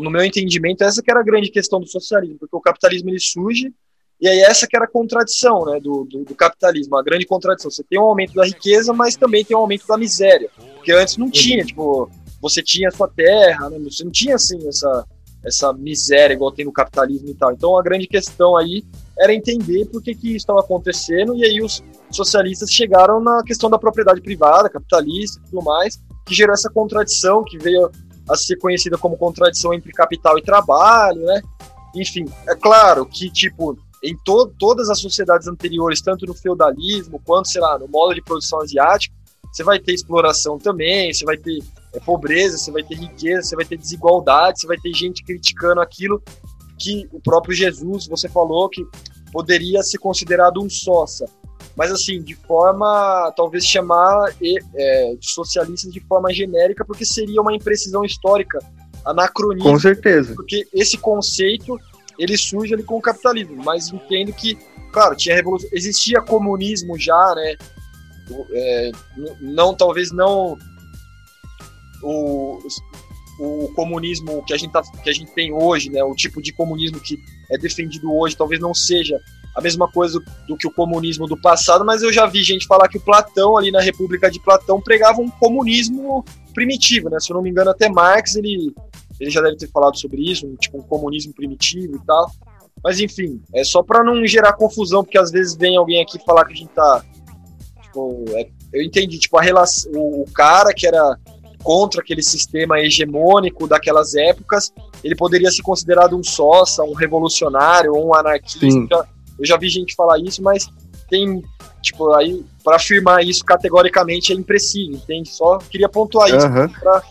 no 0.00 0.10
meu 0.10 0.24
entendimento, 0.24 0.82
essa 0.82 1.02
que 1.02 1.10
era 1.10 1.20
a 1.20 1.24
grande 1.24 1.50
questão 1.50 1.80
do 1.80 1.86
socialismo, 1.86 2.38
porque 2.38 2.56
o 2.56 2.60
capitalismo 2.60 3.10
ele 3.10 3.20
surge 3.20 3.72
e 4.20 4.26
aí 4.26 4.40
essa 4.40 4.66
que 4.66 4.74
era 4.74 4.86
a 4.86 4.90
contradição, 4.90 5.66
né, 5.66 5.78
do, 5.78 6.04
do, 6.04 6.24
do, 6.24 6.34
capitalismo, 6.34 6.96
a 6.96 7.02
grande 7.02 7.26
contradição. 7.26 7.70
Você 7.70 7.84
tem 7.84 8.00
um 8.00 8.04
aumento 8.04 8.32
da 8.34 8.46
riqueza, 8.46 8.92
mas 8.92 9.14
também 9.14 9.44
tem 9.44 9.56
um 9.56 9.60
aumento 9.60 9.86
da 9.86 9.98
miséria, 9.98 10.50
porque 10.74 10.92
antes 10.92 11.16
não 11.16 11.30
tinha, 11.30 11.64
tipo, 11.64 12.10
você 12.40 12.62
tinha 12.62 12.90
sua 12.90 13.08
terra, 13.08 13.68
né, 13.68 13.78
você 13.78 14.04
não 14.04 14.10
tinha 14.10 14.36
assim 14.36 14.66
essa 14.66 15.06
essa 15.46 15.72
miséria 15.72 16.34
igual 16.34 16.50
tem 16.50 16.64
no 16.64 16.72
capitalismo 16.72 17.28
e 17.28 17.34
tal. 17.34 17.52
Então 17.52 17.78
a 17.78 17.82
grande 17.82 18.06
questão 18.06 18.56
aí 18.56 18.84
era 19.18 19.32
entender 19.32 19.86
por 19.86 20.02
que, 20.02 20.14
que 20.14 20.28
isso 20.28 20.38
estava 20.38 20.60
acontecendo, 20.60 21.34
e 21.36 21.44
aí 21.44 21.62
os 21.62 21.82
socialistas 22.10 22.70
chegaram 22.70 23.20
na 23.20 23.42
questão 23.44 23.70
da 23.70 23.78
propriedade 23.78 24.20
privada, 24.20 24.68
capitalista 24.68 25.40
e 25.40 25.50
tudo 25.50 25.62
mais, 25.62 25.98
que 26.26 26.34
gerou 26.34 26.52
essa 26.52 26.68
contradição, 26.68 27.44
que 27.44 27.56
veio 27.56 27.90
a 28.28 28.36
ser 28.36 28.56
conhecida 28.56 28.98
como 28.98 29.16
contradição 29.16 29.72
entre 29.72 29.92
capital 29.92 30.36
e 30.36 30.42
trabalho, 30.42 31.20
né? 31.22 31.40
Enfim, 31.94 32.26
é 32.48 32.54
claro 32.54 33.06
que, 33.06 33.30
tipo, 33.30 33.78
em 34.02 34.16
to 34.24 34.52
todas 34.58 34.90
as 34.90 35.00
sociedades 35.00 35.46
anteriores, 35.46 36.02
tanto 36.02 36.26
no 36.26 36.34
feudalismo 36.34 37.20
quanto, 37.24 37.48
sei 37.48 37.60
lá, 37.60 37.78
no 37.78 37.88
modo 37.88 38.14
de 38.14 38.22
produção 38.22 38.60
asiático, 38.60 39.14
você 39.50 39.62
vai 39.62 39.78
ter 39.78 39.94
exploração 39.94 40.58
também, 40.58 41.14
você 41.14 41.24
vai 41.24 41.36
ter 41.36 41.60
é, 41.96 42.00
pobreza, 42.00 42.58
você 42.58 42.70
vai 42.70 42.82
ter 42.82 42.94
riqueza, 42.96 43.42
você 43.42 43.56
vai 43.56 43.64
ter 43.64 43.76
desigualdade, 43.76 44.60
você 44.60 44.66
vai 44.66 44.76
ter 44.76 44.92
gente 44.92 45.24
criticando 45.24 45.80
aquilo 45.80 46.22
que 46.78 47.08
o 47.12 47.20
próprio 47.20 47.54
Jesus, 47.54 48.06
você 48.06 48.28
falou 48.28 48.68
que 48.68 48.86
poderia 49.32 49.82
ser 49.82 49.98
considerado 49.98 50.62
um 50.62 50.68
sócia. 50.68 51.26
Mas, 51.74 51.90
assim, 51.90 52.22
de 52.22 52.34
forma, 52.34 53.32
talvez 53.36 53.66
chamar 53.66 54.34
é, 54.42 55.14
de 55.14 55.30
socialistas 55.30 55.92
de 55.92 56.00
forma 56.00 56.32
genérica, 56.32 56.84
porque 56.84 57.04
seria 57.04 57.40
uma 57.40 57.54
imprecisão 57.54 58.04
histórica 58.04 58.58
anacronismo. 59.04 59.70
Com 59.70 59.78
certeza. 59.78 60.34
Porque 60.34 60.66
esse 60.72 60.96
conceito, 60.96 61.78
ele 62.18 62.36
surge 62.36 62.74
ali 62.74 62.82
com 62.82 62.96
o 62.96 63.00
capitalismo, 63.00 63.62
mas 63.62 63.92
entendo 63.92 64.32
que, 64.32 64.58
claro, 64.90 65.14
tinha 65.14 65.34
revolução, 65.34 65.68
existia 65.72 66.20
comunismo 66.20 66.98
já, 66.98 67.34
né? 67.34 67.56
É, 68.52 68.92
não, 69.40 69.74
talvez 69.74 70.10
não 70.10 70.58
o, 72.02 72.58
o 73.38 73.68
comunismo 73.74 74.42
que 74.44 74.54
a, 74.54 74.56
gente 74.56 74.72
tá, 74.72 74.82
que 74.82 75.10
a 75.10 75.12
gente 75.12 75.30
tem 75.32 75.52
hoje, 75.52 75.90
né? 75.90 76.02
O 76.02 76.14
tipo 76.14 76.40
de 76.40 76.52
comunismo 76.52 77.00
que 77.00 77.18
é 77.50 77.58
defendido 77.58 78.12
hoje, 78.12 78.36
talvez 78.36 78.60
não 78.60 78.74
seja 78.74 79.20
a 79.54 79.60
mesma 79.60 79.90
coisa 79.90 80.22
do 80.46 80.56
que 80.56 80.66
o 80.66 80.70
comunismo 80.70 81.26
do 81.26 81.36
passado, 81.36 81.84
mas 81.84 82.02
eu 82.02 82.12
já 82.12 82.26
vi 82.26 82.42
gente 82.42 82.66
falar 82.66 82.88
que 82.88 82.98
o 82.98 83.00
Platão, 83.00 83.56
ali 83.56 83.70
na 83.70 83.80
República 83.80 84.30
de 84.30 84.38
Platão, 84.38 84.80
pregava 84.80 85.20
um 85.20 85.30
comunismo 85.30 86.22
primitivo, 86.52 87.08
né? 87.08 87.18
Se 87.18 87.32
eu 87.32 87.34
não 87.36 87.42
me 87.42 87.48
engano, 87.48 87.70
até 87.70 87.88
Marx, 87.88 88.36
ele, 88.36 88.74
ele 89.18 89.30
já 89.30 89.40
deve 89.40 89.56
ter 89.56 89.68
falado 89.68 89.98
sobre 89.98 90.30
isso, 90.30 90.46
um, 90.46 90.56
tipo 90.56 90.78
um 90.78 90.82
comunismo 90.82 91.32
primitivo 91.32 91.96
e 91.96 92.06
tal. 92.06 92.30
Mas 92.84 93.00
enfim, 93.00 93.40
é 93.54 93.64
só 93.64 93.82
para 93.82 94.04
não 94.04 94.26
gerar 94.26 94.52
confusão, 94.52 95.02
porque 95.02 95.18
às 95.18 95.30
vezes 95.30 95.56
vem 95.56 95.76
alguém 95.76 96.02
aqui 96.02 96.18
falar 96.24 96.44
que 96.44 96.52
a 96.52 96.56
gente 96.56 96.70
tá. 96.70 97.02
Tipo, 97.82 98.24
é, 98.30 98.48
eu 98.74 98.82
entendi, 98.82 99.18
tipo, 99.18 99.38
a 99.38 99.42
relação. 99.42 99.90
O, 99.92 100.22
o 100.22 100.30
cara 100.32 100.74
que 100.74 100.86
era 100.86 101.18
contra 101.66 102.00
aquele 102.00 102.22
sistema 102.22 102.78
hegemônico 102.78 103.66
daquelas 103.66 104.14
épocas, 104.14 104.72
ele 105.02 105.16
poderia 105.16 105.50
ser 105.50 105.62
considerado 105.62 106.16
um 106.16 106.22
sócia, 106.22 106.84
um 106.84 106.94
revolucionário, 106.94 107.92
um 107.92 108.14
anarquista. 108.14 108.70
Sim. 108.70 108.88
Eu 109.36 109.44
já 109.44 109.56
vi 109.56 109.68
gente 109.68 109.96
falar 109.96 110.20
isso, 110.20 110.40
mas 110.40 110.68
tem, 111.10 111.42
tipo, 111.82 112.14
aí, 112.14 112.44
para 112.62 112.76
afirmar 112.76 113.24
isso 113.24 113.44
categoricamente 113.44 114.32
é 114.32 114.36
impreciso, 114.36 114.92
entende? 114.92 115.28
Só 115.28 115.58
queria 115.58 115.88
pontuar 115.88 116.28
isso 116.28 116.46
uhum. 116.46 116.68
pra 116.68 117.02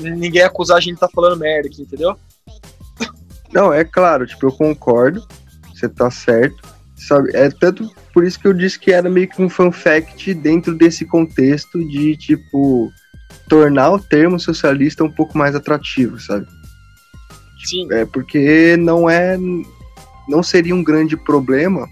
ninguém 0.00 0.42
acusar 0.42 0.78
a 0.78 0.80
gente 0.80 0.94
de 0.94 1.00
tá 1.00 1.08
falando 1.14 1.38
merda 1.38 1.68
aqui, 1.68 1.82
entendeu? 1.82 2.16
Não, 3.52 3.70
é 3.70 3.84
claro, 3.84 4.26
tipo, 4.26 4.46
eu 4.46 4.52
concordo, 4.52 5.22
você 5.74 5.90
tá 5.90 6.10
certo, 6.10 6.56
sabe? 6.96 7.36
É 7.36 7.50
tanto 7.50 7.86
por 8.14 8.24
isso 8.24 8.40
que 8.40 8.48
eu 8.48 8.54
disse 8.54 8.78
que 8.78 8.92
era 8.92 9.10
meio 9.10 9.28
que 9.28 9.42
um 9.42 9.50
fun 9.50 9.70
fact 9.70 10.32
dentro 10.32 10.74
desse 10.74 11.04
contexto 11.04 11.78
de, 11.86 12.16
tipo, 12.16 12.90
tornar 13.48 13.90
o 13.92 13.98
termo 13.98 14.38
socialista 14.38 15.04
um 15.04 15.10
pouco 15.10 15.36
mais 15.36 15.54
atrativo, 15.54 16.18
sabe? 16.18 16.46
Sim. 17.64 17.88
É 17.92 18.04
porque 18.04 18.76
não 18.76 19.08
é 19.08 19.36
não 20.28 20.42
seria 20.42 20.74
um 20.74 20.82
grande 20.82 21.16
problema 21.16 21.88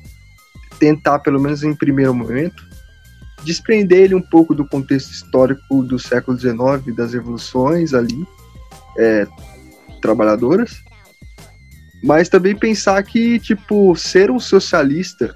tentar, 0.78 1.20
pelo 1.20 1.40
menos 1.40 1.62
em 1.62 1.74
primeiro 1.74 2.12
momento, 2.12 2.64
desprender 3.44 4.04
ele 4.04 4.14
um 4.14 4.22
pouco 4.22 4.54
do 4.54 4.66
contexto 4.66 5.12
histórico 5.12 5.82
do 5.82 5.98
século 5.98 6.38
XIX, 6.38 6.94
das 6.96 7.12
revoluções 7.12 7.94
ali, 7.94 8.26
é, 8.98 9.26
trabalhadoras, 10.00 10.82
mas 12.02 12.28
também 12.28 12.56
pensar 12.56 13.02
que, 13.02 13.38
tipo, 13.38 13.94
ser 13.96 14.30
um 14.30 14.40
socialista 14.40 15.34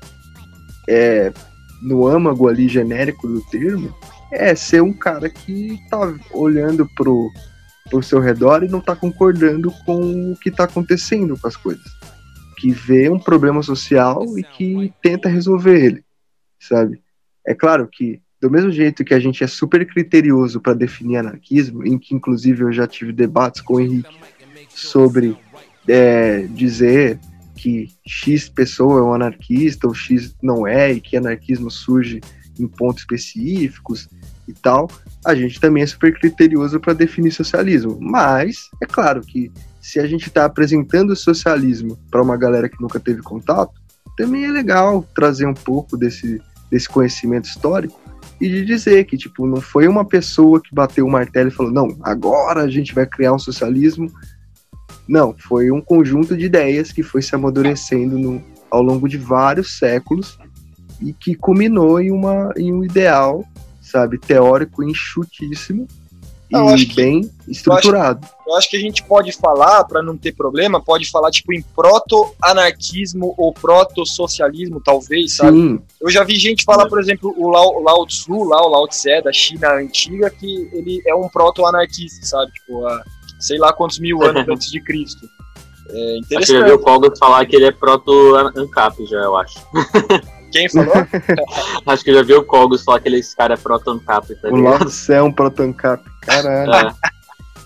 é, 0.89 1.33
no 1.81 2.07
âmago 2.07 2.49
ali 2.49 2.69
genérico 2.69 3.27
do 3.27 3.41
termo, 3.43 3.95
é 4.31 4.55
ser 4.55 4.83
um 4.83 4.93
cara 4.93 5.29
que 5.29 5.79
tá 5.89 5.99
olhando 6.33 6.89
pro, 6.95 7.31
pro 7.91 8.03
seu 8.03 8.21
redor 8.21 8.63
e 8.63 8.69
não 8.69 8.81
tá 8.81 8.95
concordando 8.95 9.71
com 9.85 10.33
o 10.33 10.37
que 10.37 10.51
tá 10.51 10.65
acontecendo 10.65 11.39
com 11.39 11.49
as 11.49 11.57
coisas. 11.57 11.87
Que 12.57 12.71
vê 12.71 13.09
um 13.09 13.19
problema 13.19 13.63
social 13.63 14.39
e 14.39 14.43
que 14.43 14.93
tenta 15.03 15.29
resolver 15.29 15.85
ele, 15.85 16.05
sabe? 16.59 17.01
É 17.47 17.55
claro 17.55 17.89
que, 17.91 18.21
do 18.41 18.51
mesmo 18.51 18.71
jeito 18.71 19.05
que 19.05 19.15
a 19.15 19.21
gente 19.21 19.43
é 19.43 19.47
super 19.47 19.87
criterioso 19.87 20.61
para 20.61 20.75
definir 20.75 21.19
anarquismo, 21.19 21.87
em 21.87 21.99
que 21.99 22.15
inclusive 22.15 22.63
eu 22.63 22.73
já 22.73 22.87
tive 22.87 23.13
debates 23.13 23.61
com 23.61 23.75
o 23.75 23.81
Henrique 23.81 24.19
sobre 24.69 25.37
é, 25.87 26.43
dizer 26.43 27.19
que 27.57 27.89
X 28.07 28.49
pessoa 28.49 29.01
é 29.01 29.03
um 29.03 29.15
anarquista 29.15 29.89
ou 29.89 29.95
X 29.95 30.37
não 30.43 30.67
é, 30.67 30.93
e 30.93 31.01
que 31.01 31.17
anarquismo 31.17 31.71
surge 31.71 32.21
em 32.59 32.67
pontos 32.67 33.03
específicos 33.03 34.09
e 34.49 34.55
tal, 34.55 34.89
a 35.25 35.35
gente 35.35 35.61
também 35.61 35.83
é 35.83 35.87
super 35.87 36.13
criterioso 36.19 36.81
para 36.81 36.95
definir 36.95 37.31
socialismo. 37.31 37.99
Mas, 38.01 38.69
é 38.83 38.87
claro 38.87 39.21
que 39.21 39.53
se 39.81 40.01
a 40.01 40.07
gente 40.07 40.29
está 40.29 40.45
apresentando 40.45 41.11
o 41.11 41.17
socialismo 41.17 41.99
para 42.11 42.23
uma 42.23 42.37
galera 42.37 42.69
que 42.69 42.81
nunca 42.81 42.99
teve 42.99 43.23
contato, 43.23 43.73
também 44.17 44.45
é 44.45 44.51
legal 44.51 45.07
trazer 45.15 45.47
um 45.47 45.55
pouco 45.55 45.97
desse, 45.97 46.41
desse 46.71 46.89
conhecimento 46.89 47.45
histórico 47.45 48.01
e 48.41 48.49
de 48.49 48.65
dizer 48.65 49.05
que, 49.05 49.17
tipo, 49.17 49.47
não 49.47 49.61
foi 49.61 49.87
uma 49.87 50.05
pessoa 50.05 50.61
que 50.61 50.75
bateu 50.75 51.07
o 51.07 51.11
martelo 51.11 51.49
e 51.49 51.53
falou, 51.53 51.73
não, 51.73 51.97
agora 52.03 52.63
a 52.63 52.69
gente 52.69 52.95
vai 52.95 53.07
criar 53.07 53.33
um 53.33 53.39
socialismo. 53.39 54.11
Não, 55.09 55.35
foi 55.39 55.71
um 55.71 55.81
conjunto 55.81 56.37
de 56.37 56.45
ideias 56.45 56.93
que 56.93 57.03
foi 57.03 57.23
se 57.23 57.35
amadurecendo 57.35 58.19
no, 58.19 58.43
ao 58.71 58.83
longo 58.83 59.09
de 59.09 59.17
vários 59.17 59.79
séculos 59.79 60.39
e 61.01 61.13
que 61.13 61.35
culminou 61.35 62.01
em, 62.01 62.11
uma, 62.11 62.53
em 62.57 62.73
um 62.73 62.85
ideal 62.85 63.45
sabe, 63.89 64.19
teórico 64.19 64.83
enxutíssimo 64.83 65.87
não, 66.51 66.75
e 66.77 66.87
bem 66.87 67.23
que, 67.23 67.51
estruturado. 67.51 68.21
Eu 68.25 68.27
acho, 68.27 68.49
eu 68.49 68.57
acho, 68.57 68.71
que 68.71 68.77
a 68.77 68.81
gente 68.81 69.03
pode 69.03 69.33
falar, 69.33 69.85
para 69.85 70.03
não 70.03 70.17
ter 70.17 70.35
problema, 70.35 70.81
pode 70.81 71.11
falar 71.11 71.31
tipo 71.31 71.53
em 71.53 71.61
proto-anarquismo 71.61 73.35
ou 73.37 73.53
proto-socialismo, 73.53 74.81
talvez, 74.81 75.37
sabe? 75.37 75.59
Sim. 75.59 75.81
Eu 76.01 76.11
já 76.11 76.25
vi 76.25 76.37
gente 76.37 76.65
falar, 76.65 76.89
por 76.89 76.99
exemplo, 76.99 77.35
o 77.37 77.51
Lao, 77.51 77.83
Lao 77.83 78.07
Tzu, 78.07 78.45
lá, 78.45 78.65
o 78.65 78.69
Lao 78.69 78.89
Tse, 78.89 79.21
da 79.21 79.33
China 79.33 79.75
antiga, 79.75 80.31
que 80.31 80.71
ele 80.73 81.03
é 81.07 81.15
um 81.15 81.29
proto-anarquista, 81.29 82.25
sabe? 82.25 82.51
Tipo, 82.53 82.87
há 82.87 83.05
sei 83.39 83.59
lá 83.59 83.73
quantos 83.73 83.99
mil 83.99 84.23
anos 84.23 84.47
antes 84.49 84.71
de 84.71 84.81
Cristo. 84.81 85.29
É 85.91 86.19
interessante. 86.19 86.37
Acho 86.37 86.47
que 86.47 86.59
já 86.59 86.65
vi 86.65 86.73
o 86.73 86.79
Paulo 86.79 87.17
falar 87.19 87.47
que 87.47 87.57
ele 87.57 87.67
é 87.67 87.73
proto-ancap, 87.73 89.07
já, 89.07 89.19
eu 89.19 89.37
acho. 89.37 89.59
Quem 90.51 90.69
falou? 90.69 90.95
Acho 91.87 92.05
que 92.05 92.13
já 92.13 92.23
viu 92.23 92.39
o 92.39 92.45
Cogos 92.45 92.83
falar 92.83 93.01
que 93.01 93.09
esse 93.09 93.37
cara 93.37 93.55
é 93.55 93.57
Proton 93.57 93.99
Cap, 94.01 94.35
tá 94.37 94.49
O 94.49 94.57
Lord 94.57 94.93
é 95.11 95.23
um 95.23 95.33
Proton 95.33 95.73
Cap. 95.73 96.05
Caralho. 96.23 96.95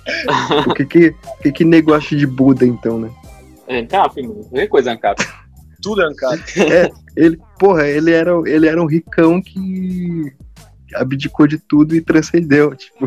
É. 0.06 0.68
o 0.68 0.74
que 0.74 0.84
que, 0.84 1.09
o 1.09 1.42
que 1.42 1.52
que 1.52 1.64
nego 1.64 1.94
acha 1.94 2.16
de 2.16 2.26
Buda, 2.26 2.64
então, 2.64 2.98
né? 2.98 3.10
É 3.68 3.78
Ancap, 3.78 4.20
mano. 4.20 4.44
Qualquer 4.44 4.68
coisa 4.68 4.90
é 4.90 4.94
Ancap. 4.94 5.24
Tudo 5.80 6.02
é 6.02 6.06
Ancap. 6.06 6.42
É, 6.60 6.90
ele, 7.16 7.38
porra, 7.59 7.86
ele 7.86 8.10
era, 8.10 8.32
ele 8.46 8.68
era 8.68 8.82
um 8.82 8.86
ricão 8.86 9.40
que 9.40 10.32
abdicou 10.94 11.46
de 11.46 11.59
tudo 11.59 11.94
e 11.94 12.00
transcendeu, 12.00 12.74
tipo... 12.74 13.06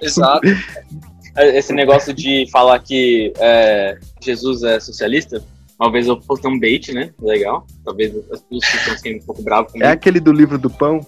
Exato. 0.00 0.46
Esse 1.36 1.72
negócio 1.72 2.14
de 2.14 2.48
falar 2.52 2.78
que 2.78 3.32
é, 3.38 3.98
Jesus 4.22 4.62
é 4.62 4.78
socialista, 4.78 5.42
Talvez 5.78 6.06
eu 6.06 6.20
fosse 6.22 6.46
um 6.46 6.58
bait, 6.58 6.92
né? 6.92 7.12
Legal. 7.20 7.66
Talvez 7.84 8.14
as 8.30 8.42
pessoas 8.42 8.74
estão 8.74 8.96
sendo 8.98 9.16
um 9.22 9.26
pouco 9.26 9.42
bravas 9.42 9.72
comigo. 9.72 9.88
É 9.88 9.92
aquele 9.92 10.20
do 10.20 10.32
livro 10.32 10.58
do 10.58 10.70
pão? 10.70 11.00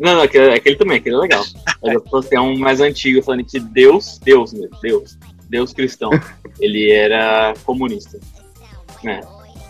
Não, 0.00 0.16
não, 0.16 0.22
aquele, 0.22 0.52
aquele 0.52 0.76
também, 0.76 0.96
aquele 0.96 1.14
é 1.14 1.18
legal. 1.18 1.44
Mas 1.82 1.94
eu 1.94 2.04
fosse 2.08 2.36
um 2.38 2.58
mais 2.58 2.80
antigo, 2.80 3.22
falando 3.22 3.44
que 3.44 3.60
Deus, 3.60 4.18
Deus 4.18 4.52
mesmo, 4.52 4.76
Deus, 4.82 5.18
Deus 5.48 5.72
cristão, 5.72 6.10
ele 6.60 6.90
era 6.90 7.54
comunista. 7.64 8.18
Né? 9.02 9.20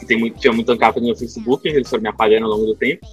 Tem 0.06 0.18
muito, 0.18 0.38
tinha 0.38 0.52
muito 0.52 0.76
capa 0.78 1.00
no 1.00 1.06
meu 1.06 1.16
Facebook, 1.16 1.66
eles 1.68 1.88
foram 1.88 2.02
me 2.02 2.08
apagando 2.08 2.46
ao 2.46 2.52
longo 2.52 2.66
do 2.66 2.74
tempo. 2.74 3.06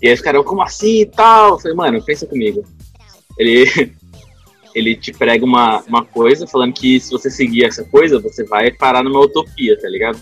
E 0.00 0.08
aí 0.08 0.14
os 0.14 0.20
caras, 0.20 0.44
como 0.44 0.62
assim 0.62 1.02
e 1.02 1.06
tal? 1.06 1.52
Eu 1.52 1.58
falei, 1.58 1.76
mano, 1.76 2.04
pensa 2.04 2.26
comigo. 2.26 2.64
Ele, 3.38 3.64
ele 4.74 4.96
te 4.96 5.12
prega 5.12 5.44
uma, 5.44 5.80
uma 5.82 6.04
coisa 6.04 6.46
falando 6.46 6.74
que 6.74 7.00
se 7.00 7.10
você 7.10 7.30
seguir 7.30 7.64
essa 7.64 7.84
coisa, 7.84 8.20
você 8.20 8.44
vai 8.44 8.70
parar 8.70 9.02
numa 9.02 9.20
utopia, 9.20 9.78
tá 9.80 9.88
ligado? 9.88 10.20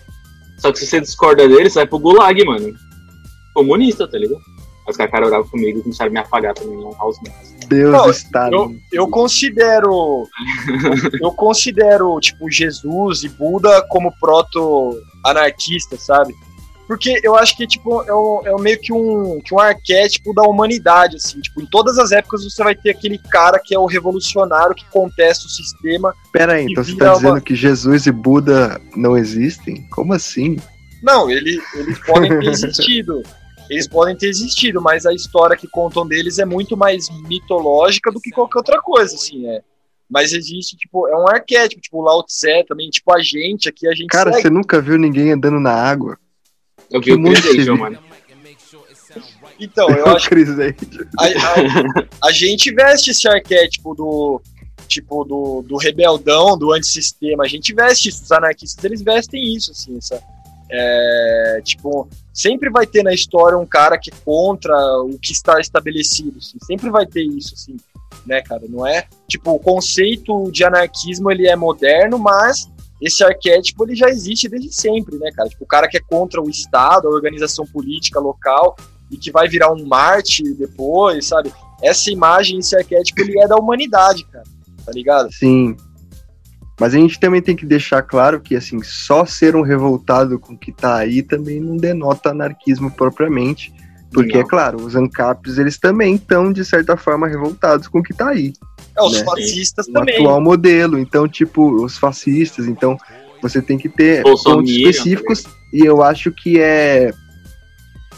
Só 0.60 0.70
que 0.70 0.78
se 0.78 0.86
você 0.86 1.00
discorda 1.00 1.48
dele, 1.48 1.70
você 1.70 1.80
vai 1.80 1.86
pro 1.86 1.98
gulag, 1.98 2.44
mano. 2.44 2.74
Comunista, 3.54 4.06
tá 4.06 4.18
ligado? 4.18 4.40
Os 4.88 4.96
caras 4.96 5.28
oravam 5.28 5.48
comigo 5.48 5.78
e 5.78 5.82
começaram 5.82 6.10
a 6.10 6.12
me 6.12 6.18
apagar 6.18 6.54
também 6.54 6.76
lá 6.76 6.90
aos 6.98 7.16
Deus 7.68 7.92
Não, 7.92 8.10
está. 8.10 8.50
Eu, 8.50 8.74
eu 8.92 9.08
considero. 9.08 10.26
eu 11.22 11.32
considero, 11.32 12.18
tipo, 12.18 12.50
Jesus 12.50 13.22
e 13.22 13.28
Buda 13.28 13.86
como 13.88 14.12
proto-anarquista, 14.18 15.96
sabe? 15.96 16.34
Porque 16.90 17.20
eu 17.22 17.36
acho 17.36 17.56
que, 17.56 17.68
tipo, 17.68 18.02
é, 18.02 18.12
um, 18.12 18.40
é 18.44 18.60
meio 18.60 18.76
que 18.76 18.92
um, 18.92 19.38
que 19.44 19.54
um 19.54 19.60
arquétipo 19.60 20.34
da 20.34 20.42
humanidade, 20.42 21.18
assim. 21.18 21.40
Tipo, 21.40 21.62
em 21.62 21.66
todas 21.66 21.96
as 22.00 22.10
épocas 22.10 22.42
você 22.42 22.64
vai 22.64 22.74
ter 22.74 22.90
aquele 22.90 23.16
cara 23.16 23.60
que 23.60 23.72
é 23.72 23.78
o 23.78 23.86
revolucionário 23.86 24.74
que 24.74 24.84
contesta 24.86 25.46
o 25.46 25.48
sistema. 25.48 26.12
Pera 26.32 26.54
aí, 26.54 26.66
então 26.68 26.82
você 26.82 26.96
tá 26.96 27.12
dizendo 27.12 27.34
uma... 27.34 27.40
que 27.40 27.54
Jesus 27.54 28.06
e 28.06 28.10
Buda 28.10 28.80
não 28.96 29.16
existem? 29.16 29.88
Como 29.90 30.12
assim? 30.12 30.56
Não, 31.00 31.30
ele, 31.30 31.62
eles 31.76 31.98
podem 32.00 32.40
ter 32.40 32.48
existido. 32.48 33.22
Eles 33.70 33.86
podem 33.86 34.16
ter 34.16 34.26
existido, 34.26 34.82
mas 34.82 35.06
a 35.06 35.14
história 35.14 35.56
que 35.56 35.68
contam 35.68 36.04
deles 36.04 36.40
é 36.40 36.44
muito 36.44 36.76
mais 36.76 37.06
mitológica 37.28 38.10
do 38.10 38.20
que 38.20 38.32
qualquer 38.32 38.58
outra 38.58 38.82
coisa, 38.82 39.14
assim, 39.14 39.46
é. 39.46 39.62
Mas 40.10 40.32
existe, 40.32 40.76
tipo, 40.76 41.06
é 41.06 41.16
um 41.16 41.28
arquétipo, 41.28 41.80
tipo, 41.80 41.98
o 41.98 42.02
Lao 42.02 42.24
Tse 42.24 42.64
também, 42.66 42.90
tipo, 42.90 43.14
a 43.14 43.22
gente 43.22 43.68
aqui, 43.68 43.86
a 43.86 43.94
gente 43.94 44.08
Cara, 44.08 44.32
segue. 44.32 44.42
você 44.42 44.50
nunca 44.50 44.80
viu 44.80 44.98
ninguém 44.98 45.30
andando 45.30 45.60
na 45.60 45.72
água? 45.72 46.18
Eu 46.90 47.00
vi 47.00 47.12
o 47.12 47.22
Chris 47.22 47.46
Angel, 47.46 47.76
mano. 47.76 47.98
Então, 49.58 49.88
eu 49.90 50.06
acho 50.06 50.28
que 50.28 50.34
a, 51.18 51.24
a, 51.24 52.28
a, 52.28 52.32
gente 52.32 52.72
veste 52.72 53.10
esse 53.10 53.28
arquétipo 53.28 53.94
do, 53.94 54.40
tipo, 54.88 55.24
do, 55.24 55.62
do 55.62 55.76
rebeldão, 55.76 56.56
do 56.56 56.72
antissistema. 56.72 57.44
A 57.44 57.48
gente 57.48 57.74
veste 57.74 58.08
isso, 58.08 58.24
os 58.24 58.32
anarquistas, 58.32 58.82
eles 58.84 59.02
vestem 59.02 59.54
isso, 59.54 59.70
assim, 59.72 59.98
essa, 59.98 60.22
é, 60.70 61.60
tipo, 61.62 62.08
sempre 62.32 62.70
vai 62.70 62.86
ter 62.86 63.02
na 63.02 63.12
história 63.12 63.58
um 63.58 63.66
cara 63.66 63.98
que 63.98 64.10
é 64.10 64.14
contra 64.24 64.74
o 65.02 65.18
que 65.18 65.32
está 65.32 65.60
estabelecido, 65.60 66.38
assim, 66.38 66.58
sempre 66.62 66.90
vai 66.90 67.06
ter 67.06 67.22
isso, 67.22 67.54
assim, 67.54 67.76
né, 68.24 68.40
cara, 68.42 68.62
não 68.68 68.86
é? 68.86 69.06
Tipo, 69.28 69.52
o 69.52 69.58
conceito 69.58 70.50
de 70.50 70.64
anarquismo, 70.64 71.30
ele 71.30 71.46
é 71.46 71.56
moderno, 71.56 72.18
mas 72.18 72.68
esse 73.00 73.24
arquétipo, 73.24 73.84
ele 73.84 73.94
já 73.94 74.08
existe 74.08 74.48
desde 74.48 74.72
sempre, 74.72 75.16
né, 75.18 75.30
cara? 75.34 75.48
Tipo, 75.48 75.64
o 75.64 75.66
cara 75.66 75.88
que 75.88 75.96
é 75.96 76.00
contra 76.00 76.40
o 76.40 76.50
Estado, 76.50 77.08
a 77.08 77.10
organização 77.10 77.66
política 77.66 78.20
local, 78.20 78.76
e 79.10 79.16
que 79.16 79.30
vai 79.30 79.48
virar 79.48 79.72
um 79.72 79.86
Marte 79.86 80.42
depois, 80.54 81.26
sabe? 81.26 81.52
Essa 81.82 82.10
imagem, 82.10 82.58
esse 82.58 82.76
arquétipo, 82.76 83.20
ele 83.20 83.40
é 83.40 83.48
da 83.48 83.56
humanidade, 83.56 84.24
cara, 84.24 84.44
tá 84.84 84.92
ligado? 84.92 85.32
Sim, 85.32 85.76
mas 86.80 86.94
a 86.94 86.96
gente 86.96 87.20
também 87.20 87.42
tem 87.42 87.54
que 87.54 87.66
deixar 87.66 88.00
claro 88.00 88.40
que, 88.40 88.56
assim, 88.56 88.82
só 88.82 89.26
ser 89.26 89.54
um 89.54 89.60
revoltado 89.60 90.38
com 90.38 90.54
o 90.54 90.58
que 90.58 90.72
tá 90.72 90.96
aí 90.96 91.22
também 91.22 91.60
não 91.60 91.76
denota 91.76 92.30
anarquismo 92.30 92.90
propriamente. 92.90 93.70
Porque, 94.10 94.32
não. 94.32 94.40
é 94.40 94.44
claro, 94.44 94.82
os 94.82 94.96
ANCAPs, 94.96 95.58
eles 95.58 95.78
também 95.78 96.14
estão, 96.14 96.50
de 96.50 96.64
certa 96.64 96.96
forma, 96.96 97.28
revoltados 97.28 97.86
com 97.86 97.98
o 97.98 98.02
que 98.02 98.14
tá 98.14 98.30
aí. 98.30 98.54
É, 99.00 99.06
os 99.06 99.18
né? 99.18 99.24
fascistas 99.24 99.86
o 99.86 99.92
também. 99.92 100.16
atual 100.16 100.40
modelo. 100.40 100.98
Então, 100.98 101.28
tipo, 101.28 101.82
os 101.82 101.98
fascistas. 101.98 102.66
Então, 102.66 102.96
você 103.42 103.60
tem 103.62 103.78
que 103.78 103.88
ter 103.88 104.22
pontos 104.22 104.70
específicos. 104.70 105.42
Também. 105.42 105.58
E 105.72 105.86
eu 105.86 106.02
acho 106.02 106.32
que 106.32 106.60
é 106.60 107.12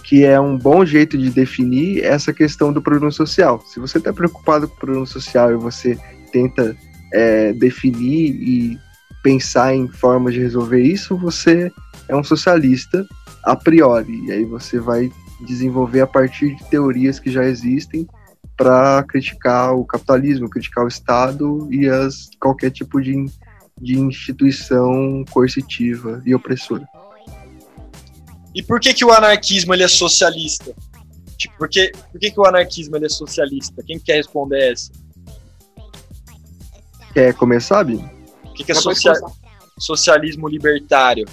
que 0.03 0.25
é 0.25 0.39
um 0.39 0.59
bom 0.59 0.85
jeito 0.85 1.17
de 1.17 1.31
definir 1.31 2.05
essa 2.05 2.35
questão 2.35 2.71
do 2.71 2.83
problema 2.83 3.11
social. 3.11 3.63
Se 3.67 3.81
você 3.81 3.97
está 3.97 4.13
preocupado 4.13 4.69
com 4.69 4.75
o 4.75 4.79
problema 4.79 5.07
social 5.07 5.51
e 5.53 5.57
você 5.57 5.99
tenta 6.31 6.77
é, 7.13 7.55
definir 7.55 8.35
e 8.35 8.79
pensar 9.23 9.75
em 9.75 9.89
formas 9.89 10.35
de 10.35 10.41
resolver 10.41 10.83
isso, 10.83 11.17
você 11.17 11.73
é 12.09 12.15
um 12.17 12.23
socialista 12.23 13.07
a 13.43 13.57
priori. 13.57 14.27
E 14.27 14.33
aí 14.33 14.45
você 14.45 14.79
vai 14.79 15.11
desenvolver 15.47 16.01
a 16.01 16.07
partir 16.07 16.57
de 16.57 16.69
teorias 16.69 17.19
que 17.19 17.31
já 17.31 17.45
existem 17.45 18.07
para 18.57 19.03
criticar 19.05 19.75
o 19.75 19.85
capitalismo, 19.85 20.49
criticar 20.49 20.85
o 20.85 20.89
Estado 20.89 21.69
e 21.73 21.89
as, 21.89 22.31
qualquer 22.41 22.71
tipo 22.71 23.01
de, 23.01 23.27
de 23.81 23.99
instituição 23.99 25.25
coercitiva 25.31 26.23
e 26.25 26.35
opressora. 26.35 26.87
E 28.55 28.63
por 28.63 28.79
que, 28.81 28.93
que 28.93 29.05
o 29.05 29.11
anarquismo 29.11 29.73
ele 29.75 29.83
é 29.83 29.89
socialista? 29.89 30.75
Tipo, 31.37 31.57
por 31.57 31.69
que, 31.69 31.91
por 32.11 32.21
que, 32.21 32.31
que 32.31 32.41
o 32.41 32.45
anarquismo 32.45 32.97
ele 32.97 33.07
é 33.07 33.09
socialista? 33.09 33.83
Quem 33.83 33.99
quer 33.99 34.17
responder 34.17 34.73
essa? 34.73 34.93
Quer 37.13 37.35
começar, 37.35 37.83
Binho? 37.85 38.09
O 38.45 38.53
que, 38.53 38.65
que 38.65 38.73
é 38.73 38.75
social... 38.75 39.15
socialismo 39.79 40.49
libertário? 40.49 41.27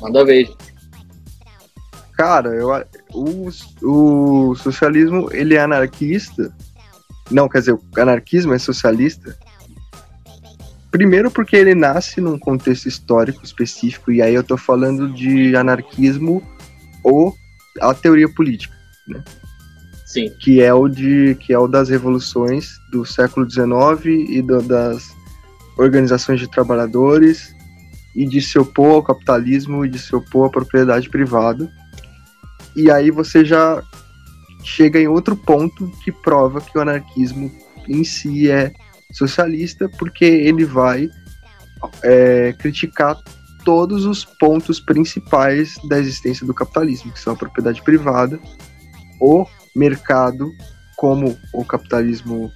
Manda 0.00 0.24
ver. 0.24 0.50
Cara, 2.12 2.48
eu, 2.50 2.68
o, 3.12 3.48
o 3.82 4.54
socialismo 4.56 5.28
ele 5.32 5.54
é 5.54 5.60
anarquista. 5.60 6.54
Não, 7.30 7.48
quer 7.48 7.60
dizer, 7.60 7.72
o 7.72 7.80
anarquismo 7.96 8.54
é 8.54 8.58
socialista. 8.58 9.36
Primeiro 10.90 11.30
porque 11.30 11.56
ele 11.56 11.74
nasce 11.74 12.20
num 12.20 12.38
contexto 12.38 12.86
histórico 12.86 13.44
específico, 13.44 14.10
e 14.10 14.22
aí 14.22 14.34
eu 14.34 14.42
tô 14.42 14.56
falando 14.56 15.12
de 15.12 15.54
anarquismo 15.54 16.42
ou 17.04 17.34
a 17.80 17.92
teoria 17.92 18.28
política, 18.28 18.74
né? 19.06 19.22
Sim. 20.06 20.30
que 20.40 20.62
é 20.62 20.72
o 20.72 20.88
de 20.88 21.36
que 21.38 21.52
é 21.52 21.58
o 21.58 21.68
das 21.68 21.90
revoluções 21.90 22.80
do 22.90 23.04
século 23.04 23.48
XIX 23.48 24.06
e 24.06 24.40
do, 24.40 24.62
das 24.62 25.14
organizações 25.76 26.40
de 26.40 26.50
trabalhadores 26.50 27.54
e 28.16 28.26
de 28.26 28.40
se 28.40 28.58
opor 28.58 28.94
ao 28.94 29.02
capitalismo 29.02 29.84
e 29.84 29.88
de 29.88 29.98
se 29.98 30.16
opor 30.16 30.48
à 30.48 30.50
propriedade 30.50 31.10
privada. 31.10 31.70
E 32.74 32.90
aí 32.90 33.10
você 33.10 33.44
já 33.44 33.82
chega 34.64 35.00
em 35.00 35.08
outro 35.08 35.36
ponto 35.36 35.90
que 36.04 36.12
prova 36.12 36.60
que 36.60 36.76
o 36.76 36.80
anarquismo 36.80 37.50
em 37.88 38.04
si 38.04 38.50
é 38.50 38.72
socialista, 39.12 39.88
porque 39.98 40.24
ele 40.24 40.64
vai 40.64 41.08
é, 42.02 42.52
criticar 42.58 43.16
todos 43.64 44.04
os 44.04 44.24
pontos 44.24 44.80
principais 44.80 45.76
da 45.88 45.98
existência 45.98 46.46
do 46.46 46.54
capitalismo, 46.54 47.12
que 47.12 47.20
são 47.20 47.32
a 47.32 47.36
propriedade 47.36 47.82
privada, 47.82 48.38
o 49.20 49.46
mercado 49.74 50.50
como 50.96 51.38
o 51.52 51.64
capitalismo 51.64 52.50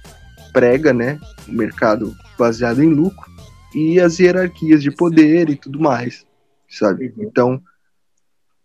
prega, 0.51 0.93
né? 0.93 1.19
Um 1.47 1.53
mercado 1.53 2.15
baseado 2.37 2.83
em 2.83 2.89
lucro 2.89 3.31
e 3.73 3.99
as 3.99 4.19
hierarquias 4.19 4.83
de 4.83 4.91
poder 4.91 5.49
e 5.49 5.55
tudo 5.55 5.79
mais, 5.79 6.25
sabe? 6.69 7.13
Uhum. 7.17 7.23
Então, 7.23 7.61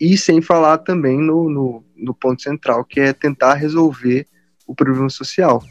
e 0.00 0.16
sem 0.16 0.40
falar 0.40 0.78
também 0.78 1.18
no, 1.18 1.48
no, 1.48 1.84
no, 1.96 2.14
ponto 2.14 2.42
central, 2.42 2.84
que 2.84 3.00
é 3.00 3.12
tentar 3.12 3.54
resolver 3.54 4.26
o 4.66 4.74
problema 4.74 5.10
social. 5.10 5.62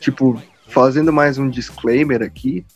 Tipo, 0.00 0.40
fazendo 0.68 1.12
mais 1.12 1.38
um 1.38 1.48
disclaimer 1.48 2.22
aqui, 2.22 2.66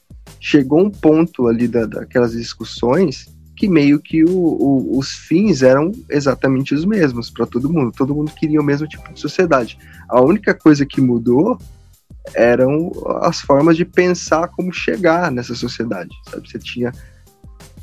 chegou 0.41 0.81
um 0.81 0.91
ponto 0.91 1.49
ali 1.49 1.67
da, 1.67 1.85
daquelas 1.85 2.33
discussões 2.33 3.27
que 3.57 3.69
meio 3.69 3.99
que 3.99 4.25
o, 4.25 4.31
o, 4.31 4.99
os 4.99 5.11
fins 5.11 5.63
eram 5.63 5.91
exatamente 6.09 6.73
os 6.73 6.85
mesmos 6.85 7.29
para 7.29 7.45
todo 7.45 7.73
mundo. 7.73 7.93
Todo 7.97 8.15
mundo 8.15 8.31
queria 8.31 8.61
o 8.61 8.65
mesmo 8.65 8.87
tipo 8.87 9.13
de 9.13 9.19
sociedade. 9.19 9.77
A 10.09 10.23
única 10.23 10.55
coisa 10.55 10.87
que 10.87 11.01
mudou 11.01 11.59
eram 12.35 12.93
as 13.21 13.41
formas 13.41 13.77
de 13.77 13.85
pensar 13.85 14.47
como 14.49 14.73
chegar 14.73 15.33
nessa 15.33 15.57
sociedade. 15.57 16.11
Sabe? 16.31 16.49
Você 16.49 16.59
tinha 16.59 16.93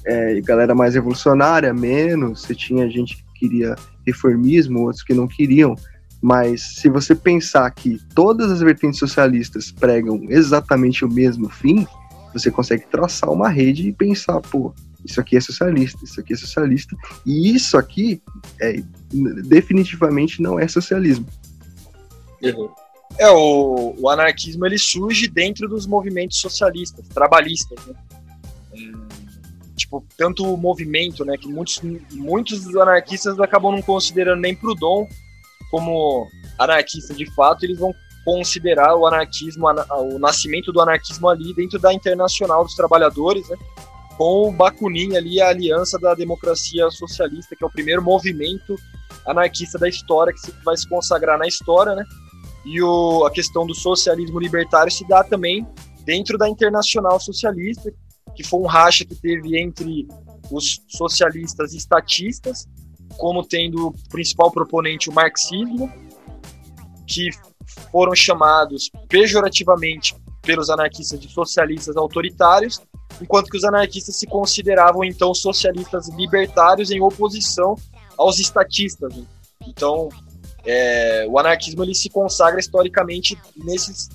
é, 0.05 0.39
galera 0.41 0.75
mais 0.75 0.93
revolucionária, 0.93 1.73
menos, 1.73 2.41
você 2.41 2.55
tinha 2.55 2.89
gente 2.89 3.17
que 3.17 3.23
queria 3.39 3.75
reformismo, 4.05 4.81
outros 4.81 5.03
que 5.03 5.13
não 5.13 5.27
queriam. 5.27 5.75
Mas 6.21 6.77
se 6.77 6.89
você 6.89 7.13
pensar 7.13 7.69
que 7.71 7.99
todas 8.13 8.51
as 8.51 8.59
vertentes 8.59 8.99
socialistas 8.99 9.71
pregam 9.71 10.25
exatamente 10.29 11.03
o 11.03 11.09
mesmo 11.09 11.49
fim, 11.49 11.85
você 12.33 12.49
consegue 12.51 12.85
traçar 12.87 13.31
uma 13.31 13.49
rede 13.49 13.87
e 13.87 13.93
pensar, 13.93 14.41
pô, 14.41 14.73
isso 15.03 15.21
aqui 15.21 15.37
é 15.37 15.41
socialista, 15.41 16.03
isso 16.03 16.19
aqui 16.19 16.33
é 16.33 16.35
socialista, 16.35 16.95
e 17.25 17.55
isso 17.55 17.77
aqui 17.77 18.21
é, 18.59 18.81
definitivamente 19.47 20.41
não 20.41 20.59
é 20.59 20.67
socialismo. 20.67 21.27
Uhum. 22.41 22.69
É, 23.17 23.29
o, 23.29 23.95
o, 23.97 24.09
anarquismo 24.09 24.65
ele 24.65 24.77
surge 24.77 25.27
dentro 25.27 25.69
dos 25.69 25.85
movimentos 25.85 26.39
socialistas, 26.39 27.07
trabalhistas, 27.07 27.85
né? 27.85 27.93
Tipo, 29.95 30.05
tanto 30.17 30.57
movimento, 30.57 31.23
né, 31.23 31.37
que 31.37 31.47
muitos, 31.47 31.81
muitos 32.11 32.75
anarquistas 32.75 33.39
acabam 33.39 33.71
não 33.71 33.81
considerando 33.81 34.41
nem 34.41 34.55
Proudhon 34.55 35.07
como 35.71 36.27
anarquista 36.57 37.13
de 37.13 37.29
fato, 37.33 37.63
eles 37.63 37.79
vão 37.79 37.93
considerar 38.23 38.95
o 38.95 39.05
anarquismo, 39.05 39.67
o 39.67 40.19
nascimento 40.19 40.71
do 40.71 40.81
anarquismo 40.81 41.29
ali 41.29 41.53
dentro 41.53 41.79
da 41.79 41.93
Internacional 41.93 42.63
dos 42.63 42.75
Trabalhadores, 42.75 43.47
né? 43.49 43.57
com 44.17 44.47
o 44.47 44.51
Bakunin 44.51 45.15
ali, 45.15 45.41
a 45.41 45.49
Aliança 45.49 45.99
da 45.99 46.13
Democracia 46.13 46.89
Socialista, 46.89 47.55
que 47.55 47.63
é 47.63 47.67
o 47.67 47.71
primeiro 47.71 48.01
movimento 48.01 48.75
anarquista 49.27 49.77
da 49.77 49.89
história, 49.89 50.33
que 50.33 50.51
vai 50.63 50.77
se 50.77 50.87
consagrar 50.87 51.37
na 51.37 51.45
história, 51.45 51.93
né? 51.93 52.03
E 52.65 52.81
o, 52.81 53.25
a 53.25 53.31
questão 53.31 53.67
do 53.67 53.75
socialismo 53.75 54.39
libertário 54.39 54.91
se 54.91 55.05
dá 55.07 55.23
também 55.23 55.67
dentro 56.05 56.37
da 56.37 56.47
Internacional 56.47 57.19
Socialista, 57.19 57.91
que 58.33 58.43
foi 58.43 58.59
um 58.59 58.65
racha 58.65 59.05
que 59.05 59.15
teve 59.15 59.57
entre 59.59 60.07
os 60.51 60.81
socialistas 60.87 61.73
e 61.73 61.77
estatistas, 61.77 62.67
como 63.17 63.45
tendo 63.45 63.87
o 63.87 63.93
principal 64.09 64.51
proponente 64.51 65.09
o 65.09 65.13
marxismo, 65.13 65.91
que 67.07 67.29
foram 67.91 68.15
chamados 68.15 68.89
pejorativamente 69.07 70.15
pelos 70.41 70.69
anarquistas 70.69 71.19
de 71.19 71.29
socialistas 71.29 71.95
autoritários, 71.97 72.81
enquanto 73.21 73.49
que 73.49 73.57
os 73.57 73.63
anarquistas 73.63 74.17
se 74.17 74.27
consideravam 74.27 75.03
então 75.03 75.33
socialistas 75.33 76.09
libertários 76.09 76.91
em 76.91 77.01
oposição 77.01 77.75
aos 78.17 78.39
estatistas. 78.39 79.15
Né? 79.15 79.23
Então, 79.67 80.09
é, 80.65 81.25
o 81.29 81.39
anarquismo 81.39 81.83
ele 81.83 81.95
se 81.95 82.09
consagra 82.09 82.59
historicamente 82.59 83.37
nesses, 83.55 84.09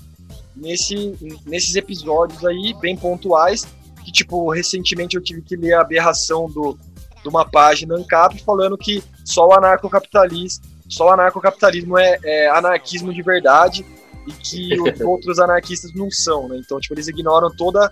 nesse, 0.55 1.17
nesses 1.45 1.75
episódios 1.75 2.45
aí 2.45 2.73
bem 2.79 2.95
pontuais 2.95 3.65
que 4.03 4.11
tipo 4.11 4.51
recentemente 4.51 5.15
eu 5.15 5.23
tive 5.23 5.41
que 5.41 5.55
ler 5.55 5.73
a 5.73 5.81
aberração 5.81 6.47
do, 6.47 6.77
de 7.21 7.29
uma 7.29 7.45
página 7.45 7.95
ANCAP 7.95 8.43
falando 8.43 8.77
que 8.77 9.03
só 9.23 9.47
o 9.47 9.53
anarcocapitalismo 9.53 10.71
só 10.91 11.07
o 11.07 11.11
anarcocapitalismo 11.11 11.97
é, 11.97 12.19
é 12.21 12.49
anarquismo 12.49 13.13
de 13.13 13.21
verdade 13.21 13.85
e 14.27 14.31
que 14.33 14.79
os 14.79 14.99
outros 15.01 15.39
anarquistas 15.39 15.93
não 15.93 16.11
são, 16.11 16.49
né? 16.49 16.57
Então, 16.57 16.79
tipo, 16.79 16.93
eles 16.93 17.07
ignoram 17.07 17.49
toda 17.49 17.89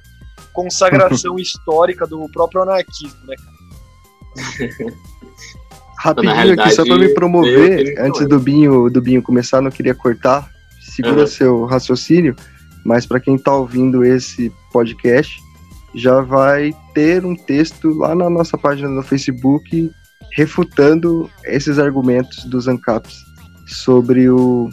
consagração 0.51 1.37
histórica 1.39 2.05
do 2.05 2.29
próprio 2.29 2.61
anarquismo, 2.61 3.25
né, 3.25 3.35
cara? 3.37 4.93
Rapidinho 5.97 6.61
aqui, 6.61 6.71
só 6.71 6.85
para 6.85 6.97
me 6.97 7.09
promover, 7.09 7.95
antes 7.99 8.25
do 8.25 8.39
Binho, 8.39 8.89
do 8.89 9.01
Binho 9.01 9.21
começar, 9.21 9.61
não 9.61 9.71
queria 9.71 9.93
cortar. 9.93 10.49
segura 10.79 11.21
Uhum. 11.21 11.27
seu 11.27 11.65
raciocínio, 11.65 12.35
mas 12.85 13.05
para 13.05 13.19
quem 13.19 13.35
está 13.35 13.53
ouvindo 13.53 14.03
esse 14.05 14.49
podcast, 14.71 15.41
já 15.95 16.21
vai 16.21 16.73
ter 16.93 17.25
um 17.25 17.35
texto 17.35 17.89
lá 17.97 18.13
na 18.13 18.29
nossa 18.29 18.57
página 18.57 18.89
no 18.89 19.01
Facebook 19.03 19.91
refutando 20.35 21.29
esses 21.45 21.79
argumentos 21.79 22.45
dos 22.45 22.67
ANCAPs 22.67 23.17
sobre 23.67 24.29
o 24.29 24.69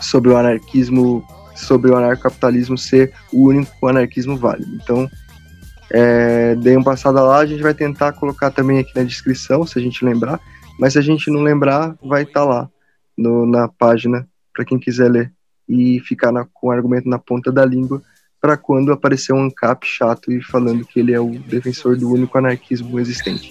sobre 0.00 0.30
o 0.30 0.36
anarquismo, 0.36 1.24
sobre 1.54 1.90
o 1.90 1.96
anarcapitalismo 1.96 2.76
ser 2.78 3.12
o 3.32 3.48
único 3.48 3.86
anarquismo 3.86 4.36
válido. 4.36 4.74
Então, 4.82 5.08
é, 5.90 6.54
dei 6.54 6.74
uma 6.74 6.84
passada 6.84 7.20
lá, 7.22 7.38
a 7.38 7.46
gente 7.46 7.62
vai 7.62 7.74
tentar 7.74 8.12
colocar 8.12 8.50
também 8.50 8.78
aqui 8.78 8.92
na 8.96 9.02
descrição, 9.02 9.66
se 9.66 9.78
a 9.78 9.82
gente 9.82 10.04
lembrar, 10.04 10.40
mas 10.78 10.94
se 10.94 10.98
a 10.98 11.02
gente 11.02 11.30
não 11.30 11.42
lembrar, 11.42 11.94
vai 12.02 12.22
estar 12.22 12.44
lá 12.44 12.68
no- 13.16 13.44
na 13.44 13.68
página 13.68 14.26
para 14.54 14.64
quem 14.64 14.78
quiser 14.78 15.10
ler 15.10 15.32
e 15.68 16.00
ficar 16.00 16.32
na- 16.32 16.46
com 16.52 16.68
o 16.68 16.70
argumento 16.70 17.08
na 17.08 17.18
ponta 17.18 17.52
da 17.52 17.64
língua 17.64 18.02
para 18.40 18.56
quando 18.56 18.92
aparecer 18.92 19.32
um 19.32 19.44
ANCAP 19.44 19.86
chato 19.86 20.32
e 20.32 20.42
falando 20.42 20.84
que 20.84 21.00
ele 21.00 21.12
é 21.12 21.20
o 21.20 21.30
defensor 21.30 21.96
do 21.96 22.10
único 22.10 22.38
anarquismo 22.38 22.98
existente. 22.98 23.50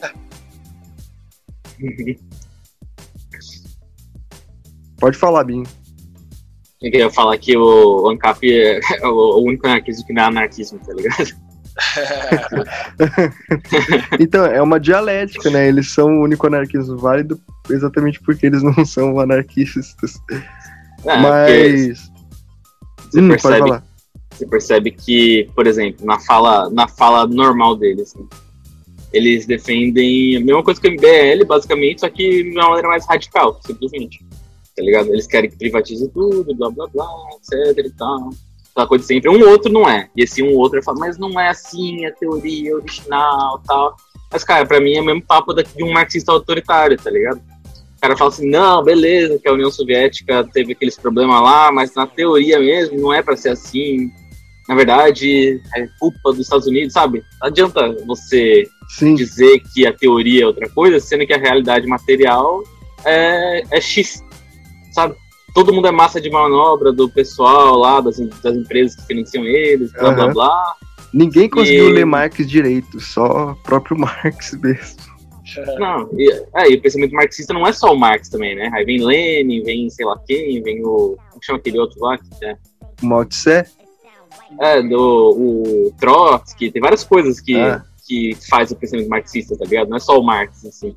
Pode 4.99 5.18
falar, 5.18 5.44
Binho. 5.44 5.64
Eu 6.82 6.91
queria 6.91 7.10
falar 7.10 7.38
que 7.38 7.56
o 7.57 8.10
ANCAP 8.10 8.52
é 8.52 8.80
o 9.07 9.44
único 9.44 9.68
anarquismo 9.68 10.06
que 10.06 10.14
não 10.14 10.24
é 10.24 10.26
anarquismo, 10.26 10.80
tá 10.80 10.94
ligado? 10.94 11.49
Então, 14.20 14.45
é 14.45 14.61
uma 14.61 14.80
dialética, 14.80 15.49
né? 15.49 15.70
Eles 15.70 15.91
são 15.91 16.20
o 16.20 16.24
único 16.24 16.45
anarquismo 16.48 16.98
válido 16.98 17.40
exatamente 17.70 18.20
porque 18.22 18.48
eles 18.48 18.61
não 18.61 18.86
são 18.86 19.18
anarquistas. 19.20 19.95
É, 20.30 20.41
porque 21.03 21.20
Mas. 21.22 22.11
você 23.11 23.22
Hum, 23.22 23.30
pode 23.30 23.41
percebe 23.41 23.60
falar. 23.60 23.84
Você 24.40 24.48
percebe 24.48 24.91
que, 24.91 25.49
por 25.56 25.68
exemplo, 25.68 26.06
na 26.06 26.20
fala, 26.20 26.70
na 26.70 26.88
fala 26.88 27.28
normal 27.28 27.76
deles, 27.76 28.16
né, 28.16 28.26
eles 29.11 29.45
defendem 29.45 30.38
a 30.38 30.40
mesma 30.40 30.64
coisa 30.64 30.80
que 30.80 30.88
o 30.88 30.91
MBL, 30.91 31.45
basicamente, 31.45 32.02
só 32.02 32.10
que 32.10 32.44
de 32.44 32.52
uma 32.52 32.68
maneira 32.70 32.88
mais 32.88 33.06
radical, 33.07 33.60
simplesmente. 33.66 34.24
Tá 34.76 34.84
ligado? 34.84 35.10
Eles 35.10 35.28
querem 35.28 35.49
que 35.49 35.57
privatize 35.57 36.07
tudo, 36.10 36.56
blá 36.56 36.70
blá 36.70 36.88
blá, 36.88 37.07
etc 37.38 37.86
e 37.86 37.90
tal. 37.91 38.30
Aquela 38.72 38.88
coisa 38.88 39.03
sempre. 39.03 39.30
Um 39.30 39.49
outro 39.49 39.72
não 39.72 39.90
é. 39.90 40.07
E 40.16 40.24
esse 40.24 40.41
um 40.41 40.56
outro 40.56 40.82
fala, 40.84 40.99
mas 40.99 41.18
não 41.18 41.38
é 41.40 41.49
assim 41.49 42.06
a 42.06 42.11
teoria 42.14 42.76
original 42.76 43.61
tal. 43.68 43.98
Mas, 44.32 44.44
cara, 44.44 44.66
pra 44.66 44.80
mim 44.80 44.94
é 44.94 45.02
o 45.02 45.06
mesmo 45.06 45.24
papo 45.26 45.53
da- 45.53 45.64
de 45.64 45.84
um 45.84 45.91
marxista 45.91 46.32
autoritário, 46.32 46.95
tá 46.98 47.10
ligado? 47.10 47.41
O 47.98 47.99
cara 48.02 48.16
fala 48.16 48.30
assim, 48.30 48.48
não, 48.49 48.82
beleza, 48.82 49.40
que 49.40 49.49
a 49.49 49.53
União 49.53 49.70
Soviética 49.70 50.48
teve 50.53 50.72
aqueles 50.72 50.95
problemas 50.95 51.41
lá, 51.41 51.72
mas 51.72 51.94
na 51.95 52.07
teoria 52.07 52.60
mesmo 52.60 52.98
não 52.98 53.11
é 53.11 53.22
pra 53.22 53.36
ser 53.36 53.49
assim. 53.49 54.10
Na 54.70 54.76
verdade, 54.76 55.60
é 55.76 55.88
culpa 56.00 56.32
dos 56.32 56.41
Estados 56.41 56.68
Unidos, 56.68 56.94
sabe? 56.94 57.24
Não 57.41 57.48
adianta 57.48 57.91
você 58.06 58.64
Sim, 58.90 59.16
dizer 59.16 59.62
que 59.74 59.88
a 59.88 59.91
teoria 59.91 60.44
é 60.44 60.46
outra 60.46 60.70
coisa, 60.70 61.00
sendo 61.00 61.26
que 61.26 61.34
a 61.34 61.40
realidade 61.40 61.88
material 61.88 62.64
é, 63.04 63.64
é 63.72 63.82
X, 63.82 64.24
sabe? 64.91 65.16
Todo 65.56 65.74
mundo 65.74 65.88
é 65.88 65.91
massa 65.91 66.22
de 66.22 66.30
manobra 66.30 66.94
do 66.94 67.10
pessoal 67.10 67.76
lá, 67.80 68.00
das, 68.00 68.18
das 68.44 68.56
empresas 68.56 68.96
que 68.96 69.08
financiam 69.08 69.44
eles, 69.44 69.91
blá 69.94 70.12
blá 70.12 70.24
Aham. 70.26 70.34
blá. 70.34 70.74
ninguém 71.12 71.50
conseguiu 71.50 71.90
E- 71.90 71.94
ler 71.94 72.06
Marx 72.06 72.48
direito, 72.48 73.00
só 73.00 73.54
o 73.54 73.56
próprio 73.64 73.98
Marx 74.00 74.54
mesmo. 74.62 75.00
Não, 75.80 76.08
e, 76.14 76.32
é, 76.56 76.70
e 76.70 76.76
o 76.76 76.82
pensamento 76.82 77.12
marxista 77.14 77.52
não 77.56 77.66
é 77.66 77.74
só 77.74 77.91
o 77.91 77.98
Marx 77.98 78.30
também, 78.30 78.56
né? 78.56 78.70
Aí 78.72 78.86
vem 78.86 79.04
Lenin, 79.04 79.64
vem 79.64 79.90
sei 79.90 80.06
lá 80.06 80.16
quem, 80.28 80.62
vem 80.62 80.86
o. 80.86 81.18
Como 81.32 81.44
chama 81.44 81.58
aquele 81.58 81.80
outro 81.80 82.00
lá? 82.02 82.20
Que 82.20 82.46
é, 82.46 82.56
O 83.02 83.06
Mao 83.08 83.26
Tse, 83.26 83.66
é, 84.59 84.81
do 84.81 84.97
o 84.97 85.93
Trotsky, 85.99 86.71
tem 86.71 86.81
várias 86.81 87.03
coisas 87.03 87.39
que, 87.39 87.55
Ah. 87.55 87.84
que 88.07 88.35
faz 88.49 88.71
o 88.71 88.76
pensamento 88.76 89.09
marxista, 89.09 89.57
tá 89.57 89.65
ligado? 89.65 89.89
Não 89.89 89.97
é 89.97 89.99
só 89.99 90.19
o 90.19 90.23
Marx, 90.23 90.65
assim. 90.65 90.95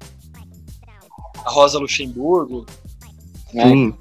A 1.44 1.50
Rosa 1.50 1.78
Luxemburgo. 1.78 2.64
né? 3.52 3.64
sim. 3.68 3.94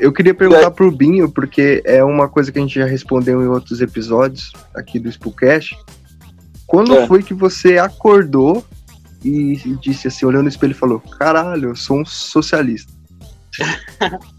Eu 0.00 0.12
queria 0.12 0.34
perguntar 0.34 0.70
pro 0.72 0.90
Binho, 0.90 1.30
porque 1.30 1.80
é 1.84 2.02
uma 2.02 2.28
coisa 2.28 2.50
que 2.50 2.58
a 2.58 2.62
gente 2.62 2.74
já 2.74 2.86
respondeu 2.86 3.40
em 3.42 3.46
outros 3.46 3.80
episódios 3.80 4.52
aqui 4.74 4.98
do 4.98 5.08
Spookcast. 5.08 5.76
Quando 6.66 6.96
É. 6.96 7.06
foi 7.06 7.22
que 7.22 7.34
você 7.34 7.78
acordou 7.78 8.64
e 9.24 9.54
disse 9.80 10.08
assim, 10.08 10.26
olhando 10.26 10.44
no 10.44 10.48
espelho 10.48 10.72
e 10.72 10.74
falou: 10.74 10.98
Caralho, 10.98 11.68
eu 11.68 11.76
sou 11.76 12.00
um 12.00 12.04
socialista? 12.04 12.92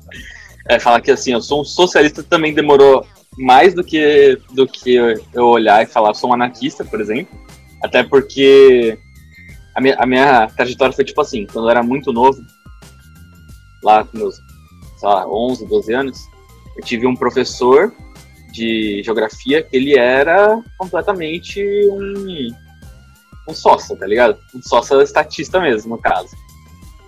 É, 0.70 0.80
falar 0.80 1.02
que 1.02 1.12
assim, 1.12 1.34
eu 1.34 1.42
sou 1.42 1.60
um 1.62 1.66
socialista 1.66 2.24
também 2.24 2.54
demorou 2.54 3.06
mais 3.38 3.74
do 3.74 3.84
que, 3.84 4.38
do 4.52 4.68
que 4.68 4.96
eu 4.96 5.46
olhar 5.48 5.84
e 5.84 5.88
falar, 5.88 6.14
sou 6.14 6.30
um 6.30 6.34
anarquista, 6.34 6.86
por 6.86 7.02
exemplo. 7.02 7.38
Até 7.82 8.04
porque 8.04 8.98
a 9.76 9.82
minha, 9.82 9.96
a 10.00 10.06
minha 10.06 10.48
trajetória 10.48 10.96
foi 10.96 11.04
tipo 11.04 11.20
assim, 11.22 11.46
quando 11.46 11.66
eu 11.66 11.72
era 11.72 11.84
muito 11.84 12.14
novo, 12.14 12.40
lá 13.84 14.04
com 14.04 14.18
meus, 14.18 14.36
sei 14.98 15.10
lá, 15.10 15.28
11, 15.28 15.68
12 15.68 15.94
anos, 15.94 16.20
eu 16.78 16.84
tive 16.84 17.08
um 17.08 17.16
professor 17.16 17.94
de 18.52 19.02
geografia 19.04 19.64
que 19.64 19.76
ele 19.76 19.98
era 19.98 20.62
completamente 20.78 21.62
um, 21.90 22.50
um 23.50 23.54
sócio, 23.54 23.98
tá 23.98 24.06
ligado? 24.06 24.38
Um 24.56 24.62
sócio 24.62 25.02
estatista 25.02 25.60
mesmo, 25.60 25.96
no 25.96 26.02
caso. 26.02 26.30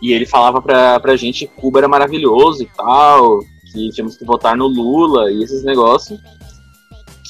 E 0.02 0.11
ele 0.11 0.26
falava 0.26 0.61
pra, 0.61 0.99
pra 0.99 1.15
gente 1.15 1.47
que 1.47 1.53
Cuba 1.53 1.80
era 1.80 1.88
maravilhoso 1.88 2.64
e 2.64 2.69
tal, 2.76 3.39
que 3.76 3.89
tínhamos 3.89 4.15
que 4.15 4.23
votar 4.23 4.56
no 4.56 4.68
Lula 4.68 5.30
e 5.30 5.43
esses 5.43 5.64
negócios. 5.64 6.19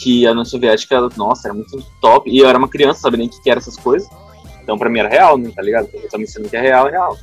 Que 0.02 0.28
a 0.28 0.32
União 0.32 0.46
Soviética, 0.46 1.10
nossa, 1.18 1.48
era 1.48 1.54
muito 1.54 1.84
top. 2.00 2.30
E 2.30 2.38
eu 2.38 2.48
era 2.48 2.58
uma 2.58 2.70
criança, 2.70 3.02
sabia 3.02 3.18
nem 3.18 3.28
o 3.28 3.32
que, 3.32 3.42
que 3.42 3.50
eram 3.50 3.60
essas 3.60 3.78
coisas. 3.78 4.08
Então 4.62 4.78
pra 4.78 4.90
mim 4.90 5.00
era 5.00 5.10
real, 5.10 5.38
né, 5.38 5.52
tá 5.56 5.62
ligado? 5.62 5.90
Eu 5.94 6.10
tô 6.10 6.18
me 6.18 6.26
ensinando 6.26 6.50
que 6.50 6.58
é 6.58 6.62
real, 6.62 6.88
é 6.88 6.92
real. 6.92 7.18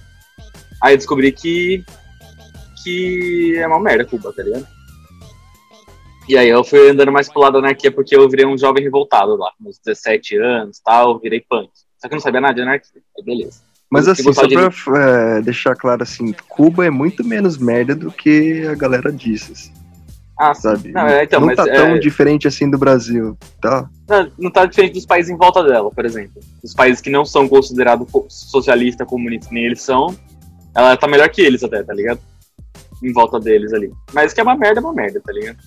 Aí 0.83 0.95
eu 0.95 0.99
descobri 0.99 1.31
que. 1.31 1.85
que 2.83 3.55
é 3.57 3.67
uma 3.67 3.81
merda 3.81 4.05
Cuba, 4.05 4.33
tá 4.33 4.43
ligado? 4.43 4.67
E 6.29 6.37
aí 6.39 6.49
eu 6.49 6.65
fui 6.65 6.91
andando 6.91 7.13
mais 7.13 7.29
pro 7.29 7.41
lado 7.41 7.55
da 7.55 7.59
anarquia 7.59 7.93
porque 7.93 8.17
eu 8.17 8.29
virei 8.29 8.47
um 8.47 8.57
jovem 8.57 8.83
revoltado 8.83 9.37
lá, 9.37 9.51
com 9.59 9.69
uns 9.69 9.79
17 9.79 10.37
anos 10.39 10.79
e 10.79 10.83
tal, 10.83 11.19
virei 11.19 11.41
punk. 11.41 11.71
Só 11.99 12.09
que 12.09 12.15
eu 12.15 12.17
não 12.17 12.23
sabia 12.23 12.41
nada 12.41 12.55
de 12.55 12.63
anarquia. 12.63 13.03
Aí 13.17 13.25
beleza. 13.25 13.72
Mas 13.93 14.09
assim, 14.09 14.33
só 14.33 14.47
de- 14.47 14.55
pra 14.55 14.71
é, 14.99 15.43
deixar 15.43 15.77
claro 15.77 16.03
assim, 16.03 16.35
Cuba 16.49 16.87
é 16.87 16.91
muito 16.91 17.23
menos 17.23 17.59
merda 17.59 17.95
do 17.95 18.11
que 18.11 18.67
a 18.67 18.75
galera 18.75 19.13
disse, 19.13 19.53
assim, 19.53 19.73
Ah, 20.39 20.55
sabe? 20.55 20.93
Não, 20.93 21.03
é, 21.07 21.25
então, 21.25 21.41
não 21.41 21.55
tá 21.55 21.65
é- 21.69 21.75
tão 21.75 21.99
diferente 21.99 22.49
assim 22.49 22.71
do 22.71 22.79
Brasil, 22.79 23.37
tá? 23.61 23.89
Não, 24.09 24.33
não 24.39 24.51
tá 24.51 24.65
diferente 24.65 24.95
dos 24.95 25.05
países 25.05 25.31
em 25.31 25.37
volta 25.37 25.63
dela, 25.63 25.91
por 25.91 26.07
exemplo. 26.07 26.41
Os 26.65 26.73
países 26.73 27.03
que 27.03 27.11
não 27.11 27.25
são 27.27 27.47
considerados 27.47 28.11
co- 28.11 28.27
socialista, 28.31 29.05
comunista, 29.05 29.49
nem 29.53 29.67
eles 29.67 29.83
são, 29.83 30.17
ela 30.75 30.97
tá 30.97 31.07
melhor 31.07 31.29
que 31.29 31.43
eles 31.43 31.63
até, 31.63 31.83
tá 31.83 31.93
ligado? 31.93 32.19
Em 33.05 33.13
volta 33.13 33.39
deles 33.39 33.75
ali. 33.75 33.91
Mas 34.15 34.33
que 34.33 34.41
é 34.41 34.43
uma 34.43 34.57
merda, 34.57 34.81
é 34.81 34.83
uma 34.83 34.95
merda, 34.95 35.21
tá 35.21 35.33
ligado? 35.33 35.59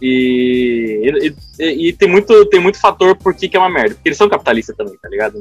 E, 0.00 1.00
e, 1.22 1.34
e- 1.62 1.88
e 1.88 1.92
tem, 1.92 2.08
muito, 2.10 2.44
tem 2.46 2.60
muito 2.60 2.80
fator 2.80 3.14
por 3.16 3.34
que, 3.34 3.48
que 3.48 3.56
é 3.56 3.60
uma 3.60 3.70
merda. 3.70 3.94
Porque 3.94 4.08
eles 4.08 4.18
são 4.18 4.28
capitalistas 4.28 4.74
também, 4.76 4.96
tá 5.00 5.08
ligado? 5.08 5.34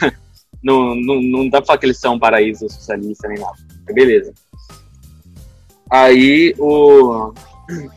Não, 0.62 0.94
não, 0.94 1.20
não, 1.20 1.48
dá 1.48 1.58
pra 1.58 1.66
falar 1.66 1.78
que 1.78 1.86
eles 1.86 1.98
são 1.98 2.14
um 2.14 2.18
paraíso 2.18 2.68
socialista 2.68 3.28
nem 3.28 3.38
nada. 3.38 3.56
Beleza. 3.92 4.32
Aí 5.90 6.54
o, 6.58 7.32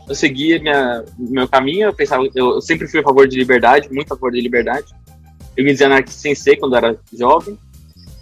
eu 0.08 0.14
segui 0.14 0.58
minha, 0.58 1.04
meu 1.18 1.48
caminho, 1.48 1.88
eu 1.88 1.94
pensava, 1.94 2.24
eu, 2.34 2.60
sempre 2.60 2.88
fui 2.88 3.00
a 3.00 3.02
favor 3.02 3.28
de 3.28 3.36
liberdade, 3.36 3.92
muito 3.92 4.12
a 4.12 4.16
favor 4.16 4.32
de 4.32 4.40
liberdade. 4.40 4.86
Eu 5.56 5.64
me 5.64 5.72
dizia 5.72 5.86
anarquista 5.86 6.20
sem 6.20 6.34
ser 6.34 6.56
quando 6.56 6.76
era 6.76 6.98
jovem. 7.12 7.58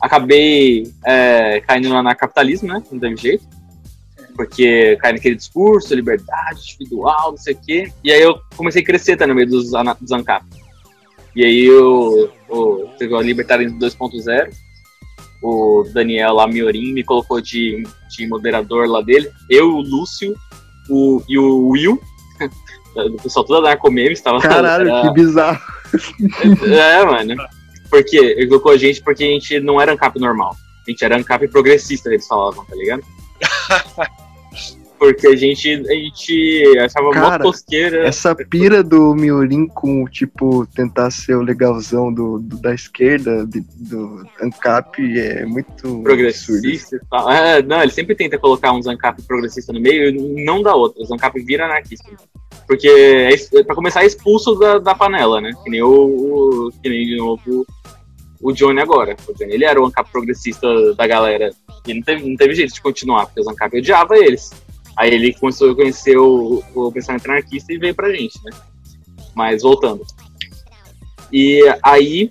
Acabei 0.01 0.93
é, 1.05 1.61
caindo 1.61 1.89
no 1.89 1.97
anarcapitalismo, 1.97 2.69
né? 2.69 2.83
Não 2.91 2.99
teve 2.99 3.17
jeito. 3.17 3.45
Porque 4.35 4.97
cai 4.97 5.13
naquele 5.13 5.37
discurso, 5.37 5.95
liberdade 5.95 6.61
individual, 6.75 7.31
não 7.31 7.39
sei 7.39 7.55
o 7.55 7.59
quê. 7.59 7.93
E 8.03 8.13
aí 8.13 8.21
eu 8.21 8.41
comecei 8.57 8.83
a 8.83 8.85
crescer 8.85 9.17
tá, 9.17 9.27
no 9.27 9.35
meio 9.35 9.49
dos, 9.49 9.71
dos. 9.71 10.43
E 11.35 11.45
aí 11.45 11.65
eu, 11.65 12.31
eu 12.51 12.91
teve 12.99 13.15
a 13.15 13.21
Libertário 13.21 13.71
2.0. 13.73 14.53
O 15.43 15.85
Daniel 15.93 16.35
lá, 16.35 16.47
Miorim, 16.47 16.93
me 16.93 17.03
colocou 17.03 17.41
de, 17.41 17.83
de 18.11 18.27
moderador 18.29 18.87
lá 18.89 19.01
dele. 19.01 19.31
Eu, 19.51 19.71
o 19.73 19.81
Lúcio 19.81 20.35
o, 20.89 21.23
e 21.29 21.39
o 21.39 21.69
Will. 21.69 22.01
O 22.95 23.17
pessoal 23.23 23.43
todo 23.47 23.65
anarcomeme 23.65 24.13
estava 24.13 24.39
Caralho, 24.39 24.87
era- 24.87 25.01
que 25.01 25.15
bizarro. 25.15 25.59
é, 26.63 27.03
mano. 27.07 27.43
Porque 27.89 28.19
ele 28.19 28.49
colocou 28.49 28.71
a 28.73 28.77
gente 28.77 29.03
porque 29.03 29.25
a 29.25 29.29
gente 29.29 29.61
não 29.61 29.81
era 29.81 29.93
ANCAP 29.95 30.19
normal. 30.21 30.55
A 30.87 30.91
gente 30.91 31.03
era 31.03 31.17
ANCAP 31.17 31.49
progressista, 31.49 32.11
eles 32.11 32.27
falavam, 32.27 32.63
tá 32.67 32.77
ligado? 32.77 33.03
porque 35.03 35.27
a 35.27 35.35
gente, 35.37 35.69
a 35.69 35.93
gente 35.95 36.79
achava 36.79 37.07
mó 37.07 37.13
Cara, 37.13 37.43
tosqueira. 37.43 38.07
Essa 38.07 38.35
pira 38.37 38.83
do 38.85 39.15
Miorim 39.17 39.67
com, 39.67 40.05
tipo, 40.07 40.65
tentar 40.67 41.11
ser 41.11 41.35
o 41.35 41.43
legalzão 41.43 42.13
do, 42.13 42.39
do- 42.39 42.61
da 42.61 42.73
esquerda, 42.73 43.45
de- 43.47 43.65
do 43.77 44.25
ANCAP, 44.41 45.19
é 45.19 45.45
muito 45.45 45.71
absurdo. 45.73 46.03
progressista 46.05 46.97
e 46.97 47.01
tal. 47.11 47.31
É, 47.31 47.63
não, 47.63 47.83
ele 47.83 47.91
sempre 47.91 48.15
tenta 48.15 48.39
colocar 48.39 48.73
uns 48.73 48.87
ANCAP 48.87 49.23
progressista 49.23 49.73
no 49.73 49.81
meio 49.81 50.09
e 50.11 50.45
não 50.45 50.63
dá 50.63 50.75
outra. 50.75 51.03
Os 51.03 51.11
ANCAP 51.11 51.41
vira 51.43 51.65
anarquista. 51.65 52.09
Porque, 52.67 52.87
é, 52.89 53.35
es- 53.35 53.49
pra 53.67 53.75
começar, 53.75 54.03
é 54.05 54.07
expulso 54.07 54.55
da, 54.55 54.79
da 54.79 54.95
panela, 54.95 55.41
né? 55.41 55.53
Que 55.65 55.71
nem 55.71 55.83
o, 55.83 55.89
o- 55.91 56.71
que 56.83 56.89
nem 56.89 57.05
de 57.07 57.17
novo 57.17 57.67
o 58.41 58.53
Johnny 58.53 58.81
agora. 58.81 59.17
O 59.29 59.35
Johnny, 59.35 59.53
ele 59.55 59.65
era 59.65 59.81
o 59.81 59.87
ANCAP 59.87 60.11
progressista 60.13 60.67
da 60.95 61.07
galera. 61.07 61.51
E 61.87 61.95
não 61.95 62.03
teve, 62.03 62.29
não 62.29 62.37
teve 62.37 62.55
jeito 62.55 62.73
de 62.75 62.81
continuar, 62.81 63.27
porque 63.27 63.41
os 63.41 63.49
ANCAP 63.49 63.79
odiava 63.79 64.17
eles. 64.17 64.51
Aí 64.97 65.13
ele 65.13 65.33
começou 65.35 65.71
a 65.71 65.75
conhecer 65.75 66.17
o, 66.17 66.63
o 66.75 66.93
pensamento 66.93 67.27
anarquista 67.27 67.73
e 67.73 67.79
veio 67.79 67.95
pra 67.95 68.13
gente, 68.13 68.39
né? 68.45 68.51
Mas 69.35 69.63
voltando. 69.63 70.05
E 71.33 71.63
aí 71.83 72.31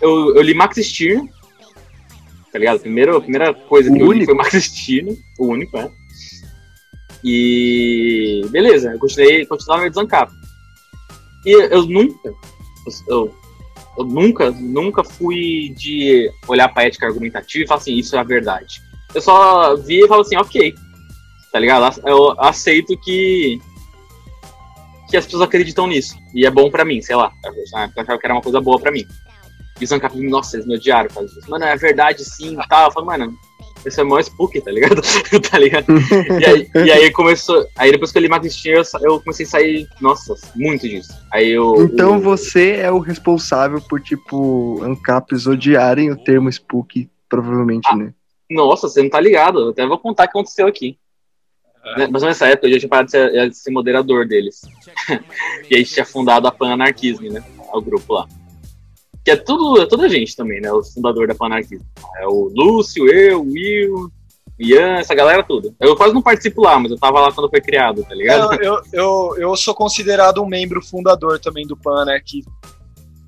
eu, 0.00 0.34
eu 0.36 0.42
li 0.42 0.54
Max 0.54 0.76
tá 2.52 2.58
ligado? 2.58 2.80
Primeiro, 2.80 3.16
a 3.16 3.20
primeira 3.20 3.54
coisa 3.54 3.90
O 3.90 3.94
que 3.94 4.00
eu 4.00 4.12
li 4.12 4.24
foi 4.24 4.34
Max 4.34 4.52
Steer, 4.54 5.06
o 5.38 5.46
único, 5.46 5.76
é. 5.76 5.90
E 7.22 8.46
beleza, 8.50 8.92
eu 8.92 8.98
continuei, 8.98 9.44
continuava 9.44 9.86
no 9.86 9.92
Zancap. 9.92 10.32
E 11.44 11.50
eu 11.50 11.84
nunca, 11.84 12.32
eu, 13.08 13.34
eu 13.98 14.04
nunca, 14.04 14.50
nunca 14.50 15.04
fui 15.04 15.74
de 15.76 16.30
olhar 16.48 16.68
pra 16.68 16.84
ética 16.84 17.06
argumentativa 17.06 17.64
e 17.64 17.66
falar 17.66 17.80
assim, 17.80 17.96
isso 17.96 18.16
é 18.16 18.18
a 18.18 18.24
verdade. 18.24 18.80
Eu 19.14 19.20
só 19.20 19.76
vi 19.76 20.04
e 20.04 20.08
falo 20.08 20.22
assim, 20.22 20.36
ok, 20.36 20.74
tá 21.52 21.58
ligado? 21.58 22.00
Eu 22.06 22.34
aceito 22.38 22.96
que 22.98 23.60
que 25.08 25.16
as 25.16 25.24
pessoas 25.24 25.42
acreditam 25.42 25.88
nisso. 25.88 26.16
E 26.32 26.46
é 26.46 26.50
bom 26.50 26.70
pra 26.70 26.84
mim, 26.84 27.02
sei 27.02 27.16
lá. 27.16 27.32
Eu 27.44 27.52
achava 28.00 28.18
que 28.18 28.26
era 28.26 28.34
uma 28.34 28.40
coisa 28.42 28.60
boa 28.60 28.78
pra 28.78 28.92
mim. 28.92 29.04
E 29.80 29.84
o 29.84 29.86
Zancap, 29.86 30.16
nossa, 30.20 30.56
eles 30.56 30.66
me 30.66 30.76
odiaram. 30.76 31.10
Mano, 31.48 31.64
é 31.64 31.76
verdade 31.76 32.24
sim 32.24 32.52
e 32.52 32.68
tal. 32.68 32.86
Eu 32.86 32.92
falei, 32.92 33.18
mano, 33.18 33.34
esse 33.84 33.98
é 33.98 34.04
o 34.04 34.06
maior 34.08 34.20
spook, 34.20 34.60
tá 34.60 34.70
ligado? 34.70 35.02
tá 35.50 35.58
ligado? 35.58 35.86
E 36.38 36.44
aí, 36.46 36.70
e 36.86 36.92
aí 36.92 37.10
começou. 37.10 37.66
Aí 37.76 37.90
depois 37.90 38.12
que 38.12 38.18
eu 38.18 38.22
li 38.22 38.50
Steer, 38.50 38.76
eu, 38.76 38.84
eu 39.14 39.20
comecei 39.20 39.46
a 39.46 39.48
sair, 39.48 39.88
nossa, 40.00 40.34
muito 40.54 40.88
disso. 40.88 41.12
Aí 41.32 41.48
eu. 41.50 41.74
Então 41.82 42.18
o- 42.18 42.20
você 42.20 42.76
é 42.76 42.92
o 42.92 43.00
responsável 43.00 43.80
por, 43.80 44.00
tipo, 44.00 44.80
ANCAPs 44.84 45.48
odiarem 45.48 46.12
o 46.12 46.16
termo 46.16 46.48
spook, 46.50 47.08
provavelmente, 47.28 47.88
Ah. 47.90 47.96
né? 47.96 48.12
Nossa, 48.48 48.88
você 48.88 49.02
não 49.02 49.10
tá 49.10 49.18
ligado. 49.20 49.58
Eu 49.60 49.68
até 49.70 49.84
vou 49.86 49.98
contar 49.98 50.24
o 50.24 50.26
que 50.26 50.30
aconteceu 50.38 50.66
aqui. 50.68 50.96
Né, 51.96 52.08
Mas 52.10 52.22
nessa 52.22 52.46
época 52.46 52.68
eu 52.68 52.72
já 52.72 52.78
tinha 52.78 52.88
parado 52.88 53.06
de 53.06 53.12
ser, 53.12 53.48
de 53.50 53.56
ser 53.56 53.70
moderador 53.70 54.26
deles. 54.26 54.62
e 55.70 55.74
a 55.74 55.78
gente 55.78 55.92
tinha 55.92 56.04
fundado 56.04 56.46
a 56.46 56.52
Pananarquismo, 56.52 57.30
né? 57.30 57.42
O 57.72 57.80
grupo 57.80 58.14
lá. 58.14 58.26
Que 59.24 59.32
é 59.32 59.36
tudo, 59.36 59.82
é 59.82 59.86
toda 59.86 60.06
a 60.06 60.08
gente 60.08 60.34
também, 60.34 60.60
né? 60.60 60.72
O 60.72 60.82
fundador 60.82 61.26
da 61.26 61.34
Pananarquismo. 61.34 61.86
É 62.18 62.26
o 62.26 62.50
Lúcio, 62.54 63.08
eu, 63.08 63.40
o 63.40 63.52
Will, 63.52 64.10
Ian, 64.58 64.98
essa 64.98 65.14
galera 65.14 65.42
toda. 65.42 65.74
Eu 65.80 65.96
quase 65.96 66.14
não 66.14 66.22
participo 66.22 66.62
lá, 66.62 66.78
mas 66.78 66.92
eu 66.92 66.98
tava 66.98 67.20
lá 67.20 67.32
quando 67.32 67.50
foi 67.50 67.60
criado, 67.60 68.04
tá 68.04 68.14
ligado? 68.14 68.54
Eu, 68.54 68.62
eu, 68.62 68.82
eu, 68.92 69.34
eu 69.38 69.56
sou 69.56 69.74
considerado 69.74 70.42
um 70.42 70.46
membro 70.46 70.82
fundador 70.84 71.38
também 71.38 71.66
do 71.66 71.76
PAN, 71.76 72.04
né? 72.04 72.20
Que 72.24 72.42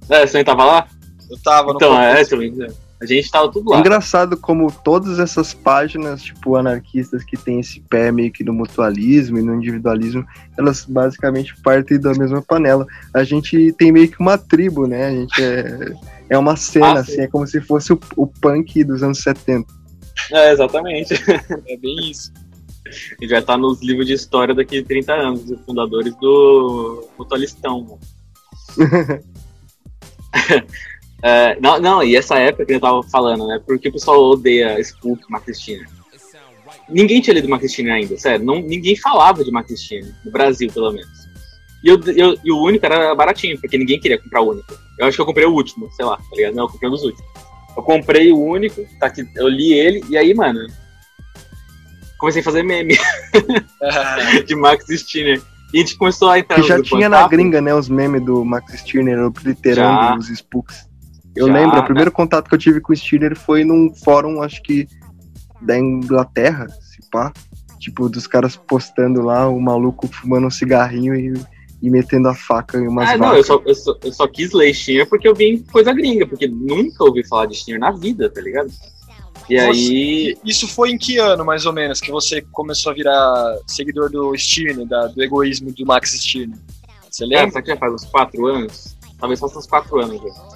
É, 0.08 0.26
você 0.26 0.38
nem 0.38 0.44
tava 0.44 0.64
lá? 0.64 0.88
eu 1.32 1.38
tava 1.42 1.72
no 1.72 1.76
Então, 1.76 2.00
é, 2.00 2.24
também. 2.24 2.54
A 3.02 3.06
gente 3.06 3.28
tava 3.32 3.50
tudo 3.50 3.72
É 3.72 3.74
lá. 3.74 3.80
engraçado 3.80 4.36
como 4.36 4.70
todas 4.70 5.18
essas 5.18 5.52
páginas, 5.52 6.22
tipo, 6.22 6.54
anarquistas 6.54 7.24
que 7.24 7.36
tem 7.36 7.58
esse 7.58 7.80
pé 7.80 8.12
meio 8.12 8.30
que 8.30 8.44
no 8.44 8.52
mutualismo 8.52 9.38
e 9.38 9.42
no 9.42 9.56
individualismo, 9.56 10.24
elas 10.56 10.84
basicamente 10.84 11.52
partem 11.62 11.98
da 11.98 12.14
mesma 12.14 12.40
panela. 12.40 12.86
A 13.12 13.24
gente 13.24 13.72
tem 13.72 13.90
meio 13.90 14.08
que 14.08 14.20
uma 14.20 14.38
tribo, 14.38 14.86
né? 14.86 15.06
A 15.06 15.10
gente 15.10 15.42
é, 15.42 15.92
é 16.30 16.38
uma 16.38 16.54
cena, 16.54 17.00
Ah, 17.00 17.04
sim. 17.04 17.12
assim, 17.14 17.20
é 17.22 17.26
como 17.26 17.44
se 17.44 17.60
fosse 17.60 17.92
o, 17.92 17.98
o 18.16 18.24
punk 18.28 18.84
dos 18.84 19.02
anos 19.02 19.18
70. 19.18 19.66
É, 20.30 20.52
exatamente. 20.52 21.14
É 21.66 21.76
bem 21.76 22.08
isso. 22.10 22.32
A 22.86 22.90
gente 23.24 23.30
vai 23.30 23.40
estar 23.40 23.56
nos 23.58 23.82
livros 23.82 24.06
de 24.06 24.12
história 24.12 24.54
daqui 24.54 24.78
a 24.78 24.84
30 24.84 25.12
anos, 25.12 25.50
os 25.50 25.60
fundadores 25.66 26.14
do 26.20 27.08
Mutualistão. 27.18 27.98
É, 31.22 31.56
não, 31.60 31.78
não, 31.80 32.02
e 32.02 32.16
essa 32.16 32.36
época 32.36 32.66
que 32.66 32.72
eu 32.74 32.80
tava 32.80 33.02
falando, 33.04 33.46
né? 33.46 33.60
Porque 33.64 33.88
o 33.88 33.92
pessoal 33.92 34.20
odeia 34.22 34.80
Spook, 34.80 35.22
Steiner. 35.52 35.86
Ninguém 36.88 37.20
tinha 37.20 37.34
lido 37.34 37.68
Steiner 37.68 37.94
ainda, 37.94 38.18
sério. 38.18 38.44
Não, 38.44 38.60
ninguém 38.60 38.96
falava 38.96 39.44
de 39.44 39.76
Steiner, 39.76 40.12
no 40.24 40.32
Brasil, 40.32 40.70
pelo 40.72 40.90
menos. 40.90 41.08
E, 41.84 41.88
eu, 41.88 42.00
eu- 42.16 42.36
e 42.44 42.50
o 42.52 42.62
único 42.62 42.84
era 42.84 43.14
baratinho, 43.14 43.58
porque 43.60 43.78
ninguém 43.78 44.00
queria 44.00 44.18
comprar 44.20 44.40
o 44.40 44.50
único. 44.50 44.74
Eu 44.98 45.06
acho 45.06 45.16
que 45.16 45.20
eu 45.20 45.26
comprei 45.26 45.46
o 45.46 45.52
último, 45.52 45.90
sei 45.92 46.04
lá, 46.04 46.16
tá 46.16 46.36
ligado? 46.36 46.54
Não, 46.54 46.64
eu 46.64 46.68
comprei 46.68 46.88
um 46.88 46.92
dos 46.92 47.02
últimos. 47.04 47.30
Eu 47.76 47.82
comprei 47.82 48.32
o 48.32 48.38
único, 48.40 48.84
tá 49.00 49.06
aqui, 49.06 49.26
eu 49.36 49.48
li 49.48 49.72
ele, 49.72 50.04
e 50.08 50.16
aí, 50.16 50.34
mano, 50.34 50.60
comecei 52.18 52.40
a 52.42 52.44
fazer 52.44 52.62
meme 52.62 52.96
de 54.46 54.54
Max 54.54 54.84
Steiner. 54.88 55.40
E 55.72 55.78
a 55.78 55.80
gente 55.80 55.96
começou 55.96 56.28
a 56.28 56.38
entrar 56.38 56.56
Que 56.60 56.68
já 56.68 56.82
tinha 56.82 57.08
na 57.08 57.26
gringa, 57.26 57.60
né, 57.60 57.74
os 57.74 57.88
memes 57.88 58.22
do 58.24 58.44
Max 58.44 58.74
Stirner 58.80 59.18
obliterando 59.20 59.98
Já. 60.00 60.16
os 60.16 60.28
spooks. 60.28 60.86
Eu 61.34 61.46
Já, 61.46 61.52
lembro, 61.52 61.76
o 61.78 61.80
né? 61.80 61.86
primeiro 61.86 62.12
contato 62.12 62.48
que 62.48 62.54
eu 62.54 62.58
tive 62.58 62.80
com 62.80 62.92
o 62.92 62.96
Stirner 62.96 63.36
foi 63.36 63.64
num 63.64 63.92
fórum, 63.94 64.42
acho 64.42 64.62
que 64.62 64.86
da 65.60 65.78
Inglaterra, 65.78 66.66
se 66.68 66.98
pá. 67.10 67.32
Tipo, 67.78 68.08
dos 68.08 68.26
caras 68.28 68.54
postando 68.56 69.22
lá, 69.22 69.48
o 69.48 69.60
maluco 69.60 70.06
fumando 70.06 70.46
um 70.46 70.50
cigarrinho 70.50 71.14
e, 71.16 71.34
e 71.82 71.90
metendo 71.90 72.28
a 72.28 72.34
faca 72.34 72.78
em 72.78 72.86
umas 72.86 73.10
Ah, 73.10 73.16
não, 73.16 73.34
eu 73.34 73.42
só, 73.42 73.60
eu, 73.66 73.74
só, 73.74 73.96
eu 74.04 74.12
só 74.12 74.28
quis 74.28 74.52
ler 74.52 74.72
Steiner 74.72 75.08
porque 75.08 75.26
eu 75.26 75.34
vi 75.34 75.46
em 75.54 75.58
coisa 75.58 75.92
gringa, 75.92 76.24
porque 76.26 76.46
nunca 76.46 77.02
ouvi 77.02 77.26
falar 77.26 77.46
de 77.46 77.56
Steiner 77.56 77.80
na 77.80 77.90
vida, 77.90 78.30
tá 78.30 78.40
ligado? 78.40 78.70
E 79.50 79.58
aí. 79.58 80.36
E 80.44 80.50
Isso 80.50 80.68
foi 80.68 80.90
em 80.90 80.98
que 80.98 81.18
ano, 81.18 81.44
mais 81.44 81.66
ou 81.66 81.72
menos, 81.72 82.00
que 82.00 82.12
você 82.12 82.40
começou 82.52 82.92
a 82.92 82.94
virar 82.94 83.56
seguidor 83.66 84.08
do 84.10 84.32
Stirner, 84.36 84.86
da- 84.86 85.08
do 85.08 85.20
egoísmo 85.20 85.72
do 85.72 85.84
Max 85.84 86.12
Stirner? 86.12 86.56
Você 87.10 87.24
É, 87.24 87.26
lembra? 87.26 87.50
será 87.50 87.62
que 87.62 87.68
já 87.68 87.76
faz 87.76 87.92
uns 87.94 88.04
4 88.04 88.46
anos? 88.46 88.96
Talvez 89.18 89.40
faça 89.40 89.58
uns 89.58 89.66
4 89.66 90.00
anos 90.00 90.20
já. 90.22 90.51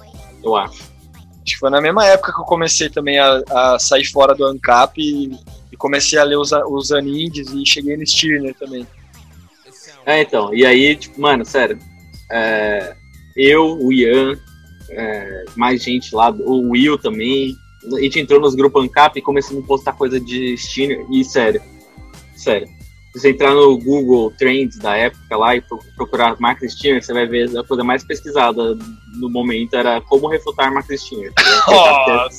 Eu 0.47 0.55
acho. 0.55 0.81
Acho 0.81 1.55
que 1.55 1.57
foi 1.57 1.69
na 1.69 1.81
mesma 1.81 2.05
época 2.05 2.33
que 2.33 2.39
eu 2.39 2.45
comecei 2.45 2.89
também 2.89 3.19
a, 3.19 3.41
a 3.49 3.79
sair 3.79 4.05
fora 4.05 4.33
do 4.33 4.45
ANCAP 4.45 5.01
e, 5.01 5.37
e 5.71 5.77
comecei 5.77 6.17
a 6.17 6.23
ler 6.23 6.37
os, 6.37 6.51
os 6.51 6.91
Anindes 6.91 7.51
e 7.51 7.65
cheguei 7.65 7.97
no 7.97 8.05
Stirner 8.05 8.55
também. 8.55 8.87
É, 10.05 10.21
então. 10.21 10.53
E 10.53 10.65
aí, 10.65 10.95
tipo, 10.95 11.19
mano, 11.19 11.45
sério. 11.45 11.77
é, 12.31 12.95
eu, 13.35 13.77
o 13.77 13.91
Ian, 13.91 14.39
é, 14.89 15.45
mais 15.55 15.83
gente 15.83 16.15
lá, 16.15 16.31
o 16.31 16.71
Will 16.71 16.97
também. 16.97 17.53
A 17.93 18.01
gente 18.01 18.19
entrou 18.19 18.39
nos 18.39 18.55
grupos 18.55 18.83
ANCAP 18.83 19.19
e 19.19 19.21
começamos 19.21 19.63
a 19.63 19.67
postar 19.67 19.93
coisa 19.93 20.19
de 20.19 20.57
Steiner. 20.57 21.05
E 21.11 21.23
sério, 21.23 21.61
sério. 22.35 22.76
Se 23.17 23.21
você 23.21 23.29
entrar 23.31 23.51
no 23.55 23.75
Google 23.79 24.31
Trends 24.37 24.77
da 24.77 24.95
época 24.95 25.35
lá 25.35 25.55
e 25.55 25.61
pro- 25.61 25.79
procurar 25.95 26.35
Max 26.39 26.61
Steiner, 26.71 27.01
você 27.03 27.13
vai 27.13 27.25
ver 27.25 27.49
a 27.57 27.63
coisa 27.63 27.83
mais 27.83 28.03
pesquisada 28.03 28.77
no 29.19 29.27
momento 29.27 29.75
era 29.75 29.99
como 30.01 30.27
refutar 30.27 30.71
Max 30.71 30.87
Steiner. 31.01 31.33
tá 31.33 31.41
ligado? 31.41 32.29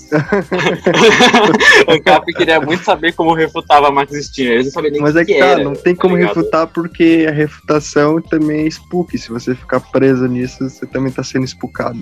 ANCAP 1.88 2.32
queria 2.34 2.60
muito 2.60 2.84
saber 2.84 3.12
como 3.14 3.34
refutava 3.34 3.90
Max 3.90 4.12
Steiner. 4.26 4.54
Eles 4.54 4.66
não 4.66 4.72
sabiam 4.72 4.92
nem 4.92 5.00
o 5.00 5.02
Mas 5.04 5.14
que 5.14 5.18
é 5.18 5.24
que 5.24 5.32
que 5.34 5.38
tá, 5.40 5.46
era, 5.46 5.64
não 5.64 5.74
tem 5.74 5.94
tá 5.96 6.02
como 6.02 6.16
ligado? 6.16 6.36
refutar 6.36 6.66
porque 6.68 7.26
a 7.28 7.32
refutação 7.32 8.20
também 8.22 8.60
é 8.64 8.68
spook. 8.68 9.18
Se 9.18 9.30
você 9.30 9.54
ficar 9.56 9.80
preso 9.80 10.26
nisso, 10.28 10.68
você 10.70 10.86
também 10.86 11.10
tá 11.12 11.24
sendo 11.24 11.44
spookado. 11.44 11.98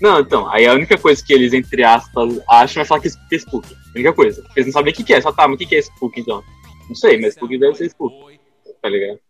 Não, 0.00 0.20
então, 0.20 0.48
aí 0.50 0.66
a 0.66 0.72
única 0.72 0.96
coisa 0.96 1.22
que 1.22 1.30
eles, 1.34 1.52
entre 1.52 1.84
aspas, 1.84 2.40
acham 2.48 2.82
é 2.82 2.86
falar 2.86 3.02
que 3.02 3.08
é 3.08 3.36
Spook. 3.36 3.66
A 3.70 3.90
única 3.94 4.14
coisa. 4.14 4.40
Porque 4.40 4.60
eles 4.60 4.68
não 4.68 4.72
sabem 4.72 4.94
o 4.94 4.96
que, 4.96 5.04
que 5.04 5.12
é. 5.12 5.20
Só 5.20 5.30
tá, 5.30 5.46
mas 5.46 5.56
o 5.56 5.58
que, 5.58 5.66
que 5.66 5.76
é 5.76 5.78
Spook 5.82 6.18
então? 6.18 6.42
Não 6.90 6.94
sei, 6.96 7.20
mas 7.20 7.34
Spook 7.34 7.56
deve 7.56 7.74
ser 7.76 7.86
Spook. 7.86 8.40
Tá 8.82 8.88
ligado? 8.88 9.20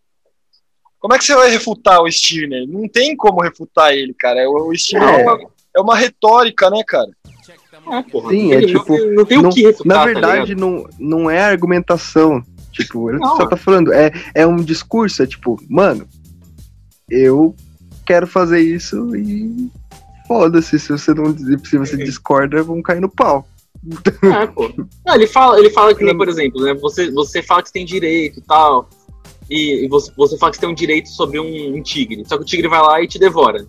Como 0.99 1.13
é 1.13 1.17
que 1.19 1.23
você 1.23 1.35
vai 1.35 1.49
refutar 1.51 2.01
o 2.01 2.11
Stirner? 2.11 2.67
Não 2.67 2.87
tem 2.87 3.15
como 3.15 3.41
refutar 3.41 3.93
ele, 3.93 4.13
cara. 4.15 4.49
O, 4.49 4.69
o 4.69 4.75
Stirner 4.75 5.09
é. 5.09 5.21
É. 5.21 5.23
uma, 5.23 5.39
é 5.77 5.81
uma 5.81 5.95
retórica, 5.95 6.69
né, 6.71 6.81
cara? 6.85 7.09
Ah, 7.85 8.01
porra. 8.03 8.31
Sim, 8.31 8.51
é 8.53 8.61
tipo, 8.61 8.97
Não, 8.97 9.11
não 9.13 9.25
tem 9.25 9.37
o 9.37 9.41
Não- 9.43 9.49
que 9.51 9.61
refutar. 9.61 9.87
Na 9.87 9.99
tá 9.99 10.05
verdade, 10.05 10.53
ligado? 10.55 10.59
não, 10.59 10.89
não 10.99 11.29
é 11.29 11.39
argumentação. 11.39 12.43
Tipo, 12.71 13.09
ele 13.09 13.19
Não, 13.19 13.35
só 13.37 13.43
é. 13.43 13.49
tá 13.49 13.57
falando, 13.57 13.93
é, 13.93 14.11
é 14.33 14.47
um 14.47 14.55
discurso, 14.55 15.21
é 15.21 15.27
tipo, 15.27 15.61
mano, 15.69 16.07
eu 17.09 17.55
quero 18.05 18.25
fazer 18.25 18.61
isso 18.61 19.15
e 19.15 19.69
foda-se, 20.27 20.79
se 20.79 20.89
você 20.89 21.13
não 21.13 21.37
se 21.37 21.77
você 21.77 21.97
discorda, 21.97 22.63
vão 22.63 22.81
cair 22.81 23.01
no 23.01 23.09
pau. 23.09 23.45
É, 24.23 24.47
pô. 24.47 24.71
Não, 25.05 25.15
ele 25.15 25.27
fala, 25.27 25.59
ele 25.59 25.69
fala 25.69 25.95
que 25.95 26.03
nem, 26.03 26.15
por 26.15 26.29
exemplo, 26.29 26.61
né? 26.61 26.73
Você, 26.75 27.09
você 27.11 27.41
fala 27.41 27.61
que 27.63 27.69
você 27.69 27.73
tem 27.73 27.85
direito 27.85 28.39
e 28.39 28.43
tal. 28.43 28.89
E, 29.49 29.85
e 29.85 29.87
você, 29.87 30.11
você 30.15 30.37
fala 30.37 30.51
que 30.51 30.57
você 30.57 30.61
tem 30.61 30.69
um 30.69 30.75
direito 30.75 31.09
sobre 31.09 31.39
um, 31.39 31.75
um 31.75 31.81
tigre. 31.81 32.23
Só 32.25 32.37
que 32.37 32.43
o 32.43 32.45
tigre 32.45 32.67
vai 32.67 32.81
lá 32.81 33.01
e 33.01 33.07
te 33.07 33.19
devora. 33.19 33.65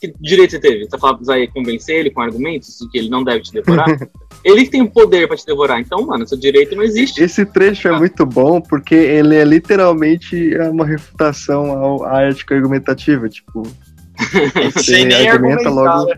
Que 0.00 0.12
direito 0.20 0.50
você 0.50 0.60
teve? 0.60 0.88
Você 0.88 0.98
fala, 0.98 1.18
vai 1.22 1.46
convencer 1.46 1.96
ele 1.96 2.10
com 2.10 2.20
argumentos 2.20 2.78
de 2.78 2.88
que 2.90 2.98
ele 2.98 3.08
não 3.08 3.24
deve 3.24 3.42
te 3.42 3.52
devorar? 3.52 3.86
Ele 4.44 4.64
que 4.64 4.72
tem 4.72 4.82
o 4.82 4.90
poder 4.90 5.26
pra 5.26 5.38
te 5.38 5.46
devorar. 5.46 5.80
Então, 5.80 6.04
mano, 6.04 6.28
seu 6.28 6.36
direito 6.36 6.76
não 6.76 6.82
existe. 6.82 7.22
Esse 7.22 7.46
trecho 7.46 7.88
é 7.88 7.98
muito 7.98 8.26
bom 8.26 8.60
porque 8.60 8.94
ele 8.94 9.34
é 9.36 9.42
literalmente 9.42 10.54
uma 10.70 10.84
refutação 10.84 12.04
à 12.04 12.20
ética 12.24 12.54
argumentativa. 12.54 13.26
Tipo, 13.26 13.62
você 14.74 14.82
Sem 14.82 15.06
nem 15.06 15.30
argumenta 15.30 15.68
argumentar, 15.68 15.94
logo. 15.96 16.12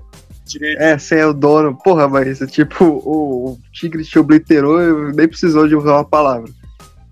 Direito. 0.47 0.81
É, 0.81 0.97
você 0.98 1.16
é 1.16 1.27
o 1.27 1.32
dono. 1.32 1.77
Porra, 1.82 2.09
mas 2.09 2.39
tipo, 2.51 2.85
o, 2.85 3.51
o 3.52 3.59
tigre 3.73 4.05
te 4.05 4.18
obliterou 4.18 4.81
e 5.10 5.12
nem 5.16 5.27
precisou 5.28 5.66
de 5.66 5.74
usar 5.74 5.94
uma 5.94 6.05
palavra. 6.05 6.51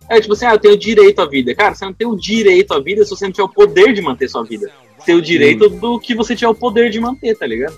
É 0.08 0.20
tipo 0.20 0.34
assim, 0.34 0.44
ah, 0.46 0.52
eu 0.54 0.58
tenho 0.58 0.78
direito 0.78 1.20
à 1.20 1.26
vida. 1.26 1.54
Cara, 1.54 1.74
você 1.74 1.84
não 1.84 1.92
tem 1.92 2.06
o 2.06 2.14
direito 2.16 2.72
à 2.74 2.80
vida 2.80 3.04
se 3.04 3.10
você 3.10 3.24
não 3.24 3.32
tiver 3.32 3.44
o 3.44 3.48
poder 3.48 3.92
de 3.92 4.00
manter 4.02 4.28
sua 4.28 4.44
vida. 4.44 4.70
Você 4.98 5.06
tem 5.06 5.14
o 5.16 5.22
direito 5.22 5.68
do 5.68 5.98
que 5.98 6.14
você 6.14 6.36
tiver 6.36 6.50
o 6.50 6.54
poder 6.54 6.90
de 6.90 7.00
manter, 7.00 7.36
tá 7.36 7.46
ligado? 7.46 7.74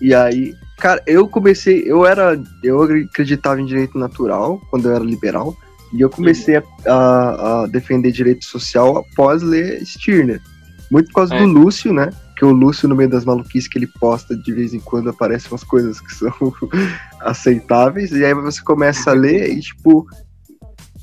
E 0.00 0.14
aí, 0.14 0.54
cara, 0.78 1.02
eu 1.06 1.28
comecei, 1.28 1.82
eu 1.86 2.06
era, 2.06 2.40
eu 2.62 2.82
acreditava 2.82 3.60
em 3.60 3.66
direito 3.66 3.98
natural 3.98 4.60
quando 4.70 4.88
eu 4.88 4.94
era 4.94 5.04
liberal, 5.04 5.54
e 5.92 6.00
eu 6.00 6.08
comecei 6.10 6.56
a, 6.56 6.62
a- 6.86 7.62
a 7.62 7.66
defender 7.66 8.12
direito 8.12 8.44
social 8.44 8.96
após 8.98 9.42
ler 9.42 9.84
Stirner. 9.84 10.40
Muito 10.90 11.06
por 11.08 11.14
causa 11.14 11.34
É. 11.34 11.38
do 11.40 11.46
Lúcio, 11.46 11.92
né? 11.92 12.10
Que 12.38 12.44
o 12.44 12.52
Lúcio, 12.52 12.88
no 12.88 12.94
meio 12.94 13.10
das 13.10 13.24
maluquices 13.24 13.68
que 13.68 13.76
ele 13.78 13.88
posta, 13.88 14.36
de 14.36 14.52
vez 14.52 14.72
em 14.72 14.78
quando 14.78 15.10
aparecem 15.10 15.50
umas 15.50 15.64
coisas 15.64 16.00
que 16.00 16.14
são 16.14 16.32
aceitáveis, 17.20 18.12
e 18.12 18.24
aí 18.24 18.32
você 18.34 18.62
começa 18.62 19.10
a 19.10 19.14
ler 19.14 19.50
e, 19.50 19.60
tipo, 19.60 20.06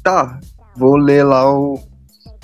tá, 0.02 0.40
vou 0.76 0.96
ler 0.96 1.24
lá 1.24 1.52
o. 1.54 1.80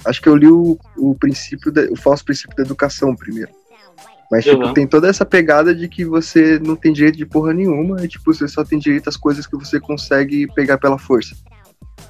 Acho 0.04 0.22
que 0.22 0.28
eu 0.28 0.36
li 0.36 0.48
o, 0.48 0.78
o 0.98 1.16
princípio, 1.16 1.72
da- 1.72 1.84
o 1.92 1.96
falso 1.96 2.26
princípio 2.26 2.56
da 2.58 2.64
educação 2.64 3.16
primeiro. 3.16 3.50
Mas, 4.32 4.46
tipo, 4.46 4.64
Uhum. 4.66 4.74
tem 4.74 4.88
toda 4.88 5.08
essa 5.10 5.26
pegada 5.26 5.76
de 5.76 5.88
que 5.88 6.04
você 6.06 6.58
não 6.60 6.76
tem 6.76 6.92
direito 6.92 7.18
de 7.18 7.26
porra 7.26 7.54
nenhuma, 7.54 8.04
e, 8.04 8.08
tipo, 8.08 8.34
você 8.34 8.48
só 8.48 8.64
tem 8.64 8.80
direito 8.80 9.10
às 9.10 9.18
coisas 9.18 9.46
que 9.46 9.56
você 9.58 9.80
consegue 9.80 10.48
pegar 10.54 10.78
pela 10.78 10.98
força, 10.98 11.36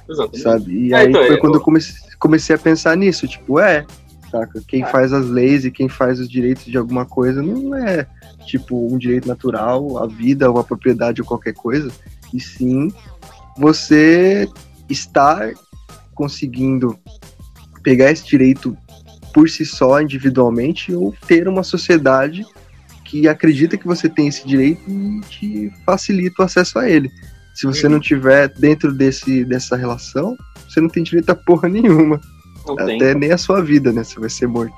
Exatamente. 0.08 0.40
sabe? 0.42 0.72
E 0.88 0.92
É, 0.94 0.96
aí 0.98 1.08
então, 1.10 1.26
foi 1.26 1.34
eu- 1.36 1.40
quando 1.40 1.54
eu 1.56 1.60
comecei, 1.60 1.94
comecei 2.18 2.54
a 2.56 2.58
pensar 2.58 2.96
nisso, 2.96 3.26
tipo, 3.28 3.58
é, 3.60 3.84
saca? 4.32 4.60
Quem 4.66 4.82
É. 4.82 4.86
faz 4.86 5.12
as 5.12 5.26
leis 5.28 5.64
e 5.64 5.70
quem 5.70 5.88
faz 5.88 6.18
os 6.18 6.28
direitos 6.28 6.64
de 6.64 6.76
alguma 6.76 7.04
coisa 7.06 7.40
não 7.42 7.74
é, 7.76 8.06
tipo, 8.46 8.92
um 8.92 8.98
direito 8.98 9.28
natural, 9.28 10.02
a 10.02 10.06
vida 10.06 10.50
ou 10.50 10.58
a 10.58 10.64
propriedade 10.64 11.20
ou 11.20 11.26
qualquer 11.26 11.52
coisa, 11.54 11.90
e 12.34 12.40
sim 12.40 12.90
você 13.56 14.48
estar 14.88 15.52
conseguindo 16.14 16.98
pegar 17.82 18.10
esse 18.10 18.24
direito 18.26 18.76
por 19.34 19.48
si 19.48 19.64
só, 19.64 20.00
individualmente, 20.00 20.92
ou 20.92 21.14
ter 21.26 21.46
uma 21.48 21.62
sociedade 21.62 22.44
que 23.04 23.28
acredita 23.28 23.76
que 23.76 23.86
você 23.86 24.08
tem 24.08 24.28
esse 24.28 24.46
direito 24.46 24.82
e 24.90 25.20
te 25.28 25.72
facilita 25.84 26.42
o 26.42 26.44
acesso 26.44 26.78
a 26.78 26.88
ele. 26.88 27.10
Se 27.54 27.66
você 27.66 27.86
Uhum. 27.86 27.92
não 27.94 28.00
tiver 28.00 28.48
dentro 28.48 28.92
desse, 28.92 29.44
dessa 29.44 29.76
relação, 29.76 30.36
você 30.68 30.80
não 30.80 30.88
tem 30.88 31.02
direito 31.02 31.28
a 31.30 31.34
porra 31.34 31.68
nenhuma. 31.68 32.18
Não 32.66 32.76
tem. 32.76 32.96
Até 32.96 33.14
nem 33.14 33.32
a 33.32 33.38
sua 33.38 33.62
vida, 33.62 33.92
né? 33.92 34.04
Você 34.04 34.18
vai 34.18 34.30
ser 34.30 34.46
morto. 34.46 34.74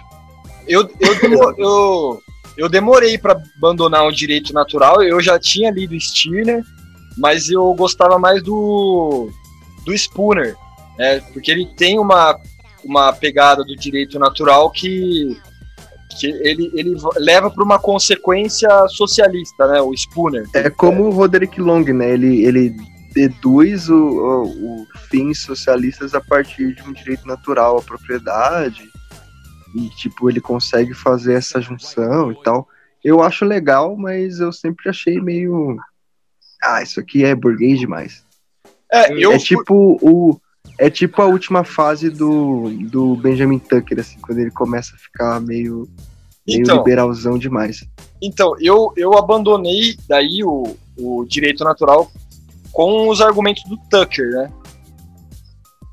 Eu, 0.67 0.89
eu, 1.01 1.55
eu, 1.59 2.23
eu 2.57 2.69
demorei 2.69 3.19
para 3.19 3.41
abandonar 3.57 4.07
o 4.07 4.13
direito 4.13 4.53
natural. 4.53 5.03
Eu 5.03 5.21
já 5.21 5.39
tinha 5.39 5.71
lido 5.71 5.99
Stirner, 5.99 6.63
mas 7.17 7.49
eu 7.49 7.73
gostava 7.75 8.19
mais 8.19 8.43
do, 8.43 9.29
do 9.85 9.93
Spooner, 9.97 10.57
né? 10.99 11.21
Porque 11.33 11.51
ele 11.51 11.67
tem 11.77 11.99
uma, 11.99 12.39
uma 12.85 13.13
pegada 13.13 13.65
do 13.65 13.77
direito 13.77 14.19
natural 14.19 14.71
que, 14.71 15.37
que 16.19 16.27
ele, 16.27 16.71
ele 16.75 16.97
leva 17.17 17.51
para 17.51 17.65
uma 17.65 17.79
consequência 17.79 18.69
socialista, 18.89 19.67
né? 19.67 19.81
O 19.81 19.93
Spooner. 19.95 20.47
É 20.55 20.71
como 20.71 21.05
o 21.05 21.11
Roderick 21.11 21.61
Long, 21.61 21.85
né? 21.85 22.11
Ele, 22.13 22.45
ele 22.45 22.94
deduz 23.15 23.89
o, 23.89 23.97
o, 23.97 24.83
o 24.83 24.87
fins 25.09 25.41
socialistas 25.41 26.15
a 26.15 26.21
partir 26.21 26.75
de 26.75 26.83
um 26.83 26.93
direito 26.93 27.27
natural 27.27 27.79
à 27.79 27.83
propriedade. 27.83 28.91
E, 29.75 29.89
tipo, 29.91 30.29
ele 30.29 30.41
consegue 30.41 30.93
fazer 30.93 31.35
essa 31.35 31.61
junção 31.61 32.33
e 32.33 32.43
tal. 32.43 32.69
Eu 33.03 33.23
acho 33.23 33.45
legal, 33.45 33.97
mas 33.97 34.41
eu 34.41 34.53
sempre 34.53 34.89
achei 34.89 35.21
meio. 35.21 35.77
Ah, 36.63 36.83
isso 36.83 36.99
aqui 37.01 37.25
é 37.25 37.35
burguês 37.35 37.79
demais. 37.79 38.25
É, 38.91 39.13
eu 39.13 39.33
é 39.33 39.39
tipo 39.39 39.99
o. 40.03 40.41
É 40.79 40.91
tipo 40.91 41.23
a 41.23 41.27
última 41.27 41.63
fase 41.63 42.11
do, 42.11 42.69
do 42.91 43.15
Benjamin 43.17 43.61
Tucker, 43.61 44.01
assim, 44.01 44.19
quando 44.21 44.39
ele 44.39 44.51
começa 44.51 44.97
a 44.97 44.99
ficar 44.99 45.41
meio, 45.41 45.89
meio 46.47 46.63
Então, 46.63 46.79
liberalzão 46.79 47.39
demais. 47.39 47.87
Então, 48.21 48.57
eu, 48.59 48.93
eu 48.97 49.17
abandonei 49.17 49.97
daí 50.09 50.43
o, 50.43 50.77
o 50.99 51.25
direito 51.27 51.63
natural 51.63 52.11
com 52.75 53.09
os 53.09 53.21
argumentos 53.21 53.63
do 53.65 53.79
Tucker, 53.89 54.29
né? 54.31 54.53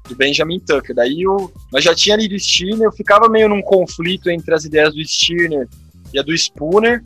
Do 0.10 0.16
Benjamin 0.16 0.60
Tucker. 0.60 0.96
Daí 0.96 1.22
eu, 1.22 1.54
eu 1.72 1.82
já 1.82 1.94
tinha 1.94 2.18
lido 2.18 2.38
Stirner, 2.38 2.88
eu 2.88 2.92
ficava 2.92 3.30
meio 3.30 3.48
num 3.48 3.62
conflito 3.62 4.30
entre 4.32 4.54
as 4.54 4.66
ideias 4.66 4.94
do 4.94 5.06
Stirner 5.06 5.70
e 6.12 6.20
a 6.20 6.24
do 6.24 6.36
Spooner. 6.36 7.04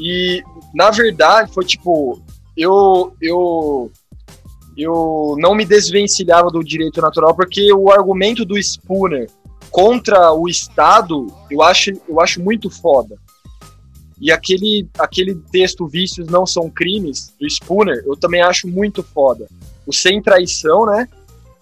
E, 0.00 0.42
na 0.74 0.90
verdade, 0.90 1.52
foi 1.52 1.66
tipo, 1.66 2.20
eu, 2.56 3.14
eu, 3.20 3.92
eu 4.76 5.36
não 5.38 5.54
me 5.54 5.66
desvencilhava 5.66 6.50
do 6.50 6.64
direito 6.64 7.00
natural 7.02 7.36
porque 7.36 7.72
o 7.74 7.92
argumento 7.92 8.42
do 8.42 8.58
Spooner 8.60 9.28
contra 9.70 10.32
o 10.32 10.48
Estado, 10.48 11.26
eu 11.50 11.60
acho, 11.60 11.90
eu 12.08 12.20
acho 12.22 12.42
muito 12.42 12.70
foda. 12.70 13.16
E 14.20 14.30
aquele, 14.30 14.88
aquele 14.98 15.34
texto 15.50 15.86
Vícios 15.86 16.26
Não 16.28 16.46
São 16.46 16.70
Crimes, 16.70 17.32
do 17.38 17.48
Spooner, 17.48 18.02
eu 18.06 18.16
também 18.16 18.42
acho 18.42 18.68
muito 18.68 19.02
foda. 19.02 19.46
O 19.86 19.92
Sem 19.92 20.22
Traição, 20.22 20.86
né? 20.86 21.08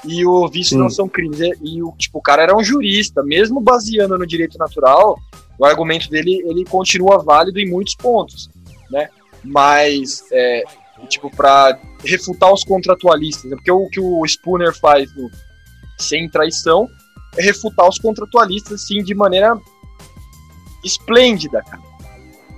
E 0.05 0.27
o 0.27 0.49
Vícios. 0.49 0.79
Não 0.79 0.91
São 0.91 1.09
Crimes. 1.09 1.41
E, 1.41 1.53
e 1.63 1.83
o, 1.83 1.93
tipo, 1.93 2.19
o 2.19 2.23
cara 2.23 2.43
era 2.43 2.57
um 2.57 2.63
jurista, 2.63 3.23
mesmo 3.23 3.61
baseando 3.61 4.19
no 4.19 4.27
direito 4.27 4.59
natural, 4.59 5.19
o 5.59 5.65
argumento 5.65 6.11
dele 6.11 6.43
ele 6.45 6.65
continua 6.65 7.23
válido 7.23 7.59
em 7.59 7.71
muitos 7.71 7.95
pontos, 7.95 8.51
né? 8.91 9.09
Mas, 9.45 10.25
é, 10.31 10.65
tipo, 11.09 11.31
para 11.35 11.79
refutar 12.05 12.53
os 12.53 12.65
contratualistas, 12.65 13.51
né? 13.51 13.57
porque 13.57 13.71
o 13.71 13.89
que 13.89 14.01
o 14.01 14.25
Spooner 14.27 14.77
faz 14.79 15.15
no 15.15 15.31
Sem 15.99 16.29
Traição 16.29 16.89
é 17.37 17.43
refutar 17.43 17.89
os 17.89 17.99
contratualistas, 17.99 18.83
assim, 18.83 19.03
de 19.03 19.15
maneira 19.15 19.59
esplêndida, 20.85 21.63
cara. 21.63 21.92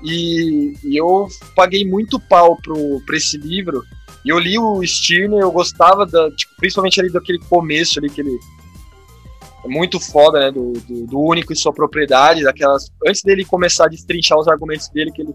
E, 0.04 0.74
e 0.84 0.96
eu 0.96 1.26
paguei 1.56 1.84
muito 1.84 2.20
pau 2.20 2.56
pro, 2.60 3.00
pra 3.06 3.16
esse 3.16 3.38
livro. 3.38 3.82
E 4.24 4.28
eu 4.28 4.38
li 4.38 4.58
o 4.58 4.82
Stirner, 4.84 5.40
eu 5.40 5.50
gostava, 5.50 6.04
da, 6.04 6.30
tipo, 6.30 6.54
principalmente 6.56 7.00
ali 7.00 7.10
daquele 7.10 7.38
começo 7.38 7.98
ali, 7.98 8.10
que 8.10 8.20
ele 8.20 8.38
é 9.64 9.68
muito 9.68 9.98
foda, 9.98 10.40
né? 10.40 10.50
Do, 10.50 10.72
do, 10.72 11.06
do 11.06 11.18
único 11.18 11.52
e 11.52 11.56
sua 11.56 11.72
propriedade, 11.72 12.42
daquelas. 12.42 12.90
Antes 13.06 13.22
dele 13.22 13.44
começar 13.44 13.86
a 13.86 13.88
destrinchar 13.88 14.38
os 14.38 14.46
argumentos 14.46 14.88
dele, 14.90 15.10
que 15.10 15.22
ele 15.22 15.34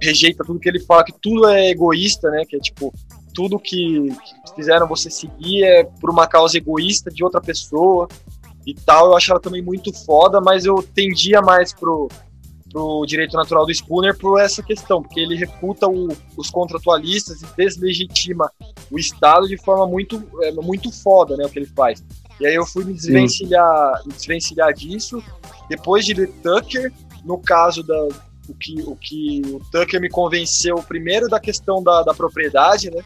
rejeita 0.00 0.44
tudo 0.44 0.60
que 0.60 0.68
ele 0.68 0.80
fala, 0.80 1.04
que 1.04 1.14
tudo 1.20 1.48
é 1.48 1.70
egoísta, 1.70 2.30
né? 2.30 2.44
Que 2.48 2.56
é 2.56 2.60
tipo, 2.60 2.94
tudo 3.34 3.58
que, 3.58 4.08
que 4.08 4.54
fizeram 4.54 4.86
você 4.86 5.10
seguir 5.10 5.64
é 5.64 5.84
por 5.84 6.10
uma 6.10 6.26
causa 6.28 6.56
egoísta 6.56 7.10
de 7.10 7.24
outra 7.24 7.40
pessoa 7.40 8.08
e 8.64 8.72
tal. 8.72 9.08
Eu 9.08 9.16
achava 9.16 9.40
também 9.40 9.62
muito 9.62 9.92
foda, 9.92 10.40
mas 10.40 10.64
eu 10.64 10.82
tendia 10.82 11.42
mais 11.42 11.72
pro, 11.72 12.08
pro 12.76 13.06
direito 13.06 13.34
natural 13.34 13.64
do 13.64 13.72
Spooner 13.72 14.14
por 14.18 14.38
essa 14.38 14.62
questão, 14.62 15.02
porque 15.02 15.18
ele 15.18 15.34
refuta 15.34 15.88
o, 15.88 16.08
os 16.36 16.50
contratualistas 16.50 17.40
e 17.40 17.46
deslegitima 17.56 18.52
o 18.90 18.98
Estado 18.98 19.48
de 19.48 19.56
forma 19.56 19.86
muito, 19.86 20.22
é, 20.42 20.52
muito 20.52 20.92
foda, 20.92 21.38
né, 21.38 21.46
o 21.46 21.48
que 21.48 21.58
ele 21.58 21.70
faz. 21.74 22.04
E 22.38 22.46
aí 22.46 22.54
eu 22.54 22.66
fui 22.66 22.84
me 22.84 22.92
desvencilhar, 22.92 24.02
me 24.04 24.12
desvencilhar 24.12 24.74
disso, 24.74 25.24
depois 25.70 26.04
de 26.04 26.12
ler 26.12 26.30
Tucker, 26.42 26.92
no 27.24 27.38
caso 27.38 27.82
da 27.82 28.08
o 28.48 28.54
que 28.54 28.80
o, 28.82 28.94
que 28.94 29.42
o 29.46 29.60
Tucker 29.72 29.98
me 29.98 30.10
convenceu 30.10 30.76
primeiro 30.76 31.28
da 31.28 31.40
questão 31.40 31.82
da, 31.82 32.02
da 32.02 32.12
propriedade, 32.12 32.90
né, 32.90 33.02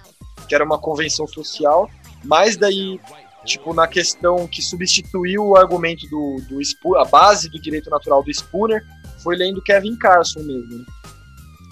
que 0.48 0.55
era 0.55 0.64
uma 0.64 0.78
convenção 0.78 1.28
social, 1.28 1.88
mas 2.24 2.56
daí 2.56 2.98
tipo, 3.44 3.72
na 3.72 3.86
questão 3.86 4.47
que 4.47 4.60
substituiu 4.60 5.47
o 5.47 5.56
argumento 5.56 6.06
do, 6.09 6.36
do 6.48 6.98
a 6.98 7.05
base 7.05 7.48
do 7.48 7.60
direito 7.60 7.88
natural 7.88 8.22
do 8.22 8.30
Spooner, 8.30 8.84
foi 9.22 9.36
lendo 9.36 9.62
Kevin 9.62 9.97
Carson 9.97 10.40
mesmo. 10.40 10.78
Né? 10.78 10.84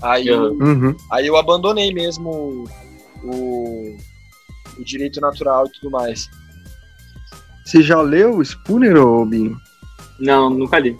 Aí, 0.02 0.30
Uhum. 0.30 0.58
Uhum. 0.60 0.96
aí 1.10 1.26
eu 1.26 1.36
abandonei 1.36 1.92
mesmo 1.92 2.64
o, 3.24 3.96
o 4.78 4.84
direito 4.84 5.20
natural 5.20 5.66
e 5.66 5.72
tudo 5.72 5.90
mais. 5.90 6.28
Você 7.64 7.82
já 7.82 8.00
leu 8.00 8.36
o 8.36 8.44
Spooner, 8.44 8.96
ô 8.96 9.26
Binho? 9.26 9.56
Não, 10.18 10.48
nunca 10.48 10.78
li. 10.78 10.96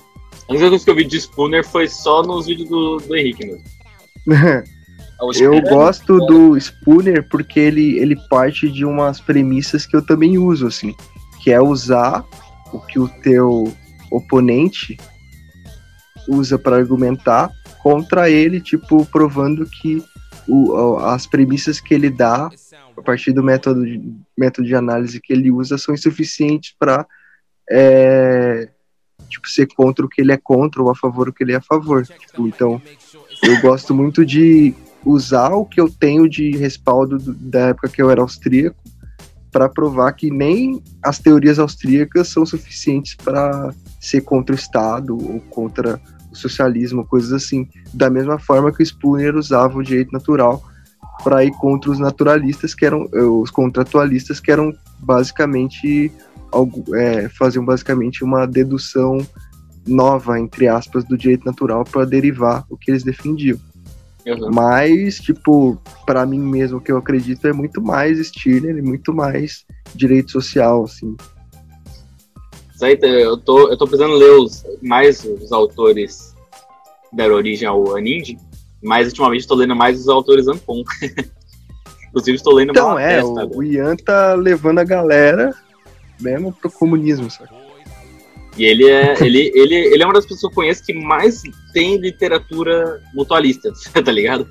A 0.48 0.52
única 0.52 0.68
coisa 0.68 0.84
que 0.84 0.90
eu 0.90 0.94
vi 0.94 1.04
de 1.04 1.20
Spooner 1.20 1.64
foi 1.64 1.88
só 1.88 2.22
nos 2.22 2.46
vídeos 2.46 2.68
do, 2.68 2.96
do 2.98 3.16
Henrique 3.16 3.46
mesmo. 3.46 3.64
Eu 5.40 5.54
é 5.54 5.60
gosto 5.60 6.16
do 6.26 6.56
Spooner 6.56 7.28
porque 7.28 7.58
ele, 7.58 7.98
ele 7.98 8.14
parte 8.28 8.70
de 8.70 8.84
umas 8.84 9.20
premissas 9.20 9.84
que 9.84 9.96
eu 9.96 10.06
também 10.06 10.38
uso, 10.38 10.68
assim, 10.68 10.94
que 11.42 11.50
é 11.50 11.60
usar 11.60 12.24
o 12.72 12.78
que 12.78 13.00
o 13.00 13.08
teu 13.08 13.72
oponente 14.12 14.96
usa 16.28 16.58
para 16.58 16.76
argumentar 16.76 17.50
contra 17.82 18.30
ele, 18.30 18.60
tipo, 18.60 19.04
provando 19.06 19.66
que 19.66 20.04
o, 20.46 20.96
as 20.98 21.26
premissas 21.26 21.80
que 21.80 21.94
ele 21.94 22.10
dá 22.10 22.50
a 22.96 23.02
partir 23.02 23.32
do 23.32 23.42
método 23.42 23.84
de, 23.84 24.02
método 24.36 24.66
de 24.66 24.74
análise 24.74 25.20
que 25.20 25.32
ele 25.32 25.50
usa 25.50 25.78
são 25.78 25.94
insuficientes 25.94 26.74
para 26.78 27.06
é, 27.70 28.68
tipo, 29.28 29.48
ser 29.48 29.66
contra 29.66 30.04
o 30.04 30.08
que 30.08 30.20
ele 30.20 30.32
é 30.32 30.36
contra 30.36 30.82
ou 30.82 30.90
a 30.90 30.94
favor 30.94 31.26
do 31.26 31.32
que 31.32 31.44
ele 31.44 31.52
é 31.52 31.56
a 31.56 31.62
favor. 31.62 32.04
Tipo, 32.04 32.48
então, 32.48 32.80
eu 33.42 33.60
gosto 33.60 33.94
muito 33.94 34.24
de 34.24 34.74
usar 35.04 35.50
o 35.50 35.64
que 35.64 35.80
eu 35.80 35.88
tenho 35.88 36.28
de 36.28 36.56
respaldo 36.56 37.18
do, 37.18 37.34
da 37.34 37.68
época 37.68 37.88
que 37.88 38.02
eu 38.02 38.10
era 38.10 38.20
austríaco 38.20 38.76
para 39.50 39.68
provar 39.68 40.12
que 40.12 40.30
nem 40.30 40.82
as 41.02 41.18
teorias 41.18 41.58
austríacas 41.58 42.28
são 42.28 42.44
suficientes 42.44 43.14
para 43.14 43.72
ser 44.00 44.20
contra 44.20 44.54
o 44.54 44.58
Estado 44.58 45.16
ou 45.16 45.40
contra 45.40 46.00
o 46.30 46.36
socialismo, 46.36 47.06
coisas 47.06 47.32
assim. 47.32 47.68
Da 47.92 48.10
mesma 48.10 48.38
forma 48.38 48.72
que 48.72 48.82
o 48.82 48.86
Spooner 48.86 49.36
usava 49.36 49.78
o 49.78 49.82
direito 49.82 50.12
natural 50.12 50.62
para 51.22 51.44
ir 51.44 51.50
contra 51.52 51.90
os 51.90 51.98
naturalistas, 51.98 52.74
que 52.74 52.86
eram 52.86 53.08
eh, 53.12 53.22
os 53.22 53.50
contratualistas, 53.50 54.40
que 54.40 54.50
eram 54.50 54.72
basicamente 55.00 56.12
é, 56.94 57.28
faziam 57.28 57.64
basicamente 57.64 58.24
uma 58.24 58.46
dedução 58.46 59.18
nova, 59.86 60.38
entre 60.38 60.68
aspas, 60.68 61.04
do 61.04 61.16
direito 61.16 61.44
natural 61.44 61.84
para 61.84 62.04
derivar 62.04 62.64
o 62.68 62.76
que 62.76 62.90
eles 62.90 63.02
defendiam. 63.02 63.58
Uhum. 64.26 64.50
Mas, 64.52 65.18
tipo, 65.18 65.80
para 66.04 66.26
mim 66.26 66.40
mesmo, 66.40 66.78
o 66.78 66.80
que 66.80 66.92
eu 66.92 66.98
acredito 66.98 67.46
é 67.46 67.52
muito 67.52 67.80
mais 67.80 68.18
Stirner 68.18 68.76
e 68.76 68.82
muito 68.82 69.14
mais 69.14 69.64
direito 69.94 70.30
social, 70.32 70.84
assim. 70.84 71.16
Eu 73.02 73.36
tô, 73.36 73.68
eu 73.70 73.76
tô 73.76 73.86
precisando 73.86 74.14
ler 74.14 74.30
os, 74.30 74.64
mais 74.80 75.24
os 75.24 75.52
autores 75.52 76.34
que 77.10 77.16
deram 77.16 77.34
origem 77.34 77.66
ao 77.66 77.96
Anindi, 77.96 78.38
mas 78.82 79.08
ultimamente 79.08 79.40
estou 79.40 79.56
lendo 79.56 79.74
mais 79.74 80.00
os 80.00 80.08
autores 80.08 80.46
Ampon. 80.46 80.82
Inclusive 82.08 82.36
estou 82.36 82.54
lendo 82.54 82.70
Então, 82.70 82.98
é, 82.98 83.22
o, 83.22 83.58
o 83.58 83.62
Ian 83.62 83.96
tá 83.96 84.34
levando 84.34 84.78
a 84.78 84.84
galera 84.84 85.54
mesmo 86.20 86.52
pro 86.52 86.70
comunismo, 86.70 87.30
sabe? 87.30 87.50
E 88.56 88.64
ele 88.64 88.88
é, 88.88 89.14
ele, 89.24 89.52
ele, 89.54 89.74
ele 89.74 90.02
é 90.02 90.06
uma 90.06 90.14
das 90.14 90.24
pessoas 90.24 90.40
que 90.40 90.46
eu 90.46 90.50
conheço 90.50 90.84
que 90.84 90.92
mais 90.92 91.42
tem 91.72 91.96
literatura 91.96 93.00
mutualista, 93.14 93.72
tá 94.04 94.10
ligado? 94.10 94.48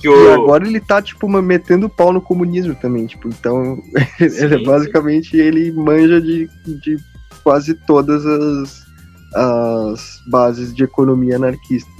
Que 0.00 0.08
o... 0.08 0.28
E 0.28 0.32
agora 0.32 0.66
ele 0.66 0.80
tá, 0.80 1.02
tipo, 1.02 1.28
metendo 1.28 1.88
pau 1.88 2.12
no 2.12 2.20
comunismo 2.20 2.74
também, 2.74 3.06
tipo, 3.06 3.28
então, 3.28 3.82
ele, 4.18 4.54
é 4.54 4.64
basicamente, 4.64 5.36
ele 5.36 5.70
manja 5.72 6.20
de, 6.20 6.48
de 6.66 6.96
quase 7.44 7.74
todas 7.74 8.24
as, 8.24 8.82
as 9.34 10.20
bases 10.26 10.74
de 10.74 10.84
economia 10.84 11.36
anarquista. 11.36 11.90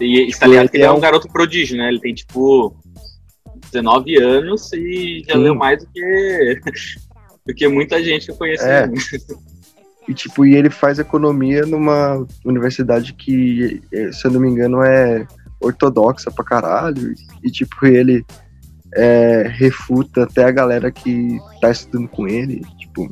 E 0.00 0.26
está 0.28 0.46
tipo, 0.46 0.50
ligado 0.50 0.68
que 0.70 0.76
ele 0.76 0.84
é 0.84 0.90
um 0.90 1.00
garoto 1.00 1.28
prodígio, 1.28 1.76
né? 1.76 1.88
Ele 1.88 2.00
tem, 2.00 2.14
tipo, 2.14 2.76
19 3.70 4.16
anos 4.20 4.72
e 4.72 5.24
já 5.26 5.34
Sim. 5.34 5.40
leu 5.40 5.54
mais 5.54 5.78
do 5.78 5.90
que, 5.90 6.60
do 7.46 7.54
que 7.54 7.68
muita 7.68 8.02
gente 8.02 8.26
que 8.26 8.32
eu 8.32 8.36
conheço. 8.36 8.64
É. 8.64 8.90
E, 10.08 10.14
tipo, 10.14 10.46
e 10.46 10.54
ele 10.54 10.70
faz 10.70 10.98
economia 10.98 11.66
numa 11.66 12.26
universidade 12.44 13.12
que, 13.12 13.82
se 14.12 14.26
eu 14.26 14.30
não 14.30 14.40
me 14.40 14.48
engano, 14.48 14.82
é 14.82 15.26
ortodoxa 15.60 16.30
pra 16.30 16.44
caralho. 16.44 17.14
E, 17.42 17.50
tipo, 17.50 17.86
ele 17.86 18.24
é, 18.94 19.46
refuta 19.48 20.24
até 20.24 20.44
a 20.44 20.50
galera 20.50 20.90
que 20.90 21.38
tá 21.60 21.70
estudando 21.70 22.08
com 22.08 22.26
ele. 22.26 22.62
Tipo, 22.78 23.08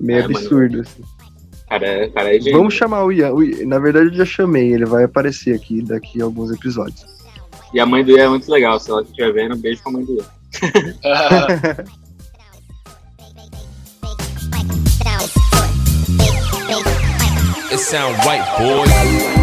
meio 0.00 0.20
é, 0.20 0.24
absurdo, 0.24 0.78
mano. 0.78 0.88
assim. 0.88 1.02
Cara, 1.68 2.10
cara 2.10 2.34
é 2.34 2.38
Vamos 2.50 2.74
chamar 2.74 3.04
o 3.04 3.12
Ian. 3.12 3.32
o 3.32 3.40
Na 3.66 3.78
verdade, 3.78 4.06
eu 4.06 4.14
já 4.14 4.24
chamei, 4.24 4.72
ele 4.72 4.86
vai 4.86 5.04
aparecer 5.04 5.54
aqui 5.54 5.82
daqui 5.82 6.20
a 6.20 6.24
alguns 6.24 6.50
episódios. 6.50 7.06
E 7.74 7.80
a 7.80 7.84
mãe 7.84 8.02
do 8.02 8.12
Ian 8.12 8.24
é 8.24 8.28
muito 8.28 8.50
legal, 8.50 8.80
se 8.80 8.90
ela 8.90 9.02
estiver 9.02 9.32
vendo, 9.32 9.54
um 9.54 9.58
beijo 9.58 9.82
pra 9.82 9.92
mãe 9.92 10.04
do 10.04 10.14
Ian. 10.14 10.24
It 17.70 17.78
sound 17.80 18.16
right, 18.24 18.42
boy. 18.58 19.37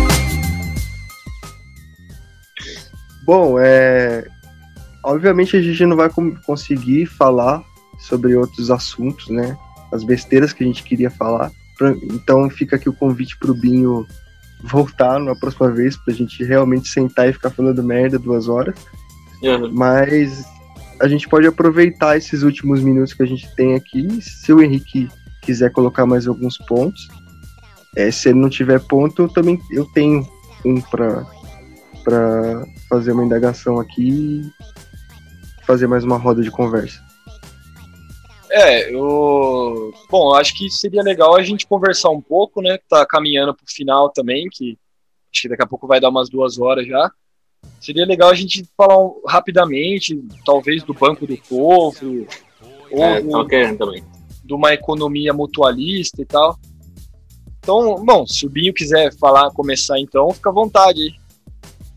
Bom, 3.25 3.57
é. 3.59 4.27
Obviamente 5.03 5.55
a 5.55 5.61
gente 5.61 5.85
não 5.85 5.95
vai 5.95 6.09
conseguir 6.45 7.05
falar 7.05 7.63
sobre 7.99 8.35
outros 8.35 8.71
assuntos, 8.71 9.29
né? 9.29 9.57
As 9.91 10.03
besteiras 10.03 10.51
que 10.51 10.63
a 10.63 10.67
gente 10.67 10.83
queria 10.83 11.11
falar. 11.11 11.51
Então 12.11 12.49
fica 12.49 12.75
aqui 12.75 12.89
o 12.89 12.93
convite 12.93 13.37
pro 13.37 13.53
Binho 13.53 14.05
voltar 14.63 15.19
na 15.19 15.35
próxima 15.35 15.69
vez 15.71 15.95
pra 15.97 16.13
gente 16.13 16.43
realmente 16.43 16.87
sentar 16.87 17.29
e 17.29 17.33
ficar 17.33 17.51
falando 17.51 17.83
merda 17.83 18.17
duas 18.17 18.47
horas. 18.47 18.75
Uhum. 19.43 19.71
Mas 19.71 20.43
a 20.99 21.07
gente 21.07 21.27
pode 21.27 21.45
aproveitar 21.45 22.17
esses 22.17 22.41
últimos 22.41 22.81
minutos 22.81 23.13
que 23.13 23.23
a 23.23 23.27
gente 23.27 23.53
tem 23.55 23.75
aqui. 23.75 24.19
Se 24.21 24.53
o 24.53 24.61
Henrique 24.61 25.09
quiser 25.41 25.71
colocar 25.71 26.05
mais 26.05 26.27
alguns 26.27 26.57
pontos, 26.57 27.07
é, 27.95 28.09
se 28.09 28.29
ele 28.29 28.39
não 28.39 28.49
tiver 28.49 28.79
ponto, 28.79 29.23
eu 29.23 29.29
também 29.29 29.59
eu 29.71 29.85
tenho 29.85 30.25
um 30.65 30.81
para 30.81 31.25
para 32.05 32.63
fazer 32.87 33.11
uma 33.11 33.25
indagação 33.25 33.79
aqui 33.79 34.09
e 34.09 35.65
fazer 35.65 35.87
mais 35.87 36.03
uma 36.03 36.17
roda 36.17 36.43
de 36.43 36.51
conversa. 36.51 37.03
É, 38.51 38.93
eu. 38.93 39.91
Bom, 40.09 40.33
acho 40.35 40.55
que 40.55 40.69
seria 40.69 41.01
legal 41.01 41.35
a 41.35 41.41
gente 41.41 41.67
conversar 41.67 42.11
um 42.11 42.21
pouco, 42.21 42.61
né? 42.61 42.77
Tá 42.87 43.05
caminhando 43.05 43.53
pro 43.53 43.65
final 43.67 44.09
também, 44.11 44.47
que 44.49 44.77
acho 45.33 45.41
que 45.41 45.49
daqui 45.49 45.63
a 45.63 45.67
pouco 45.67 45.87
vai 45.87 45.99
dar 45.99 46.09
umas 46.09 46.29
duas 46.29 46.59
horas 46.59 46.87
já. 46.87 47.11
Seria 47.81 48.05
legal 48.05 48.29
a 48.29 48.35
gente 48.35 48.63
falar 48.77 48.99
um, 48.99 49.21
rapidamente, 49.27 50.23
talvez 50.45 50.83
do 50.83 50.93
Banco 50.93 51.25
do 51.25 51.35
Povo, 51.37 52.27
ou 52.91 53.03
é, 53.03 53.21
do, 53.21 53.77
também. 53.77 54.03
de 54.43 54.53
uma 54.53 54.73
economia 54.73 55.33
mutualista 55.33 56.21
e 56.21 56.25
tal. 56.25 56.57
Então, 57.59 58.05
bom, 58.05 58.27
se 58.27 58.45
o 58.45 58.49
Binho 58.49 58.71
quiser 58.71 59.11
falar, 59.17 59.49
começar 59.49 59.99
então, 59.99 60.29
fica 60.31 60.51
à 60.51 60.53
vontade. 60.53 61.19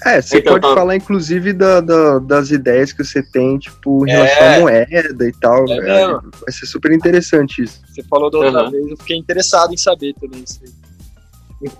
É, 0.04 0.22
você 0.22 0.38
então, 0.38 0.52
pode 0.52 0.62
tá... 0.62 0.74
falar 0.74 0.94
inclusive 0.94 1.52
da, 1.52 1.80
da, 1.80 2.18
das 2.20 2.50
ideias 2.50 2.92
que 2.92 3.02
você 3.02 3.22
tem, 3.22 3.58
tipo, 3.58 4.06
em 4.06 4.10
relação 4.10 4.42
é... 4.44 4.56
à 4.56 4.60
moeda 4.60 5.28
e 5.28 5.32
tal. 5.32 5.68
É 5.68 6.02
é, 6.02 6.06
vai 6.06 6.52
ser 6.52 6.66
super 6.66 6.92
interessante 6.92 7.62
isso. 7.62 7.80
Você 7.88 8.02
falou 8.04 8.30
da 8.30 8.38
outra 8.38 8.64
uhum. 8.64 8.70
vez, 8.70 8.88
eu 8.88 8.96
fiquei 8.96 9.16
interessado 9.16 9.74
em 9.74 9.76
saber 9.76 10.14
também 10.14 10.44
isso 10.44 10.60
aí. 10.64 10.88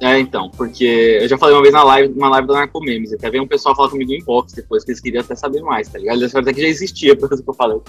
É, 0.01 0.19
então, 0.19 0.51
porque 0.51 1.19
eu 1.23 1.28
já 1.28 1.39
falei 1.39 1.55
uma 1.55 1.62
vez 1.62 1.73
na 1.73 1.85
live, 1.85 2.12
uma 2.15 2.28
live 2.31 2.49
da 2.49 2.55
Narcomemes, 2.55 3.12
até 3.12 3.31
veio 3.31 3.45
um 3.45 3.47
pessoal 3.47 3.77
falar 3.77 3.90
comigo 3.90 4.11
em 4.11 4.19
inbox 4.19 4.53
depois, 4.53 4.82
que 4.82 4.90
eles 4.90 5.01
queriam 5.01 5.20
até 5.20 5.36
saber 5.36 5.61
mais, 5.61 5.89
tá 5.89 5.99
ligado? 5.99 6.19
Eles 6.19 6.35
até 6.35 6.53
que 6.53 6.61
já 6.61 6.66
existia, 6.66 7.15
por 7.15 7.32
isso 7.32 7.45
que 7.45 7.49
eu 7.49 7.55
falei. 7.55 7.81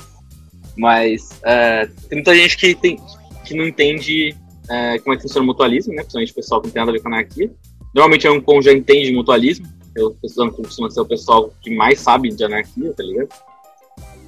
Mas 0.78 1.30
é, 1.44 1.88
tem 2.08 2.20
muita 2.20 2.36
gente 2.36 2.56
que, 2.56 2.76
tem, 2.76 3.02
que 3.44 3.56
não 3.56 3.66
entende 3.66 4.36
é, 4.70 5.00
como 5.00 5.14
é 5.14 5.18
que 5.18 5.24
funciona 5.24 5.44
o 5.44 5.48
mutualismo, 5.48 5.94
né? 5.94 6.04
Principalmente 6.04 6.32
o 6.32 6.36
pessoal 6.36 6.62
que 6.62 6.68
não 6.68 6.74
tem 6.74 6.80
nada 6.80 6.92
a 6.92 6.94
ver 6.94 7.02
com 7.02 7.08
anarquia. 7.08 7.52
Normalmente 7.96 8.28
é 8.28 8.32
um 8.32 8.40
com 8.40 8.62
já 8.62 8.72
entende 8.72 9.12
mutualismo, 9.12 9.66
eu 10.00 10.16
pessoal 10.22 10.52
ser 10.90 11.02
o 11.02 11.06
pessoal 11.06 11.54
que 11.62 11.76
mais 11.76 12.00
sabe 12.00 12.30
de 12.30 12.44
anarquia, 12.44 12.94
tá 12.94 13.04
ligado? 13.04 13.30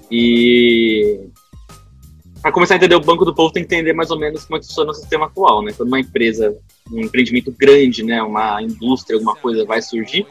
E 0.10 1.20
para 2.42 2.52
começar 2.52 2.76
a 2.76 2.78
entender 2.78 2.96
o 2.96 3.02
Banco 3.02 3.24
do 3.24 3.34
Povo, 3.34 3.54
tem 3.54 3.64
que 3.64 3.74
entender 3.74 3.94
mais 3.94 4.12
ou 4.12 4.20
menos 4.20 4.46
como 4.46 4.58
é 4.58 4.60
que 4.60 4.68
funciona 4.68 4.92
o 4.92 4.96
sistema 4.96 5.26
atual, 5.26 5.64
né? 5.64 5.74
Quando 5.76 5.90
uma 5.90 6.00
empresa, 6.00 6.56
um 6.92 7.00
empreendimento 7.00 7.52
grande, 7.52 8.04
né, 8.04 8.22
uma 8.22 8.62
indústria, 8.62 9.16
alguma 9.16 9.36
coisa 9.36 9.66
vai 9.66 9.82
surgir, 9.82 10.26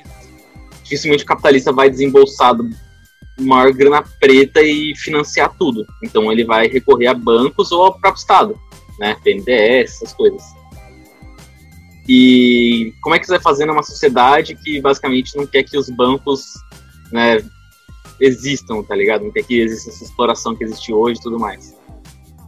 dificilmente 0.83 1.25
o 1.25 1.27
capitalista 1.27 1.73
vai 1.73 1.89
desembolsar 1.89 2.57
maior 3.39 3.73
grana 3.73 4.03
preta 4.21 4.61
e 4.61 4.95
financiar 4.97 5.55
tudo. 5.57 5.87
Então 6.03 6.31
ele 6.31 6.45
vai 6.45 6.69
recorrer 6.69 7.07
a 7.07 7.15
bancos 7.15 7.73
ou 7.73 7.85
ao 7.85 7.99
próprio 7.99 8.21
Estado 8.21 8.61
né? 9.01 9.17
BNDES, 9.25 9.97
essas 9.97 10.12
coisas. 10.12 10.43
E 12.12 12.93
como 13.01 13.15
é 13.15 13.20
que 13.20 13.27
você 13.27 13.35
vai 13.35 13.41
fazer 13.41 13.66
numa 13.66 13.85
sociedade 13.85 14.57
que 14.57 14.81
basicamente 14.81 15.37
não 15.37 15.47
quer 15.47 15.62
que 15.62 15.78
os 15.78 15.89
bancos 15.89 16.55
né, 17.12 17.41
existam, 18.19 18.82
tá 18.82 18.97
ligado? 18.97 19.23
Não 19.23 19.31
quer 19.31 19.45
que 19.45 19.61
exista 19.61 19.91
essa 19.91 20.03
exploração 20.03 20.57
que 20.57 20.65
existe 20.65 20.93
hoje 20.93 21.20
e 21.20 21.23
tudo 21.23 21.39
mais. 21.39 21.73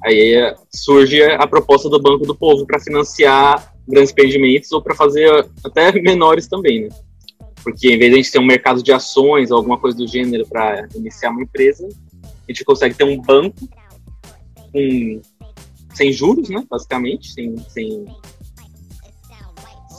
Aí 0.04 0.52
surge 0.74 1.22
a 1.22 1.46
proposta 1.46 1.88
do 1.88 2.02
Banco 2.02 2.26
do 2.26 2.34
Povo 2.34 2.66
para 2.66 2.80
financiar 2.80 3.72
grandes 3.86 4.10
empreendimentos 4.10 4.72
ou 4.72 4.82
para 4.82 4.96
fazer 4.96 5.30
até 5.64 5.92
menores 5.92 6.48
também, 6.48 6.80
né? 6.80 6.88
Porque 7.62 7.94
em 7.94 7.98
vez 8.00 8.10
de 8.10 8.18
a 8.18 8.20
gente 8.20 8.32
ter 8.32 8.40
um 8.40 8.44
mercado 8.44 8.82
de 8.82 8.90
ações 8.92 9.52
ou 9.52 9.58
alguma 9.58 9.78
coisa 9.78 9.96
do 9.96 10.08
gênero 10.08 10.44
para 10.44 10.88
iniciar 10.96 11.30
uma 11.30 11.44
empresa, 11.44 11.88
a 12.24 12.50
gente 12.52 12.64
consegue 12.64 12.96
ter 12.96 13.04
um 13.04 13.20
banco 13.20 13.68
com 14.72 15.20
sem 15.94 16.10
juros, 16.10 16.48
né, 16.48 16.64
basicamente, 16.68 17.32
sem, 17.32 17.56
sem, 17.68 18.06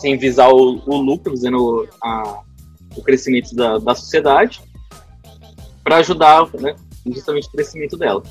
sem 0.04 0.18
visar 0.18 0.50
o, 0.50 0.82
o 0.86 0.98
lucro, 0.98 1.32
visando 1.32 1.88
a, 2.04 2.42
o 2.94 3.02
crescimento 3.02 3.56
da, 3.56 3.78
da 3.78 3.96
sociedade, 3.96 4.62
para 5.82 5.98
ajudar 5.98 6.46
né, 6.60 6.76
justamente 7.06 7.48
o 7.48 7.52
crescimento 7.52 7.96
dela. 7.96 8.22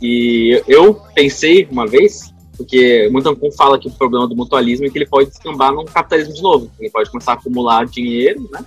E 0.00 0.62
eu 0.66 0.94
pensei 1.14 1.68
uma 1.70 1.86
vez, 1.86 2.32
porque 2.56 3.10
Montancon 3.12 3.52
fala 3.52 3.78
que 3.78 3.88
o 3.88 3.92
problema 3.92 4.26
do 4.26 4.34
mutualismo 4.34 4.86
é 4.86 4.88
que 4.88 4.96
ele 4.96 5.06
pode 5.06 5.28
descambar 5.28 5.70
num 5.70 5.84
capitalismo 5.84 6.32
de 6.32 6.40
novo. 6.40 6.70
Ele 6.80 6.88
pode 6.88 7.10
começar 7.10 7.32
a 7.32 7.34
acumular 7.34 7.84
dinheiro, 7.84 8.48
né? 8.50 8.64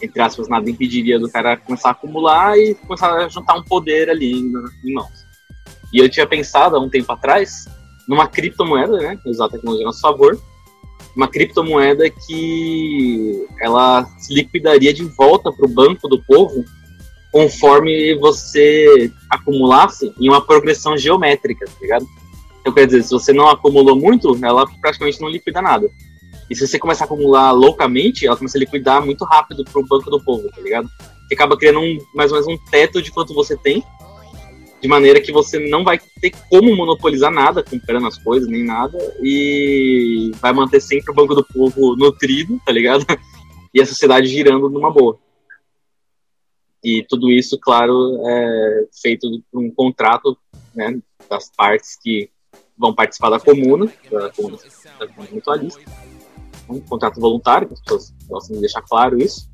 entre 0.00 0.22
aspas, 0.22 0.48
nada 0.48 0.70
impediria 0.70 1.18
do 1.18 1.28
cara 1.28 1.56
começar 1.56 1.88
a 1.88 1.92
acumular 1.92 2.56
e 2.56 2.76
começar 2.76 3.12
a 3.12 3.28
juntar 3.28 3.56
um 3.56 3.64
poder 3.64 4.08
ali 4.08 4.32
em 4.84 4.94
mãos. 4.94 5.26
E 5.92 5.98
eu 5.98 6.08
tinha 6.08 6.24
pensado 6.24 6.76
há 6.76 6.78
um 6.78 6.88
tempo 6.88 7.12
atrás 7.12 7.66
numa 8.08 8.28
criptomoeda, 8.28 8.96
né, 8.96 9.18
usar 9.26 9.46
a 9.46 9.48
tecnologia 9.50 9.84
a 9.84 9.88
nosso 9.88 10.00
favor, 10.00 10.40
uma 11.18 11.26
criptomoeda 11.26 12.08
que 12.08 13.44
ela 13.60 14.04
se 14.18 14.32
liquidaria 14.32 14.94
de 14.94 15.02
volta 15.02 15.50
para 15.52 15.66
o 15.66 15.68
banco 15.68 16.06
do 16.06 16.22
povo 16.22 16.64
conforme 17.32 18.14
você 18.14 19.10
acumulasse 19.28 20.14
em 20.20 20.28
uma 20.28 20.40
progressão 20.40 20.96
geométrica, 20.96 21.66
tá 21.66 21.72
ligado? 21.82 22.06
Então, 22.60 22.72
quer 22.72 22.86
dizer, 22.86 23.02
se 23.02 23.10
você 23.10 23.32
não 23.32 23.48
acumulou 23.48 23.96
muito, 23.96 24.38
ela 24.44 24.64
praticamente 24.80 25.20
não 25.20 25.28
liquida 25.28 25.60
nada. 25.60 25.90
E 26.48 26.54
se 26.54 26.64
você 26.64 26.78
começar 26.78 27.02
a 27.02 27.06
acumular 27.06 27.50
loucamente, 27.50 28.24
ela 28.24 28.36
começa 28.36 28.56
a 28.56 28.60
liquidar 28.60 29.04
muito 29.04 29.24
rápido 29.24 29.64
pro 29.64 29.84
banco 29.84 30.08
do 30.08 30.22
povo, 30.22 30.48
tá 30.54 30.60
ligado? 30.60 30.88
Que 31.28 31.34
acaba 31.34 31.56
criando 31.56 31.80
um, 31.80 31.98
mais 32.14 32.30
ou 32.30 32.40
menos 32.40 32.54
um 32.54 32.64
teto 32.70 33.02
de 33.02 33.10
quanto 33.10 33.34
você 33.34 33.56
tem, 33.56 33.82
de 34.80 34.88
maneira 34.88 35.20
que 35.20 35.32
você 35.32 35.58
não 35.58 35.84
vai 35.84 35.98
ter 36.20 36.32
como 36.48 36.74
monopolizar 36.74 37.32
nada, 37.32 37.62
comprando 37.62 38.06
as 38.06 38.18
coisas, 38.18 38.48
nem 38.48 38.64
nada, 38.64 38.98
e 39.20 40.30
vai 40.40 40.52
manter 40.52 40.80
sempre 40.80 41.10
o 41.10 41.14
banco 41.14 41.34
do 41.34 41.44
povo 41.44 41.96
nutrido, 41.96 42.60
tá 42.64 42.72
ligado? 42.72 43.04
E 43.74 43.82
a 43.82 43.86
sociedade 43.86 44.26
girando 44.26 44.70
numa 44.70 44.90
boa. 44.90 45.18
E 46.82 47.04
tudo 47.06 47.30
isso, 47.30 47.58
claro, 47.60 48.18
é 48.26 48.86
feito 49.02 49.28
por 49.52 49.62
um 49.62 49.70
contrato 49.70 50.38
né, 50.74 50.98
das 51.28 51.52
partes 51.54 51.98
que 52.02 52.30
vão 52.78 52.94
participar 52.94 53.28
da 53.28 53.38
comuna, 53.38 53.84
da 54.10 54.30
comuna, 54.30 54.56
da 54.98 55.06
comuna 55.06 55.28
mutualista 55.30 55.82
um 56.68 56.80
contrato 56.80 57.20
voluntário, 57.20 57.68
que 57.68 57.74
as 57.74 57.80
pessoas 57.80 58.14
gostam 58.28 58.56
de 58.56 58.60
deixar 58.60 58.82
claro 58.82 59.18
isso. 59.18 59.48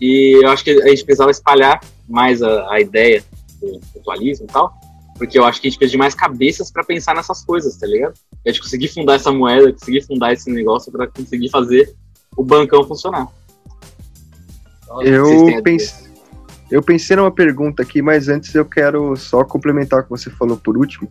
E 0.00 0.42
eu 0.42 0.50
acho 0.50 0.64
que 0.64 0.70
a 0.70 0.88
gente 0.88 1.04
precisava 1.04 1.30
espalhar 1.30 1.80
mais 2.08 2.42
a, 2.42 2.72
a 2.72 2.80
ideia 2.80 3.22
do 3.60 3.80
mutualismo 3.94 4.46
e 4.46 4.52
tal, 4.52 4.72
porque 5.16 5.38
eu 5.38 5.44
acho 5.44 5.60
que 5.60 5.68
a 5.68 5.70
gente 5.70 5.78
precisa 5.78 5.92
de 5.92 5.98
mais 5.98 6.14
cabeças 6.14 6.70
para 6.70 6.84
pensar 6.84 7.14
nessas 7.14 7.44
coisas, 7.44 7.76
tá 7.76 7.86
ligado? 7.86 8.14
A 8.44 8.50
gente 8.50 8.62
conseguir 8.62 8.88
fundar 8.88 9.14
essa 9.14 9.30
moeda, 9.30 9.72
conseguir 9.72 10.02
fundar 10.02 10.32
esse 10.32 10.50
negócio 10.50 10.90
para 10.90 11.06
conseguir 11.06 11.50
fazer 11.50 11.94
o 12.36 12.42
bancão 12.42 12.84
funcionar. 12.84 13.28
Eu 15.02 15.62
pensei, 15.62 16.10
eu 16.70 16.82
pensei 16.82 17.16
numa 17.16 17.30
pergunta 17.30 17.82
aqui, 17.82 18.02
mas 18.02 18.28
antes 18.28 18.54
eu 18.54 18.64
quero 18.64 19.14
só 19.16 19.44
complementar 19.44 20.00
o 20.00 20.02
que 20.04 20.10
você 20.10 20.30
falou 20.30 20.56
por 20.56 20.76
último 20.76 21.08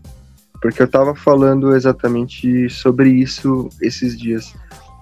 porque 0.62 0.82
eu 0.82 0.86
estava 0.86 1.16
falando 1.16 1.76
exatamente 1.76 2.70
sobre 2.70 3.10
isso 3.10 3.70
esses 3.82 4.18
dias, 4.18 4.54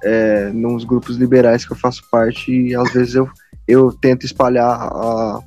é, 0.04 0.50
nos 0.50 0.84
grupos 0.84 1.18
liberais 1.18 1.66
que 1.66 1.74
eu 1.74 1.78
faço 1.78 2.04
parte, 2.12 2.52
e 2.52 2.76
às 2.76 2.92
vezes 2.94 3.16
eu, 3.16 3.30
eu 3.68 3.92
tento 3.92 4.26
espalhar 4.26 4.70
a, 4.70 5.40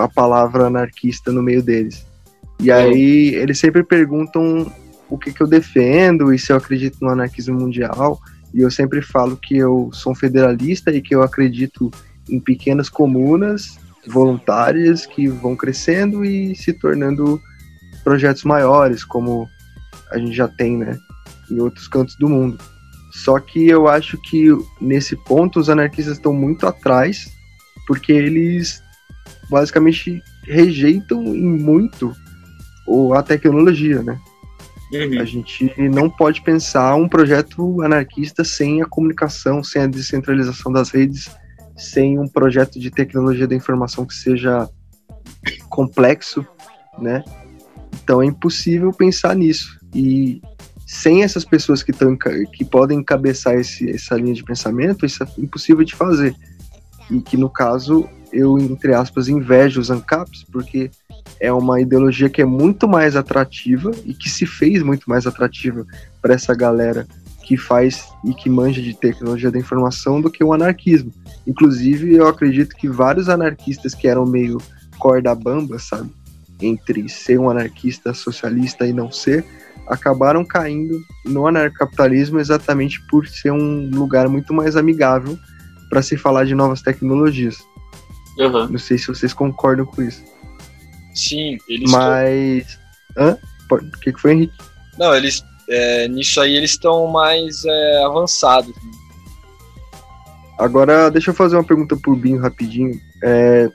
a 0.00 0.08
palavra 0.08 0.66
anarquista 0.66 1.30
no 1.30 1.42
meio 1.42 1.62
deles. 1.62 2.06
E 2.60 2.70
aí 2.70 3.34
eles 3.34 3.58
sempre 3.58 3.82
perguntam 3.82 4.72
o 5.08 5.18
que, 5.18 5.32
que 5.32 5.42
eu 5.42 5.46
defendo 5.46 6.32
e 6.32 6.38
se 6.38 6.52
eu 6.52 6.56
acredito 6.56 6.98
no 7.00 7.10
anarquismo 7.10 7.58
mundial. 7.58 8.18
E 8.52 8.60
eu 8.60 8.70
sempre 8.70 9.02
falo 9.02 9.36
que 9.36 9.56
eu 9.56 9.90
sou 9.92 10.12
um 10.12 10.14
federalista 10.14 10.90
e 10.90 11.02
que 11.02 11.14
eu 11.14 11.22
acredito 11.22 11.90
em 12.28 12.40
pequenas 12.40 12.88
comunas 12.88 13.78
voluntárias 14.06 15.06
que 15.06 15.26
vão 15.28 15.56
crescendo 15.56 16.24
e 16.24 16.54
se 16.54 16.72
tornando 16.72 17.40
projetos 18.02 18.44
maiores, 18.44 19.04
como 19.04 19.48
a 20.10 20.18
gente 20.18 20.34
já 20.34 20.46
tem, 20.46 20.76
né, 20.76 20.98
em 21.50 21.58
outros 21.60 21.88
cantos 21.88 22.16
do 22.16 22.28
mundo. 22.28 22.58
Só 23.12 23.38
que 23.38 23.68
eu 23.68 23.88
acho 23.88 24.18
que 24.18 24.48
nesse 24.80 25.16
ponto 25.16 25.58
os 25.58 25.70
anarquistas 25.70 26.16
estão 26.16 26.32
muito 26.32 26.66
atrás, 26.66 27.32
porque 27.86 28.12
eles 28.12 28.82
basicamente 29.48 30.22
rejeitam 30.44 31.22
em 31.24 31.58
muito 31.58 32.14
a 33.14 33.22
tecnologia, 33.22 34.02
né? 34.02 34.18
Uhum. 34.92 35.20
A 35.20 35.24
gente 35.24 35.72
não 35.88 36.08
pode 36.08 36.42
pensar 36.42 36.94
um 36.94 37.08
projeto 37.08 37.82
anarquista 37.82 38.44
sem 38.44 38.82
a 38.82 38.86
comunicação, 38.86 39.64
sem 39.64 39.82
a 39.82 39.86
descentralização 39.86 40.70
das 40.70 40.90
redes, 40.90 41.30
sem 41.76 42.18
um 42.18 42.28
projeto 42.28 42.78
de 42.78 42.90
tecnologia 42.90 43.48
da 43.48 43.54
informação 43.54 44.04
que 44.04 44.14
seja 44.14 44.68
complexo, 45.68 46.46
né? 46.98 47.24
Então 48.02 48.22
é 48.22 48.26
impossível 48.26 48.92
pensar 48.92 49.34
nisso. 49.34 49.80
E 49.94 50.40
sem 50.86 51.22
essas 51.22 51.44
pessoas 51.44 51.82
que, 51.82 51.92
tão, 51.92 52.16
que 52.52 52.64
podem 52.64 52.98
encabeçar 52.98 53.54
esse, 53.54 53.90
essa 53.90 54.14
linha 54.14 54.34
de 54.34 54.44
pensamento, 54.44 55.06
isso 55.06 55.22
é 55.22 55.26
impossível 55.38 55.84
de 55.84 55.94
fazer. 55.94 56.34
E 57.10 57.20
que 57.20 57.36
no 57.36 57.50
caso 57.50 58.08
eu, 58.34 58.58
entre 58.58 58.94
aspas, 58.94 59.28
invejo 59.28 59.80
os 59.80 59.90
ANCAPs, 59.90 60.44
porque 60.52 60.90
é 61.40 61.52
uma 61.52 61.80
ideologia 61.80 62.28
que 62.28 62.42
é 62.42 62.44
muito 62.44 62.88
mais 62.88 63.16
atrativa 63.16 63.90
e 64.04 64.14
que 64.14 64.28
se 64.28 64.46
fez 64.46 64.82
muito 64.82 65.08
mais 65.08 65.26
atrativa 65.26 65.86
para 66.20 66.34
essa 66.34 66.54
galera 66.54 67.06
que 67.44 67.56
faz 67.56 68.08
e 68.24 68.34
que 68.34 68.48
manja 68.48 68.80
de 68.80 68.94
tecnologia 68.94 69.50
da 69.50 69.58
informação 69.58 70.20
do 70.20 70.30
que 70.30 70.42
o 70.42 70.52
anarquismo. 70.52 71.12
Inclusive, 71.46 72.14
eu 72.14 72.26
acredito 72.26 72.74
que 72.74 72.88
vários 72.88 73.28
anarquistas 73.28 73.94
que 73.94 74.08
eram 74.08 74.24
meio 74.24 74.58
corda 74.98 75.34
bamba, 75.34 75.78
sabe? 75.78 76.10
entre 76.60 77.08
ser 77.08 77.38
um 77.38 77.50
anarquista 77.50 78.14
socialista 78.14 78.86
e 78.86 78.92
não 78.92 79.10
ser, 79.10 79.44
acabaram 79.88 80.44
caindo 80.44 80.98
no 81.26 81.46
anarcapitalismo 81.46 82.38
exatamente 82.38 83.00
por 83.08 83.26
ser 83.26 83.52
um 83.52 83.90
lugar 83.90 84.28
muito 84.28 84.54
mais 84.54 84.76
amigável 84.76 85.38
para 85.90 86.02
se 86.02 86.16
falar 86.16 86.44
de 86.44 86.54
novas 86.54 86.80
tecnologias. 86.80 87.58
Uhum. 88.38 88.68
Não 88.68 88.78
sei 88.78 88.98
se 88.98 89.06
vocês 89.06 89.32
concordam 89.32 89.86
com 89.86 90.02
isso. 90.02 90.22
Sim, 91.14 91.58
eles. 91.68 91.90
Mas. 91.90 92.78
Hã? 93.16 93.38
O 93.70 93.98
que, 94.00 94.12
que 94.12 94.20
foi, 94.20 94.32
Henrique? 94.32 94.54
Não, 94.98 95.14
eles. 95.14 95.44
É, 95.68 96.08
nisso 96.08 96.40
aí 96.40 96.56
eles 96.56 96.72
estão 96.72 97.06
mais 97.06 97.64
é, 97.64 98.04
avançados. 98.04 98.74
Né? 98.74 98.90
Agora, 100.58 101.10
deixa 101.10 101.30
eu 101.30 101.34
fazer 101.34 101.56
uma 101.56 101.64
pergunta 101.64 101.96
pro 101.96 102.16
Binho 102.16 102.40
rapidinho. 102.40 103.00
É, 103.22 103.70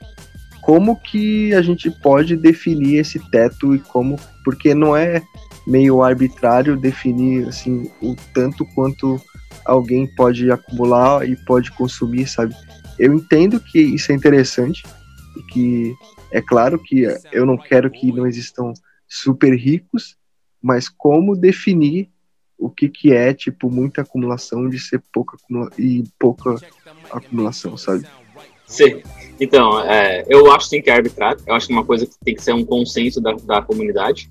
como 0.61 0.95
que 0.95 1.53
a 1.53 1.61
gente 1.61 1.90
pode 1.90 2.36
definir 2.36 2.99
esse 2.99 3.19
teto 3.31 3.73
e 3.73 3.80
como, 3.80 4.18
porque 4.45 4.73
não 4.76 4.95
é 4.95 5.22
meio 5.65 6.02
arbitrário 6.02 6.77
definir 6.77 7.48
assim 7.48 7.90
o 8.02 8.15
tanto 8.34 8.65
quanto 8.76 9.19
alguém 9.65 10.07
pode 10.07 10.52
acumular 10.52 11.27
e 11.27 11.36
pode 11.36 11.72
consumir, 11.72 12.27
sabe? 12.27 12.56
Eu 12.99 13.13
entendo 13.13 13.59
que 13.59 13.80
isso 13.80 14.11
é 14.11 14.15
interessante 14.15 14.84
e 15.38 15.43
que 15.43 15.95
é 16.31 16.41
claro 16.41 16.77
que 16.77 17.05
eu 17.31 17.45
não 17.45 17.57
quero 17.57 17.89
que 17.89 18.11
não 18.11 18.27
existam 18.27 18.73
super 19.07 19.55
ricos, 19.55 20.17
mas 20.61 20.89
como 20.89 21.35
definir 21.35 22.09
o 22.57 22.69
que 22.69 22.89
que 22.89 23.13
é 23.13 23.34
tipo 23.34 23.71
muita 23.71 24.01
acumulação 24.01 24.69
de 24.69 24.77
ser 24.77 25.01
pouca 25.13 25.38
acumula 25.38 25.71
e 25.77 26.03
pouca 26.19 26.57
acumulação, 27.09 27.77
sabe? 27.77 28.05
Sim. 28.67 29.01
Então, 29.39 29.81
é, 29.84 30.23
eu 30.27 30.51
acho 30.51 30.67
sim 30.67 30.81
que 30.81 30.89
é 30.89 30.93
arbitrário. 30.93 31.41
Eu 31.47 31.55
acho 31.55 31.65
que 31.65 31.73
é 31.73 31.76
uma 31.76 31.85
coisa 31.85 32.05
que 32.05 32.13
tem 32.23 32.35
que 32.35 32.43
ser 32.43 32.53
um 32.53 32.63
consenso 32.63 33.19
da, 33.19 33.31
da 33.34 33.61
comunidade. 33.61 34.30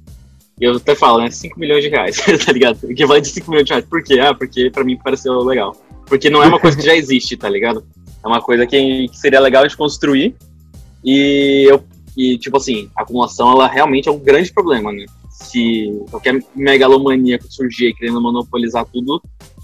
E 0.60 0.64
eu 0.64 0.76
até 0.76 0.94
falo, 0.94 1.18
né? 1.18 1.30
5 1.30 1.58
milhões 1.58 1.82
de 1.82 1.88
reais, 1.88 2.16
tá 2.44 2.52
ligado? 2.52 2.86
Que 2.94 3.06
vai 3.06 3.20
de 3.20 3.28
5 3.28 3.50
milhões 3.50 3.66
de 3.66 3.72
reais. 3.72 3.86
Por 3.86 4.02
quê? 4.02 4.20
Ah, 4.20 4.34
porque 4.34 4.70
pra 4.70 4.84
mim 4.84 4.96
pareceu 4.96 5.38
legal. 5.40 5.74
Porque 6.06 6.30
não 6.30 6.42
é 6.42 6.46
uma 6.46 6.60
coisa 6.60 6.76
que 6.76 6.84
já 6.84 6.94
existe, 6.94 7.36
tá 7.36 7.48
ligado? 7.48 7.84
É 8.24 8.28
uma 8.28 8.40
coisa 8.40 8.66
que, 8.66 9.08
que 9.08 9.18
seria 9.18 9.40
legal 9.40 9.66
de 9.66 9.76
construir. 9.76 10.34
E 11.04 11.66
eu. 11.68 11.84
E, 12.16 12.36
tipo 12.36 12.56
assim, 12.56 12.90
a 12.96 13.02
acumulação, 13.02 13.52
ela 13.52 13.68
realmente 13.68 14.08
é 14.08 14.12
um 14.12 14.18
grande 14.18 14.52
problema, 14.52 14.90
né? 14.90 15.06
Se 15.30 15.88
qualquer 16.10 16.42
megalomaníaco 16.54 17.46
surgir 17.48 17.94
querendo 17.94 18.20
monopolizar 18.20 18.84
tudo, 18.86 19.22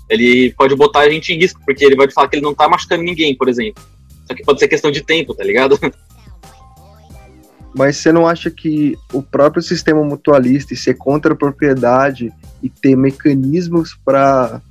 ele 0.08 0.52
pode 0.56 0.76
botar 0.76 1.00
a 1.00 1.10
gente 1.10 1.32
em 1.32 1.38
risco, 1.38 1.60
porque 1.64 1.84
ele 1.84 1.96
vai 1.96 2.08
falar 2.10 2.28
que 2.28 2.36
ele 2.36 2.44
não 2.44 2.54
tá 2.54 2.68
machucando 2.68 3.02
ninguém, 3.02 3.34
por 3.34 3.48
exemplo. 3.48 3.82
Só 4.26 4.34
que 4.34 4.44
pode 4.44 4.60
ser 4.60 4.68
questão 4.68 4.92
de 4.92 5.02
tempo, 5.02 5.34
tá 5.34 5.42
ligado? 5.42 5.78
Mas 7.76 7.96
você 7.96 8.12
não 8.12 8.26
acha 8.26 8.50
que 8.50 8.96
o 9.12 9.20
próprio 9.20 9.60
sistema 9.60 10.04
mutualista 10.04 10.72
e 10.72 10.76
ser 10.76 10.94
contra 10.94 11.32
a 11.32 11.36
propriedade 11.36 12.32
e 12.62 12.70
ter 12.70 12.94
mecanismos 12.96 13.98
para 14.04 14.62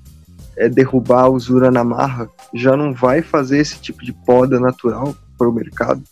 é, 0.57 0.69
derrubar 0.69 1.23
a 1.23 1.30
usura 1.30 1.71
na 1.71 1.84
marra 1.84 2.30
já 2.53 2.75
não 2.77 2.93
vai 2.93 3.21
fazer 3.21 3.59
esse 3.59 3.80
tipo 3.80 4.03
de 4.03 4.13
poda 4.13 4.59
natural 4.59 5.15
para 5.38 5.49
o 5.49 5.53
mercado? 5.53 6.03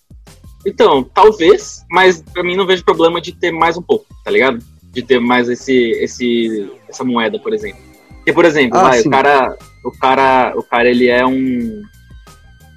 Então, 0.66 1.04
talvez, 1.04 1.84
mas 1.90 2.22
para 2.22 2.44
mim 2.44 2.56
não 2.56 2.66
vejo 2.66 2.84
problema 2.84 3.20
de 3.20 3.32
ter 3.32 3.52
mais 3.52 3.78
um 3.78 3.82
pouco, 3.82 4.06
tá 4.24 4.30
ligado? 4.30 4.60
De 4.92 5.02
ter 5.02 5.20
mais 5.20 5.50
esse, 5.50 5.74
esse, 5.74 6.72
essa 6.88 7.04
moeda, 7.04 7.40
por 7.40 7.54
exemplo. 7.54 7.82
Porque, 8.18 8.34
por 8.34 8.46
exemplo, 8.46 8.78
ah, 8.78 8.90
vai, 8.90 9.02
o 9.02 9.10
cara, 9.10 9.58
o 9.84 9.92
cara, 9.92 10.54
o 10.56 10.64
cara, 10.64 10.90
ele 10.90 11.08
é 11.08 11.26
um, 11.26 11.82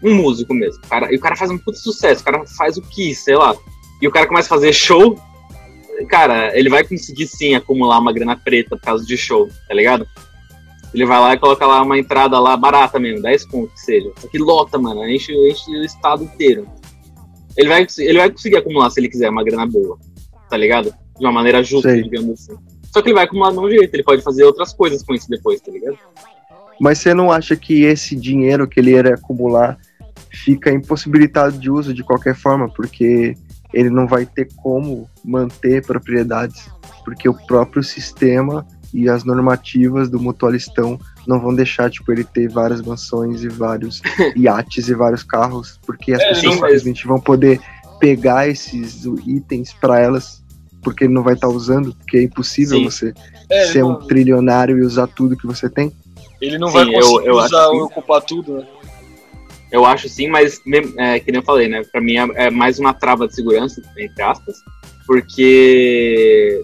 um 0.02 0.14
músico 0.14 0.54
mesmo. 0.54 0.80
Cara, 0.88 1.12
e 1.12 1.16
o 1.16 1.20
cara 1.20 1.36
faz 1.36 1.50
um 1.50 1.58
puto 1.58 1.78
sucesso, 1.78 2.22
o 2.22 2.24
cara 2.24 2.44
faz 2.56 2.78
o 2.78 2.82
que, 2.82 3.14
sei 3.14 3.36
lá. 3.36 3.54
E 4.00 4.08
o 4.08 4.10
cara 4.10 4.26
começa 4.26 4.46
a 4.46 4.56
fazer 4.56 4.72
show, 4.72 5.18
cara, 6.08 6.56
ele 6.58 6.70
vai 6.70 6.82
conseguir 6.84 7.26
sim 7.26 7.54
acumular 7.54 7.98
uma 7.98 8.12
grana 8.12 8.36
preta 8.36 8.76
por 8.76 8.84
causa 8.84 9.04
de 9.04 9.16
show, 9.16 9.48
tá 9.68 9.74
ligado? 9.74 10.06
Ele 10.94 11.04
vai 11.04 11.18
lá 11.18 11.34
e 11.34 11.38
coloca 11.38 11.66
lá 11.66 11.82
uma 11.82 11.98
entrada 11.98 12.38
lá 12.38 12.56
barata 12.56 13.00
mesmo, 13.00 13.20
10 13.20 13.46
pontos 13.46 13.74
que 13.74 13.80
seja. 13.80 14.12
Só 14.16 14.28
que 14.28 14.38
lota, 14.38 14.78
mano, 14.78 15.06
enche, 15.08 15.32
enche 15.32 15.68
o 15.72 15.84
estado 15.84 16.22
inteiro. 16.22 16.68
Ele 17.56 17.68
vai, 17.68 17.86
ele 17.98 18.18
vai 18.18 18.30
conseguir 18.30 18.58
acumular, 18.58 18.88
se 18.90 19.00
ele 19.00 19.08
quiser, 19.08 19.28
uma 19.28 19.42
grana 19.42 19.66
boa, 19.66 19.98
tá 20.48 20.56
ligado? 20.56 20.94
De 21.18 21.24
uma 21.24 21.32
maneira 21.32 21.64
justa, 21.64 21.90
Sei. 21.90 22.02
digamos 22.04 22.40
assim. 22.40 22.56
Só 22.92 23.02
que 23.02 23.08
ele 23.08 23.14
vai 23.14 23.24
acumular 23.24 23.50
de 23.50 23.58
um 23.58 23.68
jeito, 23.68 23.92
ele 23.92 24.04
pode 24.04 24.22
fazer 24.22 24.44
outras 24.44 24.72
coisas 24.72 25.02
com 25.02 25.14
isso 25.14 25.28
depois, 25.28 25.60
tá 25.60 25.72
ligado? 25.72 25.98
Mas 26.80 26.98
você 26.98 27.12
não 27.12 27.30
acha 27.30 27.56
que 27.56 27.82
esse 27.82 28.14
dinheiro 28.14 28.68
que 28.68 28.78
ele 28.78 28.92
ia 28.92 29.14
acumular 29.14 29.76
fica 30.30 30.70
impossibilitado 30.70 31.58
de 31.58 31.70
uso 31.70 31.92
de 31.92 32.04
qualquer 32.04 32.36
forma, 32.36 32.68
porque 32.68 33.34
ele 33.72 33.90
não 33.90 34.06
vai 34.06 34.26
ter 34.26 34.48
como 34.56 35.08
manter 35.24 35.84
propriedades, 35.84 36.68
porque 37.04 37.28
o 37.28 37.34
próprio 37.34 37.82
sistema 37.82 38.64
e 38.94 39.08
as 39.08 39.24
normativas 39.24 40.08
do 40.08 40.20
mutualistão 40.20 40.98
não 41.26 41.40
vão 41.40 41.52
deixar 41.52 41.90
tipo 41.90 42.12
ele 42.12 42.22
ter 42.22 42.48
várias 42.48 42.80
mansões 42.80 43.42
e 43.42 43.48
vários 43.48 44.00
iates 44.36 44.88
e 44.88 44.94
vários 44.94 45.24
carros, 45.24 45.80
porque 45.84 46.12
as 46.12 46.20
é, 46.20 46.28
pessoas 46.28 46.54
simplesmente 46.54 47.06
vão 47.06 47.20
poder 47.20 47.60
pegar 47.98 48.48
esses 48.48 49.04
itens 49.26 49.72
para 49.74 50.00
elas 50.00 50.44
porque 50.80 51.04
ele 51.04 51.14
não 51.14 51.22
vai 51.22 51.34
estar 51.34 51.48
tá 51.48 51.52
usando, 51.52 51.94
porque 51.94 52.18
é 52.18 52.22
impossível 52.22 52.78
sim. 52.78 52.84
você 52.84 53.14
é, 53.50 53.66
ser 53.68 53.82
um 53.82 53.94
trilionário 53.94 54.78
e 54.78 54.82
usar 54.82 55.06
tudo 55.06 55.36
que 55.36 55.46
você 55.46 55.68
tem. 55.68 55.90
Ele 56.40 56.58
não 56.58 56.68
sim, 56.68 56.74
vai 56.74 56.84
conseguir 56.86 57.26
eu, 57.26 57.34
eu 57.34 57.36
usar 57.36 57.68
ou 57.68 57.84
ocupar 57.84 58.20
tudo, 58.20 58.58
né? 58.58 58.66
Eu 59.72 59.84
acho 59.84 60.08
sim, 60.08 60.28
mas 60.28 60.60
é, 60.98 61.18
que 61.18 61.32
nem 61.32 61.40
eu 61.40 61.44
falei, 61.44 61.66
né? 61.66 61.82
Pra 61.90 62.00
mim 62.00 62.16
é, 62.16 62.46
é 62.46 62.50
mais 62.50 62.78
uma 62.78 62.92
trava 62.92 63.26
de 63.26 63.34
segurança, 63.34 63.82
entre 63.98 64.22
aspas, 64.22 64.56
porque 65.06 66.62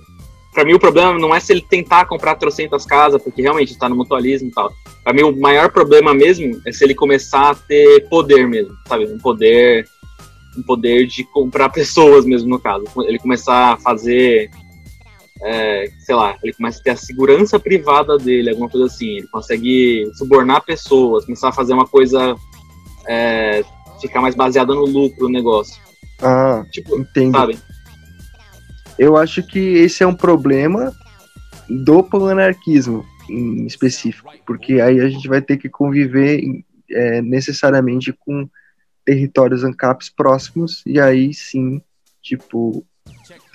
para 0.53 0.65
mim 0.65 0.75
o 0.75 0.81
problema 0.81 1.19
não 1.19 1.35
é 1.35 1.41
se 1.41 1.53
ele 1.53 1.63
tentar 1.63 2.07
comprar 2.07 2.35
trocentas 2.35 2.85
casas, 2.85 3.23
porque 3.23 3.43
realmente 3.43 3.73
está 3.73 3.89
no 3.89 3.97
mutualismo 3.97 4.49
e 4.49 4.53
tal. 4.53 4.73
Para 5.05 5.13
mim 5.13 5.23
o 5.23 5.37
maior 5.37 5.71
problema 5.71 6.13
mesmo 6.13 6.61
é 6.67 6.73
se 6.73 6.85
ele 6.85 6.95
começar 6.95 7.51
a 7.51 7.55
ter 7.55 8.09
poder 8.09 8.49
mesmo, 8.49 8.75
sabe? 8.87 9.05
Um 9.05 9.19
poder 9.19 9.87
um 10.59 10.63
poder 10.63 11.07
de 11.07 11.23
comprar 11.25 11.69
pessoas 11.71 12.25
mesmo 12.25 12.49
no 12.49 12.59
caso. 12.59 12.85
Ele 13.07 13.19
começar 13.19 13.73
a 13.73 13.77
fazer 13.77 14.51
é, 15.43 15.91
sei 16.01 16.15
lá, 16.15 16.37
ele 16.43 16.53
começa 16.53 16.81
a 16.81 16.83
ter 16.83 16.91
a 16.91 16.97
segurança 16.97 17.59
privada 17.59 18.19
dele, 18.19 18.51
alguma 18.51 18.69
coisa 18.69 18.87
assim. 18.87 19.19
Ele 19.19 19.29
consegue 19.29 20.11
subornar 20.15 20.65
pessoas, 20.65 21.25
começar 21.25 21.49
a 21.49 21.53
fazer 21.53 21.73
uma 21.73 21.87
coisa 21.87 22.35
é, 23.09 23.65
ficar 24.01 24.21
mais 24.21 24.35
baseada 24.35 24.75
no 24.75 24.85
lucro 24.85 25.27
o 25.27 25.31
negócio. 25.31 25.81
Ah, 26.21 26.65
tipo, 26.71 26.99
entendo. 26.99 27.33
Sabe? 27.33 27.59
Eu 28.99 29.17
acho 29.17 29.43
que 29.43 29.59
esse 29.59 30.03
é 30.03 30.07
um 30.07 30.15
problema 30.15 30.93
do 31.69 32.03
pananarquismo 32.03 33.05
em 33.29 33.67
específico, 33.67 34.31
porque 34.45 34.81
aí 34.81 35.01
a 35.01 35.09
gente 35.09 35.29
vai 35.29 35.41
ter 35.41 35.57
que 35.57 35.69
conviver 35.69 36.43
é, 36.91 37.23
necessariamente 37.23 38.13
com 38.13 38.49
territórios 39.05 39.65
ANCAPs 39.65 40.11
próximos 40.11 40.83
e 40.85 41.01
aí 41.01 41.33
sim, 41.33 41.81
tipo, 42.21 42.85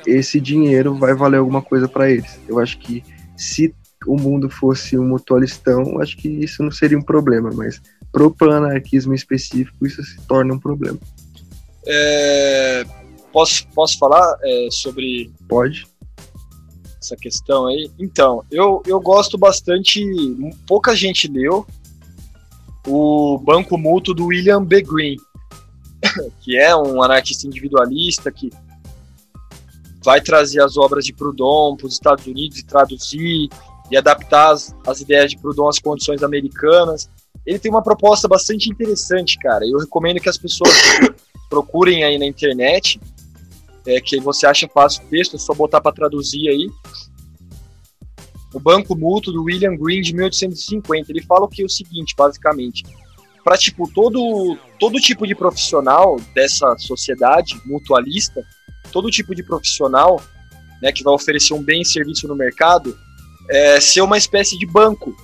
esse 0.06 0.40
dinheiro 0.40 0.96
vai 0.96 1.14
valer 1.14 1.38
alguma 1.38 1.62
coisa 1.62 1.88
para 1.88 2.10
eles. 2.10 2.40
Eu 2.48 2.60
acho 2.60 2.78
que 2.80 3.04
se 3.38 3.74
o 4.08 4.16
mundo 4.16 4.50
fosse 4.50 4.98
um 4.98 5.08
mutualistão, 5.08 6.00
acho 6.02 6.18
que 6.18 6.28
isso 6.28 6.64
não 6.64 6.72
seria 6.72 6.98
um 6.98 7.02
problema, 7.02 7.50
mas 7.54 7.82
pro 8.12 8.34
pananarquismo 8.34 9.14
específico, 9.14 9.86
isso 9.86 10.02
se 10.04 10.18
torna 10.28 10.54
um 10.54 10.60
problema. 10.60 11.00
É, 11.88 12.86
posso, 13.36 13.68
posso 13.76 13.98
falar 13.98 14.38
é, 14.42 14.70
sobre. 14.72 15.30
Pode. 15.50 15.86
Essa 17.02 17.18
questão 17.18 17.68
aí. 17.68 17.92
Então, 18.00 18.46
eu, 18.50 18.82
eu 18.88 18.98
gosto 19.02 19.38
bastante. 19.38 20.02
Pouca 20.66 20.96
gente 20.96 21.28
leu 21.28 21.68
o 22.88 23.38
Banco 23.38 23.78
Mútuo 23.78 24.14
do 24.14 24.28
William 24.28 24.64
B. 24.64 24.82
Green, 24.82 25.18
que 26.40 26.56
é 26.58 26.74
um 26.74 27.04
anarquista 27.04 27.46
individualista 27.46 28.32
que 28.32 28.50
vai 30.02 30.22
trazer 30.22 30.62
as 30.62 30.78
obras 30.78 31.04
de 31.04 31.12
Proudhon 31.12 31.76
para 31.76 31.88
os 31.88 31.94
Estados 31.94 32.26
Unidos 32.26 32.60
e 32.60 32.66
traduzir 32.66 33.50
e 33.92 33.98
adaptar 33.98 34.52
as, 34.52 34.74
as 34.88 35.02
ideias 35.02 35.32
de 35.32 35.38
Proudhon 35.38 35.68
às 35.68 35.80
condições 35.80 36.24
americanas 36.24 37.10
ele 37.46 37.60
tem 37.60 37.70
uma 37.70 37.84
proposta 37.84 38.28
bastante 38.28 38.70
interessante, 38.70 39.38
cara. 39.38 39.66
Eu 39.66 39.78
recomendo 39.78 40.20
que 40.20 40.30
as 40.30 40.38
pessoas 40.38 40.72
procurem 41.48 42.04
aí 42.04 42.18
na 42.18 42.26
internet, 42.26 43.00
é, 43.86 44.00
que 44.02 44.20
você 44.20 44.46
acha 44.46 44.68
fácil 44.68 45.04
o 45.04 45.10
texto, 45.10 45.36
é 45.36 45.40
só 45.40 45.54
botar 45.54 45.82
para 45.82 45.92
traduzir 45.92 46.50
aí. 46.50 46.70
O 48.54 48.60
Banco 48.60 48.96
Mútuo 48.96 49.34
do 49.34 49.44
William 49.44 49.76
Green 49.76 50.02
de 50.02 50.14
1850. 50.14 51.12
Ele 51.12 51.22
fala 51.22 51.46
o 51.46 51.48
que 51.48 51.62
é 51.62 51.66
o 51.66 51.70
seguinte, 51.70 52.16
basicamente, 52.18 52.84
para 53.44 53.58
tipo 53.58 53.90
todo 53.94 54.58
todo 54.80 55.00
tipo 55.00 55.28
de 55.28 55.36
profissional 55.36 56.18
dessa 56.34 56.78
sociedade 56.78 57.60
mutualista, 57.66 58.42
todo 58.92 59.12
tipo 59.12 59.36
de 59.36 59.44
profissional, 59.44 60.22
né, 60.82 60.92
que 60.92 61.04
vai 61.04 61.14
oferecer 61.14 61.54
um 61.54 61.62
bem 61.62 61.82
e 61.82 61.86
serviço 61.86 62.28
no 62.28 62.36
mercado, 62.36 62.98
é, 63.50 63.80
ser 63.80 64.02
uma 64.02 64.18
espécie 64.18 64.58
de 64.58 64.66
banco 64.66 65.16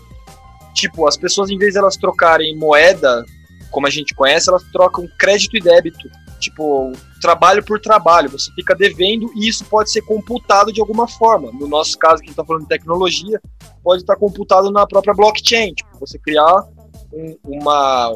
Tipo, 0.74 1.08
as 1.08 1.18
pessoas, 1.18 1.50
em 1.50 1.58
vez 1.58 1.74
de 1.74 1.80
elas 1.80 1.98
trocarem 1.98 2.58
moeda, 2.58 3.26
como 3.70 3.88
a 3.88 3.90
gente 3.90 4.16
conhece, 4.16 4.50
elas 4.50 4.64
trocam 4.72 5.08
crédito 5.20 5.58
e 5.58 5.62
débito. 5.62 6.10
Tipo, 6.42 6.92
trabalho 7.22 7.64
por 7.64 7.80
trabalho. 7.80 8.30
Você 8.30 8.52
fica 8.54 8.76
devendo 8.76 9.32
e 9.36 9.48
isso 9.48 9.64
pode 9.66 9.92
ser 9.92 10.02
computado 10.02 10.74
de 10.74 10.82
alguma 10.82 11.08
forma. 11.08 11.52
No 11.54 11.68
nosso 11.68 11.98
caso, 11.98 12.18
que 12.18 12.24
a 12.24 12.26
gente 12.26 12.32
está 12.32 12.44
falando 12.44 12.64
de 12.64 12.70
tecnologia, 12.70 13.40
pode 13.84 14.02
estar 14.02 14.16
tá 14.16 14.20
computado 14.20 14.72
na 14.72 14.86
própria 14.86 15.14
blockchain. 15.14 15.74
Tipo, 15.74 16.00
você 16.00 16.20
criar 16.20 16.68
um, 17.14 17.38
uma, 17.44 18.12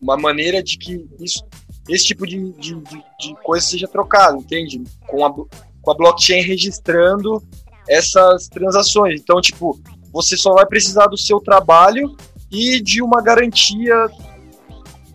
uma 0.00 0.16
maneira 0.16 0.62
de 0.62 0.78
que 0.78 1.06
isso, 1.20 1.44
esse 1.88 2.06
tipo 2.06 2.26
de, 2.26 2.52
de, 2.52 2.74
de, 2.76 3.04
de 3.18 3.34
coisa 3.42 3.66
seja 3.66 3.88
trocado, 3.88 4.38
entende? 4.38 4.82
Com 5.06 5.26
a, 5.26 5.32
com 5.32 5.90
a 5.90 5.94
blockchain 5.94 6.42
registrando 6.42 7.42
essas 7.88 8.48
transações. 8.48 9.20
Então, 9.20 9.40
tipo, 9.40 9.78
você 10.12 10.36
só 10.36 10.54
vai 10.54 10.66
precisar 10.66 11.06
do 11.06 11.18
seu 11.18 11.40
trabalho 11.40 12.16
e 12.50 12.80
de 12.80 13.02
uma 13.02 13.22
garantia. 13.22 14.08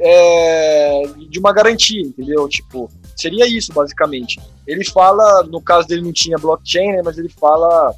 É, 0.03 1.03
de 1.29 1.37
uma 1.37 1.53
garantia, 1.53 2.01
entendeu? 2.01 2.49
Tipo, 2.49 2.89
seria 3.15 3.47
isso, 3.47 3.71
basicamente. 3.71 4.39
Ele 4.65 4.83
fala, 4.83 5.43
no 5.43 5.61
caso 5.61 5.87
dele 5.87 6.01
não 6.01 6.11
tinha 6.11 6.37
blockchain, 6.37 6.93
né, 6.93 7.01
mas 7.05 7.17
ele 7.19 7.29
fala 7.29 7.93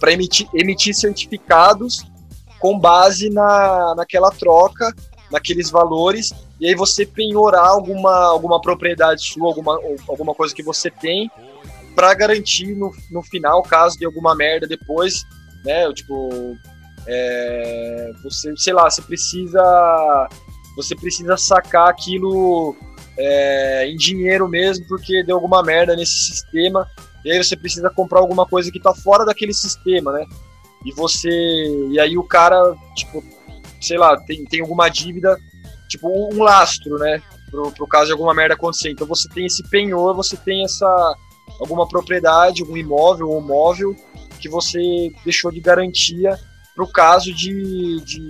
para 0.00 0.12
emitir, 0.12 0.48
emitir 0.54 0.94
certificados 0.94 1.98
com 2.58 2.78
base 2.78 3.28
na, 3.28 3.94
naquela 3.94 4.30
troca, 4.30 4.94
naqueles 5.30 5.70
valores, 5.70 6.32
e 6.58 6.66
aí 6.66 6.74
você 6.74 7.04
penhorar 7.04 7.68
alguma, 7.68 8.24
alguma 8.24 8.60
propriedade 8.60 9.22
sua, 9.22 9.48
alguma, 9.48 9.78
alguma 10.08 10.34
coisa 10.34 10.54
que 10.54 10.62
você 10.62 10.90
tem, 10.90 11.30
para 11.94 12.14
garantir 12.14 12.74
no, 12.74 12.92
no 13.10 13.22
final, 13.22 13.62
caso 13.62 13.98
de 13.98 14.06
alguma 14.06 14.34
merda 14.34 14.66
depois, 14.66 15.24
né? 15.64 15.92
Tipo, 15.92 16.56
é, 17.06 18.12
você, 18.22 18.54
sei 18.56 18.72
lá, 18.72 18.88
você 18.88 19.02
precisa, 19.02 20.28
você 20.78 20.94
precisa 20.94 21.36
sacar 21.36 21.88
aquilo 21.88 22.76
é, 23.18 23.90
em 23.90 23.96
dinheiro 23.96 24.48
mesmo, 24.48 24.86
porque 24.86 25.24
deu 25.24 25.34
alguma 25.34 25.60
merda 25.60 25.96
nesse 25.96 26.16
sistema, 26.16 26.88
e 27.24 27.32
aí 27.32 27.42
você 27.42 27.56
precisa 27.56 27.90
comprar 27.90 28.20
alguma 28.20 28.46
coisa 28.46 28.70
que 28.70 28.78
tá 28.78 28.94
fora 28.94 29.26
daquele 29.26 29.52
sistema, 29.52 30.12
né? 30.12 30.24
E 30.86 30.92
você, 30.92 31.28
e 31.90 31.98
aí 31.98 32.16
o 32.16 32.22
cara, 32.22 32.76
tipo, 32.94 33.24
sei 33.80 33.98
lá, 33.98 34.16
tem, 34.20 34.44
tem 34.44 34.60
alguma 34.60 34.88
dívida, 34.88 35.36
tipo, 35.88 36.08
um 36.32 36.44
lastro, 36.44 36.96
né? 36.96 37.20
Pro, 37.50 37.72
pro 37.72 37.88
caso 37.88 38.06
de 38.06 38.12
alguma 38.12 38.32
merda 38.32 38.54
acontecer. 38.54 38.90
Então 38.92 39.06
você 39.06 39.28
tem 39.28 39.46
esse 39.46 39.68
penhor, 39.68 40.14
você 40.14 40.36
tem 40.36 40.62
essa 40.62 41.16
alguma 41.58 41.88
propriedade, 41.88 42.62
algum 42.62 42.76
imóvel 42.76 43.30
ou 43.30 43.40
móvel 43.40 43.96
que 44.38 44.48
você 44.48 45.10
deixou 45.24 45.50
de 45.50 45.58
garantia 45.58 46.38
para 46.72 46.84
o 46.84 46.92
caso 46.92 47.34
de, 47.34 48.00
de, 48.04 48.28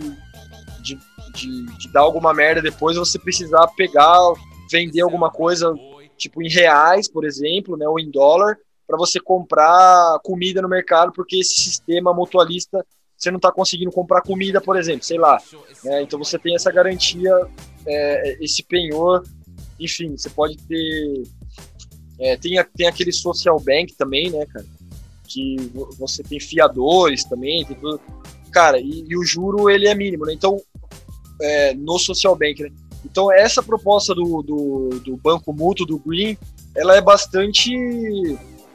de, 1.32 1.66
de, 1.78 1.92
dar 1.92 2.00
alguma 2.00 2.32
merda 2.34 2.62
depois 2.62 2.96
você 2.96 3.18
precisar 3.18 3.66
pegar, 3.76 4.18
vender 4.70 5.00
alguma 5.00 5.30
coisa, 5.30 5.74
tipo 6.16 6.42
em 6.42 6.48
reais, 6.48 7.09
por 7.09 7.24
exemplo, 7.24 7.76
né, 7.76 7.88
ou 7.88 7.98
em 7.98 8.10
dólar, 8.10 8.56
para 8.86 8.96
você 8.96 9.20
comprar 9.20 10.18
comida 10.22 10.62
no 10.62 10.68
mercado, 10.68 11.12
porque 11.12 11.40
esse 11.40 11.60
sistema 11.60 12.12
mutualista 12.12 12.84
você 13.16 13.30
não 13.30 13.38
está 13.38 13.50
conseguindo 13.50 13.90
comprar 13.90 14.22
comida, 14.22 14.60
por 14.60 14.76
exemplo, 14.76 15.05
sei 15.05 15.18
lá. 15.18 15.38
Né, 15.82 16.02
então 16.02 16.18
você 16.18 16.38
tem 16.38 16.55
essa 16.55 16.70
garantia, 16.70 17.32
é, 17.86 18.44
esse 18.44 18.62
penhor, 18.62 19.24
enfim, 19.78 20.16
você 20.16 20.30
pode 20.30 20.56
ter. 20.56 21.22
É, 22.20 22.36
tem, 22.36 22.62
tem 22.76 22.86
aquele 22.86 23.12
social 23.12 23.59
bank 23.60 23.94
também, 23.96 24.30
né, 24.30 24.46
cara? 24.46 24.64
que 25.28 25.56
você 25.98 26.22
tem 26.22 26.40
fiadores 26.40 27.22
também, 27.24 27.64
tem 27.64 27.76
tudo. 27.76 28.00
Cara, 28.50 28.80
e, 28.80 29.05
e 29.06 29.16
o 29.16 29.22
juro 29.22 29.68
ele 29.68 29.86
é 29.86 29.94
mínimo, 29.94 30.24
né? 30.24 30.32
Então, 30.32 30.60
é, 31.40 31.74
no 31.74 31.98
social 31.98 32.36
bank, 32.36 32.62
né? 32.62 32.70
Então, 33.05 33.32
essa 33.32 33.62
proposta 33.62 34.15
do, 34.15 34.43
do, 34.43 34.89
do 35.05 35.16
banco 35.16 35.52
mútuo, 35.52 35.86
do 35.86 35.98
Green, 35.98 36.36
ela 36.77 36.97
é 36.97 37.01
bastante. 37.01 37.73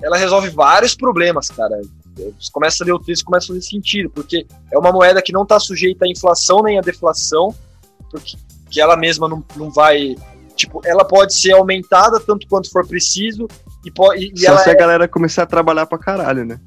Ela 0.01 0.17
resolve 0.17 0.49
vários 0.49 0.95
problemas, 0.95 1.49
cara. 1.49 1.79
Você 2.15 2.51
começa 2.51 2.83
a 2.83 2.85
ler 2.85 2.93
o 2.93 2.99
texto 2.99 3.25
começa 3.25 3.45
a 3.45 3.47
fazer 3.47 3.61
sentido, 3.61 4.09
porque 4.09 4.45
é 4.71 4.77
uma 4.77 4.91
moeda 4.91 5.21
que 5.21 5.33
não 5.33 5.43
está 5.43 5.59
sujeita 5.59 6.05
à 6.05 6.07
inflação 6.07 6.61
nem 6.61 6.77
à 6.77 6.81
deflação, 6.81 7.53
porque 8.11 8.37
que 8.73 8.81
ela 8.81 8.97
mesma 8.97 9.29
não, 9.29 9.43
não 9.55 9.69
vai. 9.69 10.15
Tipo, 10.55 10.81
ela 10.83 11.05
pode 11.05 11.35
ser 11.35 11.51
aumentada 11.53 12.19
tanto 12.19 12.47
quanto 12.47 12.71
for 12.71 12.85
preciso. 12.85 13.47
E, 13.85 13.91
pode, 13.91 14.31
e 14.33 14.39
Só 14.39 14.57
se 14.57 14.69
é... 14.69 14.73
a 14.73 14.75
galera 14.75 15.07
começar 15.07 15.43
a 15.43 15.47
trabalhar 15.47 15.85
pra 15.85 15.97
caralho, 15.97 16.43
né? 16.43 16.59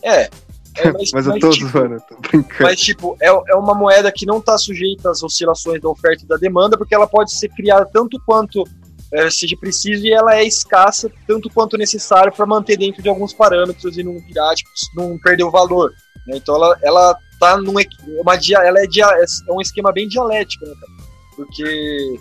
É. 0.00 0.30
é 0.76 0.92
mas, 0.92 1.12
mas, 1.12 1.26
eu 1.26 1.38
tô 1.38 1.50
tipo, 1.50 1.68
zoando, 1.68 2.02
tô 2.08 2.16
brincando. 2.16 2.62
Mas, 2.62 2.80
tipo, 2.80 3.16
é, 3.20 3.28
é 3.28 3.54
uma 3.54 3.74
moeda 3.74 4.10
que 4.10 4.24
não 4.24 4.40
tá 4.40 4.56
sujeita 4.56 5.10
às 5.10 5.22
oscilações 5.22 5.80
da 5.80 5.88
oferta 5.88 6.24
e 6.24 6.26
da 6.26 6.36
demanda, 6.36 6.76
porque 6.78 6.94
ela 6.94 7.06
pode 7.06 7.34
ser 7.34 7.48
criada 7.50 7.84
tanto 7.84 8.20
quanto 8.24 8.64
é, 9.12 9.30
seja 9.30 9.56
preciso 9.56 10.06
e 10.06 10.12
ela 10.12 10.36
é 10.36 10.44
escassa 10.44 11.10
tanto 11.26 11.50
quanto 11.50 11.76
necessário 11.76 12.32
para 12.32 12.46
manter 12.46 12.78
dentro 12.78 13.02
de 13.02 13.08
alguns 13.08 13.34
parâmetros 13.34 13.98
e 13.98 14.02
não 14.02 14.18
virar, 14.20 14.54
tipo, 14.54 14.70
não 14.96 15.18
perder 15.18 15.44
o 15.44 15.50
valor. 15.50 15.92
Né? 16.26 16.36
Então 16.36 16.56
ela, 16.56 16.78
ela 16.82 17.18
tá 17.38 17.56
num 17.58 17.72
uma 17.72 18.34
ela 18.34 18.80
é, 18.80 18.86
dia, 18.86 19.06
é 19.06 19.52
um 19.52 19.60
esquema 19.60 19.92
bem 19.92 20.08
dialético, 20.08 20.64
né, 20.64 20.72
cara? 20.80 20.92
Porque 21.36 22.20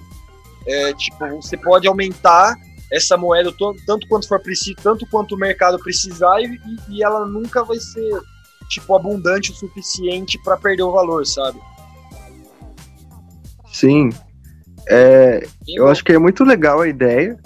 é, 0.67 0.93
tipo, 0.93 1.17
você 1.41 1.55
pode 1.55 1.87
aumentar 1.87 2.55
essa 2.91 3.15
moeda 3.15 3.53
tanto 3.85 4.05
quanto 4.07 4.27
for 4.27 4.39
preciso, 4.41 4.75
tanto 4.83 5.07
quanto 5.09 5.35
o 5.35 5.37
mercado 5.37 5.79
precisar 5.79 6.41
e, 6.41 6.59
e 6.89 7.01
ela 7.01 7.25
nunca 7.25 7.63
vai 7.63 7.79
ser 7.79 8.19
tipo 8.71 8.95
abundante 8.95 9.51
o 9.51 9.55
suficiente 9.55 10.39
para 10.43 10.57
perder 10.57 10.83
o 10.83 10.91
valor, 10.91 11.25
sabe? 11.25 11.59
Sim, 13.71 14.09
é, 14.89 15.45
eu 15.67 15.87
acho 15.87 16.03
que 16.03 16.13
é 16.13 16.17
muito 16.17 16.43
legal 16.43 16.81
a 16.81 16.87
ideia. 16.87 17.37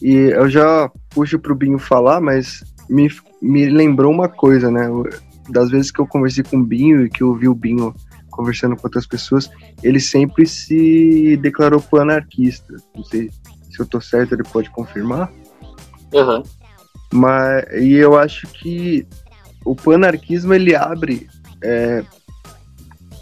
E 0.00 0.14
eu 0.14 0.48
já 0.48 0.90
puxo 1.10 1.38
pro 1.38 1.56
Binho 1.56 1.78
falar, 1.78 2.20
mas 2.20 2.62
me, 2.88 3.08
me 3.42 3.68
lembrou 3.68 4.12
uma 4.12 4.28
coisa, 4.28 4.70
né? 4.70 4.88
Das 5.50 5.70
vezes 5.70 5.90
que 5.90 6.00
eu 6.00 6.06
conversei 6.06 6.44
com 6.44 6.58
o 6.58 6.64
Binho 6.64 7.04
e 7.04 7.10
que 7.10 7.22
eu 7.22 7.34
vi 7.34 7.48
o 7.48 7.54
Binho 7.54 7.94
conversando 8.30 8.76
com 8.76 8.86
outras 8.86 9.06
pessoas, 9.06 9.50
ele 9.82 9.98
sempre 9.98 10.46
se 10.46 11.36
declarou 11.38 11.82
anarquista. 11.94 12.76
Não 12.94 13.02
sei 13.02 13.30
se 13.68 13.80
eu 13.80 13.86
tô 13.86 14.00
certo, 14.00 14.34
ele 14.34 14.44
pode 14.44 14.70
confirmar. 14.70 15.32
Uhum. 16.12 16.42
Mas, 17.12 17.64
e 17.80 17.94
eu 17.94 18.16
acho 18.16 18.46
que 18.48 19.04
o 19.64 19.74
panarquismo 19.74 20.54
ele 20.54 20.74
abre 20.74 21.28
é, 21.62 22.04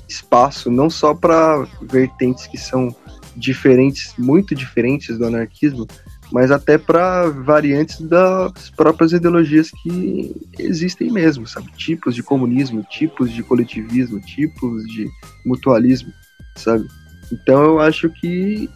espaço 0.08 0.70
não 0.70 0.88
só 0.88 1.14
para 1.14 1.66
vertentes 1.82 2.46
que 2.46 2.58
são 2.58 2.94
diferentes, 3.36 4.14
muito 4.16 4.54
diferentes 4.54 5.18
do 5.18 5.26
anarquismo, 5.26 5.86
mas 6.32 6.50
até 6.50 6.76
para 6.76 7.28
variantes 7.28 8.00
das 8.00 8.70
próprias 8.70 9.12
ideologias 9.12 9.70
que 9.70 10.34
existem 10.58 11.10
mesmo, 11.10 11.46
sabe? 11.46 11.70
Tipos 11.76 12.14
de 12.14 12.22
comunismo, 12.22 12.82
tipos 12.82 13.30
de 13.30 13.42
coletivismo, 13.42 14.20
tipos 14.20 14.84
de 14.86 15.08
mutualismo, 15.44 16.12
sabe? 16.56 16.86
Então 17.32 17.62
eu 17.62 17.80
acho 17.80 18.08
que 18.10 18.68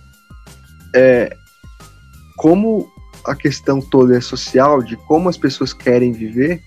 é, 0.95 1.35
como 2.37 2.89
a 3.27 3.35
questão 3.35 3.81
toda 3.81 4.17
é 4.17 4.21
social, 4.21 4.83
de 4.83 4.97
como 4.97 5.29
as 5.29 5.37
pessoas 5.37 5.73
querem 5.73 6.13
viver, 6.13 6.61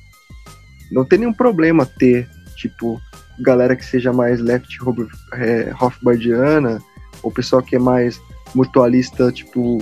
não 0.94 1.03
tem 1.03 1.20
nenhum 1.20 1.34
problema 1.34 1.86
ter, 1.86 2.30
tipo, 2.56 3.02
galera 3.40 3.76
que 3.76 3.84
seja 3.84 4.14
mais 4.14 4.40
left 4.40 4.78
é, 5.34 5.74
Hofbardiana, 5.82 6.80
o 7.24 7.32
pessoal 7.32 7.64
que 7.64 7.76
é 7.76 7.80
mais 7.80 8.22
mutualista, 8.53 9.32
tipo, 9.32 9.80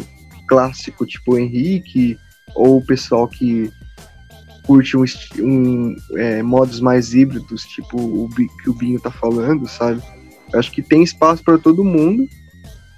clássico, 0.48 1.06
tipo 1.06 1.38
Henrique, 1.38 2.18
ou 2.56 2.82
pessoal 2.82 3.28
que 3.28 3.72
curte 4.64 4.96
um, 4.96 5.04
um 5.40 5.96
é, 6.16 6.42
modos 6.42 6.80
mais 6.80 7.14
híbridos, 7.14 7.64
tipo 7.64 7.98
o 7.98 8.30
que 8.30 8.70
o 8.70 8.74
Binho 8.74 9.00
tá 9.00 9.12
falando, 9.12 9.68
sabe? 9.68 10.02
Eu 10.54 10.60
acho 10.60 10.72
que 10.72 10.82
tem 10.82 11.04
espaço 11.04 11.44
para 11.44 11.58
todo 11.58 11.84
mundo 11.84 12.28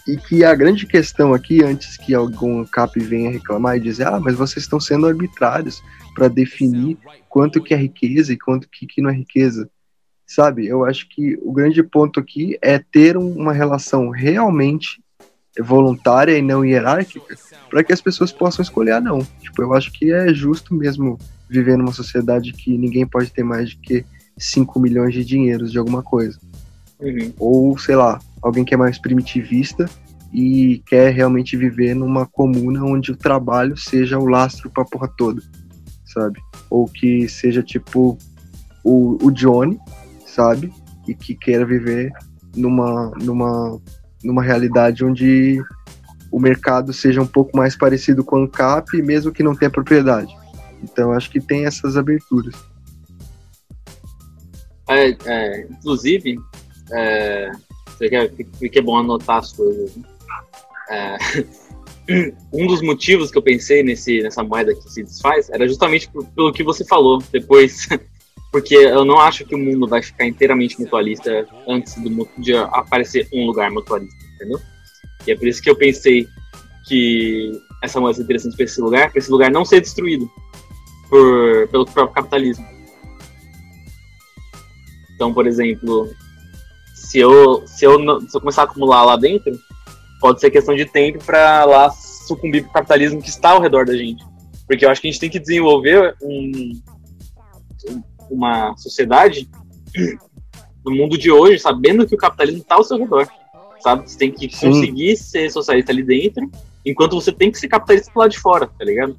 e 0.08 0.18
que 0.18 0.44
a 0.44 0.54
grande 0.54 0.86
questão 0.86 1.34
aqui, 1.34 1.64
antes 1.64 1.98
que 1.98 2.14
algum 2.14 2.66
cap 2.66 3.00
venha 3.00 3.32
reclamar 3.32 3.78
e 3.78 3.80
dizer, 3.80 4.08
ah, 4.08 4.20
mas 4.20 4.36
vocês 4.36 4.66
estão 4.66 4.80
sendo 4.80 5.08
arbitrários 5.08 5.82
para 6.14 6.28
definir 6.28 6.98
quanto 7.30 7.62
que 7.62 7.74
é 7.74 7.78
riqueza 7.78 8.34
e 8.34 8.38
quanto 8.38 8.70
que, 8.70 8.86
que 8.86 9.02
não 9.02 9.10
é 9.10 9.14
riqueza 9.14 9.70
sabe? 10.26 10.68
Eu 10.68 10.84
acho 10.84 11.08
que 11.10 11.38
o 11.42 11.52
grande 11.52 11.84
ponto 11.84 12.20
aqui 12.20 12.58
é 12.62 12.80
ter 12.80 13.18
uma 13.18 13.54
relação 13.54 14.10
realmente 14.10 15.02
voluntária 15.60 16.36
e 16.36 16.42
não 16.42 16.66
hierárquica 16.66 17.36
para 17.70 17.84
que 17.84 17.94
as 17.94 18.02
pessoas 18.02 18.32
possam 18.32 18.64
escolher 18.64 19.00
não. 19.00 19.20
Tipo, 19.40 19.62
eu 19.62 19.74
acho 19.74 19.92
que 19.92 20.12
é 20.12 20.34
justo 20.34 20.74
mesmo 20.74 21.20
viver 21.50 21.78
numa 21.78 21.92
sociedade 21.92 22.54
que 22.54 22.76
ninguém 22.78 23.06
pode 23.06 23.32
ter 23.32 23.44
mais 23.44 23.70
de 23.70 23.78
que 23.78 24.06
5 24.38 24.80
milhões 24.80 25.14
de 25.14 25.24
dinheiros 25.24 25.72
de 25.72 25.78
alguma 25.78 26.02
coisa. 26.02 26.40
Uhum. 27.00 27.34
Ou, 27.38 27.78
sei 27.78 27.96
lá, 27.96 28.20
alguém 28.42 28.66
que 28.66 28.74
é 28.74 28.78
mais 28.78 28.98
primitivista 28.98 29.88
e 30.34 30.82
quer 30.88 31.14
realmente 31.14 31.56
viver 31.56 31.94
numa 31.94 32.26
comuna 32.26 32.84
onde 32.84 33.12
o 33.12 33.16
trabalho 33.18 33.78
seja 33.78 34.18
o 34.18 34.26
lastro 34.26 34.72
pra 34.72 34.84
porra 34.84 35.08
toda, 35.08 35.44
sabe? 36.14 36.40
Ou 36.70 36.86
que 36.88 37.28
seja 37.28 37.64
tipo 37.64 38.18
o, 38.84 39.18
o 39.26 39.32
Johnny, 39.32 39.80
sabe? 40.26 40.72
E 41.08 41.14
que 41.14 41.36
queira 41.36 41.66
viver 41.66 42.12
numa, 42.56 43.12
numa, 43.22 43.82
numa 44.24 44.44
realidade 44.44 45.04
onde 45.04 45.62
o 46.32 46.40
mercado 46.40 46.92
seja 46.94 47.22
um 47.22 47.28
pouco 47.28 47.56
mais 47.56 47.76
parecido 47.76 48.24
com 48.24 48.44
o 48.44 48.50
CAP, 48.50 49.02
mesmo 49.02 49.32
que 49.32 49.44
não 49.44 49.56
tenha 49.56 49.70
propriedade. 49.70 50.36
Então, 50.82 51.12
acho 51.12 51.30
que 51.30 51.40
tem 51.40 51.66
essas 51.66 51.96
aberturas. 51.96 52.56
É, 54.90 55.16
é, 55.26 55.68
inclusive, 55.70 56.38
é, 56.92 57.52
que 58.72 58.80
é 58.80 58.82
bom 58.82 58.98
anotar 58.98 59.38
as 59.38 59.54
coisas. 59.54 59.96
Né? 59.96 60.04
É, 60.90 61.18
um 62.52 62.68
dos 62.68 62.82
motivos 62.82 63.32
que 63.32 63.38
eu 63.38 63.42
pensei 63.42 63.84
nesse, 63.84 64.22
nessa 64.22 64.44
moeda 64.44 64.74
que 64.74 64.90
se 64.90 65.04
desfaz 65.04 65.50
era 65.50 65.68
justamente 65.68 66.10
pelo 66.36 66.52
que 66.52 66.64
você 66.64 66.86
falou. 66.86 67.22
Depois 67.32 67.88
porque 68.54 68.76
eu 68.76 69.04
não 69.04 69.20
acho 69.20 69.44
que 69.46 69.56
o 69.56 69.58
mundo 69.58 69.88
vai 69.88 70.04
ficar 70.04 70.28
inteiramente 70.28 70.80
mutualista 70.80 71.48
antes 71.68 71.96
do, 71.96 72.30
de 72.38 72.56
aparecer 72.56 73.28
um 73.34 73.48
lugar 73.48 73.72
mutualista, 73.72 74.16
entendeu? 74.36 74.60
E 75.26 75.32
é 75.32 75.36
por 75.36 75.48
isso 75.48 75.60
que 75.60 75.72
eu 75.72 75.76
pensei 75.76 76.28
que 76.88 77.52
essa 77.82 78.00
moeda 78.00 78.20
é 78.20 78.24
interessante 78.24 78.56
para 78.56 78.66
esse 78.66 78.80
lugar, 78.80 79.10
para 79.10 79.18
esse 79.18 79.32
lugar 79.32 79.50
não 79.50 79.66
ser 79.66 79.82
destruído 79.82 80.30
por, 81.10 81.68
pelo 81.70 81.86
próprio 81.86 82.14
capitalismo. 82.14 82.66
Então, 85.16 85.34
por 85.34 85.48
exemplo, 85.48 86.14
se 86.94 87.18
eu, 87.18 87.66
se 87.66 87.86
eu, 87.86 88.22
se 88.22 88.38
eu 88.38 88.42
começar 88.42 88.62
a 88.62 88.66
acumular 88.66 89.04
lá 89.04 89.16
dentro, 89.16 89.52
pode 90.24 90.40
ser 90.40 90.50
questão 90.50 90.74
de 90.74 90.86
tempo 90.86 91.22
para 91.22 91.66
lá 91.66 91.92
sucumbir 91.92 92.62
para 92.62 92.70
o 92.70 92.74
capitalismo 92.76 93.22
que 93.22 93.28
está 93.28 93.50
ao 93.50 93.62
redor 93.62 93.86
da 93.86 93.94
gente. 93.94 94.24
Porque 94.66 94.86
eu 94.86 94.90
acho 94.90 95.02
que 95.02 95.10
a 95.10 95.12
gente 95.12 95.20
tem 95.20 95.30
que 95.30 95.38
desenvolver 95.38 96.16
um, 96.22 96.82
uma 98.32 98.74
sociedade 98.78 99.50
no 100.86 100.96
mundo 100.96 101.18
de 101.18 101.30
hoje, 101.30 101.60
sabendo 101.60 102.08
que 102.08 102.16
o 102.16 102.18
capitalismo 102.18 102.62
está 102.62 102.76
ao 102.76 102.86
seu 102.86 102.98
redor. 102.98 103.28
Sabe? 103.82 104.10
Você 104.10 104.18
tem 104.18 104.32
que 104.32 104.50
Sim. 104.50 104.70
conseguir 104.70 105.18
ser 105.18 105.52
socialista 105.52 105.92
ali 105.92 106.04
dentro, 106.04 106.50
enquanto 106.86 107.20
você 107.20 107.34
tem 107.34 107.52
que 107.52 107.60
ser 107.60 107.68
capitalista 107.68 108.10
do 108.10 108.18
lado 108.18 108.32
de 108.32 108.40
fora, 108.40 108.66
tá 108.66 108.86
ligado? 108.86 109.18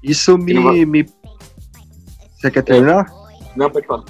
Isso 0.00 0.38
me. 0.38 0.56
Uma... 0.56 0.72
me... 0.86 1.04
Você 2.36 2.48
quer 2.48 2.62
terminar? 2.62 3.12
Não, 3.56 3.68
pode 3.68 3.88
falar. 3.88 4.04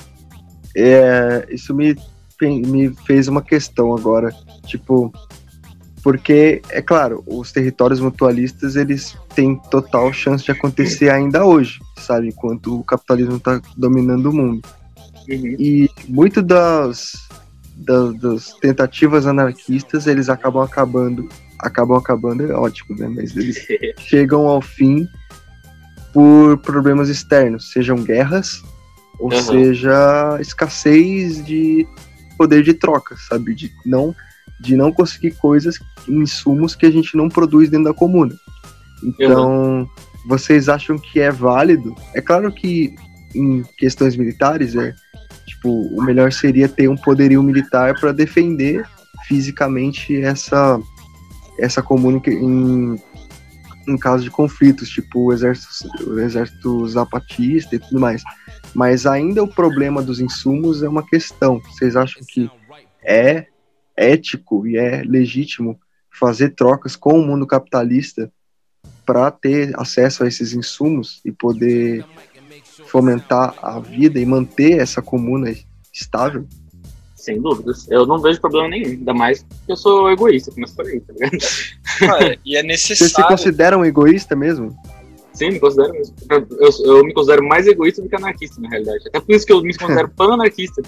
É, 0.77 1.48
isso 1.51 1.74
me, 1.74 1.97
me 2.49 2.95
fez 3.07 3.29
uma 3.29 3.43
questão 3.43 3.95
agora. 3.95 4.35
Tipo, 4.67 5.12
porque, 6.03 6.62
é 6.71 6.81
claro, 6.81 7.23
os 7.27 7.53
territórios 7.53 8.01
mutualistas 8.01 8.77
eles 8.77 9.17
têm 9.35 9.57
total 9.71 10.12
chance 10.12 10.45
de 10.45 10.51
acontecer 10.51 11.11
ainda 11.11 11.45
hoje, 11.45 11.79
sabe? 11.99 12.29
Enquanto 12.29 12.81
o 12.81 12.85
capitalismo 12.85 13.37
está 13.37 13.61
dominando 13.77 14.27
o 14.27 14.33
mundo. 14.33 14.62
Uhum. 15.29 15.57
E 15.59 15.91
muito 16.09 16.41
das, 16.43 17.12
das, 17.77 18.15
das, 18.15 18.55
tentativas 18.61 19.27
anarquistas 19.27 20.07
eles 20.07 20.29
acabam 20.29 20.62
acabando, 20.62 21.29
acabam 21.59 21.99
acabando 21.99 22.51
é 22.51 22.55
ótimo, 22.55 22.97
né? 22.99 23.09
Mas 23.09 23.37
eles 23.37 23.59
chegam 24.01 24.49
ao 24.49 24.62
fim 24.62 25.07
por 26.12 26.59
problemas 26.59 27.09
externos, 27.09 27.71
sejam 27.73 27.97
guerras 28.03 28.62
ou 29.19 29.31
uhum. 29.33 29.43
seja 29.43 30.39
escassez 30.41 31.45
de 31.45 31.87
poder 32.41 32.62
de 32.62 32.73
troca, 32.73 33.15
sabe? 33.29 33.55
De 33.55 33.71
não 33.85 34.17
de 34.59 34.75
não 34.75 34.91
conseguir 34.93 35.33
coisas, 35.33 35.79
insumos 36.07 36.75
que 36.75 36.87
a 36.87 36.91
gente 36.91 37.17
não 37.17 37.31
produz 37.31 37.71
dentro 37.71 37.87
da 37.87 37.95
comuna. 37.95 38.35
Então, 39.03 39.89
vocês 40.27 40.69
acham 40.69 40.99
que 40.99 41.19
é 41.19 41.31
válido? 41.31 41.95
É 42.15 42.21
claro 42.21 42.53
que 42.53 42.95
em 43.35 43.62
questões 43.79 44.17
militares, 44.17 44.77
é, 44.77 44.95
tipo, 45.47 45.71
o 45.71 46.03
melhor 46.03 46.31
seria 46.31 46.69
ter 46.69 46.89
um 46.89 46.97
poderio 46.97 47.43
militar 47.43 47.99
para 47.99 48.12
defender 48.12 48.87
fisicamente 49.27 50.21
essa 50.21 50.79
essa 51.59 51.83
comuna 51.83 52.21
em, 52.27 52.97
em 53.87 53.99
caso 53.99 54.25
de 54.25 54.31
conflitos, 54.31 54.89
tipo 54.89 55.27
o 55.27 55.33
exército, 55.33 56.11
o 56.11 56.19
exército 56.21 56.89
zapatista 56.89 57.77
e 57.77 57.79
tudo 57.79 58.01
mais. 58.01 58.23
Mas 58.75 59.07
ainda 59.07 59.43
o 59.43 59.49
problema 59.49 60.03
dos 60.03 60.21
insumos 60.21 60.83
é 60.83 60.89
uma 60.89 61.07
questão. 61.07 61.61
Vocês 61.61 61.97
acham 61.97 62.23
que 62.27 62.51
é 63.03 63.47
ético 63.97 64.67
e 64.67 64.77
é 64.77 65.03
legítimo 65.03 65.79
fazer 66.11 66.51
trocas 66.51 66.97
com 66.97 67.19
o 67.19 67.27
mundo 67.27 67.47
capitalista 67.47 68.31
para 69.05 69.31
ter 69.31 69.73
acesso 69.79 70.25
a 70.25 70.29
esses 70.29 70.53
insumos 70.53 71.21
e 71.25 71.33
poder 71.33 72.05
fomentar 72.87 73.55
a 73.63 73.79
vida 73.81 74.19
e 74.19 74.27
manter 74.27 74.79
essa 74.79 75.03
comuna 75.03 75.53
estável? 75.93 76.47
Sem 77.15 77.41
dúvidas. 77.41 77.91
Eu 77.91 78.07
não 78.07 78.19
vejo 78.19 78.41
problema 78.41 78.69
nenhum, 78.69 78.91
ainda 78.91 79.13
mais 79.13 79.43
porque 79.43 79.73
eu 79.73 79.77
sou 79.77 80.11
egoísta, 80.11 80.51
como 80.53 80.65
eu 80.65 80.71
falei, 80.71 81.01
tá 81.01 81.13
ligado? 81.13 81.39
Ah, 82.03 82.39
e 82.45 82.57
é 82.57 82.63
necessário. 82.63 83.13
Você 83.13 83.23
se 83.23 83.29
considera 83.29 83.77
um 83.77 83.85
egoísta 83.85 84.35
mesmo? 84.35 84.75
Sim, 85.41 85.53
me 85.53 85.59
considero 85.59 85.95
mesmo. 85.95 86.15
Eu, 86.29 86.69
eu, 86.85 87.03
me 87.03 87.15
considero 87.15 87.43
mais 87.49 87.67
egoísta 87.67 88.03
do 88.03 88.11
que 88.11 88.15
anarquista, 88.15 88.61
na 88.61 88.69
realidade. 88.69 89.09
Até 89.09 89.21
por 89.21 89.35
isso 89.35 89.47
que 89.47 89.53
eu 89.55 89.62
me 89.62 89.75
considero 89.75 90.11
pan-anarquista. 90.15 90.83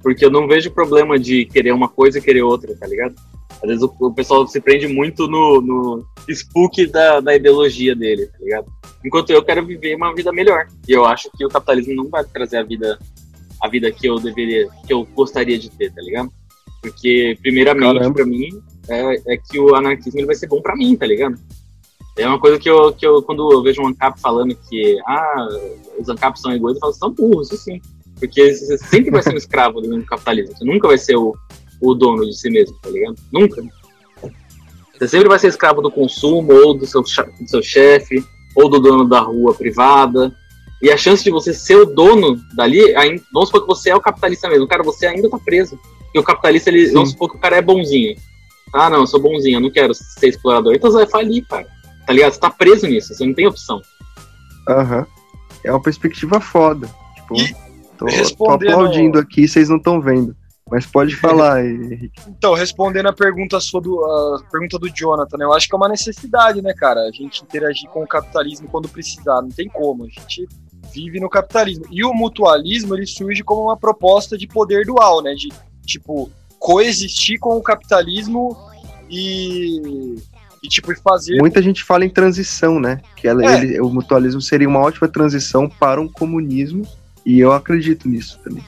Porque 0.00 0.24
eu 0.24 0.30
não 0.30 0.46
vejo 0.46 0.70
problema 0.70 1.18
de 1.18 1.44
querer 1.46 1.72
uma 1.72 1.88
coisa 1.88 2.20
e 2.20 2.22
querer 2.22 2.42
outra, 2.42 2.72
tá 2.76 2.86
ligado? 2.86 3.16
Às 3.60 3.68
vezes 3.68 3.82
o, 3.82 3.92
o 3.98 4.14
pessoal 4.14 4.46
se 4.46 4.60
prende 4.60 4.86
muito 4.86 5.26
no, 5.26 5.60
no 5.60 6.06
spook 6.28 6.86
da, 6.86 7.18
da 7.18 7.34
ideologia 7.34 7.96
dele, 7.96 8.26
tá 8.26 8.38
ligado? 8.40 8.66
Enquanto 9.04 9.30
eu 9.30 9.42
quero 9.42 9.66
viver 9.66 9.96
uma 9.96 10.14
vida 10.14 10.32
melhor. 10.32 10.68
E 10.86 10.92
eu 10.92 11.04
acho 11.04 11.28
que 11.36 11.44
o 11.44 11.48
capitalismo 11.48 11.92
não 11.96 12.08
vai 12.08 12.22
trazer 12.22 12.58
a 12.58 12.62
vida 12.62 12.96
a 13.60 13.68
vida 13.68 13.90
que 13.90 14.06
eu 14.06 14.20
deveria, 14.20 14.68
que 14.86 14.92
eu 14.92 15.04
gostaria 15.16 15.58
de 15.58 15.68
ter, 15.70 15.92
tá 15.92 16.00
ligado? 16.00 16.30
Porque, 16.80 17.36
primeiramente, 17.42 18.12
para 18.12 18.24
mim, 18.24 18.50
é, 18.88 19.34
é, 19.34 19.36
que 19.36 19.58
o 19.58 19.74
anarquismo 19.74 20.20
ele 20.20 20.26
vai 20.26 20.36
ser 20.36 20.46
bom 20.46 20.62
para 20.62 20.76
mim, 20.76 20.94
tá 20.94 21.06
ligado? 21.06 21.36
É 22.16 22.26
uma 22.26 22.40
coisa 22.40 22.58
que 22.58 22.68
eu, 22.68 22.92
que 22.92 23.06
eu 23.06 23.22
quando 23.22 23.52
eu 23.52 23.62
vejo 23.62 23.82
um 23.82 23.88
ANCAP 23.88 24.18
falando 24.20 24.56
que 24.68 24.98
ah, 25.06 25.48
os 25.98 26.08
ANCAP 26.08 26.40
são 26.40 26.52
egoístas, 26.52 26.76
eu 26.76 26.80
falo, 26.80 26.94
são 26.94 27.10
burros, 27.10 27.52
isso 27.52 27.62
sim. 27.62 27.80
Porque 28.18 28.54
você 28.54 28.78
sempre 28.78 29.10
vai 29.10 29.22
ser 29.22 29.34
um 29.34 29.36
escravo 29.36 29.80
do 29.80 30.04
capitalismo. 30.06 30.56
Você 30.56 30.64
nunca 30.64 30.88
vai 30.88 30.96
ser 30.96 31.16
o, 31.16 31.34
o 31.80 31.94
dono 31.94 32.24
de 32.24 32.34
si 32.34 32.48
mesmo, 32.48 32.74
tá 32.80 32.88
ligado? 32.88 33.16
Nunca. 33.30 33.62
Você 34.98 35.08
sempre 35.08 35.28
vai 35.28 35.38
ser 35.38 35.48
escravo 35.48 35.82
do 35.82 35.90
consumo, 35.90 36.54
ou 36.54 36.72
do 36.72 36.86
seu, 36.86 37.02
do 37.02 37.48
seu 37.48 37.62
chefe, 37.62 38.24
ou 38.54 38.70
do 38.70 38.80
dono 38.80 39.06
da 39.06 39.20
rua 39.20 39.54
privada. 39.54 40.34
E 40.80 40.90
a 40.90 40.96
chance 40.96 41.22
de 41.22 41.30
você 41.30 41.52
ser 41.52 41.76
o 41.76 41.84
dono 41.84 42.40
dali, 42.54 42.96
ainda, 42.96 43.22
vamos 43.32 43.50
supor 43.50 43.62
que 43.62 43.68
você 43.68 43.90
é 43.90 43.96
o 43.96 44.00
capitalista 44.00 44.48
mesmo. 44.48 44.66
Cara, 44.66 44.82
você 44.82 45.06
ainda 45.06 45.28
tá 45.28 45.38
preso. 45.38 45.78
E 46.14 46.18
o 46.18 46.22
capitalista, 46.22 46.70
ele, 46.70 46.90
vamos 46.92 47.10
supor 47.10 47.30
que 47.30 47.36
o 47.36 47.40
cara 47.40 47.56
é 47.56 47.62
bonzinho. 47.62 48.16
Ah, 48.72 48.88
não, 48.88 49.00
eu 49.00 49.06
sou 49.06 49.20
bonzinho, 49.20 49.56
eu 49.56 49.60
não 49.60 49.70
quero 49.70 49.92
ser 49.94 50.28
explorador. 50.28 50.74
Então 50.74 50.90
você 50.90 50.98
vai 50.98 51.06
falir, 51.06 51.44
cara. 51.46 51.66
Tá 52.06 52.12
ligado? 52.12 52.32
Você 52.32 52.40
tá 52.40 52.50
preso 52.50 52.86
nisso, 52.86 53.14
você 53.14 53.26
não 53.26 53.34
tem 53.34 53.46
opção. 53.46 53.82
Aham. 54.68 54.98
Uhum. 54.98 55.06
É 55.64 55.72
uma 55.72 55.82
perspectiva 55.82 56.40
foda. 56.40 56.88
Tipo, 57.16 57.36
e 57.36 57.56
tô, 57.98 58.06
tô 58.36 58.50
aplaudindo 58.50 59.18
aqui, 59.18 59.48
vocês 59.48 59.68
não 59.68 59.78
estão 59.78 60.00
vendo. 60.00 60.36
Mas 60.70 60.86
pode 60.86 61.14
falar, 61.16 61.62
Henrique. 61.66 62.20
Então, 62.28 62.54
respondendo 62.54 63.06
a 63.06 63.12
pergunta 63.12 63.58
sua 63.60 63.80
do, 63.80 64.04
a 64.04 64.42
pergunta 64.50 64.78
do 64.78 64.88
Jonathan, 64.88 65.38
né, 65.38 65.44
eu 65.44 65.52
acho 65.52 65.68
que 65.68 65.74
é 65.74 65.78
uma 65.78 65.88
necessidade, 65.88 66.60
né, 66.62 66.72
cara? 66.74 67.00
A 67.00 67.10
gente 67.10 67.42
interagir 67.42 67.88
com 67.90 68.02
o 68.02 68.06
capitalismo 68.06 68.68
quando 68.68 68.88
precisar, 68.88 69.42
não 69.42 69.48
tem 69.48 69.68
como. 69.68 70.04
A 70.04 70.08
gente 70.08 70.48
vive 70.92 71.20
no 71.20 71.28
capitalismo. 71.28 71.84
E 71.90 72.04
o 72.04 72.12
mutualismo, 72.12 72.94
ele 72.94 73.06
surge 73.06 73.42
como 73.42 73.62
uma 73.62 73.76
proposta 73.76 74.36
de 74.36 74.46
poder 74.46 74.84
dual, 74.84 75.22
né? 75.22 75.34
De, 75.34 75.48
tipo, 75.84 76.30
coexistir 76.58 77.38
com 77.38 77.56
o 77.56 77.62
capitalismo 77.62 78.56
e, 79.08 80.16
e 80.66 80.68
tipo, 80.68 80.92
fazer... 81.00 81.36
Muita 81.38 81.62
gente 81.62 81.84
fala 81.84 82.04
em 82.04 82.10
transição, 82.10 82.80
né? 82.80 83.00
Que 83.16 83.28
ela, 83.28 83.44
é. 83.44 83.58
ele, 83.58 83.80
o 83.80 83.88
mutualismo 83.88 84.42
seria 84.42 84.68
uma 84.68 84.80
ótima 84.80 85.06
transição 85.06 85.68
para 85.68 86.00
um 86.00 86.08
comunismo, 86.08 86.82
e 87.24 87.38
eu 87.38 87.52
acredito 87.52 88.08
nisso 88.08 88.40
também. 88.42 88.64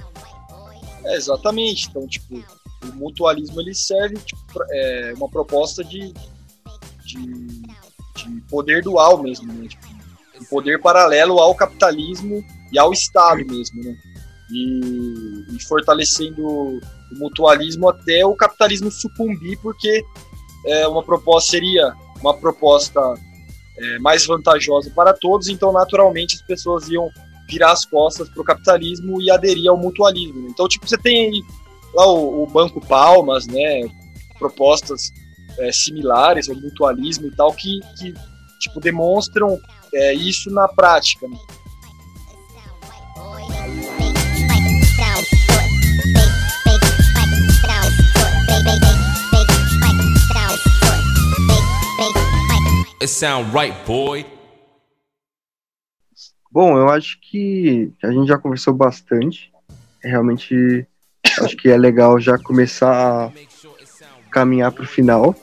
É, 1.05 1.17
exatamente. 1.17 1.89
Então, 1.89 2.07
tipo, 2.07 2.37
o 2.37 2.95
mutualismo 2.95 3.61
ele 3.61 3.75
serve 3.75 4.17
tipo, 4.17 4.41
é, 4.71 5.13
uma 5.17 5.29
proposta 5.29 5.83
de, 5.83 6.13
de, 7.05 7.27
de, 8.15 8.41
poder 8.49 8.83
dual 8.83 9.21
mesmo, 9.21 9.53
né? 9.53 9.67
Tipo, 9.67 9.87
um 10.41 10.45
poder 10.45 10.81
paralelo 10.81 11.41
ao 11.41 11.53
capitalismo 11.55 12.45
e 12.73 12.79
ao 12.79 12.93
Estado 12.93 13.45
mesmo, 13.45 13.83
né? 13.83 13.97
E, 14.53 15.57
e, 15.57 15.63
fortalecendo 15.65 16.47
o 16.47 16.81
mutualismo 17.19 17.89
até 17.89 18.25
o 18.25 18.35
capitalismo 18.35 18.91
sucumbir, 18.91 19.59
porque 19.61 20.05
é, 20.69 20.87
uma 20.89 21.03
proposta 21.03 21.51
seria 21.51 21.95
uma 22.21 22.35
proposta 22.35 23.01
é, 23.77 23.99
mais 23.99 24.27
vantajosa 24.27 24.91
para 24.91 25.15
todos, 25.15 25.49
então 25.49 25.73
naturalmente 25.73 26.37
as 26.37 26.43
pessoas 26.43 26.89
iam 26.89 27.11
virar 27.49 27.73
as 27.73 27.85
costas 27.85 28.29
para 28.29 28.43
o 28.43 28.45
capitalismo 28.45 29.21
e 29.23 29.31
aderir 29.31 29.71
ao 29.71 29.77
mutualismo. 29.77 30.49
Então, 30.49 30.69
tipo, 30.69 30.87
você 30.87 30.99
tem 30.99 31.43
lá 31.95 32.07
o, 32.07 32.43
o 32.43 32.47
Banco 32.47 32.81
Palmas, 32.87 33.47
né, 33.47 33.89
propostas 34.39 35.13
é, 35.59 35.73
similares 35.73 36.49
ao 36.49 36.57
mutualismo 36.57 37.27
e 37.27 37.31
tal, 37.31 37.53
que, 37.53 37.81
que 37.99 38.15
tipo, 38.61 38.81
demonstram 38.81 39.59
é, 39.95 40.13
isso 40.15 40.51
na 40.51 40.69
prática. 40.69 41.27
Né? 41.27 41.37
It 53.09 53.15
sound 53.15 53.55
right, 53.55 53.75
boy. 53.87 54.27
Bom, 56.53 56.77
eu 56.77 56.91
acho 56.91 57.19
que 57.23 57.91
a 58.05 58.13
gente 58.13 58.29
já 58.29 58.37
conversou 58.37 58.75
bastante. 58.75 59.51
Realmente 60.05 60.87
acho 61.41 61.57
que 61.57 61.71
é 61.71 61.79
legal 61.79 62.21
já 62.21 62.37
começar 62.37 62.93
a 62.93 63.33
caminhar 64.31 64.73
pro 64.73 64.87
final, 64.87 65.35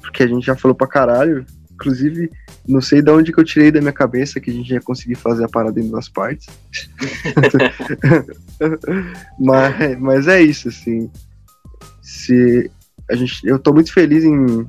porque 0.00 0.22
a 0.22 0.26
gente 0.26 0.46
já 0.46 0.56
falou 0.56 0.74
pra 0.74 0.86
caralho. 0.86 1.44
Inclusive, 1.72 2.30
não 2.66 2.80
sei 2.80 3.02
de 3.02 3.10
onde 3.10 3.34
que 3.34 3.40
eu 3.40 3.44
tirei 3.44 3.70
da 3.70 3.82
minha 3.82 3.92
cabeça 3.92 4.40
que 4.40 4.50
a 4.50 4.54
gente 4.54 4.72
ia 4.72 4.80
conseguir 4.80 5.16
fazer 5.16 5.44
a 5.44 5.48
parada 5.48 5.78
em 5.78 5.90
duas 5.90 6.08
partes. 6.08 6.46
mas, 9.38 10.00
mas 10.00 10.26
é 10.26 10.40
isso, 10.40 10.70
assim. 10.70 11.10
Se 12.00 12.70
a 13.10 13.14
gente, 13.14 13.46
eu 13.46 13.58
tô 13.58 13.74
muito 13.74 13.92
feliz 13.92 14.24
em 14.24 14.66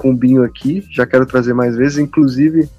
com 0.00 0.12
o 0.12 0.16
Binho 0.16 0.42
aqui, 0.42 0.82
já 0.90 1.06
quero 1.06 1.26
trazer 1.26 1.52
mais 1.52 1.76
vezes, 1.76 1.98
inclusive 1.98 2.70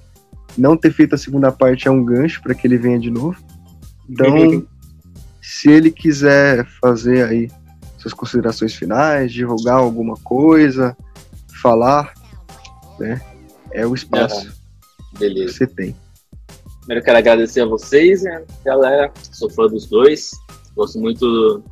não 0.57 0.75
ter 0.75 0.91
feito 0.91 1.13
a 1.13 1.17
segunda 1.17 1.51
parte 1.51 1.87
é 1.87 1.91
um 1.91 2.03
gancho 2.03 2.41
para 2.41 2.55
que 2.55 2.65
ele 2.65 2.77
venha 2.77 2.99
de 2.99 3.11
novo. 3.11 3.37
Então, 4.09 4.65
se 5.39 5.69
ele 5.69 5.91
quiser 5.91 6.65
fazer 6.81 7.23
aí 7.25 7.47
suas 7.99 8.13
considerações 8.13 8.73
finais, 8.73 9.31
divulgar 9.31 9.75
alguma 9.75 10.15
coisa, 10.15 10.97
falar, 11.61 12.11
né? 12.99 13.21
É 13.71 13.85
o 13.85 13.93
espaço 13.93 14.49
ah, 14.49 15.19
beleza. 15.19 15.45
que 15.45 15.57
você 15.59 15.67
tem. 15.67 15.95
Primeiro 16.79 17.05
quero 17.05 17.19
agradecer 17.19 17.61
a 17.61 17.65
vocês, 17.67 18.23
né, 18.23 18.43
galera. 18.65 19.13
Sou 19.31 19.49
fã 19.49 19.67
dos 19.67 19.85
dois. 19.85 20.31
Gosto 20.75 20.99
muito 20.99 21.63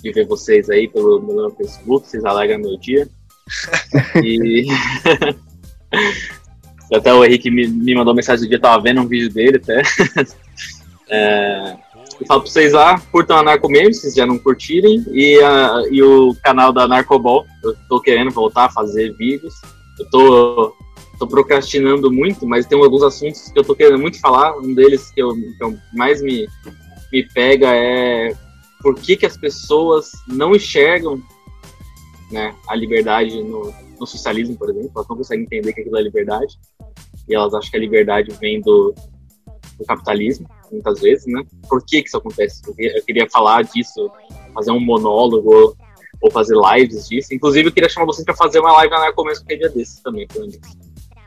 de 0.00 0.12
ver 0.12 0.26
vocês 0.28 0.70
aí 0.70 0.86
pelo 0.88 1.20
meu 1.20 1.50
Facebook, 1.50 2.08
vocês 2.08 2.24
alegram 2.24 2.60
meu 2.60 2.78
dia. 2.78 3.08
E 4.22 4.66
Até 6.94 7.12
o 7.12 7.24
Henrique 7.24 7.50
me, 7.50 7.66
me 7.66 7.94
mandou 7.94 8.14
mensagem 8.14 8.44
do 8.44 8.48
dia, 8.50 8.60
tava 8.60 8.82
vendo 8.82 9.00
um 9.00 9.08
vídeo 9.08 9.32
dele 9.32 9.56
até. 9.56 9.82
é, 11.08 11.76
eu 12.20 12.26
falo 12.26 12.42
pra 12.42 12.50
vocês 12.50 12.72
lá, 12.72 13.00
curtam 13.10 13.38
a 13.38 13.42
Narco 13.42 13.68
Memes, 13.68 14.00
se 14.00 14.14
já 14.14 14.26
não 14.26 14.38
curtirem, 14.38 15.04
e, 15.10 15.40
a, 15.40 15.84
e 15.90 16.02
o 16.02 16.36
canal 16.42 16.72
da 16.72 16.86
Narcobol. 16.86 17.46
Eu 17.64 17.74
tô 17.88 18.00
querendo 18.00 18.30
voltar 18.30 18.66
a 18.66 18.70
fazer 18.70 19.14
vídeos. 19.16 19.54
Eu 19.98 20.10
tô, 20.10 20.76
tô 21.18 21.26
procrastinando 21.26 22.12
muito, 22.12 22.46
mas 22.46 22.66
tem 22.66 22.78
alguns 22.78 23.02
assuntos 23.02 23.50
que 23.50 23.58
eu 23.58 23.64
tô 23.64 23.74
querendo 23.74 23.98
muito 23.98 24.20
falar. 24.20 24.56
Um 24.58 24.74
deles 24.74 25.10
que, 25.12 25.22
eu, 25.22 25.34
que 25.34 25.64
eu 25.64 25.74
mais 25.94 26.20
me, 26.20 26.46
me 27.10 27.22
pega 27.32 27.68
é 27.74 28.34
por 28.82 28.96
que, 28.96 29.16
que 29.16 29.24
as 29.24 29.36
pessoas 29.36 30.10
não 30.28 30.54
enxergam 30.54 31.22
né, 32.32 32.54
a 32.68 32.74
liberdade 32.74 33.42
no, 33.42 33.72
no 33.98 34.06
socialismo, 34.06 34.56
por 34.56 34.70
exemplo, 34.70 34.90
elas 34.96 35.08
não 35.08 35.16
conseguem 35.16 35.44
entender 35.44 35.72
que 35.72 35.80
aquilo 35.80 35.98
é 35.98 36.02
liberdade, 36.02 36.58
e 37.28 37.34
elas 37.34 37.54
acham 37.54 37.70
que 37.70 37.76
a 37.76 37.80
liberdade 37.80 38.32
vem 38.40 38.60
do, 38.60 38.94
do 39.78 39.84
capitalismo, 39.86 40.48
muitas 40.70 41.00
vezes, 41.00 41.26
né? 41.26 41.42
Por 41.68 41.84
que 41.84 42.02
que 42.02 42.08
isso 42.08 42.16
acontece? 42.16 42.62
Eu 42.78 43.04
queria 43.04 43.28
falar 43.30 43.62
disso, 43.62 44.10
fazer 44.54 44.70
um 44.70 44.80
monólogo, 44.80 45.76
ou 46.22 46.30
fazer 46.30 46.56
lives 46.56 47.08
disso. 47.08 47.34
Inclusive, 47.34 47.68
eu 47.68 47.72
queria 47.72 47.88
chamar 47.88 48.06
vocês 48.06 48.24
para 48.24 48.36
fazer 48.36 48.60
uma 48.60 48.72
live 48.74 48.92
na 48.92 49.00
Narcomesso 49.00 49.44
que 49.44 49.54
é 49.54 49.56
dia 49.56 49.68
desses 49.68 50.00
também, 50.00 50.26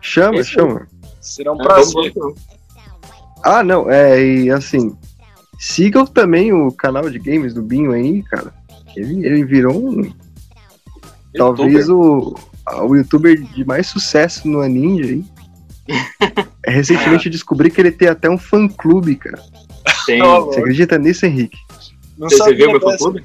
Chama, 0.01 0.39
Esse 0.39 0.51
chama. 0.51 0.87
Será 1.19 1.51
um 1.51 1.59
é, 1.59 1.63
prazer. 1.63 2.13
Ah, 3.43 3.63
não, 3.63 3.89
é, 3.89 4.23
e 4.23 4.51
assim, 4.51 4.95
sigam 5.59 6.05
também 6.05 6.53
o 6.53 6.71
canal 6.71 7.09
de 7.09 7.19
games 7.19 7.53
do 7.53 7.61
Binho 7.61 7.91
aí, 7.91 8.23
cara. 8.23 8.53
Ele, 8.95 9.25
ele 9.25 9.43
virou 9.43 9.75
um. 9.75 10.13
Talvez 11.37 11.89
o, 11.89 12.35
o 12.83 12.95
youtuber 12.95 13.41
de 13.41 13.65
mais 13.65 13.87
sucesso 13.87 14.47
no 14.47 14.65
Ninja 14.67 15.05
aí. 15.05 15.23
Recentemente 16.65 17.27
eu 17.27 17.31
descobri 17.31 17.69
que 17.69 17.79
ele 17.79 17.91
tem 17.91 18.07
até 18.07 18.29
um 18.29 18.37
fã-clube, 18.37 19.15
cara. 19.15 19.41
Tem. 20.05 20.19
Você 20.21 20.59
acredita 20.59 20.97
nisso, 20.97 21.25
Henrique? 21.25 21.57
Não 22.17 22.29
Você, 22.29 22.37
sabia 22.37 22.55
viu 22.55 22.71
meu 22.71 22.79
dessa. 22.79 22.91
fã-clube? 22.91 23.23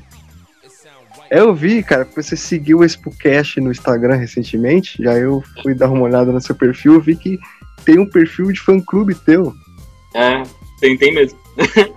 É, 1.31 1.41
Eu 1.41 1.55
vi, 1.55 1.83
cara, 1.83 2.05
porque 2.05 2.23
você 2.23 2.37
seguiu 2.37 2.81
o 2.81 2.85
Spocast 2.85 3.61
no 3.61 3.71
Instagram 3.71 4.17
recentemente, 4.17 5.03
já 5.03 5.17
eu 5.17 5.43
fui 5.63 5.75
dar 5.75 5.89
uma 5.89 6.03
olhada 6.03 6.33
no 6.33 6.41
seu 6.41 6.55
perfil, 6.55 6.95
eu 6.95 7.01
vi 7.01 7.15
que 7.17 7.39
tem 7.85 7.99
um 7.99 8.07
perfil 8.07 8.51
de 8.53 8.61
fã-clube 8.61 9.15
teu. 9.15 9.55
É, 10.15 10.43
tem, 10.81 10.99
tem 10.99 11.15
mesmo. 11.15 11.39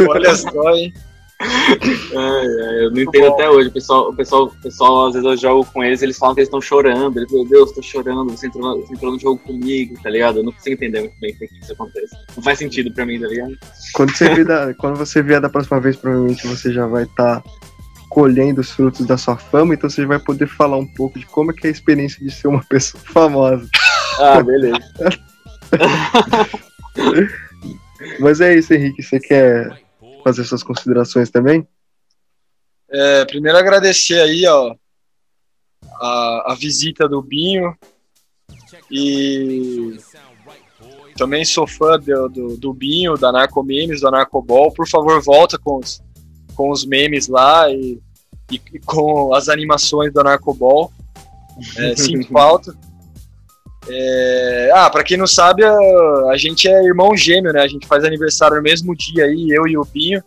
Olha 0.08 0.34
só, 0.34 0.74
hein? 0.74 0.92
Ai, 1.40 2.84
eu 2.84 2.90
não 2.90 3.00
entendo 3.00 3.28
bom. 3.28 3.34
até 3.34 3.50
hoje. 3.50 3.68
O 3.68 3.72
pessoal, 3.72 4.08
o, 4.08 4.16
pessoal, 4.16 4.44
o 4.44 4.62
pessoal, 4.62 5.06
às 5.06 5.14
vezes 5.14 5.28
eu 5.28 5.36
jogo 5.36 5.68
com 5.72 5.82
eles, 5.82 6.02
eles 6.02 6.16
falam 6.16 6.34
que 6.34 6.40
eles 6.40 6.48
estão 6.48 6.60
chorando. 6.60 7.18
Eles, 7.18 7.32
meu 7.32 7.44
Deus, 7.44 7.72
tô 7.72 7.82
chorando, 7.82 8.30
você 8.30 8.46
entrou, 8.46 8.80
você 8.80 8.94
entrou 8.94 9.12
no 9.12 9.18
jogo 9.18 9.40
comigo, 9.40 10.00
tá 10.02 10.10
ligado? 10.10 10.38
Eu 10.38 10.44
não 10.44 10.52
consigo 10.52 10.74
entender 10.74 11.00
muito 11.00 11.18
bem 11.20 11.34
por 11.34 11.48
que 11.48 11.58
isso 11.58 11.72
acontece. 11.72 12.16
Não 12.36 12.42
faz 12.42 12.58
sentido 12.58 12.92
pra 12.92 13.04
mim, 13.04 13.20
tá 13.20 13.26
ligado? 13.26 13.56
Quando 13.94 14.16
você, 14.16 14.28
vier 14.34 14.46
da, 14.46 14.74
quando 14.74 14.96
você 14.96 15.22
vier 15.22 15.40
da 15.40 15.48
próxima 15.48 15.80
vez, 15.80 15.96
provavelmente 15.96 16.46
você 16.46 16.72
já 16.72 16.86
vai 16.86 17.04
estar 17.04 17.42
colhendo 18.08 18.60
os 18.60 18.70
frutos 18.70 19.04
da 19.04 19.16
sua 19.16 19.36
fama, 19.36 19.74
então 19.74 19.90
você 19.90 20.06
vai 20.06 20.20
poder 20.20 20.46
falar 20.46 20.76
um 20.76 20.86
pouco 20.86 21.18
de 21.18 21.26
como 21.26 21.50
é 21.50 21.54
que 21.54 21.66
é 21.66 21.70
a 21.70 21.72
experiência 21.72 22.24
de 22.24 22.30
ser 22.30 22.46
uma 22.46 22.62
pessoa 22.70 23.02
famosa. 23.04 23.68
Ah, 24.20 24.40
beleza. 24.40 24.78
Mas 28.20 28.40
é 28.40 28.54
isso, 28.54 28.72
Henrique, 28.72 29.02
você 29.02 29.18
quer 29.18 29.83
fazer 30.24 30.44
suas 30.44 30.62
considerações 30.62 31.30
também? 31.30 31.66
É, 32.90 33.24
primeiro 33.26 33.58
agradecer 33.58 34.20
aí, 34.20 34.46
ó, 34.46 34.74
a, 36.00 36.52
a 36.52 36.56
visita 36.58 37.08
do 37.08 37.22
Binho 37.22 37.76
e 38.90 39.96
também 41.16 41.44
sou 41.44 41.66
fã 41.66 41.98
do, 41.98 42.28
do, 42.28 42.56
do 42.56 42.72
Binho, 42.72 43.16
da 43.16 43.30
Narco 43.30 43.62
Memes, 43.62 44.00
da 44.00 44.10
Narcobol. 44.10 44.72
Por 44.72 44.88
favor, 44.88 45.22
volta 45.22 45.58
com 45.58 45.78
os, 45.78 46.02
com 46.54 46.70
os 46.70 46.84
memes 46.84 47.28
lá 47.28 47.70
e, 47.70 48.00
e, 48.50 48.60
e 48.72 48.78
com 48.80 49.32
as 49.32 49.48
animações 49.48 50.12
da 50.12 50.24
Narcobol. 50.24 50.92
É, 51.76 51.94
sinto 51.96 52.28
falta. 52.28 52.74
É, 53.88 54.70
ah, 54.74 54.88
pra 54.88 55.04
quem 55.04 55.16
não 55.16 55.26
sabe, 55.26 55.62
a, 55.64 55.76
a 56.30 56.36
gente 56.36 56.66
é 56.68 56.84
irmão 56.84 57.14
gêmeo, 57.16 57.52
né? 57.52 57.60
A 57.62 57.68
gente 57.68 57.86
faz 57.86 58.02
aniversário 58.04 58.56
no 58.56 58.62
mesmo 58.62 58.94
dia 58.96 59.24
aí, 59.24 59.48
eu 59.50 59.66
e 59.66 59.76
o 59.76 59.84
Binho. 59.84 60.22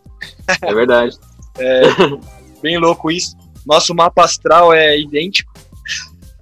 É 0.61 0.73
verdade. 0.73 1.17
Bem 2.61 2.77
louco 2.77 3.09
isso. 3.11 3.35
Nosso 3.65 3.93
mapa 3.95 4.23
astral 4.23 4.73
é 4.73 4.99
idêntico. 4.99 5.51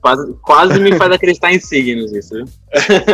Quase, 0.02 0.34
quase 0.42 0.80
me 0.80 0.96
faz 0.96 1.12
acreditar 1.12 1.52
em 1.52 1.60
signos 1.60 2.12
isso, 2.14 2.36
viu? 2.36 2.46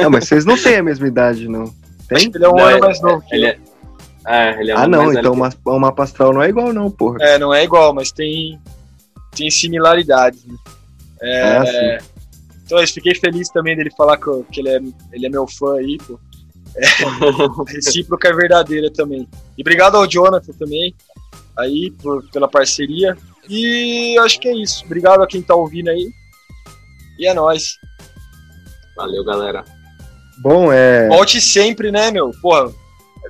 Não, 0.01 0.09
mas 0.09 0.27
vocês 0.27 0.43
não 0.45 0.57
têm 0.57 0.75
a 0.77 0.83
mesma 0.83 1.07
idade, 1.07 1.47
não. 1.47 1.63
Acho 1.63 1.73
Tem? 2.09 2.31
que 2.31 2.37
ele 2.37 2.45
é 2.45 2.49
um 2.49 2.55
Não, 2.55 2.65
ano 2.65 2.77
é- 2.77 2.81
mais 2.81 3.01
novo. 3.01 3.21
que 3.25 3.33
Ele 3.35 3.45
é, 3.45 3.57
é, 4.27 4.59
ele 4.59 4.71
é 4.71 4.75
Ah, 4.75 4.87
não, 4.87 5.11
então 5.13 5.21
que- 5.21 5.27
o 5.29 5.35
ma- 5.35 5.53
o 5.65 5.79
mapa 5.79 6.03
astral 6.03 6.33
não 6.33 6.41
é 6.43 6.49
igual, 6.49 6.73
não, 6.73 6.91
porra. 6.91 7.17
É, 7.21 7.39
não 7.39 7.53
é 7.53 7.63
igual, 7.63 7.93
mas 7.93 8.11
tem, 8.11 8.59
tem 9.33 9.49
similaridades. 9.49 10.43
né? 10.45 10.55
É, 11.21 11.97
Ah. 11.97 11.97
Então 12.71 12.79
eu 12.79 12.87
fiquei 12.87 13.13
feliz 13.13 13.49
também 13.49 13.75
dele 13.75 13.91
falar 13.97 14.15
que, 14.17 14.27
eu- 14.27 14.45
que 14.49 14.61
ele, 14.61 14.69
é, 14.69 14.79
ele 15.11 15.25
é 15.25 15.29
meu 15.29 15.45
fã 15.45 15.75
aí, 15.75 15.97
pô. 16.07 16.17
É, 16.73 16.85
a 17.67 17.71
recíproca 17.71 18.29
é 18.29 18.33
verdadeira 18.33 18.89
também. 18.89 19.27
E 19.57 19.61
obrigado 19.61 19.95
ao 19.95 20.07
Jonathan 20.07 20.53
também, 20.53 20.95
aí, 21.57 21.91
por, 22.01 22.23
pela 22.31 22.47
parceria. 22.47 23.17
E 23.49 24.17
acho 24.19 24.39
que 24.39 24.47
é 24.47 24.55
isso. 24.55 24.85
Obrigado 24.85 25.21
a 25.21 25.27
quem 25.27 25.41
tá 25.41 25.53
ouvindo 25.53 25.89
aí. 25.89 26.09
E 27.19 27.27
é 27.27 27.33
nóis. 27.33 27.75
Valeu, 28.95 29.23
galera. 29.25 29.65
Bom, 30.41 30.71
é. 30.71 31.09
Volte 31.09 31.41
sempre, 31.41 31.91
né, 31.91 32.09
meu? 32.09 32.31
Porra. 32.41 32.71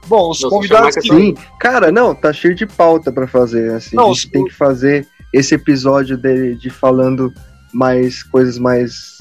Bom, 0.07 0.29
os 0.29 0.39
Nossa, 0.41 0.55
convidados 0.55 0.95
que. 0.95 1.01
Sim, 1.01 1.35
cara, 1.59 1.91
não, 1.91 2.13
tá 2.13 2.31
cheio 2.31 2.53
de 2.53 2.65
pauta 2.67 3.11
pra 3.11 3.27
fazer. 3.27 3.71
Assim, 3.73 3.95
Não, 3.95 4.05
a 4.11 4.13
gente 4.13 4.25
os- 4.27 4.31
tem 4.31 4.45
que 4.45 4.53
fazer 4.53 5.07
esse 5.33 5.55
episódio 5.55 6.15
de, 6.15 6.55
de 6.55 6.69
falando 6.69 7.33
mais 7.73 8.21
coisas 8.23 8.57
mais 8.59 9.17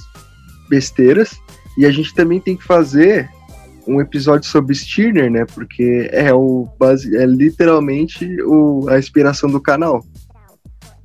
besteiras. 0.70 1.38
E 1.76 1.84
a 1.84 1.90
gente 1.90 2.14
também 2.14 2.40
tem 2.40 2.56
que 2.56 2.64
fazer 2.64 3.28
um 3.86 4.00
episódio 4.00 4.48
sobre 4.48 4.74
Stirner, 4.74 5.30
né? 5.30 5.44
Porque 5.54 6.08
é 6.12 6.32
o 6.32 6.68
base, 6.78 7.16
é 7.16 7.26
literalmente 7.26 8.24
o, 8.42 8.88
a 8.88 8.98
inspiração 8.98 9.50
do 9.50 9.60
canal. 9.60 10.04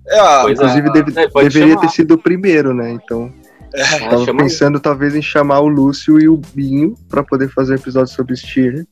É, 0.07 0.19
a- 0.19 0.41
Pois 0.43 0.59
Inclusive, 0.59 0.91
deve- 0.91 1.19
é, 1.19 1.29
pode 1.29 1.49
deveria 1.49 1.73
chamar. 1.75 1.87
ter 1.87 1.93
sido 1.93 2.13
o 2.13 2.17
primeiro, 2.17 2.73
né? 2.73 2.91
Então, 2.91 3.31
Ah, 3.75 4.09
tava 4.09 4.31
aí. 4.31 4.37
pensando 4.37 4.79
talvez 4.79 5.15
em 5.15 5.21
chamar 5.21 5.59
o 5.61 5.67
Lúcio 5.67 6.19
e 6.21 6.29
o 6.29 6.37
Binho 6.53 6.95
pra 7.09 7.23
poder 7.23 7.49
fazer 7.49 7.73
um 7.73 7.77
episódio 7.77 8.13
sobre 8.13 8.35
Stirner. 8.35 8.85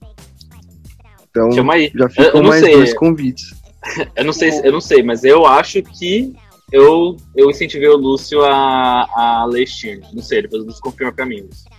Então, 1.30 1.52
já 1.52 2.10
ficam 2.10 2.44
mais 2.44 2.62
sei. 2.64 2.76
dois 2.76 2.94
convites. 2.94 3.54
Eu 4.16 4.24
não 4.24 4.34
sei, 4.34 4.52
se- 4.52 4.66
eu 4.66 4.72
não 4.72 4.80
sei, 4.80 5.04
mas 5.04 5.26
eu 5.26 5.46
acho 5.46 5.82
que 5.84 6.34
eu, 6.74 7.16
eu 7.36 7.52
incentivei 7.52 7.88
o 7.88 7.96
Lúcio 7.96 8.44
a, 8.44 9.04
a 9.16 9.46
ler 9.46 9.68
Steam. 9.68 10.02
Não 10.12 10.24
sei, 10.24 10.42
depois 10.42 10.64
o 10.64 10.66
Lúcio 10.66 10.82
confirma 10.82 11.14
pra 11.14 11.24
mim. 11.24 11.42
Lúcio. 11.42 11.70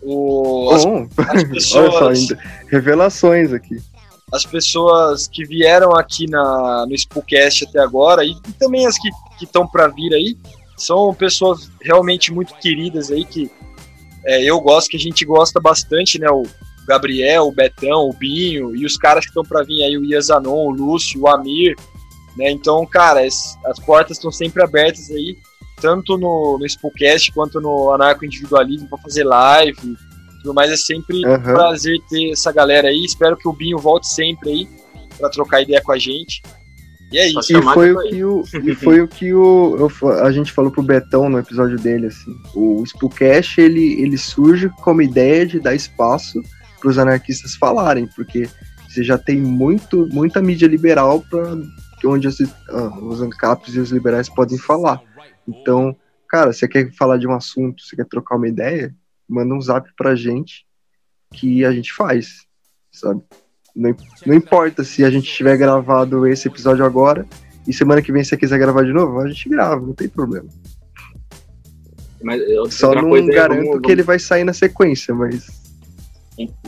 o, 0.00 0.70
as, 0.72 0.84
Bom, 0.84 1.08
as 1.18 1.28
olha 1.28 1.60
só, 1.60 1.82
pessoas. 1.82 2.18
ainda, 2.20 2.42
revelações 2.70 3.52
aqui. 3.52 3.76
as 4.32 4.46
pessoas 4.46 5.26
que 5.26 5.44
vieram 5.44 5.96
aqui 5.96 6.30
na, 6.30 6.86
no 6.86 6.94
Spookcast 6.94 7.64
até 7.64 7.80
agora 7.80 8.24
e, 8.24 8.30
e 8.30 8.52
também 8.52 8.86
as 8.86 8.96
que 8.96 9.10
estão 9.42 9.66
para 9.66 9.88
vir 9.88 10.14
aí 10.14 10.38
são 10.76 11.12
pessoas 11.12 11.68
realmente 11.82 12.32
muito 12.32 12.54
queridas 12.58 13.10
aí 13.10 13.24
que 13.24 13.50
é, 14.24 14.44
eu 14.44 14.60
gosto, 14.60 14.90
que 14.90 14.96
a 14.96 15.00
gente 15.00 15.24
gosta 15.24 15.60
bastante, 15.60 16.18
né? 16.18 16.28
O 16.28 16.42
Gabriel, 16.86 17.46
o 17.46 17.52
Betão, 17.52 18.08
o 18.08 18.12
Binho 18.12 18.74
e 18.76 18.84
os 18.84 18.96
caras 18.96 19.24
que 19.24 19.30
estão 19.30 19.44
para 19.44 19.62
vir 19.62 19.82
aí, 19.82 19.96
o 19.96 20.04
Iazanon, 20.04 20.66
o 20.66 20.70
Lúcio, 20.70 21.20
o 21.20 21.28
Amir, 21.28 21.76
né? 22.36 22.50
Então, 22.50 22.84
cara, 22.86 23.26
es- 23.26 23.56
as 23.66 23.78
portas 23.78 24.16
estão 24.16 24.30
sempre 24.30 24.62
abertas 24.62 25.10
aí, 25.10 25.36
tanto 25.80 26.16
no, 26.16 26.58
no 26.58 26.66
Spookcast 26.68 27.32
quanto 27.32 27.60
no 27.60 27.90
Anarco 27.92 28.24
Individualismo 28.24 28.88
para 28.88 28.98
fazer 28.98 29.24
live 29.24 29.78
e 29.82 30.38
tudo 30.42 30.54
mais. 30.54 30.70
É 30.70 30.76
sempre 30.76 31.24
Aham. 31.26 31.54
prazer 31.54 31.98
ter 32.08 32.30
essa 32.30 32.52
galera 32.52 32.88
aí. 32.88 33.04
Espero 33.04 33.36
que 33.36 33.48
o 33.48 33.52
Binho 33.52 33.78
volte 33.78 34.06
sempre 34.08 34.50
aí 34.50 34.68
pra 35.18 35.28
trocar 35.30 35.62
ideia 35.62 35.80
com 35.82 35.92
a 35.92 35.98
gente. 35.98 36.42
E 37.12 37.18
é 37.18 37.28
isso. 37.28 37.56
E 37.56 37.62
foi, 37.62 37.92
o 37.92 38.02
que 38.08 38.24
o, 38.24 38.42
e 38.64 38.74
foi 38.74 39.00
o 39.00 39.06
que 39.06 39.32
o, 39.32 39.88
a 40.22 40.32
gente 40.32 40.50
falou 40.50 40.72
pro 40.72 40.82
Betão 40.82 41.28
no 41.28 41.38
episódio 41.38 41.78
dele, 41.78 42.06
assim. 42.08 42.34
O 42.54 42.82
Spookcast, 42.84 43.60
ele, 43.60 44.00
ele 44.02 44.18
surge 44.18 44.68
como 44.82 45.00
ideia 45.02 45.46
de 45.46 45.60
dar 45.60 45.74
espaço 45.74 46.42
para 46.80 46.90
os 46.90 46.98
anarquistas 46.98 47.54
falarem, 47.54 48.08
porque 48.16 48.48
você 48.88 49.04
já 49.04 49.16
tem 49.16 49.40
muito, 49.40 50.08
muita 50.10 50.42
mídia 50.42 50.66
liberal 50.66 51.22
para 51.30 51.56
onde 52.04 52.28
esses, 52.28 52.52
ah, 52.68 52.98
os 53.00 53.20
ANCAPs 53.22 53.74
e 53.74 53.80
os 53.80 53.90
liberais 53.90 54.28
podem 54.28 54.58
falar. 54.58 55.00
Então, 55.46 55.96
cara, 56.28 56.52
você 56.52 56.66
quer 56.68 56.92
falar 56.92 57.16
de 57.18 57.26
um 57.26 57.32
assunto, 57.32 57.82
você 57.82 57.96
quer 57.96 58.06
trocar 58.06 58.36
uma 58.36 58.48
ideia, 58.48 58.94
manda 59.28 59.54
um 59.54 59.60
zap 59.60 59.88
pra 59.96 60.14
gente 60.14 60.66
que 61.32 61.64
a 61.64 61.72
gente 61.72 61.92
faz, 61.92 62.46
sabe? 62.92 63.22
Não, 63.74 63.94
não 64.24 64.34
importa 64.34 64.82
se 64.84 65.04
a 65.04 65.10
gente 65.10 65.30
tiver 65.32 65.56
gravado 65.56 66.26
esse 66.26 66.48
episódio 66.48 66.84
agora 66.84 67.26
e 67.66 67.72
semana 67.72 68.00
que 68.00 68.10
vem 68.12 68.22
se 68.24 68.30
você 68.30 68.36
quiser 68.36 68.58
gravar 68.58 68.84
de 68.84 68.92
novo, 68.92 69.20
a 69.20 69.28
gente 69.28 69.48
grava, 69.48 69.84
não 69.84 69.92
tem 69.94 70.08
problema. 70.08 70.48
Mas 72.22 72.40
Só 72.70 72.94
não 72.94 73.14
é, 73.14 73.22
garanto 73.26 73.66
vamos- 73.66 73.80
que 73.82 73.92
ele 73.92 74.02
vai 74.02 74.18
sair 74.18 74.44
na 74.44 74.52
sequência, 74.52 75.14
mas 75.14 75.64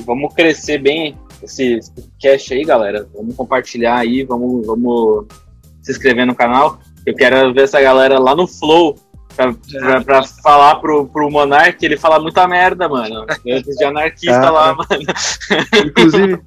Vamos 0.06 0.34
crescer 0.34 0.78
bem 0.78 1.18
esse 1.42 1.80
cast 2.18 2.52
aí, 2.54 2.64
galera. 2.64 3.08
Vamos 3.14 3.34
compartilhar 3.36 3.96
aí, 3.98 4.24
vamos, 4.24 4.66
vamos 4.66 5.26
se 5.82 5.92
inscrever 5.92 6.26
no 6.26 6.34
canal. 6.34 6.78
Eu 7.06 7.14
quero 7.14 7.52
ver 7.54 7.62
essa 7.62 7.80
galera 7.80 8.18
lá 8.18 8.34
no 8.34 8.46
Flow 8.46 8.96
pra, 9.34 9.54
pra, 9.70 10.00
pra 10.02 10.22
falar 10.24 10.76
pro, 10.76 11.06
pro 11.06 11.30
Monark. 11.30 11.82
Ele 11.84 11.96
fala 11.96 12.20
muita 12.20 12.46
merda, 12.46 12.88
mano. 12.88 13.24
Antes 13.50 13.76
de 13.76 13.84
anarquista 13.84 14.46
Ah, 14.48 14.50
lá, 14.50 14.74
mano. 14.74 15.02
inclusive 15.86 16.40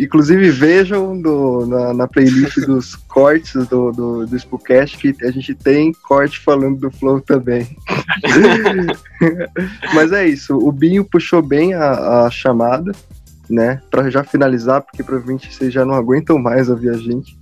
inclusive 0.00 0.50
vejam 0.52 1.20
do- 1.20 1.66
na, 1.66 1.92
na 1.92 2.06
playlist 2.06 2.56
dos 2.64 2.94
cortes 2.94 3.66
do, 3.66 3.90
do, 3.90 4.26
do 4.28 4.38
Spookcast 4.38 4.96
que 4.96 5.12
a 5.26 5.30
gente 5.32 5.56
tem 5.56 5.90
corte 6.06 6.38
falando 6.38 6.78
do 6.78 6.88
Flow 6.88 7.20
também. 7.20 7.76
Mas 9.94 10.12
é 10.12 10.24
isso, 10.26 10.56
o 10.56 10.70
Binho 10.70 11.04
puxou 11.04 11.42
bem 11.42 11.74
a, 11.74 12.26
a 12.26 12.30
chamada, 12.30 12.92
né? 13.48 13.80
Pra 13.90 14.10
já 14.10 14.22
finalizar, 14.22 14.82
porque 14.82 15.02
provavelmente 15.02 15.52
vocês 15.52 15.72
já 15.72 15.84
não 15.84 15.94
aguentam 15.94 16.38
mais 16.38 16.68
ouvir 16.68 16.90
a 16.90 16.96
gente. 16.96 17.38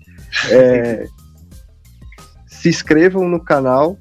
É, 0.51 1.07
se 2.47 2.69
inscrevam 2.69 3.29
no 3.29 3.43
canal, 3.43 3.99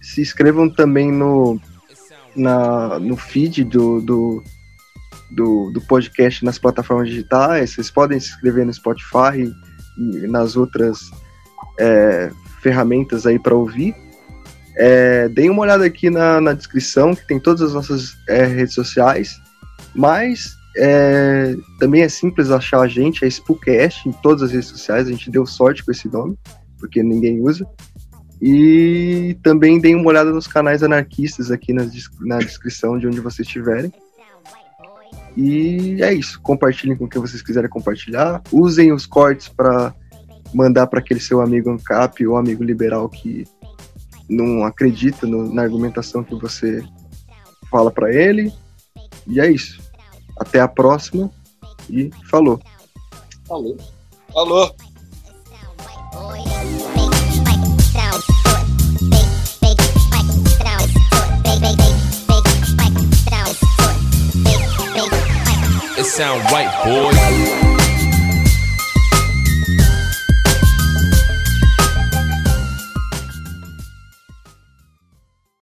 se 0.00 0.20
inscrevam 0.20 0.68
também 0.68 1.10
no, 1.10 1.60
na, 2.34 2.98
no 2.98 3.16
feed 3.16 3.64
do, 3.64 4.00
do, 4.00 4.42
do, 5.30 5.70
do 5.72 5.80
podcast 5.82 6.44
nas 6.44 6.58
plataformas 6.58 7.08
digitais. 7.08 7.74
Vocês 7.74 7.90
podem 7.90 8.18
se 8.18 8.30
inscrever 8.30 8.66
no 8.66 8.72
Spotify 8.72 9.52
e 9.98 10.26
nas 10.26 10.56
outras 10.56 10.98
é, 11.78 12.30
ferramentas 12.62 13.26
aí 13.26 13.38
para 13.38 13.54
ouvir. 13.54 13.94
É, 14.76 15.28
deem 15.28 15.50
uma 15.50 15.62
olhada 15.62 15.84
aqui 15.84 16.08
na, 16.08 16.40
na 16.40 16.52
descrição, 16.52 17.14
que 17.14 17.26
tem 17.26 17.38
todas 17.38 17.60
as 17.60 17.74
nossas 17.74 18.16
é, 18.28 18.44
redes 18.44 18.74
sociais. 18.74 19.38
Mas 19.94 20.56
é, 20.76 21.56
também 21.78 22.02
é 22.02 22.08
simples 22.08 22.50
achar 22.50 22.80
a 22.80 22.88
gente, 22.88 23.24
é 23.24 23.28
Spookcast 23.28 24.08
em 24.08 24.12
todas 24.12 24.42
as 24.42 24.52
redes 24.52 24.68
sociais. 24.68 25.08
A 25.08 25.10
gente 25.10 25.30
deu 25.30 25.44
sorte 25.46 25.84
com 25.84 25.90
esse 25.90 26.08
nome, 26.08 26.36
porque 26.78 27.02
ninguém 27.02 27.40
usa. 27.40 27.66
E 28.40 29.36
também 29.42 29.78
deem 29.78 29.96
uma 29.96 30.08
olhada 30.08 30.30
nos 30.30 30.46
canais 30.46 30.82
anarquistas 30.82 31.50
aqui 31.50 31.72
na, 31.72 31.86
na 32.20 32.38
descrição 32.38 32.98
de 32.98 33.06
onde 33.06 33.20
vocês 33.20 33.46
estiverem. 33.46 33.92
E 35.36 36.02
é 36.02 36.12
isso. 36.14 36.40
Compartilhem 36.40 36.96
com 36.96 37.08
quem 37.08 37.20
vocês 37.20 37.42
quiserem 37.42 37.68
compartilhar. 37.68 38.42
Usem 38.50 38.92
os 38.92 39.04
cortes 39.04 39.48
para 39.48 39.94
mandar 40.54 40.86
para 40.86 41.00
aquele 41.00 41.20
seu 41.20 41.40
amigo 41.40 41.70
ANCAP 41.70 42.26
ou 42.26 42.36
amigo 42.36 42.64
liberal 42.64 43.08
que 43.08 43.44
não 44.28 44.64
acredita 44.64 45.26
no, 45.26 45.52
na 45.52 45.62
argumentação 45.62 46.24
que 46.24 46.34
você 46.34 46.82
fala 47.70 47.90
para 47.90 48.12
ele. 48.12 48.52
E 49.26 49.38
é 49.38 49.50
isso. 49.50 49.89
Até 50.40 50.58
a 50.58 50.66
próxima 50.66 51.30
e 51.88 52.10
falou. 52.30 52.58
Falou. 53.46 53.76
Falou. 54.32 54.74
It 65.98 66.06
sound 66.06 66.42
right, 66.50 66.70
boy. 66.84 67.69